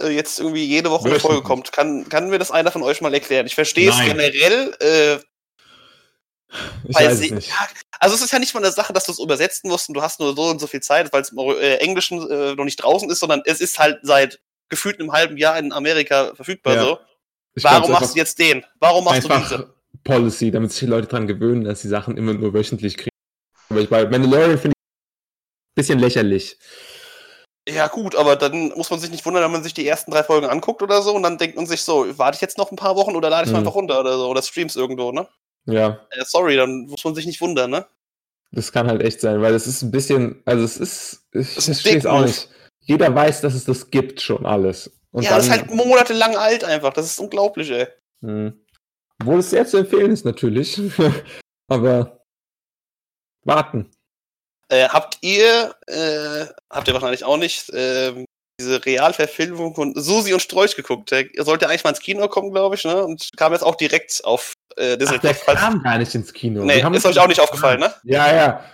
äh, 0.01 0.09
jetzt 0.09 0.41
irgendwie 0.41 0.65
jede 0.65 0.91
Woche 0.91 1.09
eine. 1.09 1.21
Folge 1.21 1.43
kommt. 1.43 1.71
Kann, 1.71 2.09
kann 2.09 2.31
mir 2.31 2.41
das 2.41 2.51
einer 2.51 2.73
von 2.73 2.83
euch 2.83 3.01
mal 3.01 3.15
erklären? 3.15 3.47
Ich 3.47 3.55
verstehe 3.55 3.91
es 3.91 4.01
generell, 4.01 4.75
äh, 4.81 5.19
Ich 6.89 6.95
weil 6.95 7.09
weiß 7.09 7.19
sie, 7.19 7.31
nicht. 7.31 7.49
Ja, 7.49 7.69
also 7.99 8.15
es 8.15 8.23
ist 8.23 8.33
ja 8.33 8.39
nicht 8.39 8.55
mal 8.55 8.63
eine 8.63 8.73
Sache, 8.73 8.93
dass 8.93 9.07
du 9.07 9.13
es 9.13 9.19
übersetzen 9.19 9.69
musst 9.71 9.89
und 9.89 9.95
du 9.95 10.03
hast 10.03 10.21
nur 10.21 10.35
so 10.37 10.45
und 10.51 10.61
so 10.61 10.67
viel 10.67 10.81
Zeit, 10.81 11.13
weil 11.13 11.23
es 11.23 11.31
im 11.31 11.39
äh, 11.39 11.77
Englischen 11.77 12.31
äh, 12.31 12.55
noch 12.55 12.65
nicht 12.65 12.77
draußen 12.77 13.11
ist, 13.11 13.21
sondern 13.21 13.43
es 13.45 13.61
ist 13.61 13.79
halt 13.79 13.99
seit 14.03 14.41
gefühlt 14.69 15.01
einem 15.01 15.13
halben 15.13 15.37
Jahr 15.37 15.59
in 15.59 15.73
Amerika 15.73 16.35
verfügbar. 16.35 16.75
Ja. 16.75 16.83
So. 16.83 16.99
Ich 17.55 17.65
Warum 17.65 17.91
machst 17.93 18.15
du 18.15 18.19
jetzt 18.19 18.39
den? 18.39 18.65
Warum 18.81 19.05
machst 19.05 19.25
du 19.25 19.29
diese? 19.29 19.75
Policy, 20.03 20.51
damit 20.51 20.71
sich 20.73 20.81
die 20.81 20.87
Leute 20.87 21.07
dran 21.07 21.27
gewöhnen, 21.27 21.65
dass 21.65 21.83
die 21.83 21.89
Sachen 21.89 22.17
immer 22.17 22.35
nur 22.35 22.53
wöchentlich 22.53 22.97
kriegen. 22.97 23.17
Aber 23.71 23.81
ich 23.81 23.89
bei 23.89 24.05
Mandalorian 24.07 24.59
finde 24.59 24.75
ich 24.75 24.83
ein 24.83 25.75
bisschen 25.77 25.99
lächerlich. 25.99 26.59
Ja, 27.67 27.87
gut, 27.87 28.15
aber 28.15 28.37
dann 28.37 28.69
muss 28.77 28.91
man 28.91 29.01
sich 29.01 29.11
nicht 29.11 29.25
wundern, 29.25 29.43
wenn 29.45 29.53
man 29.53 29.63
sich 29.63 29.73
die 29.73 29.87
ersten 29.87 30.11
drei 30.11 30.23
Folgen 30.23 30.47
anguckt 30.47 30.83
oder 30.83 31.01
so 31.01 31.15
und 31.15 31.23
dann 31.23 31.39
denkt 31.39 31.57
man 31.57 31.67
sich 31.67 31.83
so, 31.83 32.07
warte 32.19 32.35
ich 32.35 32.43
jetzt 32.43 32.59
noch 32.59 32.71
ein 32.71 32.77
paar 32.77 32.97
Wochen 32.97 33.17
oder 33.17 33.31
lade 33.31 33.47
ich 33.47 33.53
mal 33.53 33.61
Mhm. 33.61 33.67
einfach 33.67 33.77
runter 33.77 34.01
oder 34.01 34.19
so 34.19 34.29
oder 34.29 34.43
streams 34.43 34.77
irgendwo, 34.77 35.13
ne? 35.13 35.27
Ja, 35.67 36.07
Äh, 36.11 36.25
sorry, 36.25 36.57
dann 36.57 36.87
muss 36.87 37.05
man 37.05 37.15
sich 37.15 37.27
nicht 37.27 37.41
wundern, 37.41 37.71
ne? 37.71 37.87
das 38.55 38.73
kann 38.73 38.87
halt 38.87 39.03
echt 39.03 39.21
sein, 39.21 39.43
weil 39.43 39.55
es 39.55 39.67
ist 39.67 39.83
ein 39.83 39.91
bisschen, 39.91 40.43
also 40.45 40.65
es 40.65 40.77
ist, 40.77 41.27
ich 41.33 41.49
verstehe 41.49 41.99
es 41.99 42.07
auch 42.07 42.25
nicht. 42.25 42.49
Jeder 42.81 43.15
weiß, 43.15 43.41
dass 43.41 43.55
es 43.55 43.65
das 43.65 43.91
gibt 43.91 44.21
schon 44.21 44.47
alles. 44.47 44.91
Und 45.11 45.23
ja, 45.23 45.31
dann, 45.31 45.39
das 45.39 45.47
ist 45.47 45.53
halt 45.53 45.71
monatelang 45.71 46.37
alt 46.37 46.65
einfach. 46.65 46.93
Das 46.93 47.07
ist 47.07 47.19
unglaublich, 47.19 47.71
ey. 47.71 47.87
Hm. 48.23 48.65
Obwohl 49.21 49.39
es 49.39 49.51
sehr 49.51 49.67
zu 49.67 49.79
empfehlen 49.79 50.11
ist, 50.11 50.25
natürlich. 50.25 50.81
Aber 51.69 52.25
warten. 53.45 53.91
Äh, 54.69 54.89
habt 54.89 55.19
ihr, 55.23 55.75
äh, 55.87 56.47
habt 56.71 56.89
ihr 56.89 56.95
wahrscheinlich 56.95 57.25
auch 57.25 57.37
nicht, 57.37 57.71
ähm, 57.75 58.27
diese 58.61 58.85
Realverfilmung 58.85 59.75
von 59.75 59.95
Susi 59.97 60.33
und 60.33 60.41
Strolch 60.41 60.77
geguckt? 60.77 61.11
Der 61.11 61.27
sollte 61.39 61.69
eigentlich 61.69 61.85
mal 61.85 61.91
ins 61.91 62.01
Kino 62.01 62.29
kommen, 62.29 62.51
glaube 62.53 62.75
ich, 62.77 62.85
ne? 62.85 63.05
Und 63.05 63.29
kam 63.37 63.53
jetzt 63.53 63.63
auch 63.63 63.75
direkt 63.75 64.21
auf 64.25 64.53
äh, 64.77 64.97
Disney 64.97 65.17
Ach, 65.19 65.23
der 65.23 65.33
Plus. 65.35 65.57
Kam 65.57 65.83
gar 65.83 65.99
nicht 65.99 66.15
ins 66.15 66.33
Kino. 66.33 66.65
Nee, 66.65 66.81
ist 66.93 67.07
euch 67.07 67.19
auch 67.19 67.29
nicht 67.29 67.41
aufgefallen, 67.41 67.81
ne? 67.81 67.93
Ja, 68.05 68.35
ja. 68.35 68.65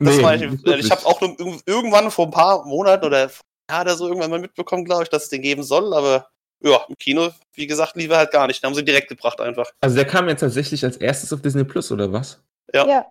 Das 0.00 0.16
Nee, 0.16 0.34
ich, 0.34 0.50
nicht 0.50 0.66
äh, 0.66 0.76
ich 0.76 0.90
habe 0.90 1.04
auch 1.06 1.20
nur 1.20 1.30
irg- 1.30 1.62
irgendwann 1.66 2.10
vor 2.10 2.26
ein 2.26 2.30
paar 2.30 2.64
Monaten 2.64 3.04
oder 3.04 3.30
ja, 3.70 3.80
oder 3.80 3.96
so 3.96 4.06
irgendwann 4.06 4.30
mal 4.30 4.38
mitbekommen, 4.38 4.84
glaube 4.84 5.02
ich, 5.02 5.08
dass 5.08 5.24
es 5.24 5.28
den 5.28 5.42
geben 5.42 5.62
soll, 5.62 5.92
aber 5.92 6.28
ja, 6.60 6.80
im 6.88 6.96
Kino, 6.96 7.30
wie 7.54 7.66
gesagt, 7.66 7.96
lieber 7.96 8.16
halt 8.16 8.30
gar 8.30 8.46
nicht. 8.46 8.62
Den 8.62 8.68
haben 8.68 8.74
sie 8.74 8.84
direkt 8.84 9.08
gebracht 9.08 9.40
einfach. 9.40 9.70
Also 9.80 9.96
der 9.96 10.04
kam 10.06 10.28
jetzt 10.28 10.40
tatsächlich 10.40 10.84
als 10.84 10.96
erstes 10.96 11.32
auf 11.32 11.42
Disney 11.42 11.64
Plus, 11.64 11.90
oder 11.92 12.12
was? 12.12 12.40
Ja. 12.72 12.86
Ja. 12.86 13.06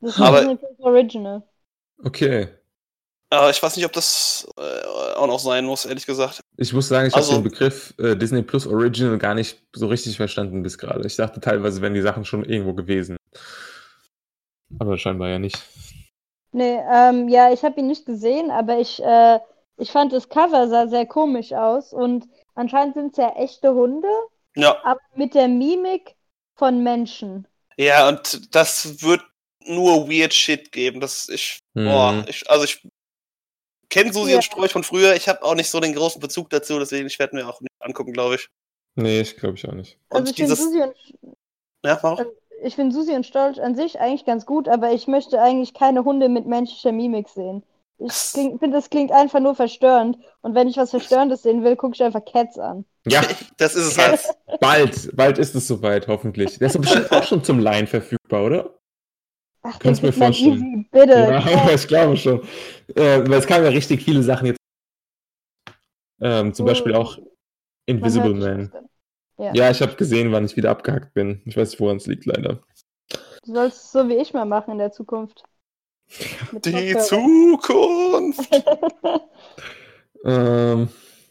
Das 0.00 0.14
ist 0.14 0.20
Aber- 0.20 0.40
Disney 0.40 0.56
Plus 0.56 0.78
Original. 0.80 1.42
Okay. 2.04 2.48
Aber 3.30 3.50
ich 3.50 3.60
weiß 3.60 3.76
nicht, 3.76 3.84
ob 3.84 3.92
das 3.92 4.46
äh, 4.56 4.84
auch 5.16 5.26
noch 5.26 5.40
sein 5.40 5.64
muss, 5.64 5.84
ehrlich 5.84 6.06
gesagt. 6.06 6.40
Ich 6.56 6.72
muss 6.72 6.88
sagen, 6.88 7.08
ich 7.08 7.14
Also- 7.14 7.32
habe 7.32 7.42
den 7.42 7.50
Begriff 7.50 7.92
äh, 7.98 8.14
Disney 8.16 8.42
Plus 8.42 8.66
Original 8.66 9.18
gar 9.18 9.34
nicht 9.34 9.60
so 9.74 9.88
richtig 9.88 10.16
verstanden 10.16 10.62
bis 10.62 10.78
gerade. 10.78 11.06
Ich 11.06 11.16
dachte 11.16 11.40
teilweise 11.40 11.82
wären 11.82 11.94
die 11.94 12.02
Sachen 12.02 12.24
schon 12.24 12.44
irgendwo 12.44 12.72
gewesen. 12.74 13.16
Aber 14.78 14.98
scheinbar 14.98 15.28
ja 15.28 15.38
nicht. 15.38 15.58
Nee, 16.52 16.78
ähm, 16.90 17.28
ja, 17.28 17.52
ich 17.52 17.62
habe 17.64 17.80
ihn 17.80 17.86
nicht 17.86 18.06
gesehen, 18.06 18.50
aber 18.50 18.78
ich, 18.78 19.02
äh, 19.02 19.38
ich 19.76 19.90
fand 19.90 20.12
das 20.12 20.28
Cover 20.28 20.68
sah 20.68 20.88
sehr 20.88 21.04
komisch 21.06 21.52
aus 21.52 21.92
und 21.92 22.26
anscheinend 22.54 22.94
sind 22.94 23.10
es 23.12 23.16
ja 23.18 23.30
echte 23.36 23.74
Hunde, 23.74 24.08
Ja, 24.56 24.78
aber 24.84 25.00
mit 25.14 25.34
der 25.34 25.48
Mimik 25.48 26.14
von 26.56 26.82
Menschen. 26.82 27.46
ja, 27.76 28.08
und 28.08 28.54
das 28.54 29.02
wird 29.02 29.20
nur 29.66 30.08
weird 30.08 30.32
Shit 30.32 30.72
geben. 30.72 31.00
Das 31.00 31.28
ich, 31.28 31.58
boah, 31.74 32.12
Mhm. 32.12 32.24
ich, 32.28 32.48
also 32.50 32.64
ich 32.64 32.80
kenne 33.90 34.12
Susi 34.12 34.30
Ja. 34.30 34.36
und 34.36 34.42
Strolch 34.42 34.72
von 34.72 34.84
früher. 34.84 35.14
Ich 35.14 35.28
habe 35.28 35.42
auch 35.42 35.54
nicht 35.54 35.70
so 35.70 35.80
den 35.80 35.94
großen 35.94 36.20
Bezug 36.20 36.50
dazu, 36.50 36.78
deswegen 36.78 37.06
ich 37.06 37.18
werde 37.18 37.36
mir 37.36 37.48
auch 37.48 37.60
nicht 37.60 37.72
angucken, 37.80 38.12
glaube 38.12 38.36
ich. 38.36 38.48
Nee, 38.94 39.20
ich 39.20 39.36
glaube 39.36 39.56
ich 39.56 39.68
auch 39.68 39.74
nicht. 39.74 39.98
Und 40.08 40.20
Also 40.20 40.30
ich 40.30 40.36
finde 40.36 40.52
dieses, 40.54 40.64
Susi 40.64 40.82
und 40.82 40.94
ja. 41.84 42.16
Ähm, 42.18 42.26
ich 42.62 42.74
finde 42.74 42.94
Susi 42.94 43.12
und 43.12 43.26
Stolz 43.26 43.58
an 43.58 43.74
sich 43.76 44.00
eigentlich 44.00 44.24
ganz 44.24 44.46
gut, 44.46 44.68
aber 44.68 44.92
ich 44.92 45.06
möchte 45.06 45.40
eigentlich 45.40 45.74
keine 45.74 46.04
Hunde 46.04 46.28
mit 46.28 46.46
menschlicher 46.46 46.92
Mimik 46.92 47.28
sehen. 47.28 47.62
Ich 47.98 48.08
Das- 48.08 48.30
finde, 48.32 48.70
das 48.72 48.90
klingt 48.90 49.12
einfach 49.12 49.40
nur 49.40 49.54
verstörend. 49.54 50.18
Und 50.42 50.54
wenn 50.54 50.68
ich 50.68 50.76
was 50.76 50.90
Verstörendes 50.90 51.42
sehen 51.42 51.62
will, 51.64 51.76
gucke 51.76 51.94
ich 51.94 52.02
einfach 52.02 52.24
Cats 52.24 52.58
an. 52.58 52.84
Ja, 53.06 53.20
Das 53.58 53.74
ist 53.74 53.86
es 53.86 53.98
halt. 53.98 54.20
bald. 54.60 55.14
Bald 55.16 55.38
ist 55.38 55.54
es 55.54 55.66
soweit, 55.66 56.08
hoffentlich. 56.08 56.58
Der 56.58 56.68
ist 56.68 56.80
bestimmt 56.80 57.10
auch 57.12 57.24
schon 57.24 57.44
zum 57.44 57.58
Leihen 57.58 57.86
verfügbar, 57.86 58.44
oder? 58.44 58.75
Ach, 59.68 59.78
Kannst 59.80 60.02
mir 60.02 60.12
vorstellen. 60.12 60.54
easy, 60.54 60.88
bitte. 60.92 61.12
Ja, 61.12 61.70
ich 61.74 61.88
glaube 61.88 62.16
schon. 62.16 62.40
Äh, 62.94 63.28
weil 63.28 63.38
es 63.38 63.46
kamen 63.46 63.64
ja 63.64 63.70
richtig 63.70 64.02
viele 64.02 64.22
Sachen 64.22 64.46
jetzt. 64.46 64.58
Ähm, 66.20 66.54
zum 66.54 66.66
Beispiel 66.66 66.94
auch 66.94 67.18
Invisible 67.86 68.34
Man. 68.34 68.72
Ja. 69.38 69.52
Ja, 69.52 69.70
ich 69.70 69.82
habe 69.82 69.96
gesehen, 69.96 70.32
wann 70.32 70.44
ich 70.46 70.56
wieder 70.56 70.70
abgehackt 70.70 71.12
bin. 71.14 71.42
Ich 71.44 71.56
weiß 71.56 71.70
nicht, 71.70 71.80
woran 71.80 71.96
es 71.96 72.06
liegt, 72.06 72.24
leider. 72.26 72.62
Du 73.44 73.54
sollst 73.54 73.84
es 73.84 73.92
so 73.92 74.08
wie 74.08 74.14
ich 74.14 74.32
mal 74.32 74.46
machen 74.46 74.72
in 74.72 74.78
der 74.78 74.92
Zukunft. 74.92 75.42
Mit 76.52 76.64
Die. 76.64 76.96
Zukunft. 76.98 78.48
Ähm, 80.24 80.88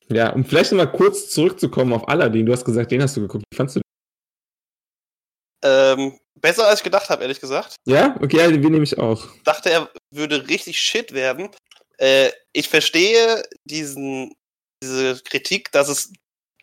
ja, 0.07 0.31
um 0.31 0.45
vielleicht 0.45 0.71
nochmal 0.71 0.91
kurz 0.91 1.29
zurückzukommen 1.29 1.91
auf 1.91 2.07
Aladdin. 2.07 2.45
Du 2.45 2.53
hast 2.53 2.63
gesagt, 2.63 2.91
den 2.91 3.01
hast 3.01 3.17
du 3.17 3.21
geguckt. 3.21 3.43
Wie 3.51 3.55
fandst 3.57 3.75
du 3.75 3.79
den? 3.81 3.84
Ähm, 5.65 6.19
besser 6.35 6.67
als 6.67 6.79
ich 6.79 6.83
gedacht 6.83 7.09
habe, 7.09 7.23
ehrlich 7.23 7.39
gesagt. 7.41 7.75
Ja? 7.85 8.15
Okay, 8.21 8.37
ja, 8.37 8.47
den 8.47 8.61
nehme 8.61 8.83
ich 8.83 8.97
auch. 8.97 9.25
dachte, 9.43 9.69
er 9.71 9.89
würde 10.11 10.47
richtig 10.47 10.79
shit 10.79 11.11
werden. 11.13 11.49
Äh, 11.97 12.31
ich 12.53 12.69
verstehe 12.69 13.43
diesen, 13.65 14.33
diese 14.83 15.21
Kritik, 15.23 15.71
dass 15.71 15.87
es 15.89 16.11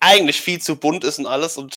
eigentlich 0.00 0.40
viel 0.40 0.60
zu 0.60 0.76
bunt 0.76 1.04
ist 1.04 1.18
und 1.18 1.26
alles. 1.26 1.56
Und 1.56 1.74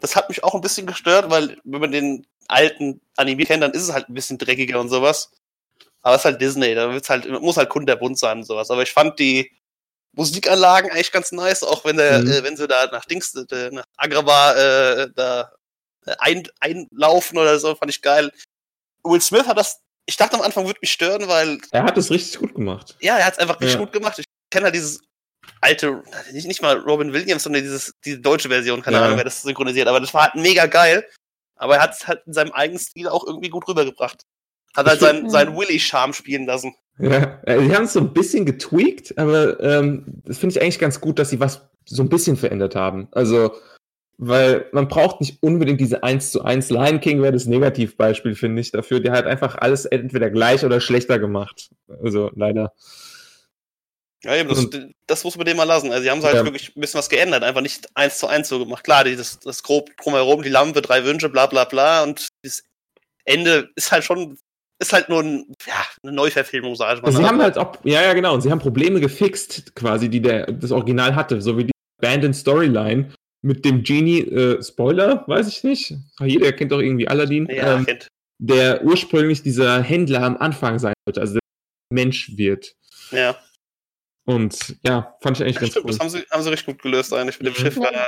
das 0.00 0.14
hat 0.16 0.28
mich 0.28 0.44
auch 0.44 0.54
ein 0.54 0.60
bisschen 0.60 0.86
gestört, 0.86 1.30
weil 1.30 1.58
wenn 1.64 1.80
man 1.80 1.92
den 1.92 2.26
alten 2.48 3.00
Anime 3.16 3.44
kennt, 3.44 3.62
dann 3.62 3.72
ist 3.72 3.82
es 3.82 3.92
halt 3.92 4.08
ein 4.08 4.14
bisschen 4.14 4.38
dreckiger 4.38 4.78
und 4.80 4.88
sowas. 4.88 5.30
Aber 6.02 6.16
es 6.16 6.20
ist 6.22 6.24
halt 6.26 6.40
Disney, 6.40 6.74
da 6.74 6.92
wird's 6.92 7.08
halt, 7.08 7.28
muss 7.40 7.56
halt 7.56 7.70
kunterbunt 7.70 8.18
sein 8.18 8.38
und 8.38 8.44
sowas. 8.44 8.70
Aber 8.70 8.82
ich 8.82 8.92
fand 8.92 9.18
die 9.18 9.50
Musikanlagen 10.14 10.90
eigentlich 10.90 11.12
ganz 11.12 11.32
nice, 11.32 11.62
auch 11.62 11.84
wenn 11.84 11.96
der, 11.96 12.20
Mhm. 12.20 12.26
äh, 12.26 12.42
wenn 12.44 12.56
sie 12.56 12.68
da 12.68 12.86
nach 12.92 13.04
Dings, 13.06 13.34
äh, 13.34 13.70
nach 13.70 13.84
Agrabah 13.96 14.54
äh, 14.54 15.08
da 15.14 15.50
ein, 16.18 16.42
einlaufen 16.60 17.38
oder 17.38 17.58
so, 17.58 17.74
fand 17.74 17.90
ich 17.90 18.02
geil. 18.02 18.30
Will 19.04 19.20
Smith 19.20 19.46
hat 19.46 19.58
das, 19.58 19.80
ich 20.06 20.16
dachte 20.16 20.36
am 20.36 20.42
Anfang 20.42 20.66
würde 20.66 20.78
mich 20.82 20.92
stören, 20.92 21.28
weil, 21.28 21.58
Er 21.70 21.84
hat 21.84 21.98
es 21.98 22.10
richtig 22.10 22.38
gut 22.40 22.54
gemacht. 22.54 22.96
ja, 23.00 23.18
er 23.18 23.26
hat 23.26 23.34
es 23.34 23.38
einfach 23.38 23.60
richtig 23.60 23.74
Ja. 23.74 23.80
gut 23.80 23.92
gemacht. 23.92 24.18
Ich 24.18 24.24
kenne 24.50 24.64
halt 24.64 24.74
dieses 24.74 25.00
alte, 25.60 26.02
nicht, 26.32 26.46
nicht 26.46 26.62
mal 26.62 26.78
Robin 26.78 27.12
Williams, 27.12 27.42
sondern 27.42 27.62
dieses, 27.62 27.92
diese 28.04 28.20
deutsche 28.20 28.48
Version, 28.48 28.82
keine 28.82 28.96
Ja. 28.98 29.04
Ahnung, 29.04 29.16
wer 29.16 29.24
das 29.24 29.42
synchronisiert, 29.42 29.88
aber 29.88 30.00
das 30.00 30.12
war 30.14 30.22
halt 30.24 30.34
mega 30.36 30.66
geil. 30.66 31.06
Aber 31.56 31.76
er 31.76 31.82
hat 31.82 31.92
es 31.94 32.06
halt 32.06 32.22
in 32.26 32.32
seinem 32.32 32.52
eigenen 32.52 32.80
Stil 32.80 33.08
auch 33.08 33.24
irgendwie 33.26 33.48
gut 33.48 33.68
rübergebracht. 33.68 34.22
Hat 34.74 34.86
halt 34.86 35.00
seinen, 35.00 35.30
seinen 35.30 35.56
Willy-Charme 35.56 36.12
spielen 36.14 36.46
lassen. 36.46 36.74
Ja, 36.98 37.40
äh, 37.44 37.60
sie 37.60 37.74
haben 37.74 37.84
es 37.84 37.92
so 37.92 38.00
ein 38.00 38.12
bisschen 38.12 38.44
getweakt, 38.46 39.16
aber 39.18 39.60
ähm, 39.60 40.04
das 40.24 40.38
finde 40.38 40.54
ich 40.56 40.62
eigentlich 40.62 40.78
ganz 40.78 41.00
gut, 41.00 41.18
dass 41.18 41.30
sie 41.30 41.40
was 41.40 41.62
so 41.86 42.02
ein 42.02 42.08
bisschen 42.08 42.36
verändert 42.36 42.74
haben. 42.74 43.08
Also, 43.12 43.54
weil 44.18 44.66
man 44.72 44.88
braucht 44.88 45.20
nicht 45.20 45.38
unbedingt 45.42 45.80
diese 45.80 46.02
1 46.02 46.32
zu 46.32 46.42
1 46.44 46.70
Lion 46.70 47.00
King 47.00 47.22
wäre 47.22 47.32
das 47.32 47.46
Negativbeispiel, 47.46 48.34
finde 48.34 48.60
ich, 48.60 48.70
dafür. 48.70 49.00
Der 49.00 49.12
hat 49.12 49.26
einfach 49.26 49.56
alles 49.56 49.84
entweder 49.84 50.30
gleich 50.30 50.64
oder 50.64 50.80
schlechter 50.80 51.18
gemacht. 51.18 51.70
Also, 52.02 52.30
leider. 52.34 52.72
Ja, 54.24 54.36
eben, 54.36 54.48
das, 54.48 54.68
das 55.08 55.24
muss 55.24 55.36
man 55.36 55.46
dem 55.46 55.56
mal 55.56 55.64
lassen. 55.64 55.90
Also, 55.90 56.04
sie 56.04 56.10
haben 56.10 56.22
halt 56.22 56.36
Ja. 56.36 56.44
wirklich 56.44 56.76
ein 56.76 56.80
bisschen 56.80 56.98
was 56.98 57.08
geändert, 57.08 57.42
einfach 57.42 57.62
nicht 57.62 57.88
eins 57.94 58.18
zu 58.18 58.28
eins 58.28 58.48
so 58.48 58.60
gemacht. 58.60 58.84
Klar, 58.84 59.04
die, 59.04 59.16
das, 59.16 59.40
das 59.40 59.62
grob 59.62 59.90
drumherum, 59.96 60.42
die 60.42 60.48
Lampe, 60.48 60.82
drei 60.82 61.04
Wünsche, 61.04 61.28
bla 61.28 61.46
bla 61.46 61.64
bla. 61.64 62.04
Und 62.04 62.28
das 62.44 62.62
Ende 63.24 63.70
ist 63.74 63.90
halt 63.90 64.04
schon, 64.04 64.38
ist 64.78 64.92
halt 64.92 65.08
nur 65.08 65.20
ein, 65.22 65.46
ja, 65.66 65.84
eine 66.02 66.12
Neuverfilmung, 66.12 66.76
sag 66.76 66.96
ich 66.96 67.02
mal. 67.02 67.06
Also 67.06 67.18
sie 67.18 67.24
ne? 67.24 67.28
haben 67.28 67.42
halt 67.42 67.58
auch, 67.58 67.76
ja, 67.82 68.02
ja, 68.02 68.12
genau, 68.12 68.34
und 68.34 68.42
sie 68.42 68.50
haben 68.50 68.60
Probleme 68.60 69.00
gefixt, 69.00 69.74
quasi, 69.74 70.08
die 70.08 70.20
der, 70.20 70.46
das 70.52 70.70
Original 70.70 71.16
hatte, 71.16 71.40
so 71.42 71.58
wie 71.58 71.64
die 71.64 71.72
Abandoned 72.00 72.36
Storyline 72.36 73.12
mit 73.42 73.64
dem 73.64 73.82
Genie, 73.82 74.20
äh, 74.20 74.62
Spoiler, 74.62 75.24
weiß 75.26 75.48
ich 75.48 75.64
nicht. 75.64 75.94
Jeder 76.20 76.52
kennt 76.52 76.72
doch 76.72 76.80
irgendwie 76.80 77.08
Aladdin. 77.08 77.46
ja, 77.50 77.76
ähm, 77.76 77.84
kennt. 77.86 78.08
der 78.38 78.84
ursprünglich 78.84 79.42
dieser 79.42 79.82
Händler 79.82 80.22
am 80.22 80.36
Anfang 80.36 80.78
sein 80.78 80.94
sollte, 81.06 81.20
also 81.20 81.34
der 81.34 81.40
Mensch 81.92 82.36
wird. 82.36 82.74
Ja. 83.10 83.36
Und 84.24 84.76
ja, 84.86 85.16
fand 85.20 85.36
ich 85.38 85.42
eigentlich 85.42 85.56
ja 85.56 85.60
ganz 85.62 85.70
stimmt, 85.72 85.84
cool. 85.86 85.90
das 85.90 85.98
haben 86.00 86.08
sie, 86.10 86.20
haben 86.30 86.42
sie 86.42 86.50
richtig 86.50 86.66
gut 86.66 86.82
gelöst 86.82 87.12
eigentlich 87.12 87.40
mit 87.40 87.48
dem 87.48 87.52
Mhm. 87.52 87.56
Schiff. 87.66 87.76
Ja. 87.76 87.92
Ja. 87.92 88.06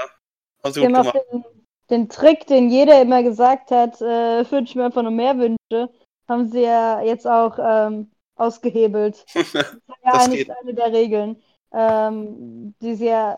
Haben 0.63 0.73
sie 0.73 0.81
gut 0.81 0.89
gemacht. 0.89 1.15
den, 1.33 1.45
den 1.91 2.09
Trick, 2.09 2.47
den 2.47 2.71
jeder 2.71 3.03
immer 3.03 3.23
gesagt 3.23 3.71
hat, 3.73 4.01
äh, 4.01 4.51
wünsche 4.51 4.79
mir 4.79 4.85
einfach 4.87 5.03
nur 5.03 5.11
mehr 5.11 5.37
Wünsche, 5.39 5.91
haben 6.29 6.49
sie 6.51 6.63
ja 6.63 7.03
jetzt 7.03 7.27
auch 7.27 7.59
ähm, 7.61 8.11
ausgehebelt. 8.37 9.25
Das 9.35 9.55
war 9.55 9.63
ja 10.05 10.13
Das 10.13 10.25
eigentlich 10.27 10.47
geht. 10.47 10.57
eine 10.63 10.75
der 10.75 10.93
Regeln. 10.93 11.43
Ähm, 11.77 12.75
die 12.81 12.95
sie 12.95 13.07
ja, 13.07 13.37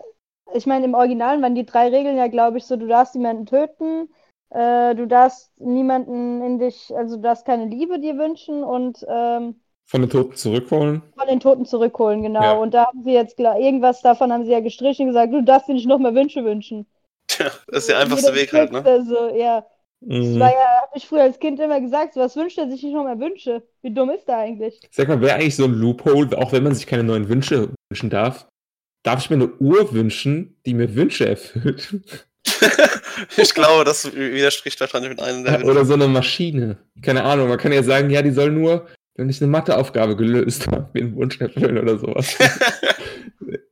ich 0.55 0.67
meine, 0.67 0.85
im 0.87 0.95
Original 0.95 1.41
waren 1.43 1.55
die 1.55 1.67
drei 1.67 1.89
Regeln 1.89 2.17
ja, 2.17 2.29
glaube 2.29 2.59
ich, 2.59 2.65
so, 2.67 2.77
du 2.77 2.87
darfst 2.87 3.15
niemanden 3.15 3.47
töten, 3.47 4.09
äh, 4.51 4.95
du 4.95 5.07
darfst 5.07 5.53
niemanden 5.61 6.43
in 6.43 6.59
dich, 6.59 6.95
also 6.97 7.17
du 7.17 7.23
darfst 7.23 7.45
keine 7.47 7.67
Liebe 7.67 7.99
dir 8.01 8.17
wünschen 8.19 8.63
und 8.65 9.05
ähm, 9.09 9.61
Von 9.87 10.01
den 10.03 10.11
Toten 10.11 10.35
zurückholen. 10.37 11.03
von 11.17 11.27
den 11.29 11.41
Toten 11.41 11.65
zurückholen, 11.65 12.23
genau. 12.23 12.43
Ja. 12.43 12.53
Und 12.55 12.75
da 12.75 12.87
haben 12.87 13.03
sie 13.03 13.13
jetzt 13.13 13.37
klar, 13.37 13.59
irgendwas 13.59 14.03
davon 14.03 14.33
haben 14.33 14.45
sie 14.45 14.53
ja 14.53 14.61
gestrichen 14.61 15.03
und 15.07 15.09
gesagt, 15.15 15.33
du 15.33 15.43
darfst 15.43 15.69
dir 15.69 15.75
nicht 15.75 15.87
noch 15.89 15.99
mehr 15.99 16.15
Wünsche 16.15 16.45
wünschen. 16.45 16.87
Tja, 17.27 17.51
das 17.69 17.79
ist 17.85 17.89
der 17.89 17.99
einfachste 17.99 18.35
Weg 18.35 18.53
halt, 18.53 18.73
ne? 18.73 18.85
Also, 18.85 19.29
ja. 19.35 19.67
Das 20.01 20.29
Mhm. 20.29 20.41
war 20.41 20.51
ja, 20.53 20.83
habe 20.83 20.93
ich 20.95 21.07
früher 21.09 21.23
als 21.23 21.39
Kind 21.39 21.59
immer 21.59 21.81
gesagt, 21.81 22.15
so, 22.15 22.21
was 22.21 22.37
wünscht 22.37 22.59
er 22.59 22.69
sich 22.71 22.83
nicht 22.83 22.93
noch 22.95 23.05
mehr 23.05 23.19
Wünsche? 23.19 23.67
Wie 23.83 23.93
dumm 23.93 24.11
ist 24.11 24.29
er 24.29 24.39
eigentlich? 24.39 24.81
Sag 24.91 25.09
mal, 25.09 25.21
wäre 25.21 25.35
eigentlich 25.37 25.57
so 25.57 25.65
ein 25.65 25.73
Loophole, 25.73 26.37
auch 26.39 26.53
wenn 26.53 26.63
man 26.63 26.75
sich 26.75 26.87
keine 26.87 27.03
neuen 27.05 27.29
Wünsche 27.29 27.71
wünschen 27.91 28.11
darf, 28.11 28.47
darf 29.07 29.21
ich 29.23 29.31
mir 29.31 29.37
eine 29.37 29.49
Uhr 29.59 29.93
wünschen, 29.93 30.57
die 30.67 30.75
mir 30.75 30.95
Wünsche 30.95 31.29
erfüllt? 31.29 31.95
ich 33.37 33.55
glaube, 33.55 33.85
das 33.85 34.13
widerspricht 34.15 34.81
wahrscheinlich 34.81 35.11
mit 35.11 35.21
einem 35.21 35.45
der 35.45 35.55
Wünsche. 35.61 35.67
Oder 35.71 35.85
so 35.85 35.95
eine 35.95 36.09
Maschine. 36.09 36.79
Keine 37.03 37.23
Ahnung, 37.23 37.49
man 37.49 37.59
kann 37.59 37.73
ja 37.73 37.83
sagen, 37.83 38.11
ja, 38.11 38.23
die 38.23 38.31
soll 38.33 38.51
nur, 38.51 38.87
wenn 39.15 39.29
ich 39.29 39.41
eine 39.41 39.51
Matheaufgabe 39.51 40.17
gelöst 40.17 40.67
habe, 40.73 40.89
mir 40.93 41.03
einen 41.03 41.17
Wunsch 41.17 41.41
erfüllen 41.41 41.79
oder 41.79 41.99
sowas. 41.99 42.37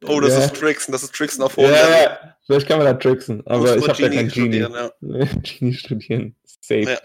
Oh, 0.06 0.20
das 0.20 0.34
ja. 0.34 0.40
ist 0.44 0.54
Tricksen, 0.56 0.92
das 0.92 1.02
ist 1.02 1.14
Tricksen 1.14 1.42
auf 1.42 1.56
Ja, 1.56 1.62
hohem 1.64 1.72
Level. 1.72 1.90
ja, 2.02 2.36
vielleicht 2.46 2.68
kann 2.68 2.76
man 2.76 2.86
da 2.86 2.92
tricksen, 2.92 3.42
aber 3.46 3.74
ich 3.76 3.88
habe 3.88 4.02
ja 4.02 4.08
kein 4.10 4.28
Genie 4.28 4.50
Genie. 4.50 4.62
studieren, 4.62 4.74
ja. 5.00 5.26
Genie 5.42 5.72
studieren. 5.72 6.36
Safe. 6.60 6.82
Ja. 6.82 6.98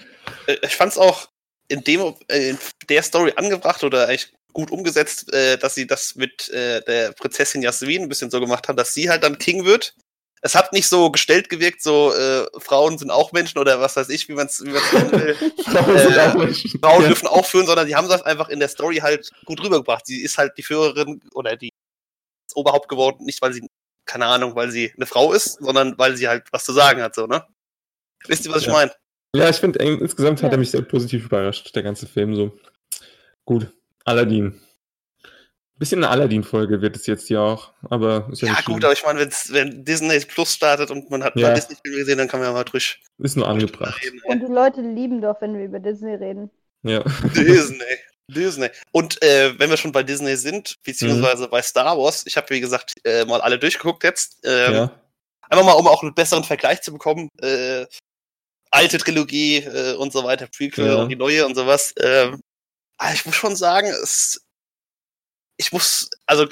Äh, 0.48 0.58
Ich 0.64 0.76
fand's 0.76 0.98
auch 0.98 1.30
in 1.70 1.82
dem 1.86 2.02
äh, 2.28 2.50
in 2.50 2.58
der 2.90 3.02
Story 3.04 3.32
angebracht 3.38 3.84
oder 3.86 4.10
eigentlich 4.10 4.34
gut 4.60 4.72
umgesetzt, 4.72 5.32
äh, 5.34 5.58
dass 5.58 5.76
sie 5.76 5.88
das 5.88 6.16
mit 6.16 6.50
äh, 6.50 6.82
der 6.82 7.14
Prinzessin 7.14 7.62
Jasmin 7.62 8.04
ein 8.04 8.10
bisschen 8.10 8.30
so 8.30 8.40
gemacht 8.42 8.68
haben, 8.68 8.76
dass 8.76 8.94
sie 8.94 9.10
halt 9.10 9.24
dann 9.24 9.38
King 9.38 9.64
wird. 9.66 9.96
Es 10.42 10.56
hat 10.56 10.72
nicht 10.74 10.88
so 10.88 11.12
gestellt 11.12 11.50
gewirkt, 11.50 11.82
so 11.82 12.14
äh, 12.14 12.46
Frauen 12.60 12.98
sind 12.98 13.12
auch 13.12 13.32
Menschen 13.34 13.58
oder 13.60 13.82
was 13.82 13.96
weiß 13.98 14.10
ich, 14.10 14.28
wie 14.30 14.34
man 14.34 14.48
es 14.48 14.64
wie 14.64 14.70
man's 14.70 14.92
nennen 14.94 15.12
will. 15.12 15.36
Äh. 15.70 16.54
Frauen 16.82 17.02
Ja. 17.02 17.08
dürfen 17.08 17.28
auch 17.28 17.46
führen, 17.46 17.66
sondern 17.66 17.88
die 17.88 17.96
haben 17.96 18.08
das 18.10 18.22
einfach 18.24 18.50
in 18.50 18.60
der 18.60 18.70
Story 18.70 18.98
halt 18.98 19.30
gut 19.46 19.62
rübergebracht. 19.64 20.06
Sie 20.06 20.22
ist 20.22 20.38
halt 20.38 20.58
die 20.58 20.64
Führerin 20.64 21.22
oder 21.34 21.56
die 21.58 21.70
das 22.48 22.56
Oberhaupt 22.56 22.90
geworden, 22.90 23.26
nicht 23.26 23.42
weil 23.42 23.54
sie, 23.54 23.68
keine 24.06 24.26
Ahnung, 24.26 24.56
weil 24.56 24.72
sie 24.72 24.92
eine 24.96 25.06
Frau 25.06 25.34
ist, 25.34 25.58
sondern 25.62 25.98
weil 25.98 26.16
sie 26.18 26.28
halt 26.28 26.48
was 26.52 26.64
zu 26.66 26.74
sagen 26.74 27.02
hat, 27.02 27.16
so, 27.16 27.28
ne? 27.28 27.46
Wisst 28.28 28.46
ihr, 28.46 28.52
was 28.52 28.62
ich 28.62 28.68
Ja. 28.68 28.74
meine? 28.74 28.92
Ja, 29.36 29.50
ich 29.50 29.58
finde, 29.58 29.80
insgesamt 29.80 30.42
hat 30.42 30.52
Ja. 30.52 30.58
er 30.58 30.60
mich 30.60 30.72
sehr 30.72 30.82
positiv 30.82 31.26
überrascht, 31.26 31.76
der 31.76 31.84
ganze 31.84 32.08
Film 32.08 32.36
so. 32.36 32.58
Gut, 33.46 33.72
Aladdin. 34.10 34.60
Bisschen 35.78 36.04
eine 36.04 36.10
Aladdin-Folge 36.12 36.82
wird 36.82 36.98
es 36.98 37.06
jetzt 37.08 37.28
hier 37.28 37.42
auch, 37.42 37.72
aber 37.90 38.28
ist 38.32 38.42
ja, 38.42 38.50
Ja, 38.50 38.56
nicht 38.56 38.66
gut, 38.66 38.84
aber 38.84 38.92
ich 38.92 39.04
meine, 39.06 39.20
wenn's- 39.22 39.54
wenn 39.54 39.86
Disney 39.86 40.20
Plus 40.20 40.54
startet 40.54 40.92
und 40.92 41.10
man 41.10 41.24
hat 41.24 41.38
Ja. 41.38 41.48
mal 41.48 41.54
Disney-Filme 41.54 41.98
gesehen, 42.00 42.18
dann 42.18 42.28
kann 42.28 42.42
man 42.42 42.50
ja 42.50 42.54
mal 42.54 42.66
drüber 42.66 42.84
ist 43.20 43.38
nur 43.38 43.48
angebracht. 43.48 44.04
reden. 44.04 44.20
Und 44.26 44.42
die 44.42 44.52
Leute 44.52 44.82
lieben 44.82 45.22
doch, 45.22 45.40
wenn 45.40 45.58
wir 45.58 45.64
über 45.66 45.80
Disney 45.80 46.16
reden. 46.16 46.50
Ja. 46.84 47.02
Disney. 47.34 47.80
Disney. 48.28 48.68
Und 48.92 49.22
äh, 49.24 49.58
wenn 49.58 49.70
wir 49.70 49.78
schon 49.78 49.92
bei 49.94 50.04
Disney 50.04 50.36
sind, 50.36 50.76
beziehungsweise 50.84 51.46
Mhm. 51.46 51.50
bei 51.50 51.62
Star 51.62 51.98
Wars, 51.98 52.26
ich 52.28 52.36
habe, 52.36 52.50
wie 52.50 52.60
gesagt, 52.60 52.94
äh, 53.06 53.24
mal 53.26 53.40
alle 53.42 53.58
durchgeguckt 53.58 54.04
jetzt. 54.04 54.38
Ähm, 54.44 54.74
ja. 54.74 54.92
Einfach 55.50 55.66
mal, 55.66 55.72
um 55.74 55.88
auch 55.88 56.04
einen 56.04 56.14
besseren 56.14 56.44
Vergleich 56.44 56.82
zu 56.82 56.92
bekommen. 56.92 57.30
Äh, 57.42 57.86
alte 58.70 58.98
Trilogie 59.00 59.58
äh, 59.60 59.96
und 59.96 60.12
so 60.14 60.24
weiter, 60.26 60.48
Prequel 60.48 60.86
Ja. 60.88 60.96
und 60.98 61.10
die 61.10 61.16
neue 61.16 61.46
und 61.46 61.56
sowas. 61.56 61.94
Ähm, 62.02 62.40
aber 63.00 63.14
ich 63.14 63.26
muss 63.26 63.36
schon 63.36 63.56
sagen, 63.56 63.88
es, 63.88 64.46
ich 65.58 65.72
muss, 65.72 66.10
also 66.28 66.48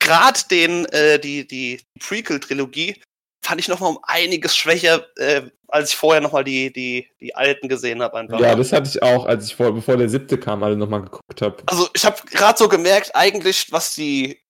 gerade 0.00 0.40
den, 0.50 0.84
äh, 0.86 1.18
die, 1.18 1.46
die 1.46 1.80
Prequel-Trilogie 2.00 3.00
fand 3.44 3.60
ich 3.60 3.68
noch 3.68 3.80
mal 3.80 3.86
um 3.86 4.00
einiges 4.02 4.56
schwächer, 4.56 5.06
äh, 5.16 5.42
als 5.68 5.90
ich 5.90 5.96
vorher 5.96 6.20
noch 6.20 6.32
mal 6.32 6.44
die, 6.44 6.72
die, 6.72 7.08
die 7.20 7.34
alten 7.34 7.68
gesehen 7.68 8.02
habe 8.02 8.18
einfach. 8.18 8.40
ja, 8.40 8.54
das 8.54 8.72
hatte 8.72 8.88
ich 8.88 9.02
auch, 9.02 9.26
als 9.26 9.46
ich 9.46 9.54
vor, 9.54 9.72
bevor 9.72 9.96
der 9.96 10.08
siebte 10.08 10.38
kam, 10.38 10.62
alle 10.62 10.76
nochmal 10.76 11.02
geguckt 11.02 11.40
habe. 11.40 11.62
Also 11.66 11.88
ich 11.94 12.04
habe 12.04 12.20
gerade 12.26 12.58
so 12.58 12.68
gemerkt, 12.68 13.14
eigentlich, 13.14 13.70
was 13.70 13.94
die, 13.94 14.40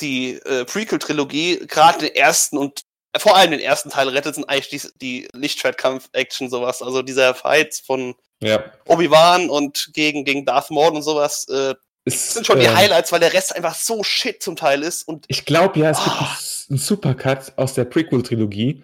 die 0.00 0.34
äh, 0.34 0.64
Prequel-Trilogie, 0.64 1.66
gerade 1.66 1.98
den 1.98 2.14
ersten 2.14 2.58
und 2.58 2.82
vor 3.16 3.36
allem 3.36 3.50
den 3.52 3.60
ersten 3.60 3.90
Teil 3.90 4.08
rettet, 4.08 4.34
sind 4.34 4.48
eigentlich 4.48 4.82
die, 4.82 4.88
die 5.00 5.28
Lichtschwertkampf-Action, 5.32 6.50
sowas. 6.50 6.82
Also 6.82 7.02
dieser 7.02 7.34
Fight 7.34 7.74
von 7.84 8.14
Ja. 8.40 8.64
Obi-Wan 8.86 9.50
und 9.50 9.90
gegen, 9.94 10.24
gegen 10.24 10.44
Darth 10.44 10.70
Maul 10.70 10.94
und 10.94 11.02
sowas, 11.02 11.46
äh, 11.48 11.74
das 12.04 12.34
sind 12.34 12.46
schon 12.46 12.58
die 12.60 12.66
äh, 12.66 12.74
Highlights, 12.74 13.12
weil 13.12 13.20
der 13.20 13.32
Rest 13.34 13.54
einfach 13.54 13.74
so 13.74 14.02
shit 14.02 14.42
zum 14.42 14.56
Teil 14.56 14.82
ist. 14.82 15.06
Und 15.06 15.24
Ich 15.28 15.44
glaube 15.44 15.78
ja, 15.80 15.90
es 15.90 16.02
gibt 16.02 16.16
Ah. 16.16 16.36
einen 16.70 16.78
Supercut 16.78 17.52
aus 17.56 17.74
der 17.74 17.84
Prequel-Trilogie. 17.84 18.82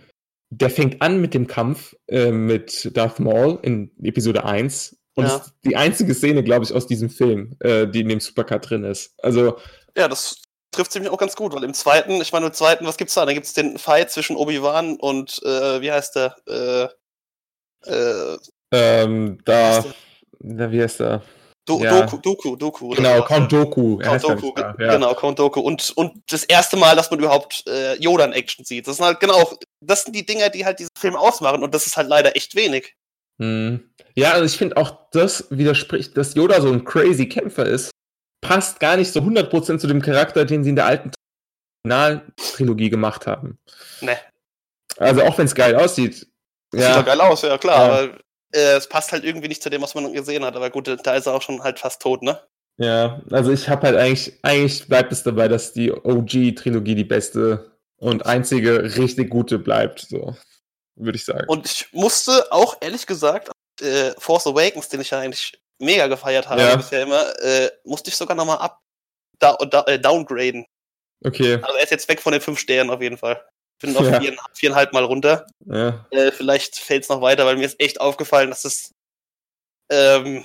Der 0.51 0.71
fängt 0.71 1.01
an 1.03 1.21
mit 1.21 1.33
dem 1.35 1.47
Kampf 1.47 1.95
äh, 2.09 2.31
mit 2.31 2.91
Darth 2.97 3.21
Maul 3.21 3.59
in 3.63 3.91
Episode 4.03 4.45
1. 4.45 4.97
Und 5.17 5.27
Ja. 5.27 5.37
ist 5.37 5.53
die 5.65 5.77
einzige 5.77 6.13
Szene, 6.15 6.43
glaube 6.43 6.65
ich, 6.65 6.73
aus 6.73 6.87
diesem 6.87 7.09
Film, 7.09 7.57
äh, 7.61 7.87
die 7.87 8.01
in 8.01 8.09
dem 8.09 8.21
Supercut 8.21 8.69
drin 8.69 8.85
ist. 8.85 9.15
Also, 9.23 9.59
ja, 9.97 10.09
das 10.09 10.43
trifft 10.75 10.93
ziemlich 10.93 11.11
auch 11.11 11.19
ganz 11.19 11.37
gut, 11.37 11.55
weil 11.55 11.65
im 11.65 11.75
zweiten, 11.75 12.21
ich 12.21 12.33
meine, 12.33 12.47
im 12.47 12.53
zweiten, 12.53 12.87
was 12.87 12.97
gibt's 12.97 13.15
da? 13.15 13.25
Da 13.25 13.33
gibt's 13.33 13.53
den 13.53 13.79
Fight 13.79 14.11
zwischen 14.11 14.37
Obi-Wan 14.37 14.97
und, 14.97 15.41
äh, 15.45 15.81
wie 15.81 15.93
heißt 15.93 16.17
der? 16.17 16.37
Äh, 16.49 16.89
äh, 17.91 18.37
ähm, 18.73 19.39
wie 19.39 19.45
da, 19.45 19.77
heißt 19.77 19.85
der? 19.87 19.95
na, 20.41 20.71
wie 20.71 20.83
heißt 20.83 21.01
er? 21.01 21.23
Do 21.67 21.81
Ja. 21.81 22.03
Doku, 22.03 22.19
Doku, 22.19 22.57
Doku. 22.57 22.91
Genau, 22.91 23.23
Count 23.23 23.51
Doku. 23.51 23.97
Count 23.97 24.23
Doku, 24.23 24.53
da, 24.55 24.75
ja. 24.79 24.93
genau, 24.93 25.15
Count 25.15 25.39
Doku. 25.39 25.61
Und, 25.61 25.93
und 25.97 26.23
das 26.29 26.45
erste 26.45 26.77
Mal, 26.77 26.95
dass 26.95 27.11
man 27.11 27.21
überhaupt 27.21 27.65
äh, 27.67 27.95
Yoda 27.95 28.27
in 28.27 28.33
Action 28.33 28.65
sieht. 28.67 28.87
Das 28.87 28.97
sind 28.97 29.07
halt 29.07 29.21
genau, 29.21 29.51
das 29.81 30.03
sind 30.03 30.15
die 30.15 30.27
Dinger, 30.27 30.51
die 30.51 30.67
halt 30.67 30.79
diesen 30.79 30.91
Film 30.99 31.17
ausmachen 31.17 31.63
und 31.63 31.75
das 31.75 31.87
ist 31.87 31.97
halt 31.97 32.09
leider 32.09 32.37
echt 32.37 32.55
wenig. 32.55 32.95
Hm. 33.41 33.91
Ja, 34.15 34.33
also 34.33 34.45
ich 34.45 34.57
finde 34.57 34.77
auch, 34.77 35.09
das 35.13 35.47
widerspricht, 35.51 36.17
dass 36.17 36.35
Yoda 36.35 36.61
so 36.61 36.71
ein 36.71 36.85
crazy 36.85 37.29
Kämpfer 37.29 37.65
ist, 37.65 37.91
passt 38.45 38.79
gar 38.79 38.97
nicht 38.97 39.13
so 39.13 39.21
100% 39.21 39.79
zu 39.79 39.87
dem 39.87 40.01
Charakter, 40.01 40.45
den 40.45 40.63
sie 40.63 40.71
in 40.71 40.77
der 40.77 40.87
alten 40.87 41.11
Originaltrilogie 41.85 42.91
gemacht 42.91 43.27
haben. 43.27 43.59
Ne. 44.01 44.17
Also 44.99 45.23
auch 45.23 45.37
wenn 45.39 45.47
es 45.47 45.55
geil 45.55 45.75
aussieht. 45.75 46.15
Sieht 46.15 46.31
doch 46.73 46.79
Ja, 46.81 47.03
geil 47.03 47.21
aus, 47.21 47.43
ja 47.43 47.59
klar, 47.59 47.77
Ja. 47.77 47.85
aber 47.85 48.19
äh, 48.53 48.77
es 48.77 48.89
passt 48.89 49.13
halt 49.13 49.25
irgendwie 49.25 49.49
nicht 49.49 49.63
zu 49.63 49.71
dem, 49.71 49.83
was 49.83 49.95
man 49.95 50.13
gesehen 50.13 50.45
hat. 50.45 50.55
Aber 50.57 50.71
gut, 50.71 50.87
da 50.89 51.15
ist 51.15 51.27
er 51.27 51.35
auch 51.35 51.43
schon 51.43 51.63
halt 51.63 51.79
fast 51.79 52.01
tot, 52.01 52.23
ne? 52.23 52.41
ja, 52.77 53.23
also 53.31 53.53
ich 53.53 53.69
habe 53.69 53.87
halt 53.87 53.97
eigentlich, 53.97 54.37
eigentlich 54.43 54.89
bleibt 54.89 55.13
es 55.13 55.23
dabei, 55.23 55.47
dass 55.47 55.73
die 55.73 55.93
OG-Trilogie 55.93 56.97
die 56.97 57.05
beste 57.05 57.71
und 57.99 58.27
einzige 58.27 58.97
richtig 58.97 59.31
gute 59.31 59.61
bleibt, 59.61 60.01
so 60.01 60.37
würde 60.97 61.17
ich 61.17 61.25
sagen. 61.25 61.47
Und 61.49 61.67
ich 61.67 61.87
musste 61.93 62.51
auch, 62.51 62.77
ehrlich 62.81 63.07
gesagt, 63.07 63.51
äh, 63.81 64.11
Force 64.19 64.47
Awakens, 64.49 64.89
den 64.89 65.01
ich 65.01 65.11
ja 65.11 65.21
eigentlich 65.21 65.61
mega 65.81 66.07
gefeiert 66.07 66.49
habe 66.49 66.63
Ja. 66.63 66.77
bisher 66.77 67.03
immer, 67.03 67.37
äh, 67.41 67.71
musste 67.85 68.11
ich 68.11 68.17
sogar 68.17 68.37
nochmal 68.37 68.59
ab 68.59 68.81
da, 69.39 69.55
da, 69.57 69.83
äh, 69.85 69.99
downgraden. 69.99 70.65
okay, 71.25 71.55
Also 71.63 71.77
er 71.77 71.83
ist 71.85 71.91
jetzt 71.91 72.09
weg 72.09 72.21
von 72.21 72.33
den 72.33 72.41
fünf 72.41 72.59
Sternen 72.61 72.91
auf 72.91 73.01
jeden 73.03 73.19
Fall. 73.19 73.45
Bin 73.81 73.97
auf 73.97 74.05
Ja. 74.07 74.21
vier, 74.21 74.37
viereinhalb 74.55 74.93
Mal 74.93 75.05
runter. 75.05 75.47
ja, 75.67 76.07
Äh, 76.11 76.31
vielleicht 76.33 76.77
fällt 76.79 77.03
es 77.03 77.09
noch 77.09 77.21
weiter, 77.21 77.45
weil 77.45 77.57
mir 77.57 77.67
ist 77.67 77.81
echt 77.81 78.01
aufgefallen, 78.01 78.51
dass 78.51 78.65
es 78.65 78.93
ähm, 79.91 80.45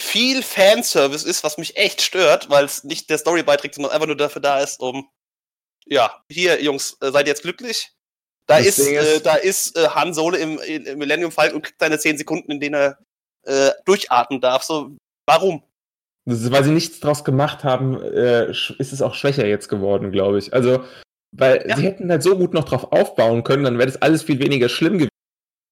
viel 0.00 0.42
Fanservice 0.42 1.24
ist, 1.28 1.44
was 1.44 1.58
mich 1.58 1.76
echt 1.76 2.00
stört, 2.02 2.48
weil 2.50 2.64
es 2.64 2.84
nicht 2.84 3.10
der 3.10 3.18
Story 3.18 3.42
beiträgt, 3.42 3.74
sondern 3.74 3.92
einfach 3.92 4.06
nur 4.06 4.16
dafür 4.16 4.40
da 4.42 4.60
ist, 4.60 4.80
um 4.80 5.08
ja, 5.86 6.22
hier, 6.30 6.62
Jungs, 6.62 6.96
äh, 7.02 7.10
seid 7.10 7.26
ihr 7.26 7.30
jetzt 7.32 7.42
glücklich? 7.42 7.90
Da 8.46 8.58
Das 8.58 8.66
ist, 8.66 8.78
Ding 8.78 8.94
ist- 8.96 9.06
äh, 9.06 9.20
da 9.20 9.34
ist 9.34 9.76
äh, 9.76 9.88
Han 9.88 10.14
Solo 10.14 10.36
im, 10.36 10.58
im 10.60 10.98
Millennium 10.98 11.30
Falcon 11.32 11.56
und 11.56 11.62
kriegt 11.62 11.80
seine 11.80 11.98
10 11.98 12.16
Sekunden, 12.18 12.50
in 12.52 12.60
denen 12.60 12.74
er 12.74 12.98
äh, 13.46 13.70
durchatmen 13.84 14.40
darf. 14.40 14.62
So, 14.62 14.96
warum? 15.26 15.62
Ist, 16.26 16.50
weil 16.50 16.64
sie 16.64 16.70
nichts 16.72 17.00
draus 17.00 17.24
gemacht 17.24 17.64
haben, 17.64 18.00
äh, 18.02 18.50
ist 18.50 18.78
es 18.80 19.02
auch 19.02 19.14
schwächer 19.14 19.46
jetzt 19.46 19.68
geworden, 19.68 20.10
glaube 20.10 20.38
ich. 20.38 20.52
Also, 20.54 20.84
weil 21.36 21.64
Ja. 21.68 21.76
sie 21.76 21.82
hätten 21.82 22.10
halt 22.10 22.22
so 22.22 22.36
gut 22.38 22.54
noch 22.54 22.64
drauf 22.64 22.92
aufbauen 22.92 23.44
können, 23.44 23.64
dann 23.64 23.78
wäre 23.78 23.90
das 23.90 24.00
alles 24.00 24.22
viel 24.22 24.38
weniger 24.38 24.68
schlimm 24.68 24.94
gewesen, 24.94 25.10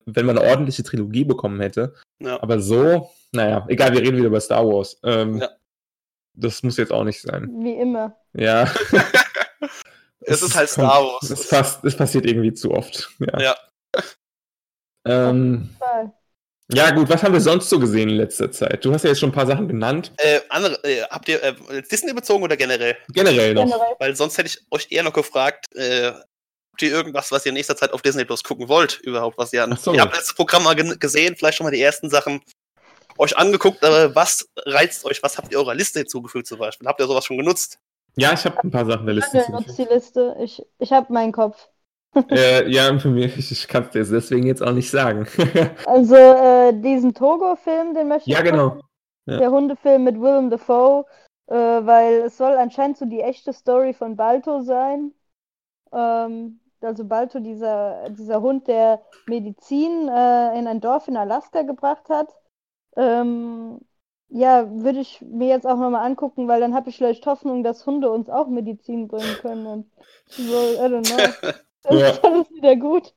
wenn 0.06 0.26
man 0.26 0.36
eine 0.38 0.48
ordentliche 0.50 0.82
Trilogie 0.82 1.24
bekommen 1.24 1.60
hätte. 1.60 1.94
Ja. 2.20 2.42
Aber 2.42 2.60
so, 2.60 3.10
naja, 3.32 3.64
egal, 3.68 3.92
wir 3.92 4.00
reden 4.02 4.16
wieder 4.18 4.26
über 4.26 4.40
Star 4.40 4.66
Wars. 4.66 4.98
Ähm, 5.04 5.40
Ja. 5.40 5.48
Das 6.34 6.62
muss 6.62 6.78
jetzt 6.78 6.92
auch 6.92 7.04
nicht 7.04 7.20
sein. 7.20 7.50
Wie 7.60 7.74
immer. 7.74 8.16
Ja. 8.34 8.64
Es 10.24 10.40
ist 10.40 10.54
halt 10.54 10.68
Star 10.68 11.02
Wars. 11.02 11.30
Es, 11.30 11.48
passt, 11.48 11.84
es 11.84 11.96
passiert 11.96 12.26
irgendwie 12.26 12.52
zu 12.54 12.70
oft. 12.72 13.10
Ja. 13.18 13.40
Ja. 13.40 13.56
Ähm, 15.04 15.70
Voll. 15.78 16.12
Ja, 16.72 16.90
gut, 16.90 17.08
was 17.08 17.22
haben 17.22 17.32
wir 17.32 17.40
sonst 17.40 17.68
so 17.68 17.78
gesehen 17.78 18.08
in 18.08 18.16
letzter 18.16 18.50
Zeit? 18.50 18.84
Du 18.84 18.92
hast 18.92 19.02
ja 19.02 19.10
jetzt 19.10 19.20
schon 19.20 19.30
ein 19.30 19.34
paar 19.34 19.46
Sachen 19.46 19.66
benannt. 19.66 20.12
Äh, 20.18 20.40
andere, 20.48 20.82
äh, 20.84 21.02
habt 21.02 21.28
ihr 21.28 21.42
äh, 21.42 21.54
Disney 21.90 22.12
bezogen 22.12 22.42
oder 22.42 22.56
generell? 22.56 22.96
Generell 23.08 23.54
noch. 23.54 23.64
Generell. 23.64 23.94
Weil 23.98 24.16
sonst 24.16 24.38
hätte 24.38 24.48
ich 24.48 24.58
euch 24.70 24.86
eher 24.90 25.02
noch 25.02 25.12
gefragt, 25.12 25.74
äh, 25.74 26.12
habt 26.12 26.82
ihr 26.82 26.90
irgendwas, 26.90 27.30
was 27.30 27.44
ihr 27.44 27.50
in 27.50 27.54
nächster 27.54 27.76
Zeit 27.76 27.92
auf 27.92 28.02
Disney 28.02 28.24
Plus 28.24 28.42
gucken 28.42 28.68
wollt, 28.68 29.00
überhaupt, 29.00 29.38
was 29.38 29.52
ihr 29.52 29.62
an. 29.62 29.76
So. 29.76 29.92
Ihr 29.92 30.00
habt 30.00 30.16
das 30.16 30.34
Programm 30.34 30.64
mal 30.64 30.74
gesehen, 30.74 31.36
vielleicht 31.36 31.58
schon 31.58 31.64
mal 31.64 31.70
die 31.70 31.82
ersten 31.82 32.10
Sachen 32.10 32.40
euch 33.18 33.36
angeguckt, 33.36 33.84
aber 33.84 34.14
was 34.14 34.48
reizt 34.64 35.04
euch? 35.04 35.22
Was 35.22 35.38
habt 35.38 35.52
ihr 35.52 35.58
eurer 35.58 35.74
Liste 35.74 36.00
hinzugefügt 36.00 36.46
zum 36.46 36.58
Beispiel? 36.58 36.88
Habt 36.88 37.00
ihr 37.00 37.06
sowas 37.06 37.24
schon 37.24 37.38
genutzt? 37.38 37.78
Ja, 38.16 38.32
ich 38.32 38.44
habe 38.44 38.58
ein 38.62 38.70
paar 38.70 38.84
Sachen 38.84 39.06
der 39.06 39.14
Liste 39.14 39.38
Daniel 39.38 39.52
nutzt 39.52 39.78
die 39.78 39.84
Liste. 39.84 40.36
Ich, 40.40 40.62
ich 40.78 40.92
habe 40.92 41.12
meinen 41.12 41.32
Kopf. 41.32 41.68
äh, 42.30 42.70
ja, 42.70 42.98
für 42.98 43.08
mich, 43.08 43.36
ich, 43.38 43.52
ich 43.52 43.68
kann 43.68 43.84
es 43.84 43.90
dir 43.90 44.04
deswegen 44.04 44.46
jetzt 44.46 44.62
auch 44.62 44.72
nicht 44.72 44.90
sagen. 44.90 45.26
Also 45.86 46.14
äh, 46.14 46.72
diesen 46.74 47.14
Togo-Film, 47.14 47.94
den 47.94 48.08
möchte 48.08 48.30
ich 48.30 48.36
ja, 48.36 48.42
genau. 48.42 48.80
Ja. 49.26 49.38
Der 49.38 49.50
Hundefilm 49.50 50.04
mit 50.04 50.20
Willem 50.20 50.50
Dafoe, 50.50 51.06
äh, 51.46 51.54
weil 51.54 52.22
es 52.22 52.36
soll 52.36 52.52
anscheinend 52.52 52.98
so 52.98 53.06
die 53.06 53.20
echte 53.20 53.52
Story 53.52 53.94
von 53.94 54.16
Balto 54.16 54.62
sein. 54.62 55.12
Ähm, 55.92 56.60
also 56.80 57.04
Balto, 57.04 57.40
dieser, 57.40 58.10
dieser 58.10 58.42
Hund, 58.42 58.66
der 58.66 59.02
Medizin 59.26 60.08
äh, 60.08 60.58
in 60.58 60.66
ein 60.66 60.80
Dorf 60.80 61.08
in 61.08 61.16
Alaska 61.16 61.62
gebracht 61.62 62.08
hat. 62.08 62.28
Ähm, 62.96 63.80
ja, 64.28 64.68
würde 64.70 65.00
ich 65.00 65.20
mir 65.20 65.48
jetzt 65.48 65.66
auch 65.66 65.76
nochmal 65.76 66.06
angucken, 66.06 66.48
weil 66.48 66.60
dann 66.60 66.74
habe 66.74 66.88
ich 66.88 66.96
vielleicht 66.96 67.26
Hoffnung, 67.26 67.62
dass 67.62 67.86
Hunde 67.86 68.10
uns 68.10 68.28
auch 68.28 68.48
Medizin 68.48 69.08
bringen 69.08 69.36
können. 69.40 69.66
Und 69.66 69.90
so, 70.26 70.42
I 70.42 70.86
don't 70.86 71.06
know. 71.06 71.52
Das 71.82 72.00
Ja. 72.00 72.08
ist 72.12 72.24
alles 72.24 72.50
wieder 72.52 72.76
gut. 72.76 73.14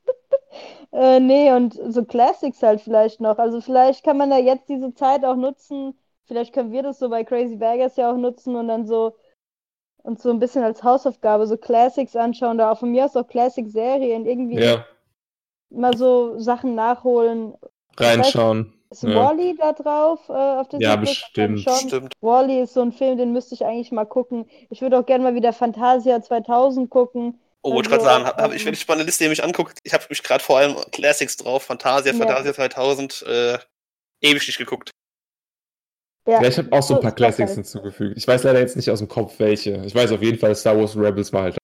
äh, 0.92 1.20
nee, 1.20 1.52
und 1.52 1.74
so 1.74 2.04
Classics 2.06 2.62
halt 2.64 2.82
vielleicht 2.82 3.22
noch. 3.22 3.38
Also 3.38 3.62
vielleicht 3.62 4.04
kann 4.04 4.18
man 4.18 4.30
da 4.30 4.38
jetzt 4.38 4.70
diese 4.70 4.94
Zeit 4.94 5.24
auch 5.26 5.36
nutzen. 5.36 5.98
Vielleicht 6.26 6.54
können 6.54 6.72
wir 6.72 6.84
das 6.84 7.00
so 7.00 7.10
bei 7.10 7.24
Crazy 7.24 7.60
Vegas 7.60 7.98
ja 7.98 8.12
auch 8.12 8.18
nutzen 8.18 8.56
und 8.56 8.68
dann 8.68 8.88
so 8.88 9.16
uns 10.04 10.22
so 10.22 10.30
ein 10.30 10.40
bisschen 10.40 10.64
als 10.64 10.84
Hausaufgabe 10.84 11.48
so 11.48 11.58
Classics 11.58 12.16
anschauen, 12.16 12.58
da 12.58 12.72
auch 12.72 12.80
von 12.80 12.92
mir 12.92 13.06
aus 13.06 13.16
auch 13.16 13.28
Classic-Serien 13.28 14.26
irgendwie 14.26 14.60
Ja, 14.60 14.86
mal 15.70 15.98
so 15.98 16.38
Sachen 16.40 16.76
nachholen. 16.76 17.56
reinschauen. 17.98 18.74
Ist 18.92 19.04
Ja. 19.04 19.16
Wall-E 19.16 19.56
da 19.56 19.74
drauf 19.74 20.30
äh, 20.30 20.34
auf 20.34 20.68
Disney 20.68 20.86
Ja, 20.86 20.96
bestimmt. 20.96 21.38
Wahrscheinlich 21.38 21.64
Schon. 21.64 21.90
Stimmt. 21.90 22.14
Wall-E 22.22 22.62
ist 22.62 22.74
so 22.74 22.82
ein 22.82 22.92
Film, 22.92 23.18
den 23.18 23.34
müsste 23.34 23.56
ich 23.56 23.66
eigentlich 23.66 23.92
mal 23.92 24.06
gucken. 24.06 24.46
Ich 24.70 24.82
würde 24.82 25.00
auch 25.00 25.06
gerne 25.06 25.24
mal 25.24 25.36
wieder 25.36 25.54
Fantasia 25.54 26.22
2000 26.22 26.90
gucken. 26.90 27.40
Oh, 27.68 27.74
wollte 27.74 27.90
Also, 27.92 28.06
gerade 28.06 28.24
sagen, 28.26 28.38
hab, 28.44 28.54
ich, 28.54 28.64
wenn 28.64 28.76
ich 28.76 28.88
meine 28.88 29.02
Liste 29.02 29.24
nämlich 29.24 29.44
anguckt, 29.44 29.80
ich 29.84 29.92
habe 29.92 30.06
mich 30.10 30.22
gerade 30.22 30.44
vor 30.44 30.60
allem 30.60 30.76
Classics 30.92 31.36
drauf, 31.36 31.64
Fantasia, 31.64 32.12
Ja. 32.14 32.18
Fantasia 32.20 32.54
2000, 32.54 33.24
äh, 33.24 33.58
ewig 34.22 34.46
nicht 34.46 34.58
geguckt. 34.60 34.92
Ja, 36.28 36.44
Ja, 36.44 36.48
ich 36.48 36.58
habe 36.60 36.72
auch 36.72 36.84
so 36.84 36.96
ein 36.96 37.02
paar 37.02 37.16
Classics 37.16 37.50
halt. 37.50 37.56
hinzugefügt. 37.56 38.18
Ich 38.18 38.28
weiß 38.28 38.44
leider 38.44 38.60
jetzt 38.60 38.76
nicht 38.76 38.92
aus 38.92 39.00
dem 39.00 39.08
Kopf 39.08 39.40
welche. 39.40 39.84
Ich 39.84 39.96
weiß 39.96 40.12
auf 40.12 40.22
jeden 40.22 40.38
Fall, 40.38 40.56
Star 40.56 40.78
Wars 40.78 40.96
Rebels 40.96 41.34
war 41.34 41.42
halt. 41.44 41.58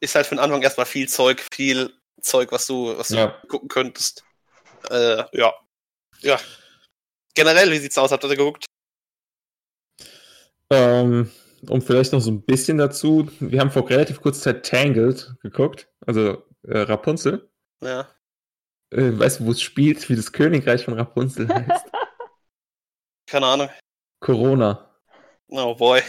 Ist 0.00 0.14
halt 0.14 0.26
für 0.26 0.36
den 0.36 0.40
Anfang 0.40 0.62
erstmal 0.62 0.86
viel 0.86 1.08
Zeug, 1.08 1.44
viel 1.52 1.92
Zeug, 2.22 2.52
was 2.52 2.68
du, 2.68 2.96
was 2.96 3.08
du 3.08 3.16
Ja. 3.16 3.42
gucken 3.48 3.68
könntest. 3.68 4.22
Äh, 4.88 5.24
ja. 5.36 5.52
Ja. 6.20 6.38
Generell, 7.34 7.72
wie 7.72 7.78
sieht's 7.78 7.98
aus? 7.98 8.12
Habt 8.12 8.24
ihr 8.24 8.28
da 8.28 8.34
geguckt? 8.36 8.66
Ähm, 10.70 11.30
um 11.68 11.82
vielleicht 11.82 12.12
noch 12.12 12.20
so 12.20 12.30
ein 12.30 12.42
bisschen 12.42 12.78
dazu. 12.78 13.28
Wir 13.40 13.60
haben 13.60 13.70
vor 13.70 13.88
relativ 13.88 14.20
kurzer 14.20 14.40
Zeit 14.40 14.66
Tangled 14.66 15.34
geguckt. 15.42 15.88
Also 16.06 16.42
äh, 16.62 16.78
Rapunzel. 16.78 17.48
Ja. 17.82 18.08
Äh, 18.90 19.18
weißt 19.18 19.40
du, 19.40 19.46
wo 19.46 19.52
es 19.52 19.62
spielt, 19.62 20.08
wie 20.08 20.16
das 20.16 20.32
Königreich 20.32 20.84
von 20.84 20.94
Rapunzel 20.94 21.48
heißt? 21.48 21.86
Keine 23.26 23.46
Ahnung. 23.46 23.68
Corona. 24.20 24.90
Oh 25.48 25.74
boy. 25.74 26.00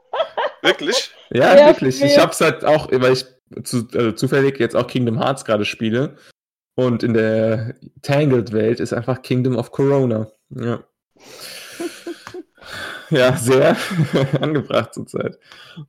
Wirklich? 0.62 1.10
Ja, 1.30 1.56
Ja, 1.56 1.66
wirklich. 1.68 2.02
Ich 2.02 2.18
hab's 2.18 2.40
halt 2.40 2.64
auch, 2.64 2.90
weil 2.90 3.12
ich 3.12 3.26
zu, 3.64 3.88
also 3.94 4.12
zufällig 4.12 4.58
jetzt 4.58 4.76
auch 4.76 4.86
Kingdom 4.86 5.18
Hearts 5.18 5.44
gerade 5.44 5.64
spiele. 5.64 6.16
Und 6.74 7.02
in 7.02 7.14
der 7.14 7.74
Tangled-Welt 8.02 8.80
ist 8.80 8.92
einfach 8.92 9.22
Kingdom 9.22 9.56
of 9.56 9.72
Corona. 9.72 10.30
Ja. 10.50 10.84
Ja, 13.10 13.36
sehr 13.36 13.76
angebracht 14.40 14.94
zurzeit. 14.94 15.38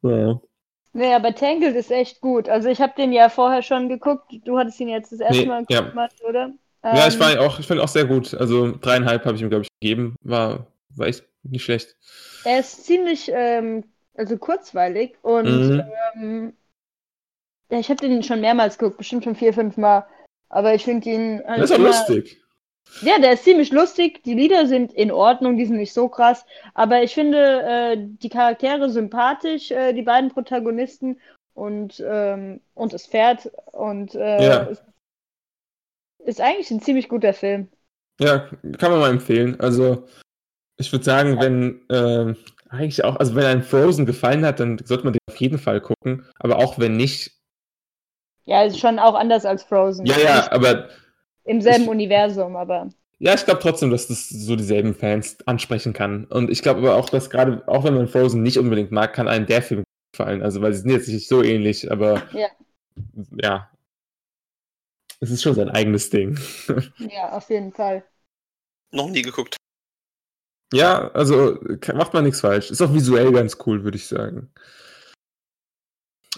Ja. 0.02 0.40
Nee, 0.94 1.14
aber 1.14 1.36
Tangled 1.36 1.76
ist 1.76 1.92
echt 1.92 2.20
gut. 2.22 2.50
Also 2.50 2.68
ich 2.70 2.82
habe 2.82 2.94
den 2.98 3.12
ja 3.14 3.30
vorher 3.30 3.62
schon 3.62 3.90
geguckt. 3.90 4.32
Du 4.46 4.58
hattest 4.58 4.80
ihn 4.80 4.90
jetzt 4.90 5.12
das 5.12 5.20
erste 5.20 5.42
Nee, 5.42 5.46
Mal 5.48 5.66
ja. 5.70 5.80
geguckt, 5.80 5.96
Matt, 5.96 6.14
oder? 6.28 6.52
ja, 6.84 7.08
ich 7.08 7.14
Ähm, 7.16 7.20
war 7.20 7.42
auch, 7.42 7.60
ich 7.60 7.68
fand 7.68 7.80
auch 7.80 7.88
sehr 7.88 8.06
gut. 8.06 8.34
Also 8.34 8.72
dreieinhalb 8.76 9.26
habe 9.26 9.36
ich 9.36 9.42
ihm, 9.44 9.50
glaube 9.50 9.64
ich, 9.66 9.70
gegeben. 9.80 10.16
War, 10.24 10.66
war 10.96 11.08
echt 11.08 11.24
nicht 11.44 11.64
schlecht. 11.64 11.96
Er 12.44 12.60
ist 12.62 12.86
ziemlich, 12.86 13.30
ähm, 13.34 13.84
also 14.16 14.38
kurzweilig 14.38 15.16
und 15.22 15.46
Mhm. 15.46 15.84
ähm, 16.16 16.54
ja, 17.70 17.80
ich 17.80 17.90
habe 17.90 18.02
den 18.02 18.24
schon 18.24 18.42
mehrmals 18.42 18.78
geguckt, 18.80 18.98
bestimmt 18.98 19.24
schon 19.24 19.36
vier, 19.36 19.54
fünf 19.54 19.78
Mal. 19.78 20.08
Aber 20.50 20.74
ich 20.74 20.84
finde 20.86 21.08
ihn 21.10 21.44
halt 21.46 21.62
Das 21.62 21.70
ist 21.70 21.78
immer- 21.78 21.90
lustig. 21.90 22.42
Ja, 23.02 23.20
der 23.20 23.34
ist 23.34 23.44
ziemlich 23.44 23.72
lustig. 23.72 24.24
Die 24.24 24.34
Lieder 24.34 24.68
sind 24.68 24.92
in 24.94 25.12
Ordnung, 25.12 25.58
die 25.58 25.66
sind 25.66 25.78
nicht 25.78 25.94
so 25.94 26.10
krass. 26.10 26.46
Aber 26.74 27.02
ich 27.04 27.14
finde 27.14 27.62
äh, 27.62 27.98
die 27.98 28.30
Charaktere 28.30 28.90
sympathisch, 28.90 29.72
äh, 29.72 29.94
die 29.94 30.02
beiden 30.02 30.30
Protagonisten 30.30 31.20
und, 31.54 32.04
ähm, 32.06 32.62
und 32.74 32.94
das 32.94 33.08
Pferd. 33.08 33.50
Und 33.72 34.16
äh, 34.16 34.46
Ja. 34.46 34.68
es 34.70 34.84
ist 36.26 36.42
eigentlich 36.42 36.70
ein 36.72 36.82
ziemlich 36.82 37.08
guter 37.10 37.34
Film. 37.34 37.70
Ja, 38.20 38.50
kann 38.78 38.92
man 38.92 39.00
mal 39.00 39.10
empfehlen. 39.12 39.60
Also, 39.62 40.06
ich 40.78 40.92
würde 40.92 41.06
sagen, 41.06 41.40
wenn 41.40 41.90
äh, 41.90 42.36
eigentlich 42.70 43.04
auch, 43.06 43.16
also 43.16 43.36
wenn 43.36 43.46
einem 43.46 43.64
Frozen 43.64 44.06
gefallen 44.06 44.46
hat, 44.46 44.60
dann 44.60 44.78
sollte 44.84 45.06
man 45.06 45.14
den 45.14 45.20
auf 45.30 45.38
jeden 45.38 45.58
Fall 45.58 45.80
gucken. 45.80 46.26
Aber 46.38 46.58
auch 46.58 46.78
wenn 46.80 46.98
nicht, 46.98 47.32
Ja, 48.46 48.64
ist 48.64 48.80
schon 48.80 49.00
auch 49.00 49.16
anders 49.16 49.46
als 49.46 49.64
Frozen. 49.64 50.06
ja, 50.06 50.20
ja, 50.20 50.52
aber 50.52 50.90
Im 51.46 51.62
selben 51.62 51.84
ich- 51.84 51.90
Universum, 51.90 52.56
aber. 52.56 52.90
ja, 53.20 53.34
ich 53.34 53.46
glaube 53.46 53.60
trotzdem, 53.62 53.90
dass 53.92 54.08
das 54.08 54.30
so 54.30 54.56
dieselben 54.56 54.94
Fans 54.94 55.38
ansprechen 55.48 55.94
kann. 55.94 56.26
Und 56.26 56.50
ich 56.50 56.62
glaube 56.62 56.80
aber 56.80 56.96
auch, 56.96 57.10
dass 57.10 57.30
gerade, 57.30 57.68
auch 57.68 57.84
wenn 57.84 57.96
man 57.96 58.08
Frozen 58.08 58.44
nicht 58.44 58.58
unbedingt 58.60 58.92
mag, 58.92 59.14
kann 59.14 59.28
einem 59.28 59.46
der 59.46 59.62
Film 59.62 59.84
gefallen. 60.14 60.42
Also, 60.44 60.62
weil 60.62 60.74
sie 60.74 60.82
sind 60.82 60.92
jetzt 60.92 61.08
nicht 61.08 61.28
so 61.28 61.42
ähnlich, 61.44 61.92
aber 61.92 62.24
Ja. 62.34 62.48
ja. 63.42 63.72
Es 65.22 65.32
ist 65.32 65.42
schon 65.44 65.54
sein 65.56 65.70
eigenes 65.70 66.10
Ding. 66.10 66.38
Ja, 67.00 67.32
auf 67.34 67.50
jeden 67.50 67.74
Fall. 67.74 68.04
Noch 68.92 69.10
nie 69.10 69.22
geguckt. 69.22 69.58
Ja, 70.74 71.10
also 71.12 71.60
macht 71.94 72.14
man 72.14 72.24
nichts 72.24 72.42
falsch. 72.42 72.70
Ist 72.72 72.82
auch 72.82 72.94
visuell 72.94 73.32
ganz 73.32 73.58
cool, 73.66 73.84
würde 73.84 73.98
ich 73.98 74.08
sagen. 74.08 74.52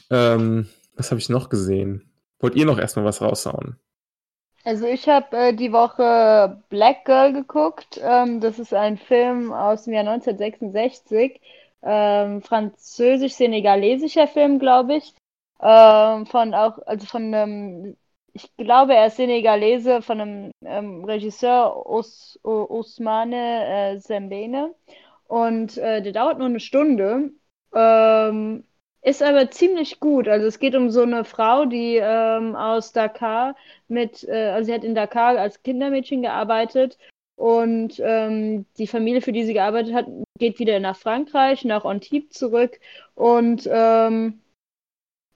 Ähm, 0.10 0.68
was 0.96 1.12
habe 1.12 1.20
ich 1.20 1.30
noch 1.30 1.50
gesehen? 1.50 2.12
Wollt 2.40 2.56
ihr 2.56 2.66
noch 2.66 2.80
erstmal 2.80 3.06
was 3.06 3.22
raushauen? 3.22 3.78
Also 4.64 4.86
ich 4.86 5.08
habe 5.10 5.36
äh, 5.38 5.54
die 5.54 5.72
Woche 5.72 6.62
Black 6.70 7.06
Girl 7.06 7.34
geguckt. 7.34 8.00
Ähm, 8.04 8.40
das 8.42 8.60
ist 8.60 8.74
ein 8.74 8.98
Film 8.98 9.52
aus 9.54 9.84
dem 9.86 9.94
Jahr 9.94 10.04
1966. 10.04 11.42
Ähm, 11.84 12.42
französisch-senegalesischer 12.44 14.28
Film, 14.28 14.60
glaube 14.60 14.96
ich. 14.98 15.14
Ähm, 15.62 16.26
von 16.28 16.54
auch, 16.54 16.78
also 16.86 17.06
von 17.08 17.34
einem, 17.34 17.98
ich 18.34 18.56
glaube, 18.58 18.94
er 18.96 19.08
ist 19.08 19.18
Senegalese, 19.18 20.02
von 20.04 20.22
einem 20.22 20.52
ähm, 20.64 21.04
Regisseur 21.06 21.86
Os, 21.88 22.40
O- 22.44 22.68
Ousmane 22.70 23.96
äh, 23.96 24.00
Sembene. 24.00 24.76
Und 25.28 25.78
äh, 25.78 26.02
der 26.02 26.12
dauert 26.14 26.38
nur 26.38 26.48
eine 26.48 26.60
Stunde. 26.60 27.32
Ähm, 27.74 28.66
ist 29.02 29.24
aber 29.24 29.50
ziemlich 29.52 30.00
gut. 30.00 30.28
Also 30.28 30.48
es 30.48 30.60
geht 30.60 30.76
um 30.76 30.90
so 30.92 31.02
eine 31.04 31.24
Frau, 31.26 31.66
die 31.66 31.98
ähm, 32.02 32.56
aus 32.56 32.92
Dakar 32.94 33.56
mit, 33.88 34.24
äh, 34.28 34.50
also 34.52 34.68
sie 34.68 34.74
hat 34.74 34.84
in 34.84 34.96
Dakar 34.96 35.38
als 35.38 35.64
Kindermädchen 35.64 36.22
gearbeitet 36.22 36.98
Und 37.36 38.00
ähm, 38.04 38.66
die 38.78 38.88
Familie, 38.88 39.22
für 39.22 39.32
die 39.34 39.46
sie 39.46 39.54
gearbeitet 39.54 39.94
hat, 39.96 40.08
geht 40.40 40.60
wieder 40.60 40.80
nach 40.80 40.98
Frankreich, 40.98 41.66
nach 41.66 41.86
Antibes 41.86 42.38
zurück. 42.38 42.80
Und 43.16 43.68
ähm, 43.72 44.42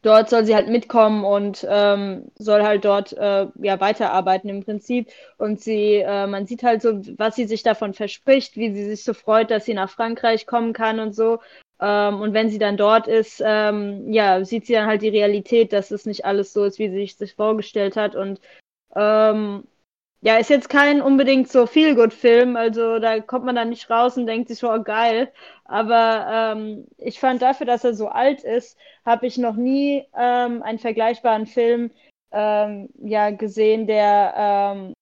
dort 0.04 0.30
soll 0.30 0.46
sie 0.46 0.56
halt 0.56 0.68
mitkommen 0.70 1.26
und 1.26 1.66
ähm, 1.70 2.32
soll 2.38 2.64
halt 2.64 2.86
dort 2.86 3.14
äh, 3.14 3.48
ja 3.56 3.80
weiterarbeiten 3.80 4.50
im 4.50 4.64
Prinzip. 4.64 5.10
Und 5.38 5.62
sie, 5.62 5.96
äh, 6.06 6.28
man 6.28 6.46
sieht 6.48 6.64
halt 6.64 6.82
so, 6.82 7.02
was 7.18 7.36
sie 7.36 7.46
sich 7.46 7.64
davon 7.64 7.94
verspricht, 7.94 8.56
wie 8.58 8.74
sie 8.74 8.86
sich 8.86 9.04
so 9.04 9.14
freut, 9.14 9.52
dass 9.52 9.66
sie 9.66 9.74
nach 9.74 9.90
Frankreich 9.90 10.46
kommen 10.48 10.74
kann 10.74 11.00
und 11.00 11.16
so. 11.16 11.40
Ähm, 11.80 12.22
und 12.22 12.34
wenn 12.34 12.50
sie 12.50 12.60
dann 12.60 12.78
dort 12.78 13.08
ist, 13.08 13.42
ähm, 13.46 14.12
ja, 14.12 14.44
sieht 14.46 14.66
sie 14.66 14.74
dann 14.74 14.88
halt 14.88 15.02
die 15.02 15.10
Realität, 15.10 15.74
dass 15.74 15.92
es 15.92 16.06
nicht 16.06 16.26
alles 16.26 16.54
so 16.54 16.64
ist, 16.64 16.80
wie 16.80 16.90
sie 16.90 17.08
sich 17.08 17.36
vorgestellt 17.36 17.98
hat. 17.98 18.16
Und 18.16 18.40
ähm, 18.96 19.66
ja, 20.22 20.38
ist 20.38 20.50
jetzt 20.50 20.70
kein 20.70 21.02
unbedingt 21.02 21.50
so 21.50 21.68
Feel-Good-Film, 21.68 22.56
also 22.56 23.00
da 23.00 23.20
kommt 23.20 23.46
man 23.46 23.56
dann 23.56 23.70
nicht 23.70 23.90
raus 23.90 24.18
und 24.18 24.26
denkt 24.26 24.48
sich, 24.48 24.64
oh 24.64 24.82
geil. 24.82 25.32
Aber 25.66 26.54
ähm, 26.58 26.88
ich 26.98 27.20
fand 27.20 27.42
dafür, 27.42 27.68
dass 27.68 27.84
er 27.84 27.94
so 27.94 28.08
alt 28.08 28.44
ist, 28.44 28.78
habe 29.06 29.28
ich 29.28 29.38
noch 29.38 29.56
nie 29.56 30.06
ähm, 30.18 30.64
einen 30.64 30.80
vergleichbaren 30.80 31.46
Film 31.46 31.92
ähm, 32.32 32.90
ja, 32.98 33.30
gesehen, 33.32 33.86
der, 33.88 34.96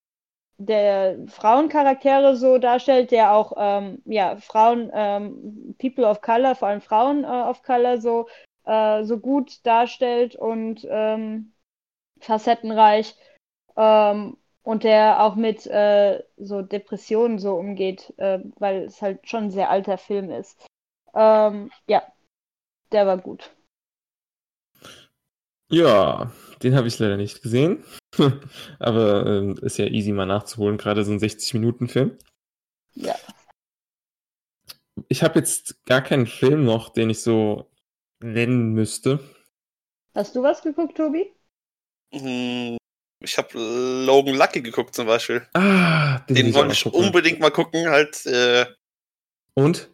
der 0.58 1.18
Frauencharaktere 1.28 2.36
so 2.36 2.58
darstellt, 2.58 3.10
der 3.10 3.32
auch 3.32 3.52
ähm, 3.56 4.02
ja, 4.04 4.36
Frauen, 4.36 4.90
ähm, 4.94 5.74
People 5.78 6.06
of 6.06 6.20
Color, 6.20 6.54
vor 6.54 6.68
allem 6.68 6.80
Frauen 6.80 7.24
äh, 7.24 7.26
of 7.26 7.62
Color 7.62 8.00
so, 8.00 8.28
äh, 8.64 9.04
so 9.04 9.18
gut 9.18 9.64
darstellt 9.66 10.36
und 10.36 10.86
facettenreich. 12.20 13.16
Ähm, 13.76 14.36
und 14.64 14.82
der 14.82 15.22
auch 15.22 15.34
mit 15.34 15.66
äh, 15.66 16.22
so 16.38 16.62
Depressionen 16.62 17.38
so 17.38 17.54
umgeht, 17.54 18.14
äh, 18.16 18.40
weil 18.56 18.84
es 18.84 19.02
halt 19.02 19.28
schon 19.28 19.44
ein 19.44 19.50
sehr 19.50 19.68
alter 19.68 19.98
Film 19.98 20.30
ist. 20.30 20.66
Ähm, 21.14 21.70
ja, 21.86 22.02
der 22.90 23.06
war 23.06 23.18
gut. 23.18 23.54
Ja, 25.70 26.30
den 26.62 26.74
habe 26.76 26.88
ich 26.88 26.98
leider 26.98 27.16
nicht 27.16 27.42
gesehen. 27.42 27.84
Aber 28.78 29.26
ähm, 29.26 29.58
ist 29.62 29.78
ja 29.78 29.86
easy 29.86 30.12
mal 30.12 30.26
nachzuholen, 30.26 30.78
gerade 30.78 31.04
so 31.04 31.12
ein 31.12 31.18
60-Minuten-Film. 31.18 32.18
Ja. 32.94 33.16
Ich 35.08 35.22
habe 35.22 35.38
jetzt 35.38 35.84
gar 35.86 36.02
keinen 36.02 36.26
Film 36.26 36.64
noch, 36.64 36.90
den 36.90 37.10
ich 37.10 37.22
so 37.22 37.70
nennen 38.22 38.72
müsste. 38.72 39.18
Hast 40.14 40.36
du 40.36 40.42
was 40.42 40.62
geguckt, 40.62 40.96
Tobi? 40.96 41.32
Hm, 42.12 42.78
ich 43.20 43.36
habe 43.38 43.58
Logan 44.06 44.36
Lucky 44.36 44.62
geguckt 44.62 44.94
zum 44.94 45.06
Beispiel. 45.06 45.46
Ah, 45.54 46.20
den, 46.28 46.36
den 46.36 46.54
wollte 46.54 46.72
ich 46.72 46.84
gucken. 46.84 47.04
unbedingt 47.04 47.40
mal 47.40 47.50
gucken. 47.50 47.88
Halt. 47.88 48.24
Äh, 48.26 48.66
Und? 49.54 49.90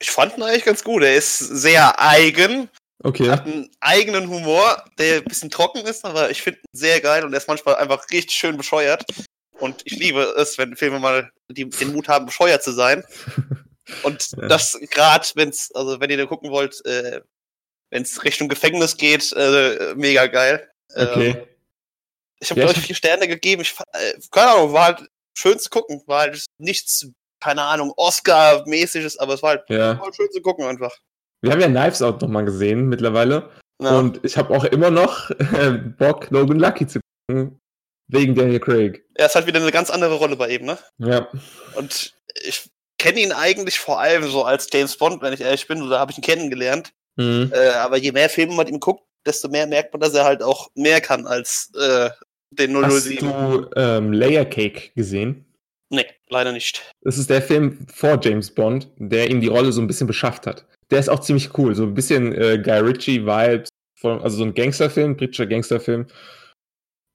Ich 0.00 0.10
fand 0.10 0.36
ihn 0.36 0.42
eigentlich 0.42 0.64
ganz 0.64 0.82
gut. 0.84 1.02
Er 1.02 1.16
ist 1.16 1.38
sehr 1.38 2.00
eigen. 2.00 2.70
Okay. 3.02 3.30
Hat 3.30 3.46
einen 3.46 3.70
eigenen 3.80 4.28
Humor, 4.28 4.84
der 4.98 5.16
ein 5.16 5.24
bisschen 5.24 5.50
trocken 5.50 5.84
ist, 5.84 6.04
aber 6.04 6.30
ich 6.30 6.42
finde 6.42 6.60
ihn 6.60 6.78
sehr 6.78 7.00
geil 7.00 7.24
und 7.24 7.32
er 7.32 7.38
ist 7.38 7.48
manchmal 7.48 7.76
einfach 7.76 8.10
richtig 8.10 8.36
schön 8.36 8.56
bescheuert. 8.56 9.04
Und 9.58 9.82
ich 9.84 9.98
liebe 9.98 10.22
es, 10.36 10.58
wenn 10.58 10.76
Filme 10.76 10.98
mal 10.98 11.30
die, 11.48 11.68
den 11.68 11.92
Mut 11.92 12.08
haben, 12.08 12.26
bescheuert 12.26 12.62
zu 12.62 12.72
sein. 12.72 13.04
Und 14.02 14.32
ja. 14.32 14.48
das 14.48 14.78
gerade, 14.90 15.26
wenn's, 15.34 15.70
also 15.72 16.00
wenn 16.00 16.10
ihr 16.10 16.16
den 16.16 16.26
gucken 16.26 16.50
wollt, 16.50 16.84
äh, 16.86 17.20
wenn 17.90 18.02
es 18.02 18.24
Richtung 18.24 18.48
Gefängnis 18.48 18.96
geht, 18.96 19.32
äh, 19.32 19.94
mega 19.94 20.26
geil. 20.26 20.68
Okay. 20.92 21.30
Ähm, 21.30 21.46
ich 22.40 22.50
habe, 22.50 22.60
ja, 22.60 22.66
glaube 22.66 22.80
ich, 22.80 22.86
vier 22.86 22.96
Sterne 22.96 23.28
gegeben. 23.28 23.62
Ich, 23.62 23.74
äh, 23.92 24.14
keine 24.30 24.50
Ahnung, 24.52 24.72
war 24.72 24.84
halt 24.86 25.08
schön 25.38 25.58
zu 25.58 25.70
gucken. 25.70 26.02
War 26.06 26.22
halt 26.22 26.44
nichts, 26.58 27.08
keine 27.40 27.62
Ahnung, 27.62 27.92
Oscar-mäßiges, 27.96 29.18
aber 29.18 29.34
es 29.34 29.42
war 29.42 29.50
halt 29.50 29.64
ja. 29.68 29.96
voll 29.96 30.12
schön 30.12 30.30
zu 30.32 30.42
gucken 30.42 30.66
einfach. 30.66 30.94
Wir 31.46 31.52
haben 31.52 31.60
ja 31.60 31.68
Knives 31.68 32.02
Out 32.02 32.20
nochmal 32.22 32.44
gesehen 32.44 32.88
mittlerweile. 32.88 33.48
Ja. 33.80 33.98
Und 33.98 34.20
ich 34.24 34.36
habe 34.36 34.54
auch 34.56 34.64
immer 34.64 34.90
noch 34.90 35.30
äh, 35.30 35.70
Bock, 35.96 36.28
Logan 36.30 36.58
Lucky 36.58 36.86
zu 36.86 37.00
gucken. 37.28 37.60
Wegen 38.08 38.34
Daniel 38.34 38.60
Craig. 38.60 39.04
Er 39.14 39.26
ist 39.26 39.34
halt 39.34 39.46
wieder 39.46 39.60
eine 39.60 39.72
ganz 39.72 39.90
andere 39.90 40.14
Rolle 40.14 40.36
bei 40.36 40.48
ihm, 40.50 40.64
ne? 40.64 40.78
Ja. 40.98 41.28
Und 41.74 42.14
ich 42.44 42.70
kenne 42.98 43.20
ihn 43.20 43.32
eigentlich 43.32 43.78
vor 43.78 44.00
allem 44.00 44.24
so 44.24 44.44
als 44.44 44.68
James 44.72 44.96
Bond, 44.96 45.22
wenn 45.22 45.32
ich 45.32 45.40
ehrlich 45.40 45.66
bin. 45.66 45.88
Da 45.88 45.98
habe 45.98 46.12
ich 46.12 46.18
ihn 46.18 46.22
kennengelernt. 46.22 46.92
Mhm. 47.16 47.52
Äh, 47.52 47.70
aber 47.70 47.96
je 47.96 48.12
mehr 48.12 48.28
Filme 48.28 48.54
man 48.54 48.68
ihm 48.68 48.80
guckt, 48.80 49.04
desto 49.24 49.48
mehr 49.48 49.66
merkt 49.66 49.92
man, 49.92 50.00
dass 50.00 50.14
er 50.14 50.24
halt 50.24 50.42
auch 50.42 50.70
mehr 50.74 51.00
kann 51.00 51.26
als 51.26 51.72
äh, 51.76 52.10
den 52.50 52.72
007. 52.72 52.84
Hast 52.84 53.54
du 53.54 53.70
ähm, 53.76 54.12
Layer 54.12 54.44
Cake 54.44 54.90
gesehen? 54.94 55.44
Nee, 55.90 56.06
leider 56.28 56.52
nicht. 56.52 56.82
Das 57.02 57.18
ist 57.18 57.30
der 57.30 57.42
Film 57.42 57.86
vor 57.92 58.18
James 58.20 58.52
Bond, 58.52 58.90
der 58.96 59.30
ihm 59.30 59.40
die 59.40 59.46
Rolle 59.46 59.72
so 59.72 59.80
ein 59.80 59.86
bisschen 59.86 60.06
beschafft 60.06 60.46
hat. 60.46 60.66
Der 60.90 60.98
ist 60.98 61.08
auch 61.08 61.20
ziemlich 61.20 61.56
cool, 61.58 61.74
so 61.74 61.84
ein 61.84 61.94
bisschen 61.94 62.32
äh, 62.32 62.58
Guy 62.58 62.78
Ritchie-Vibes, 62.78 63.68
also 64.02 64.36
so 64.36 64.44
ein 64.44 64.54
Gangsterfilm, 64.54 65.16
britischer 65.16 65.46
Gangsterfilm. 65.46 66.06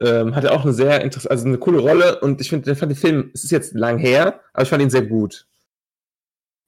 Ähm, 0.01 0.35
hat 0.35 0.43
er 0.43 0.53
auch 0.53 0.63
eine 0.63 0.73
sehr 0.73 1.01
interessante, 1.01 1.31
also 1.31 1.45
eine 1.47 1.57
coole 1.57 1.79
Rolle 1.79 2.19
und 2.21 2.41
ich 2.41 2.49
finde, 2.49 2.75
fand 2.75 2.91
den 2.91 2.97
Film, 2.97 3.31
es 3.33 3.43
ist 3.43 3.51
jetzt 3.51 3.75
lang 3.75 3.99
her, 3.99 4.41
aber 4.53 4.63
ich 4.63 4.69
fand 4.69 4.81
ihn 4.81 4.89
sehr 4.89 5.05
gut. 5.05 5.45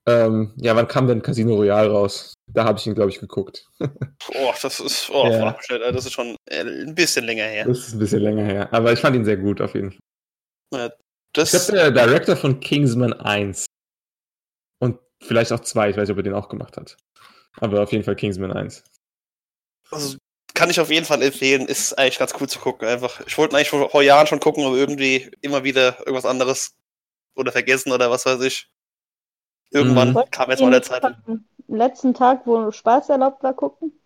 Ähm, 0.06 0.54
ja, 0.58 0.76
wann 0.76 0.88
kam 0.88 1.08
denn 1.08 1.22
Casino 1.22 1.56
Royale 1.56 1.89
raus? 1.89 2.34
Da 2.51 2.66
habe 2.66 2.78
ich 2.78 2.86
ihn, 2.86 2.93
glaube 2.93 3.10
ich, 3.10 3.20
geguckt. 3.20 3.68
Boah, 3.80 4.54
das 4.62 4.80
ist, 4.80 5.10
oh, 5.10 5.28
ja. 5.28 5.58
das 5.91 6.06
ist 6.06 6.12
schon 6.12 6.36
äh, 6.49 6.62
ein 6.62 6.93
bisschen 6.93 7.26
länger 7.26 7.45
her. 7.45 7.66
Das 7.66 7.80
ist 7.80 7.93
ein 7.93 7.99
bisschen 7.99 8.22
länger 8.22 8.43
her. 8.43 8.74
Aber 8.74 8.91
ich 8.91 8.99
fand 8.99 9.16
ihn 9.16 9.26
sehr 9.26 9.38
gut, 9.38 9.62
auf 9.62 9.74
jeden 9.74 9.91
Fall. 9.91 9.99
Ja, 10.74 10.91
das 11.34 11.53
ich 11.53 11.67
glaube, 11.67 11.91
der 11.91 12.05
Director 12.05 12.36
von 12.36 12.59
Kingsman 12.59 13.13
1. 13.13 13.65
Und 14.79 14.99
vielleicht 15.21 15.51
auch 15.51 15.59
2, 15.59 15.89
ich 15.89 15.97
weiß 15.97 16.07
nicht, 16.07 16.11
ob 16.11 16.17
er 16.17 16.23
den 16.23 16.34
auch 16.34 16.49
gemacht 16.49 16.77
hat. 16.77 16.97
Aber 17.57 17.81
auf 17.81 17.91
jeden 17.91 18.03
Fall 18.03 18.15
Kingsman 18.15 18.51
1. 18.51 18.84
Also, 19.91 20.17
kann 20.53 20.69
ich 20.69 20.79
auf 20.79 20.91
jeden 20.91 21.05
Fall 21.05 21.21
empfehlen, 21.21 21.67
ist 21.67 21.97
eigentlich 21.97 22.19
ganz 22.19 22.34
cool 22.39 22.47
zu 22.47 22.59
gucken. 22.59 22.88
Einfach, 22.88 23.21
ich 23.25 23.38
wollte 23.38 23.55
eigentlich 23.55 23.69
vor 23.69 24.01
Jahren 24.01 24.27
schon 24.27 24.39
gucken, 24.39 24.63
aber 24.65 24.75
irgendwie 24.75 25.31
immer 25.41 25.63
wieder 25.63 25.99
irgendwas 25.99 26.25
anderes 26.25 26.75
oder 27.36 27.51
vergessen 27.51 27.91
oder 27.91 28.11
was 28.11 28.25
weiß 28.25 28.41
ich. 28.41 28.69
Irgendwann 29.71 30.13
mhm. 30.13 30.23
kam 30.29 30.51
jetzt 30.51 30.61
mal 30.61 30.71
der 30.71 30.84
Zeit. 30.84 31.03
Letzten 31.67 32.13
Tag, 32.13 32.41
wo 32.45 32.71
Spaß 32.71 33.09
erlaubt 33.09 33.41
war, 33.41 33.53
gucken? 33.53 33.99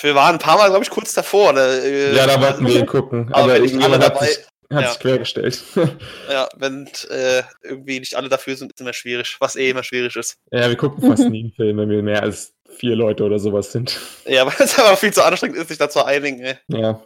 Wir 0.00 0.14
waren 0.16 0.34
ein 0.34 0.40
paar 0.40 0.56
Mal, 0.58 0.70
glaube 0.70 0.82
ich, 0.82 0.90
kurz 0.90 1.14
davor. 1.14 1.52
Da, 1.52 1.66
äh, 1.66 2.16
ja, 2.16 2.26
da 2.26 2.40
wollten 2.40 2.66
wir 2.66 2.80
ihn 2.80 2.86
gucken. 2.86 3.32
Aber, 3.32 3.44
aber 3.44 3.56
irgendjemand 3.56 4.02
hat 4.02 4.16
dabei, 4.16 4.26
sich, 4.26 4.44
hat 4.74 4.82
ja. 4.82 4.90
sich 4.90 5.00
quergestellt. 5.00 5.62
ja, 6.30 6.48
wenn 6.56 6.86
äh, 7.10 7.42
irgendwie 7.62 8.00
nicht 8.00 8.14
alle 8.16 8.28
dafür 8.28 8.56
sind, 8.56 8.72
ist 8.72 8.80
immer 8.80 8.92
schwierig. 8.92 9.36
Was 9.40 9.56
eh 9.56 9.70
immer 9.70 9.82
schwierig 9.82 10.16
ist. 10.16 10.38
Ja, 10.50 10.68
wir 10.68 10.76
gucken 10.76 11.02
fast 11.08 11.28
nie 11.28 11.40
einen 11.40 11.52
Film, 11.52 11.78
wenn 11.78 11.90
wir 11.90 12.02
mehr 12.02 12.22
als 12.22 12.54
vier 12.76 12.96
Leute 12.96 13.24
oder 13.24 13.38
sowas 13.38 13.72
sind. 13.72 13.98
Ja, 14.26 14.46
weil 14.46 14.54
es 14.58 14.78
aber 14.78 14.96
viel 14.96 15.12
zu 15.12 15.24
anstrengend 15.24 15.58
ist, 15.58 15.68
sich 15.68 15.78
da 15.78 15.88
zu 15.88 16.04
einigen. 16.04 16.40
Ey. 16.40 16.56
Ja. 16.68 17.02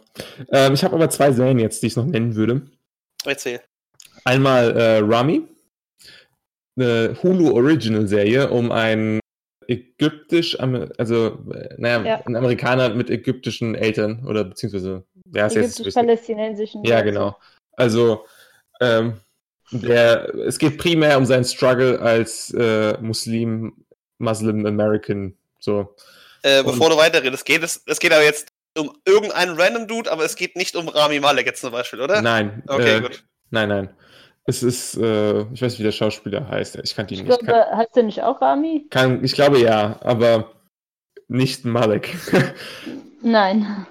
Ähm, 0.51 0.73
ich 0.73 0.83
habe 0.83 0.95
aber 0.95 1.09
zwei 1.09 1.31
Serien 1.31 1.59
jetzt, 1.59 1.83
die 1.83 1.87
ich 1.87 1.95
noch 1.95 2.05
nennen 2.05 2.35
würde. 2.35 2.61
Erzähl. 3.25 3.61
Einmal 4.23 4.75
äh, 4.77 4.99
Rami 4.99 5.43
eine 6.79 7.17
Hulu 7.21 7.51
Original 7.51 8.07
Serie 8.07 8.49
um 8.49 8.71
einen 8.71 9.19
ägyptisch, 9.67 10.59
also 10.59 11.37
naja, 11.77 12.03
ja. 12.03 12.21
ein 12.25 12.35
Amerikaner 12.35 12.89
mit 12.89 13.09
ägyptischen 13.09 13.75
Eltern 13.75 14.25
oder 14.25 14.43
beziehungsweise 14.43 15.03
ja, 15.33 15.45
ist 15.45 15.55
Ägyptisch-palästinensischen. 15.55 16.83
Ja, 16.85 17.01
genau. 17.01 17.35
Also 17.79 18.25
ähm, 18.81 19.19
der, 19.71 20.33
es 20.35 20.59
geht 20.59 20.77
primär 20.77 21.17
um 21.17 21.25
seinen 21.25 21.45
Struggle 21.45 21.99
als 21.99 22.53
äh, 22.53 22.97
Muslim, 23.01 23.73
Muslim 24.17 24.65
American. 24.65 25.35
So. 25.59 25.95
Äh, 26.41 26.63
bevor 26.63 26.87
Und, 26.87 26.93
du 26.93 26.97
weiterredest, 26.97 27.45
geht 27.45 27.63
es, 27.63 27.81
es 27.85 27.99
geht 27.99 28.11
aber 28.11 28.23
jetzt 28.23 28.49
um 28.77 28.91
irgendeinen 29.05 29.59
random 29.59 29.87
Dude, 29.87 30.11
aber 30.11 30.25
es 30.25 30.35
geht 30.35 30.55
nicht 30.55 30.75
um 30.75 30.87
Rami 30.87 31.19
Malek 31.19 31.45
jetzt 31.45 31.61
zum 31.61 31.71
Beispiel, 31.71 32.01
oder? 32.01 32.21
Nein. 32.21 32.63
Okay, 32.67 32.97
äh, 32.97 33.01
gut. 33.01 33.23
Nein, 33.51 33.69
nein. 33.69 33.89
Es 34.45 34.63
ist, 34.63 34.95
äh, 34.97 35.41
ich 35.53 35.61
weiß 35.61 35.73
nicht, 35.73 35.79
wie 35.79 35.83
der 35.83 35.91
Schauspieler 35.91 36.47
heißt. 36.47 36.79
Ich 36.83 36.95
kannte 36.95 37.13
ihn 37.13 37.21
ich 37.21 37.27
nicht. 37.27 37.39
Glaube, 37.39 37.51
kann, 37.51 37.77
heißt 37.77 37.95
der 37.95 38.03
nicht 38.03 38.23
auch 38.23 38.41
Rami? 38.41 38.87
Kann, 38.89 39.23
ich 39.23 39.33
glaube 39.33 39.59
ja, 39.59 39.99
aber 40.01 40.51
nicht 41.27 41.65
Malek. 41.65 42.15
Nein. 43.21 43.85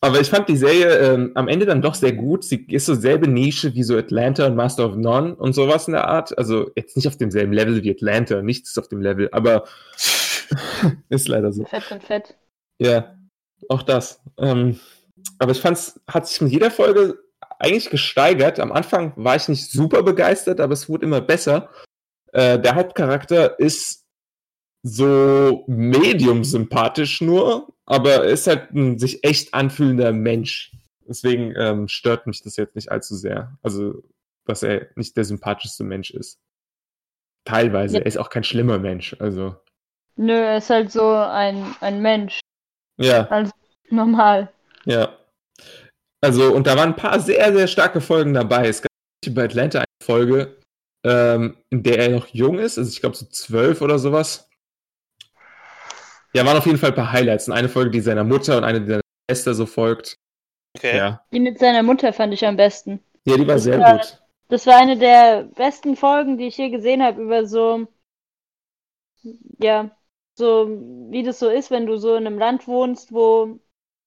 Aber 0.00 0.20
ich 0.20 0.30
fand 0.30 0.48
die 0.48 0.56
Serie 0.56 0.98
ähm, 0.98 1.32
am 1.34 1.48
Ende 1.48 1.66
dann 1.66 1.82
doch 1.82 1.94
sehr 1.94 2.12
gut. 2.12 2.44
Sie 2.44 2.64
ist 2.68 2.86
so 2.86 2.94
selbe 2.94 3.28
Nische 3.28 3.74
wie 3.74 3.82
so 3.82 3.96
Atlanta 3.96 4.46
und 4.46 4.56
Master 4.56 4.86
of 4.86 4.96
None 4.96 5.34
und 5.34 5.54
sowas 5.54 5.88
in 5.88 5.92
der 5.92 6.08
Art. 6.08 6.36
Also 6.38 6.70
jetzt 6.76 6.96
nicht 6.96 7.08
auf 7.08 7.16
demselben 7.16 7.52
Level 7.52 7.82
wie 7.82 7.90
Atlanta, 7.90 8.42
nichts 8.42 8.70
ist 8.70 8.78
auf 8.78 8.88
dem 8.88 9.02
Level, 9.02 9.28
aber 9.32 9.64
ist 11.08 11.28
leider 11.28 11.52
so. 11.52 11.64
Fett 11.64 11.90
und 11.90 12.02
fett. 12.02 12.36
Ja, 12.78 13.14
auch 13.68 13.82
das. 13.82 14.20
Ähm, 14.38 14.78
aber 15.38 15.52
ich 15.52 15.60
fand 15.60 15.76
es 15.76 16.00
hat 16.08 16.26
sich 16.26 16.40
mit 16.40 16.52
jeder 16.52 16.70
Folge 16.70 17.18
eigentlich 17.58 17.90
gesteigert. 17.90 18.60
Am 18.60 18.72
Anfang 18.72 19.12
war 19.16 19.36
ich 19.36 19.48
nicht 19.48 19.70
super 19.70 20.02
begeistert, 20.02 20.60
aber 20.60 20.72
es 20.72 20.88
wurde 20.88 21.06
immer 21.06 21.20
besser. 21.20 21.70
Äh, 22.32 22.58
der 22.58 22.74
Hauptcharakter 22.74 23.58
ist 23.58 24.03
so 24.84 25.64
medium 25.66 26.44
sympathisch 26.44 27.20
nur, 27.20 27.72
aber 27.86 28.24
ist 28.24 28.46
halt 28.46 28.70
ein 28.72 28.98
sich 28.98 29.24
echt 29.24 29.52
anfühlender 29.54 30.12
Mensch. 30.12 30.72
Deswegen 31.08 31.54
ähm, 31.56 31.88
stört 31.88 32.26
mich 32.26 32.42
das 32.42 32.56
jetzt 32.56 32.76
nicht 32.76 32.92
allzu 32.92 33.16
sehr. 33.16 33.58
Also 33.62 34.02
dass 34.46 34.62
er 34.62 34.88
nicht 34.96 35.16
der 35.16 35.24
sympathischste 35.24 35.84
Mensch 35.84 36.10
ist. 36.10 36.38
Teilweise. 37.44 37.96
Ja. 37.96 38.00
Er 38.02 38.06
ist 38.06 38.18
auch 38.18 38.30
kein 38.30 38.44
schlimmer 38.44 38.78
Mensch. 38.78 39.16
Also, 39.18 39.56
Nö, 40.16 40.32
er 40.32 40.58
ist 40.58 40.70
halt 40.70 40.92
so 40.92 41.12
ein, 41.12 41.74
ein 41.80 42.00
Mensch. 42.00 42.40
ja, 42.98 43.26
Also 43.28 43.52
normal. 43.90 44.52
ja. 44.84 45.16
Also, 46.20 46.54
und 46.54 46.66
da 46.66 46.76
waren 46.76 46.90
ein 46.90 46.96
paar 46.96 47.20
sehr, 47.20 47.52
sehr 47.52 47.66
starke 47.66 48.00
Folgen 48.00 48.32
dabei. 48.32 48.68
Es 48.68 48.80
gab 48.80 48.90
bei 49.34 49.44
Atlanta 49.44 49.80
eine 49.80 49.86
Folge, 50.02 50.56
ähm, 51.04 51.58
in 51.68 51.82
der 51.82 51.98
er 51.98 52.08
noch 52.10 52.28
jung 52.28 52.58
ist, 52.58 52.78
also 52.78 52.90
ich 52.90 53.00
glaube 53.00 53.16
so 53.16 53.26
zwölf 53.26 53.82
oder 53.82 53.98
sowas. 53.98 54.48
Ja, 56.34 56.44
waren 56.44 56.56
auf 56.56 56.66
jeden 56.66 56.78
Fall 56.78 56.90
ein 56.90 56.94
paar 56.96 57.12
Highlights. 57.12 57.48
Und 57.48 57.54
eine 57.54 57.68
Folge, 57.68 57.90
die 57.90 58.00
seiner 58.00 58.24
Mutter 58.24 58.58
und 58.58 58.64
eine, 58.64 58.80
die 58.80 58.86
seiner 58.88 59.00
Schwester 59.30 59.54
so 59.54 59.66
folgt. 59.66 60.16
Okay. 60.76 60.96
Ja. 60.96 61.24
Die 61.32 61.40
mit 61.40 61.58
seiner 61.58 61.82
Mutter 61.82 62.12
fand 62.12 62.34
ich 62.34 62.44
am 62.44 62.56
besten. 62.56 63.00
Ja, 63.24 63.36
die 63.36 63.46
war 63.46 63.54
Das 63.54 63.62
sehr 63.64 63.78
war- 63.80 63.98
gut. 63.98 64.20
Das 64.48 64.66
war 64.66 64.76
eine 64.76 64.98
der 64.98 65.44
besten 65.54 65.96
Folgen, 65.96 66.36
die 66.36 66.48
ich 66.48 66.58
je 66.58 66.68
gesehen 66.68 67.02
habe, 67.02 67.22
über 67.22 67.46
so, 67.46 67.86
ja, 69.58 69.90
so 70.34 70.68
wie 71.10 71.22
das 71.22 71.38
so 71.38 71.48
ist, 71.48 71.70
wenn 71.70 71.86
du 71.86 71.96
so 71.96 72.14
in 72.14 72.26
einem 72.26 72.38
Land 72.38 72.66
wohnst, 72.68 73.12
wo 73.12 73.58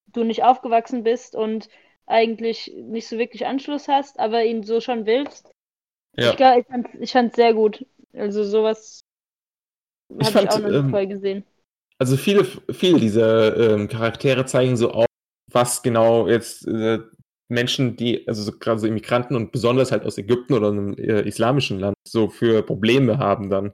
du 0.07 0.23
nicht 0.23 0.43
aufgewachsen 0.43 1.03
bist 1.03 1.35
und 1.35 1.69
eigentlich 2.05 2.71
nicht 2.75 3.07
so 3.07 3.17
wirklich 3.17 3.45
Anschluss 3.47 3.87
hast, 3.87 4.19
aber 4.19 4.43
ihn 4.45 4.63
so 4.63 4.79
schon 4.79 5.05
willst. 5.05 5.51
Ja. 6.15 6.31
Ich, 6.31 6.37
glaub, 6.37 6.57
ich 6.59 6.67
fand 6.67 6.87
ich 6.99 7.11
fand's 7.11 7.35
sehr 7.35 7.53
gut. 7.53 7.85
Also 8.13 8.43
sowas 8.43 8.99
habe 10.11 10.43
Ich 10.43 10.49
auch 10.49 10.59
noch 10.59 10.69
ähm, 10.69 10.89
voll 10.91 11.07
gesehen. 11.07 11.45
Also 11.99 12.15
viele, 12.15 12.45
viele 12.71 12.99
dieser 12.99 13.57
ähm, 13.57 13.87
Charaktere 13.87 14.45
zeigen 14.45 14.77
so 14.77 14.91
auf, 14.91 15.07
was 15.51 15.81
genau 15.81 16.27
jetzt 16.27 16.67
äh, 16.67 16.99
Menschen, 17.49 17.95
die, 17.95 18.27
also 18.27 18.43
so, 18.43 18.51
gerade 18.51 18.79
so 18.79 18.87
Immigranten 18.87 19.35
und 19.35 19.51
besonders 19.51 19.91
halt 19.91 20.05
aus 20.05 20.17
Ägypten 20.17 20.53
oder 20.53 20.69
einem 20.69 20.93
äh, 20.93 21.21
islamischen 21.21 21.79
Land 21.79 21.95
so 22.07 22.29
für 22.29 22.61
Probleme 22.61 23.17
haben 23.17 23.49
dann. 23.49 23.73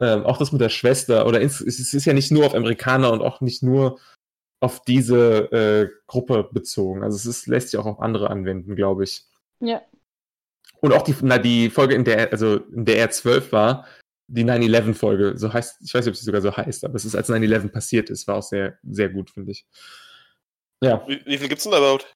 Ähm, 0.00 0.24
auch 0.24 0.38
das 0.38 0.52
mit 0.52 0.60
der 0.60 0.68
Schwester 0.68 1.26
oder 1.26 1.40
ins, 1.40 1.60
es 1.60 1.92
ist 1.92 2.04
ja 2.04 2.12
nicht 2.12 2.30
nur 2.30 2.46
auf 2.46 2.54
Amerikaner 2.54 3.12
und 3.12 3.20
auch 3.20 3.40
nicht 3.40 3.62
nur 3.62 3.98
auf 4.60 4.82
diese 4.82 5.50
äh, 5.52 5.88
Gruppe 6.06 6.48
bezogen. 6.52 7.02
Also 7.02 7.16
es 7.16 7.26
ist, 7.26 7.46
lässt 7.46 7.70
sich 7.70 7.80
auch 7.80 7.86
auf 7.86 8.00
andere 8.00 8.30
anwenden, 8.30 8.76
glaube 8.76 9.04
ich. 9.04 9.24
Ja. 9.60 9.82
Und 10.80 10.92
auch 10.92 11.02
die, 11.02 11.14
na, 11.22 11.38
die 11.38 11.70
Folge, 11.70 11.94
in 11.94 12.04
der, 12.04 12.30
also 12.30 12.56
in 12.56 12.84
der 12.84 12.98
er 12.98 13.10
zwölf 13.10 13.50
war, 13.50 13.86
die 14.28 14.44
9-11-Folge, 14.44 15.36
so 15.38 15.52
heißt, 15.52 15.80
ich 15.84 15.92
weiß 15.94 16.04
nicht, 16.04 16.12
ob 16.12 16.16
sie 16.16 16.24
sogar 16.24 16.40
so 16.42 16.56
heißt, 16.56 16.84
aber 16.84 16.94
es 16.94 17.04
ist, 17.04 17.14
als 17.16 17.28
9-11 17.30 17.68
passiert 17.70 18.10
ist, 18.10 18.28
war 18.28 18.36
auch 18.36 18.42
sehr, 18.42 18.78
sehr 18.82 19.08
gut, 19.08 19.30
finde 19.30 19.52
ich. 19.52 19.66
Ja, 20.82 21.02
Wie, 21.08 21.20
wie 21.26 21.38
viel 21.38 21.48
gibt's 21.48 21.64
denn 21.64 21.72
da 21.72 21.78
überhaupt? 21.78 22.12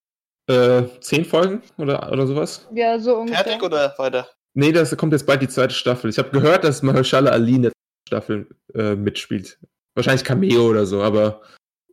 äh, 0.48 0.82
zehn 1.00 1.24
Folgen 1.24 1.62
oder, 1.78 2.12
oder 2.12 2.26
sowas? 2.26 2.68
Ja, 2.74 2.98
so 2.98 3.16
ungefähr. 3.16 3.44
Fertig 3.44 3.62
oder 3.62 3.94
weiter? 3.96 4.28
Nee, 4.54 4.72
das 4.72 4.94
kommt 4.96 5.12
jetzt 5.12 5.24
bald 5.26 5.40
die 5.40 5.48
zweite 5.48 5.72
Staffel. 5.74 6.10
Ich 6.10 6.18
habe 6.18 6.30
gehört, 6.30 6.64
dass 6.64 6.82
Mahershala 6.82 7.30
Ali 7.30 7.54
in 7.54 7.62
der 7.62 7.72
Staffel 8.08 8.48
äh, 8.74 8.94
mitspielt. 8.94 9.58
Wahrscheinlich 9.94 10.24
Cameo 10.24 10.68
oder 10.68 10.84
so, 10.84 11.00
aber 11.02 11.40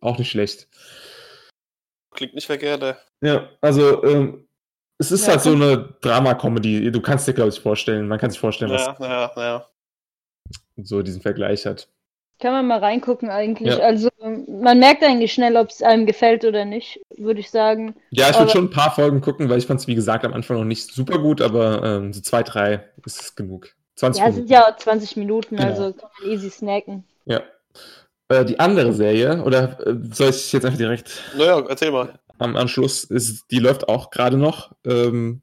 auch 0.02 0.18
nicht 0.18 0.32
schlecht. 0.32 0.68
Klingt 2.14 2.34
nicht 2.34 2.48
verkehrt. 2.48 2.84
ey. 2.84 2.96
Ja, 3.22 3.50
also 3.62 4.04
ähm, 4.04 4.48
es 4.98 5.12
ist 5.12 5.26
Ja, 5.28 5.34
halt 5.34 5.42
so 5.42 5.54
eine 5.54 5.96
Drama-Comedy. 6.02 6.92
Du 6.92 7.02
kannst 7.02 7.28
dir, 7.28 7.34
glaube 7.34 7.50
ich, 7.50 7.60
vorstellen, 7.60 8.08
man 8.08 8.20
kann 8.20 8.32
sich 8.32 8.40
vorstellen, 8.40 8.72
Ja, 8.72 8.98
ja, 9.00 9.32
ja. 9.38 9.60
was 9.60 9.70
so 10.86 11.02
diesen 11.02 11.22
Vergleich 11.22 11.66
hat. 11.66 11.88
Kann 12.42 12.54
man 12.54 12.68
mal 12.68 12.80
reingucken 12.80 13.30
eigentlich. 13.30 13.76
Ja. 13.76 13.80
Also 13.84 14.10
man 14.22 14.80
merkt 14.80 15.04
eigentlich 15.04 15.34
schnell, 15.34 15.58
ob 15.58 15.70
es 15.70 15.82
einem 15.82 16.06
gefällt 16.06 16.46
oder 16.46 16.64
nicht, 16.64 17.02
würde 17.18 17.42
ich 17.42 17.50
sagen. 17.52 17.96
Ja, 18.12 18.30
ich 18.30 18.40
würde 18.40 18.52
schon 18.52 18.66
ein 18.66 18.70
paar 18.70 18.96
Folgen 18.96 19.20
gucken, 19.20 19.50
weil 19.50 19.58
ich 19.58 19.68
fand 19.68 19.82
es, 19.82 19.88
wie 19.88 19.96
gesagt, 19.96 20.24
am 20.24 20.34
Anfang 20.34 20.58
noch 20.58 20.64
nicht 20.64 20.94
super 20.94 21.20
gut, 21.20 21.42
aber 21.42 21.84
ähm, 21.84 22.14
so 22.14 22.22
zwei, 22.22 22.44
drei 22.44 22.86
ist 23.06 23.22
es 23.22 23.36
genug. 23.36 23.76
20 23.96 24.22
Ja, 24.22 24.28
es 24.30 24.36
Minuten. 24.36 24.48
sind 24.48 24.54
ja 24.56 24.68
auch 24.72 24.78
20 24.78 25.18
Minuten, 25.18 25.56
Genau. 25.58 25.68
also 25.68 25.92
kann 25.94 26.10
man 26.22 26.32
easy 26.32 26.50
snacken. 26.50 27.04
Ja. 27.26 27.42
Äh, 28.30 28.46
die 28.46 28.58
andere 28.60 28.94
Serie, 28.94 29.44
oder 29.44 29.86
äh, 29.86 29.96
soll 30.14 30.30
ich 30.30 30.54
jetzt 30.54 30.64
einfach 30.64 30.78
direkt 30.78 31.12
Naja, 31.38 31.62
erzähl 31.68 31.92
mal. 31.92 32.20
am 32.38 32.56
Anschluss, 32.56 33.04
ist, 33.04 33.52
die 33.52 33.60
läuft 33.60 33.90
auch 33.90 34.12
gerade 34.12 34.38
noch. 34.38 34.72
Ähm, 34.86 35.42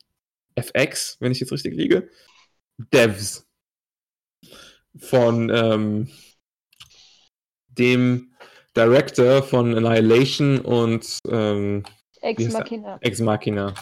FX, 0.54 1.18
wenn 1.20 1.32
ich 1.32 1.40
jetzt 1.40 1.52
richtig 1.52 1.74
liege. 1.74 2.08
Devs. 2.78 3.46
Von 4.98 5.51
ähm, 5.51 6.09
dem 7.68 8.32
Director 8.77 9.43
von 9.43 9.74
Annihilation 9.77 10.60
und 10.60 11.18
ähm, 11.28 11.85
Ex? 12.20 12.52
Machina. 12.52 12.98
Ex 13.01 13.20
Machina. 13.20 13.74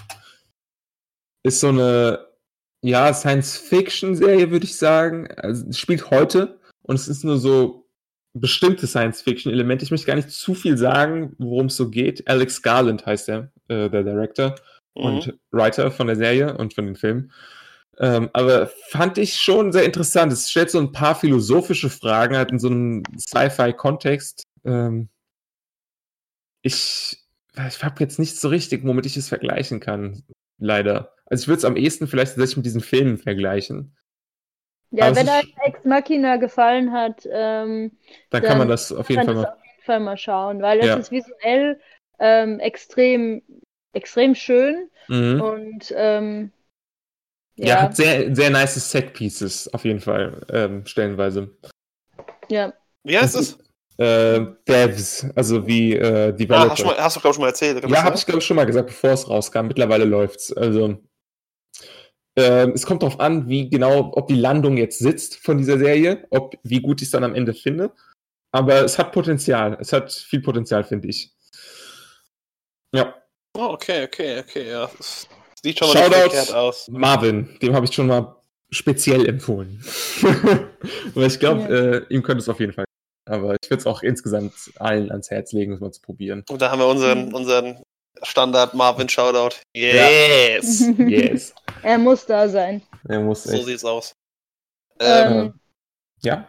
Ist 1.43 1.61
so 1.61 1.69
eine, 1.69 2.27
ja, 2.83 3.13
Science-Fiction-Serie, 3.13 4.51
würde 4.51 4.65
ich 4.67 4.77
sagen. 4.77 5.29
Also, 5.37 5.69
es 5.69 5.79
spielt 5.79 6.11
heute 6.11 6.59
und 6.83 6.97
es 6.97 7.09
ist 7.09 7.25
nur 7.25 7.39
so 7.39 7.87
bestimmte 8.35 8.87
Science-Fiction-Elemente. 8.87 9.85
Ich 9.85 9.91
möchte 9.91 10.07
gar 10.07 10.17
nicht 10.17 10.31
zu 10.31 10.55
viel 10.55 10.77
sagen, 10.77 11.35
worum 11.39 11.67
es 11.67 11.77
so 11.77 11.89
geht. 11.91 12.27
Alex 12.29 12.63
Garland 12.63 13.07
heißt 13.07 13.29
er, 13.29 13.53
äh, 13.69 13.89
der 13.89 14.03
Director 14.03 14.55
Mhm. 14.97 15.05
und 15.05 15.39
Writer 15.51 15.91
von 15.91 16.07
der 16.07 16.17
Serie 16.17 16.57
und 16.57 16.75
von 16.75 16.87
den 16.87 16.97
Filmen. 16.97 17.33
Ähm, 17.99 18.31
aber 18.33 18.69
fand 18.89 19.19
ich 19.19 19.41
schon 19.41 19.73
sehr 19.73 19.85
interessant. 19.85 20.33
Es 20.33 20.51
stellt 20.51 20.71
so 20.71 20.79
ein 20.81 20.93
paar 20.93 21.15
philosophische 21.15 21.91
Fragen, 21.91 22.37
halt 22.37 22.51
in 22.51 22.59
so 22.59 22.69
einem 22.69 23.03
Sci-Fi-Kontext. 23.19 24.45
Ähm, 24.65 25.09
ich 26.63 27.19
ich 27.57 27.85
habe 27.85 28.01
jetzt 28.01 28.19
nicht 28.19 28.37
so 28.41 28.49
richtig, 28.49 28.85
womit 28.85 29.07
ich 29.07 29.17
es 29.17 29.29
vergleichen 29.29 29.79
kann, 29.79 30.25
leider. 30.59 31.13
Also 31.27 31.43
ich 31.43 31.49
würde 31.49 31.59
es 31.59 31.65
am 31.65 31.77
ehesten 31.77 32.09
vielleicht 32.09 32.33
tatsächlich 32.33 32.57
mit 32.57 32.67
diesen 32.67 32.81
Filmen 32.81 33.17
vergleichen. 33.17 33.97
Ja, 34.91 35.07
Aber 35.07 35.17
wenn 35.17 35.27
ist- 35.27 35.47
Ex 35.67 35.85
Machina 35.85 36.37
gefallen 36.37 36.93
hat, 36.93 37.27
ähm, 37.31 37.93
Dann, 38.31 38.43
Dann 38.43 38.49
kann 38.49 38.59
man 38.59 38.69
das 38.69 38.91
auf 38.93 39.09
jeden 39.09 39.23
Fall 39.25 39.35
mal. 39.35 39.45
auf 39.45 39.65
jeden 39.65 39.85
Fall 39.85 40.01
mal 40.01 40.17
schauen, 40.17 40.63
weil 40.63 40.81
es 40.81 40.87
Ja. 40.87 40.97
ist 40.97 41.11
visuell 41.13 41.81
ähm, 42.19 42.61
extrem, 42.61 43.43
extrem 43.93 44.35
schön 44.35 44.89
Mhm. 45.09 45.41
und 45.41 45.93
ähm, 45.97 46.53
Ja, 47.57 47.67
ja, 47.67 47.83
hat 47.83 47.97
sehr, 47.97 48.35
sehr 48.35 48.51
nice 48.51 48.91
Set-Pieces, 48.91 49.73
auf 49.73 49.85
jeden 49.85 50.01
Fall, 50.01 50.45
ähm, 50.51 50.85
stellenweise. 50.87 51.57
ja, 52.49 52.73
Wie 53.05 53.17
heißt 53.19 53.37
es? 53.37 53.59
Äh, 53.97 54.45
Devs, 54.67 55.25
also 55.37 55.65
wie 55.65 55.95
äh, 55.95 56.29
Ah, 56.29 56.33
Developer. 56.33 56.71
hast, 56.71 56.81
du 56.81 56.87
mal, 56.87 56.97
hast 56.97 57.17
du, 57.17 57.21
glaube 57.21 57.31
ich, 57.31 57.35
schon 57.37 57.43
mal 57.43 57.49
erzählt. 57.49 57.89
Ja, 57.89 58.03
habe 58.03 58.17
ich 58.17 58.27
glaube 58.27 58.41
ich 58.41 58.45
schon 58.47 58.57
mal 58.57 58.67
gesagt, 58.67 58.89
bevor 58.89 59.11
es 59.11 59.29
rauskam. 59.29 59.67
Mittlerweile 59.69 60.05
läuft's. 60.05 60.53
Also 60.53 60.99
ähm, 62.37 62.73
es 62.75 62.85
kommt 62.85 63.05
darauf 63.05 63.21
an, 63.21 63.49
wie 63.49 63.71
genau, 63.71 64.11
ob 64.17 64.27
die 64.27 64.35
Landung 64.35 64.77
jetzt 64.77 64.99
sitzt 64.99 65.37
von 65.37 65.59
dieser 65.59 65.79
Serie, 65.79 66.27
ob 66.31 66.57
wie 66.65 66.81
gut 66.81 67.03
ich 67.03 67.07
es 67.07 67.13
dann 67.13 67.23
am 67.23 67.37
Ende 67.37 67.55
finde. 67.55 67.93
Aber 68.51 68.85
es 68.85 68.99
hat 68.99 69.13
Potenzial. 69.13 69.77
Es 69.81 69.93
hat 69.93 70.13
viel 70.13 70.41
Potenzial, 70.41 70.83
finde 70.83 71.09
ich. 71.09 71.33
Ja, 72.93 73.15
Oh, 73.57 73.69
okay, 73.75 74.03
okay, 74.03 74.41
okay. 74.41 74.69
Ja. 74.71 74.91
Das 74.99 75.29
sieht 75.65 75.79
schon 75.79 75.89
mal 75.93 76.09
nicht 76.09 76.15
verkehrt 76.19 76.55
aus. 76.55 76.89
Marvin, 76.89 77.59
dem 77.63 77.75
habe 77.75 77.87
ich 77.87 77.93
schon 77.95 78.07
mal 78.07 78.37
speziell 78.71 79.27
empfohlen. 79.29 79.83
Weil 81.15 81.27
ich 81.27 81.39
glaube, 81.41 81.63
Ja. 81.63 81.69
äh, 81.69 82.05
ihm 82.11 82.23
könnte 82.23 82.43
es 82.43 82.49
auf 82.49 82.61
jeden 82.61 82.73
Fall. 82.73 82.85
Aber 83.27 83.55
ich 83.61 83.71
würde 83.71 83.81
es 83.81 83.87
auch 83.87 84.03
insgesamt 84.03 84.53
allen 84.79 85.11
ans 85.11 85.31
Herz 85.31 85.53
legen, 85.53 85.73
es 85.73 85.81
mal 85.81 85.91
zu 85.91 86.03
probieren. 86.03 86.45
Und 86.51 86.61
da 86.61 86.71
haben 86.71 86.79
wir 86.81 86.87
unseren, 86.87 87.29
Mhm. 87.29 87.35
unseren 87.35 87.83
Standard 88.23 88.75
Marvin 88.75 89.09
Shoutout. 89.09 89.57
Yes! 89.75 90.85
Yes. 90.99 91.55
er 91.83 91.99
muss 91.99 92.27
da 92.27 92.47
sein. 92.49 92.83
Er 93.09 93.21
muss 93.21 93.45
so 93.45 93.53
echt. 93.55 93.65
sieht's 93.65 93.85
aus. 93.85 94.13
Ähm, 95.01 95.33
Ähm, 95.33 95.61
Ja? 96.23 96.49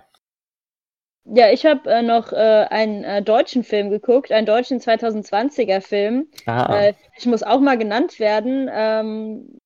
Ja, 1.26 1.52
ich 1.52 1.66
habe 1.66 1.90
äh, 1.90 2.02
noch 2.04 2.32
äh, 2.32 2.68
einen 2.70 3.04
äh, 3.04 3.22
deutschen 3.22 3.64
Film 3.64 3.90
geguckt, 3.90 4.32
einen 4.32 4.46
deutschen 4.46 4.80
2020er 4.80 5.82
Film. 5.82 6.28
Ah. 6.46 6.80
Äh, 6.80 6.94
ich 7.18 7.26
muss 7.26 7.42
auch 7.42 7.60
mal 7.60 7.78
genannt 7.78 8.20
werden, 8.20 8.70
ähm, 8.72 9.58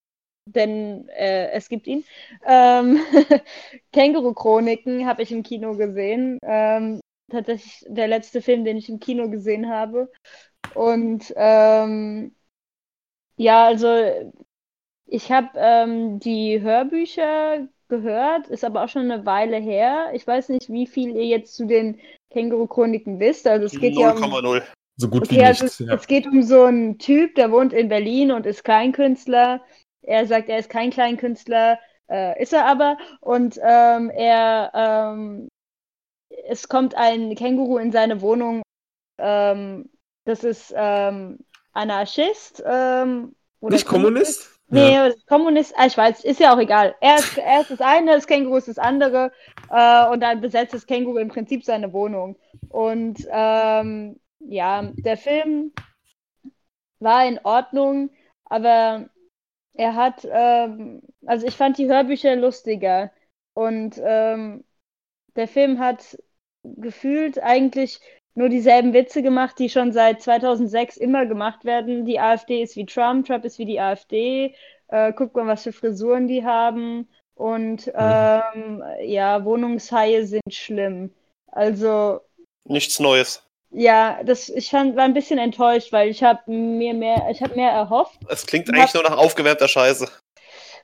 denn 0.45 1.09
äh, 1.09 1.51
es 1.51 1.67
gibt 1.67 1.85
ihn. 1.87 2.05
Ähm, 2.47 2.99
Känguru-Chroniken 3.91 5.05
habe 5.05 5.21
ich 5.21 5.31
im 5.31 5.43
Kino 5.43 5.75
gesehen. 5.75 6.39
Ähm, 6.43 7.01
tatsächlich 7.29 7.85
der 7.87 8.07
letzte 8.07 8.41
Film, 8.41 8.63
den 8.63 8.77
ich 8.77 8.89
im 8.89 8.99
Kino 8.99 9.29
gesehen 9.29 9.69
habe. 9.69 10.09
Und 10.75 11.33
ähm, 11.35 12.35
ja, 13.35 13.65
also 13.65 13.87
ich 15.05 15.31
habe 15.31 15.49
ähm, 15.55 16.19
die 16.19 16.61
Hörbücher 16.61 17.67
gehört, 17.89 18.47
ist 18.47 18.63
aber 18.63 18.83
auch 18.83 18.89
schon 18.89 19.11
eine 19.11 19.25
Weile 19.25 19.57
her. 19.57 20.11
Ich 20.13 20.25
weiß 20.25 20.49
nicht, 20.49 20.69
wie 20.69 20.87
viel 20.87 21.15
ihr 21.15 21.25
jetzt 21.25 21.55
zu 21.55 21.65
den 21.65 21.99
Känguru-Chroniken 22.31 23.19
wisst. 23.19 23.47
Also 23.47 23.65
es 23.65 23.79
geht 23.79 23.95
ja 23.95 24.11
um 24.11 24.17
0,0. 24.23 24.63
so 24.97 25.09
gut 25.09 25.23
Okay, 25.23 25.37
wie 25.37 25.43
also 25.43 25.65
nicht. 25.65 25.79
es, 25.79 25.87
ja. 25.87 25.93
es 25.95 26.07
geht 26.07 26.27
um 26.27 26.43
so 26.43 26.63
einen 26.63 26.97
Typ, 26.99 27.35
der 27.35 27.51
wohnt 27.51 27.73
in 27.73 27.89
Berlin 27.89 28.31
und 28.31 28.45
ist 28.45 28.63
Kleinkünstler. 28.63 29.61
Er 30.03 30.25
sagt, 30.25 30.49
er 30.49 30.59
ist 30.59 30.69
kein 30.69 30.91
Kleinkünstler, 30.91 31.79
äh, 32.09 32.41
ist 32.41 32.53
er 32.53 32.65
aber. 32.65 32.97
Und 33.21 33.59
ähm, 33.61 34.09
er, 34.09 34.71
ähm, 34.73 35.49
es 36.45 36.69
kommt 36.69 36.95
ein 36.95 37.35
Känguru 37.35 37.77
in 37.77 37.91
seine 37.91 38.21
Wohnung. 38.21 38.61
Ähm, 39.17 39.89
das 40.25 40.43
ist 40.43 40.73
ähm, 40.75 41.39
Anarchist. 41.73 42.63
Ähm, 42.65 43.35
oder 43.59 43.73
Nicht 43.73 43.87
Kommunist? 43.87 44.58
Nee, 44.69 44.93
ja. 44.93 45.11
Kommunist, 45.27 45.73
ah, 45.77 45.87
ich 45.87 45.97
weiß, 45.97 46.23
ist 46.23 46.39
ja 46.39 46.53
auch 46.53 46.59
egal. 46.59 46.95
Er 47.01 47.15
ist, 47.15 47.37
er 47.37 47.61
ist 47.61 47.71
das 47.71 47.81
eine, 47.81 48.13
das 48.13 48.27
Känguru 48.27 48.57
ist 48.57 48.67
das 48.67 48.77
andere 48.77 49.31
äh, 49.69 50.07
und 50.07 50.21
dann 50.21 50.41
besetzt 50.41 50.73
das 50.73 50.85
Känguru 50.85 51.17
im 51.17 51.29
Prinzip 51.29 51.65
seine 51.65 51.91
Wohnung. 51.91 52.37
Und 52.69 53.27
ähm, 53.31 54.19
ja, 54.39 54.83
der 54.95 55.17
Film 55.17 55.73
war 56.99 57.25
in 57.25 57.39
Ordnung, 57.43 58.11
aber 58.45 59.09
er 59.73 59.95
hat, 59.95 60.27
ähm, 60.29 61.01
also 61.25 61.47
ich 61.47 61.55
fand 61.55 61.77
die 61.77 61.87
Hörbücher 61.87 62.35
lustiger 62.35 63.11
und 63.53 63.99
ähm, 64.03 64.63
der 65.35 65.47
Film 65.47 65.79
hat 65.79 66.17
gefühlt 66.63 67.41
eigentlich 67.41 68.01
nur 68.39 68.47
dieselben 68.47 68.93
Witze 68.93 69.21
gemacht, 69.21 69.59
die 69.59 69.69
schon 69.69 69.91
seit 69.91 70.21
2006 70.21 70.95
immer 70.95 71.25
gemacht 71.25 71.65
werden. 71.65 72.05
Die 72.05 72.21
AfD 72.21 72.63
ist 72.63 72.77
wie 72.77 72.85
Trump, 72.85 73.27
Trump 73.27 73.43
ist 73.43 73.59
wie 73.59 73.65
die 73.65 73.81
AfD. 73.81 74.55
Äh, 74.87 75.11
guckt 75.11 75.35
mal, 75.35 75.45
was 75.45 75.63
für 75.63 75.73
Frisuren 75.73 76.29
die 76.29 76.45
haben. 76.45 77.09
Und 77.35 77.87
mhm. 77.87 77.93
ähm, 77.97 78.83
ja, 79.01 79.43
Wohnungshaie 79.43 80.23
sind 80.25 80.53
schlimm. 80.53 81.13
Also. 81.47 82.21
Nichts 82.63 82.99
Neues. 83.01 83.43
Ja, 83.71 84.21
das, 84.23 84.47
ich 84.47 84.69
fand, 84.69 84.95
war 84.95 85.03
ein 85.03 85.13
bisschen 85.13 85.37
enttäuscht, 85.37 85.91
weil 85.91 86.09
ich 86.09 86.23
habe 86.23 86.49
mir 86.49 86.93
mehr, 86.93 87.27
ich 87.29 87.43
habe 87.43 87.55
mehr 87.55 87.71
erhofft. 87.71 88.19
Es 88.29 88.47
klingt 88.47 88.69
eigentlich 88.69 88.85
hab, 88.85 88.93
nur 88.93 89.03
nach 89.03 89.17
aufgewärmter 89.17 89.67
Scheiße. 89.67 90.07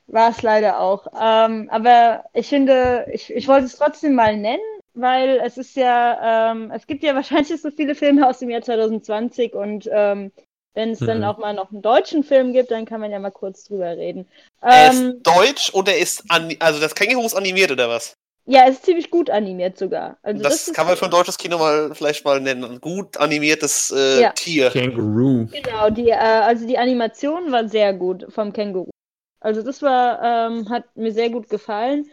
War 0.07 0.29
es 0.29 0.41
leider 0.41 0.81
auch. 0.81 1.07
Ähm, 1.17 1.69
aber 1.71 2.25
ich 2.33 2.47
finde, 2.47 3.07
ich, 3.13 3.33
ich 3.33 3.47
wollte 3.47 3.67
es 3.67 3.77
trotzdem 3.77 4.13
mal 4.13 4.35
nennen, 4.35 4.61
weil 4.95 5.41
es 5.43 5.57
ist 5.57 5.75
ja, 5.75 6.51
ähm, 6.51 6.71
es 6.71 6.87
gibt 6.87 7.03
ja 7.03 7.15
wahrscheinlich 7.15 7.61
so 7.61 7.71
viele 7.71 7.95
Filme 7.95 8.27
aus 8.27 8.39
dem 8.39 8.49
Jahr 8.49 8.61
2020 8.61 9.53
und 9.53 9.89
ähm, 9.91 10.31
wenn 10.73 10.91
es 10.91 10.99
mhm. 10.99 11.07
dann 11.07 11.23
auch 11.23 11.37
mal 11.37 11.53
noch 11.53 11.71
einen 11.71 11.81
deutschen 11.81 12.23
Film 12.23 12.51
gibt, 12.53 12.71
dann 12.71 12.85
kann 12.85 12.99
man 12.99 13.11
ja 13.11 13.19
mal 13.19 13.31
kurz 13.31 13.63
drüber 13.63 13.95
reden. 13.95 14.27
Er 14.61 14.91
ist 14.91 14.99
ähm, 14.99 15.23
deutsch 15.23 15.73
oder 15.73 15.95
ist, 15.95 16.23
also 16.59 16.81
das 16.81 16.95
Känguru 16.95 17.25
ist 17.25 17.33
animiert 17.33 17.71
oder 17.71 17.87
was? 17.87 18.15
Ja, 18.47 18.67
es 18.67 18.75
ist 18.75 18.85
ziemlich 18.85 19.09
gut 19.09 19.29
animiert 19.31 19.77
sogar. 19.77 20.17
Also 20.21 20.43
das, 20.43 20.65
das 20.65 20.75
kann 20.75 20.85
man 20.85 20.95
für 20.97 21.05
ein 21.05 21.11
deutsches 21.11 21.37
Kino 21.37 21.57
mal 21.57 21.95
vielleicht 21.95 22.23
mal 22.25 22.39
nennen. 22.39 22.63
Ein 22.63 22.79
gut 22.79 23.17
animiertes 23.17 23.91
äh, 23.95 24.21
ja. 24.21 24.29
Tier. 24.33 24.69
Känguru. 24.69 25.47
Genau, 25.47 25.89
die, 25.89 26.09
äh, 26.09 26.15
also 26.15 26.67
die 26.67 26.77
Animation 26.77 27.51
war 27.51 27.67
sehr 27.67 27.93
gut 27.93 28.27
vom 28.29 28.53
Känguru. 28.53 28.91
Also 29.39 29.63
das 29.63 29.81
war, 29.81 30.21
ähm, 30.23 30.69
hat 30.69 30.83
mir 30.95 31.11
sehr 31.11 31.29
gut 31.29 31.49
gefallen. 31.49 32.07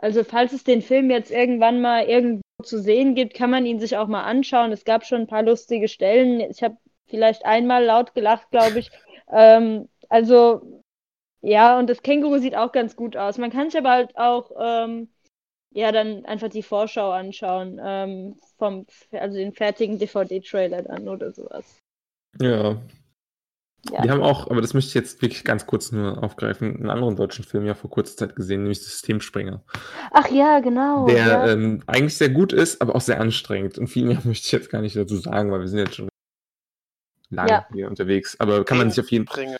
Also 0.00 0.24
falls 0.24 0.52
es 0.52 0.64
den 0.64 0.80
Film 0.80 1.10
jetzt 1.10 1.30
irgendwann 1.30 1.80
mal 1.80 2.04
irgendwo 2.04 2.42
zu 2.62 2.80
sehen 2.80 3.14
gibt, 3.14 3.34
kann 3.34 3.50
man 3.50 3.66
ihn 3.66 3.80
sich 3.80 3.96
auch 3.96 4.06
mal 4.06 4.22
anschauen. 4.22 4.72
Es 4.72 4.84
gab 4.84 5.04
schon 5.04 5.22
ein 5.22 5.26
paar 5.26 5.42
lustige 5.42 5.88
Stellen. 5.88 6.40
Ich 6.40 6.62
habe 6.62 6.76
vielleicht 7.06 7.44
einmal 7.44 7.84
laut 7.84 8.14
gelacht, 8.14 8.50
glaube 8.50 8.78
ich. 8.78 8.90
Ähm, 9.30 9.90
also 10.08 10.82
ja, 11.42 11.78
und 11.78 11.90
das 11.90 12.02
Känguru 12.02 12.38
sieht 12.38 12.56
auch 12.56 12.72
ganz 12.72 12.96
gut 12.96 13.14
aus. 13.14 13.36
Man 13.36 13.50
kann 13.50 13.68
sich 13.68 13.78
aber 13.78 13.90
halt 13.90 14.16
auch 14.16 14.50
ähm, 14.58 15.10
ja 15.70 15.92
dann 15.92 16.24
einfach 16.24 16.48
die 16.48 16.62
Vorschau 16.62 17.10
anschauen, 17.10 17.78
ähm, 17.82 18.36
vom, 18.56 18.86
also 19.12 19.36
den 19.36 19.52
fertigen 19.52 19.98
DVD-Trailer 19.98 20.82
dann 20.82 21.08
oder 21.08 21.32
sowas. 21.32 21.78
Ja. 22.40 22.80
Ja. 23.90 24.02
Wir 24.02 24.10
haben 24.10 24.22
auch, 24.22 24.50
aber 24.50 24.60
das 24.60 24.74
möchte 24.74 24.88
ich 24.88 24.94
jetzt 24.94 25.22
wirklich 25.22 25.44
ganz 25.44 25.66
kurz 25.66 25.92
nur 25.92 26.22
aufgreifen, 26.22 26.76
einen 26.76 26.90
anderen 26.90 27.16
deutschen 27.16 27.44
Film 27.44 27.64
ja 27.64 27.74
vor 27.74 27.90
kurzer 27.90 28.16
Zeit 28.16 28.36
gesehen, 28.36 28.62
nämlich 28.62 28.82
Systemspringer. 28.82 29.62
Ach 30.10 30.28
ja, 30.30 30.60
genau. 30.60 31.06
Der 31.06 31.16
ja. 31.16 31.48
Ähm, 31.48 31.82
eigentlich 31.86 32.16
sehr 32.16 32.28
gut 32.28 32.52
ist, 32.52 32.82
aber 32.82 32.96
auch 32.96 33.00
sehr 33.00 33.20
anstrengend. 33.20 33.78
Und 33.78 33.86
viel 33.86 34.04
mehr 34.04 34.20
möchte 34.24 34.46
ich 34.46 34.52
jetzt 34.52 34.70
gar 34.70 34.82
nicht 34.82 34.96
dazu 34.96 35.16
sagen, 35.16 35.50
weil 35.52 35.60
wir 35.60 35.68
sind 35.68 35.78
jetzt 35.78 35.94
schon 35.94 36.08
lange 37.30 37.50
ja. 37.50 37.68
hier 37.72 37.88
unterwegs. 37.88 38.36
Aber 38.40 38.64
kann 38.64 38.78
man 38.78 38.90
sich 38.90 39.00
auf 39.00 39.10
jeden 39.10 39.26
Fall. 39.26 39.56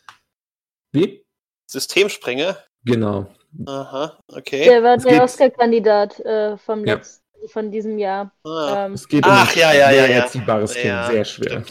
Wie? 0.92 1.24
Systemspringer? 1.66 2.58
Genau. 2.84 3.28
Aha, 3.66 4.18
okay. 4.28 4.64
Der 4.64 4.82
war 4.82 4.96
es 4.96 5.04
der 5.04 5.22
Oscar-Kandidat 5.22 6.20
äh, 6.20 6.56
vom 6.58 6.84
ja. 6.84 7.00
von 7.46 7.70
diesem 7.70 7.98
Jahr. 7.98 8.32
Ah. 8.44 8.86
Ähm, 8.86 8.92
es 8.92 9.08
geht 9.08 9.24
Ach, 9.26 9.54
um 9.54 9.60
ja, 9.60 9.72
ja, 9.72 9.90
ja, 9.90 10.06
ja. 10.06 10.16
Erziehbares 10.22 10.74
Kind, 10.74 10.84
ja, 10.84 11.10
sehr 11.10 11.24
schwer. 11.24 11.52
Ja. 11.52 11.62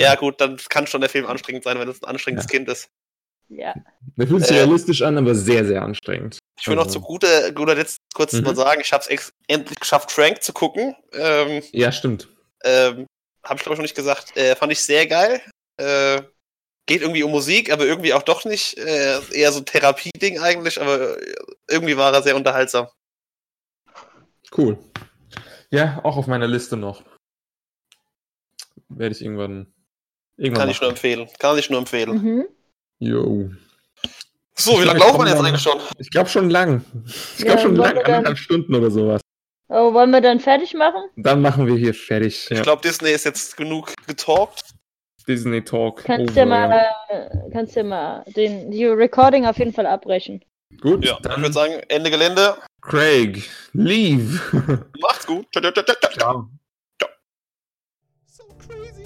Ja. 0.00 0.14
gut, 0.14 0.40
dann 0.40 0.58
kann 0.68 0.86
schon 0.86 1.00
der 1.00 1.10
Film 1.10 1.26
anstrengend 1.26 1.64
sein, 1.64 1.78
wenn 1.78 1.88
es 1.88 2.02
ein 2.02 2.08
anstrengendes 2.08 2.48
Kind 2.48 2.68
ist. 2.68 2.88
Ja. 3.48 3.74
Der 4.16 4.26
fühlt 4.26 4.46
sich 4.46 4.56
äh, 4.56 4.60
realistisch 4.60 5.02
an, 5.02 5.18
aber 5.18 5.34
sehr, 5.34 5.64
sehr 5.64 5.82
anstrengend. 5.82 6.38
Ich 6.58 6.66
will 6.66 6.78
also. 6.78 6.86
noch 6.86 6.92
zu 6.92 7.00
guter, 7.00 7.52
guter 7.52 7.74
Letzt 7.74 7.98
kurz 8.14 8.32
mhm. 8.32 8.44
mal 8.44 8.56
sagen, 8.56 8.80
ich 8.80 8.92
habe 8.92 9.04
es 9.08 9.32
endlich 9.48 9.78
geschafft, 9.80 10.10
Frank 10.10 10.42
zu 10.42 10.52
gucken. 10.52 10.94
Ähm, 11.12 11.62
ja, 11.72 11.92
stimmt. 11.92 12.28
Ähm, 12.64 13.06
habe 13.44 13.56
ich 13.56 13.62
glaube 13.62 13.74
ich 13.74 13.78
noch 13.78 13.82
nicht 13.82 13.96
gesagt. 13.96 14.36
Äh, 14.36 14.56
fand 14.56 14.72
ich 14.72 14.84
sehr 14.84 15.06
geil. 15.06 15.42
Äh, 15.76 16.22
geht 16.86 17.02
irgendwie 17.02 17.22
um 17.22 17.30
Musik, 17.30 17.72
aber 17.72 17.86
irgendwie 17.86 18.14
auch 18.14 18.22
doch 18.22 18.44
nicht. 18.44 18.78
Äh, 18.78 19.20
eher 19.32 19.52
so 19.52 19.60
ein 19.60 19.66
Therapie-Ding 19.66 20.38
eigentlich, 20.40 20.80
aber 20.80 21.16
irgendwie 21.68 21.96
war 21.96 22.12
er 22.12 22.22
sehr 22.22 22.36
unterhaltsam. 22.36 22.88
Cool. 24.56 24.78
Ja, 25.70 26.00
auch 26.04 26.16
auf 26.16 26.26
meiner 26.26 26.48
Liste 26.48 26.76
noch. 26.76 27.02
Werde 28.88 29.14
ich 29.14 29.22
irgendwann. 29.22 29.72
Irgendwann 30.42 30.62
Kann 30.62 30.70
ich 30.70 30.80
nur 30.80 30.90
empfehlen. 30.90 31.28
Kann 31.38 31.58
ich 31.58 31.70
nur 31.70 31.78
empfehlen. 31.78 32.10
Mhm. 32.10 32.44
Jo. 32.98 33.50
So, 34.54 34.80
wie 34.80 34.84
lange 34.84 34.98
laufen 34.98 35.20
wir 35.20 35.28
jetzt 35.28 35.40
eigentlich 35.40 35.62
schon? 35.62 35.80
Ich 35.98 36.10
glaube 36.10 36.28
schon 36.28 36.50
lang. 36.50 36.84
Ich 37.06 37.44
glaube 37.44 37.58
ja, 37.58 37.58
schon 37.58 37.76
lang, 37.76 37.96
anderthalb 37.98 38.38
Stunden 38.38 38.74
oder 38.74 38.90
sowas. 38.90 39.20
Oh, 39.68 39.94
wollen 39.94 40.10
wir 40.10 40.20
dann 40.20 40.40
fertig 40.40 40.74
machen? 40.74 41.02
Dann 41.16 41.40
machen 41.40 41.66
wir 41.66 41.76
hier 41.76 41.94
fertig. 41.94 42.50
Ich 42.50 42.62
glaube, 42.62 42.82
Disney 42.82 43.10
ist 43.10 43.24
jetzt 43.24 43.56
genug 43.56 43.94
getalkt. 44.06 44.62
Disney 45.26 45.62
Talk. 45.62 46.02
Kannst 46.04 46.36
du 46.36 46.44
mal, 46.44 46.84
äh, 47.08 47.28
kannst 47.52 47.76
ja 47.76 47.84
mal 47.84 48.24
den, 48.36 48.70
die 48.70 48.84
Recording 48.86 49.46
auf 49.46 49.58
jeden 49.58 49.72
Fall 49.72 49.86
abbrechen. 49.86 50.44
Gut, 50.80 51.04
ja, 51.04 51.18
dann 51.22 51.32
ich 51.32 51.38
würde 51.38 51.52
sagen, 51.52 51.74
Ende 51.88 52.10
Gelände. 52.10 52.56
Craig, 52.80 53.48
leave. 53.72 54.40
Macht's 55.00 55.26
gut. 55.26 55.46
Ciao. 55.52 55.72
Ciao. 55.72 56.48
Ciao. 56.98 57.08
So 58.26 58.44
crazy. 58.66 59.01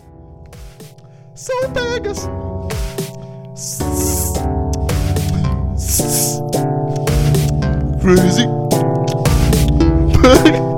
Salpegas. 1.37 2.27
Crazy. 8.01 8.47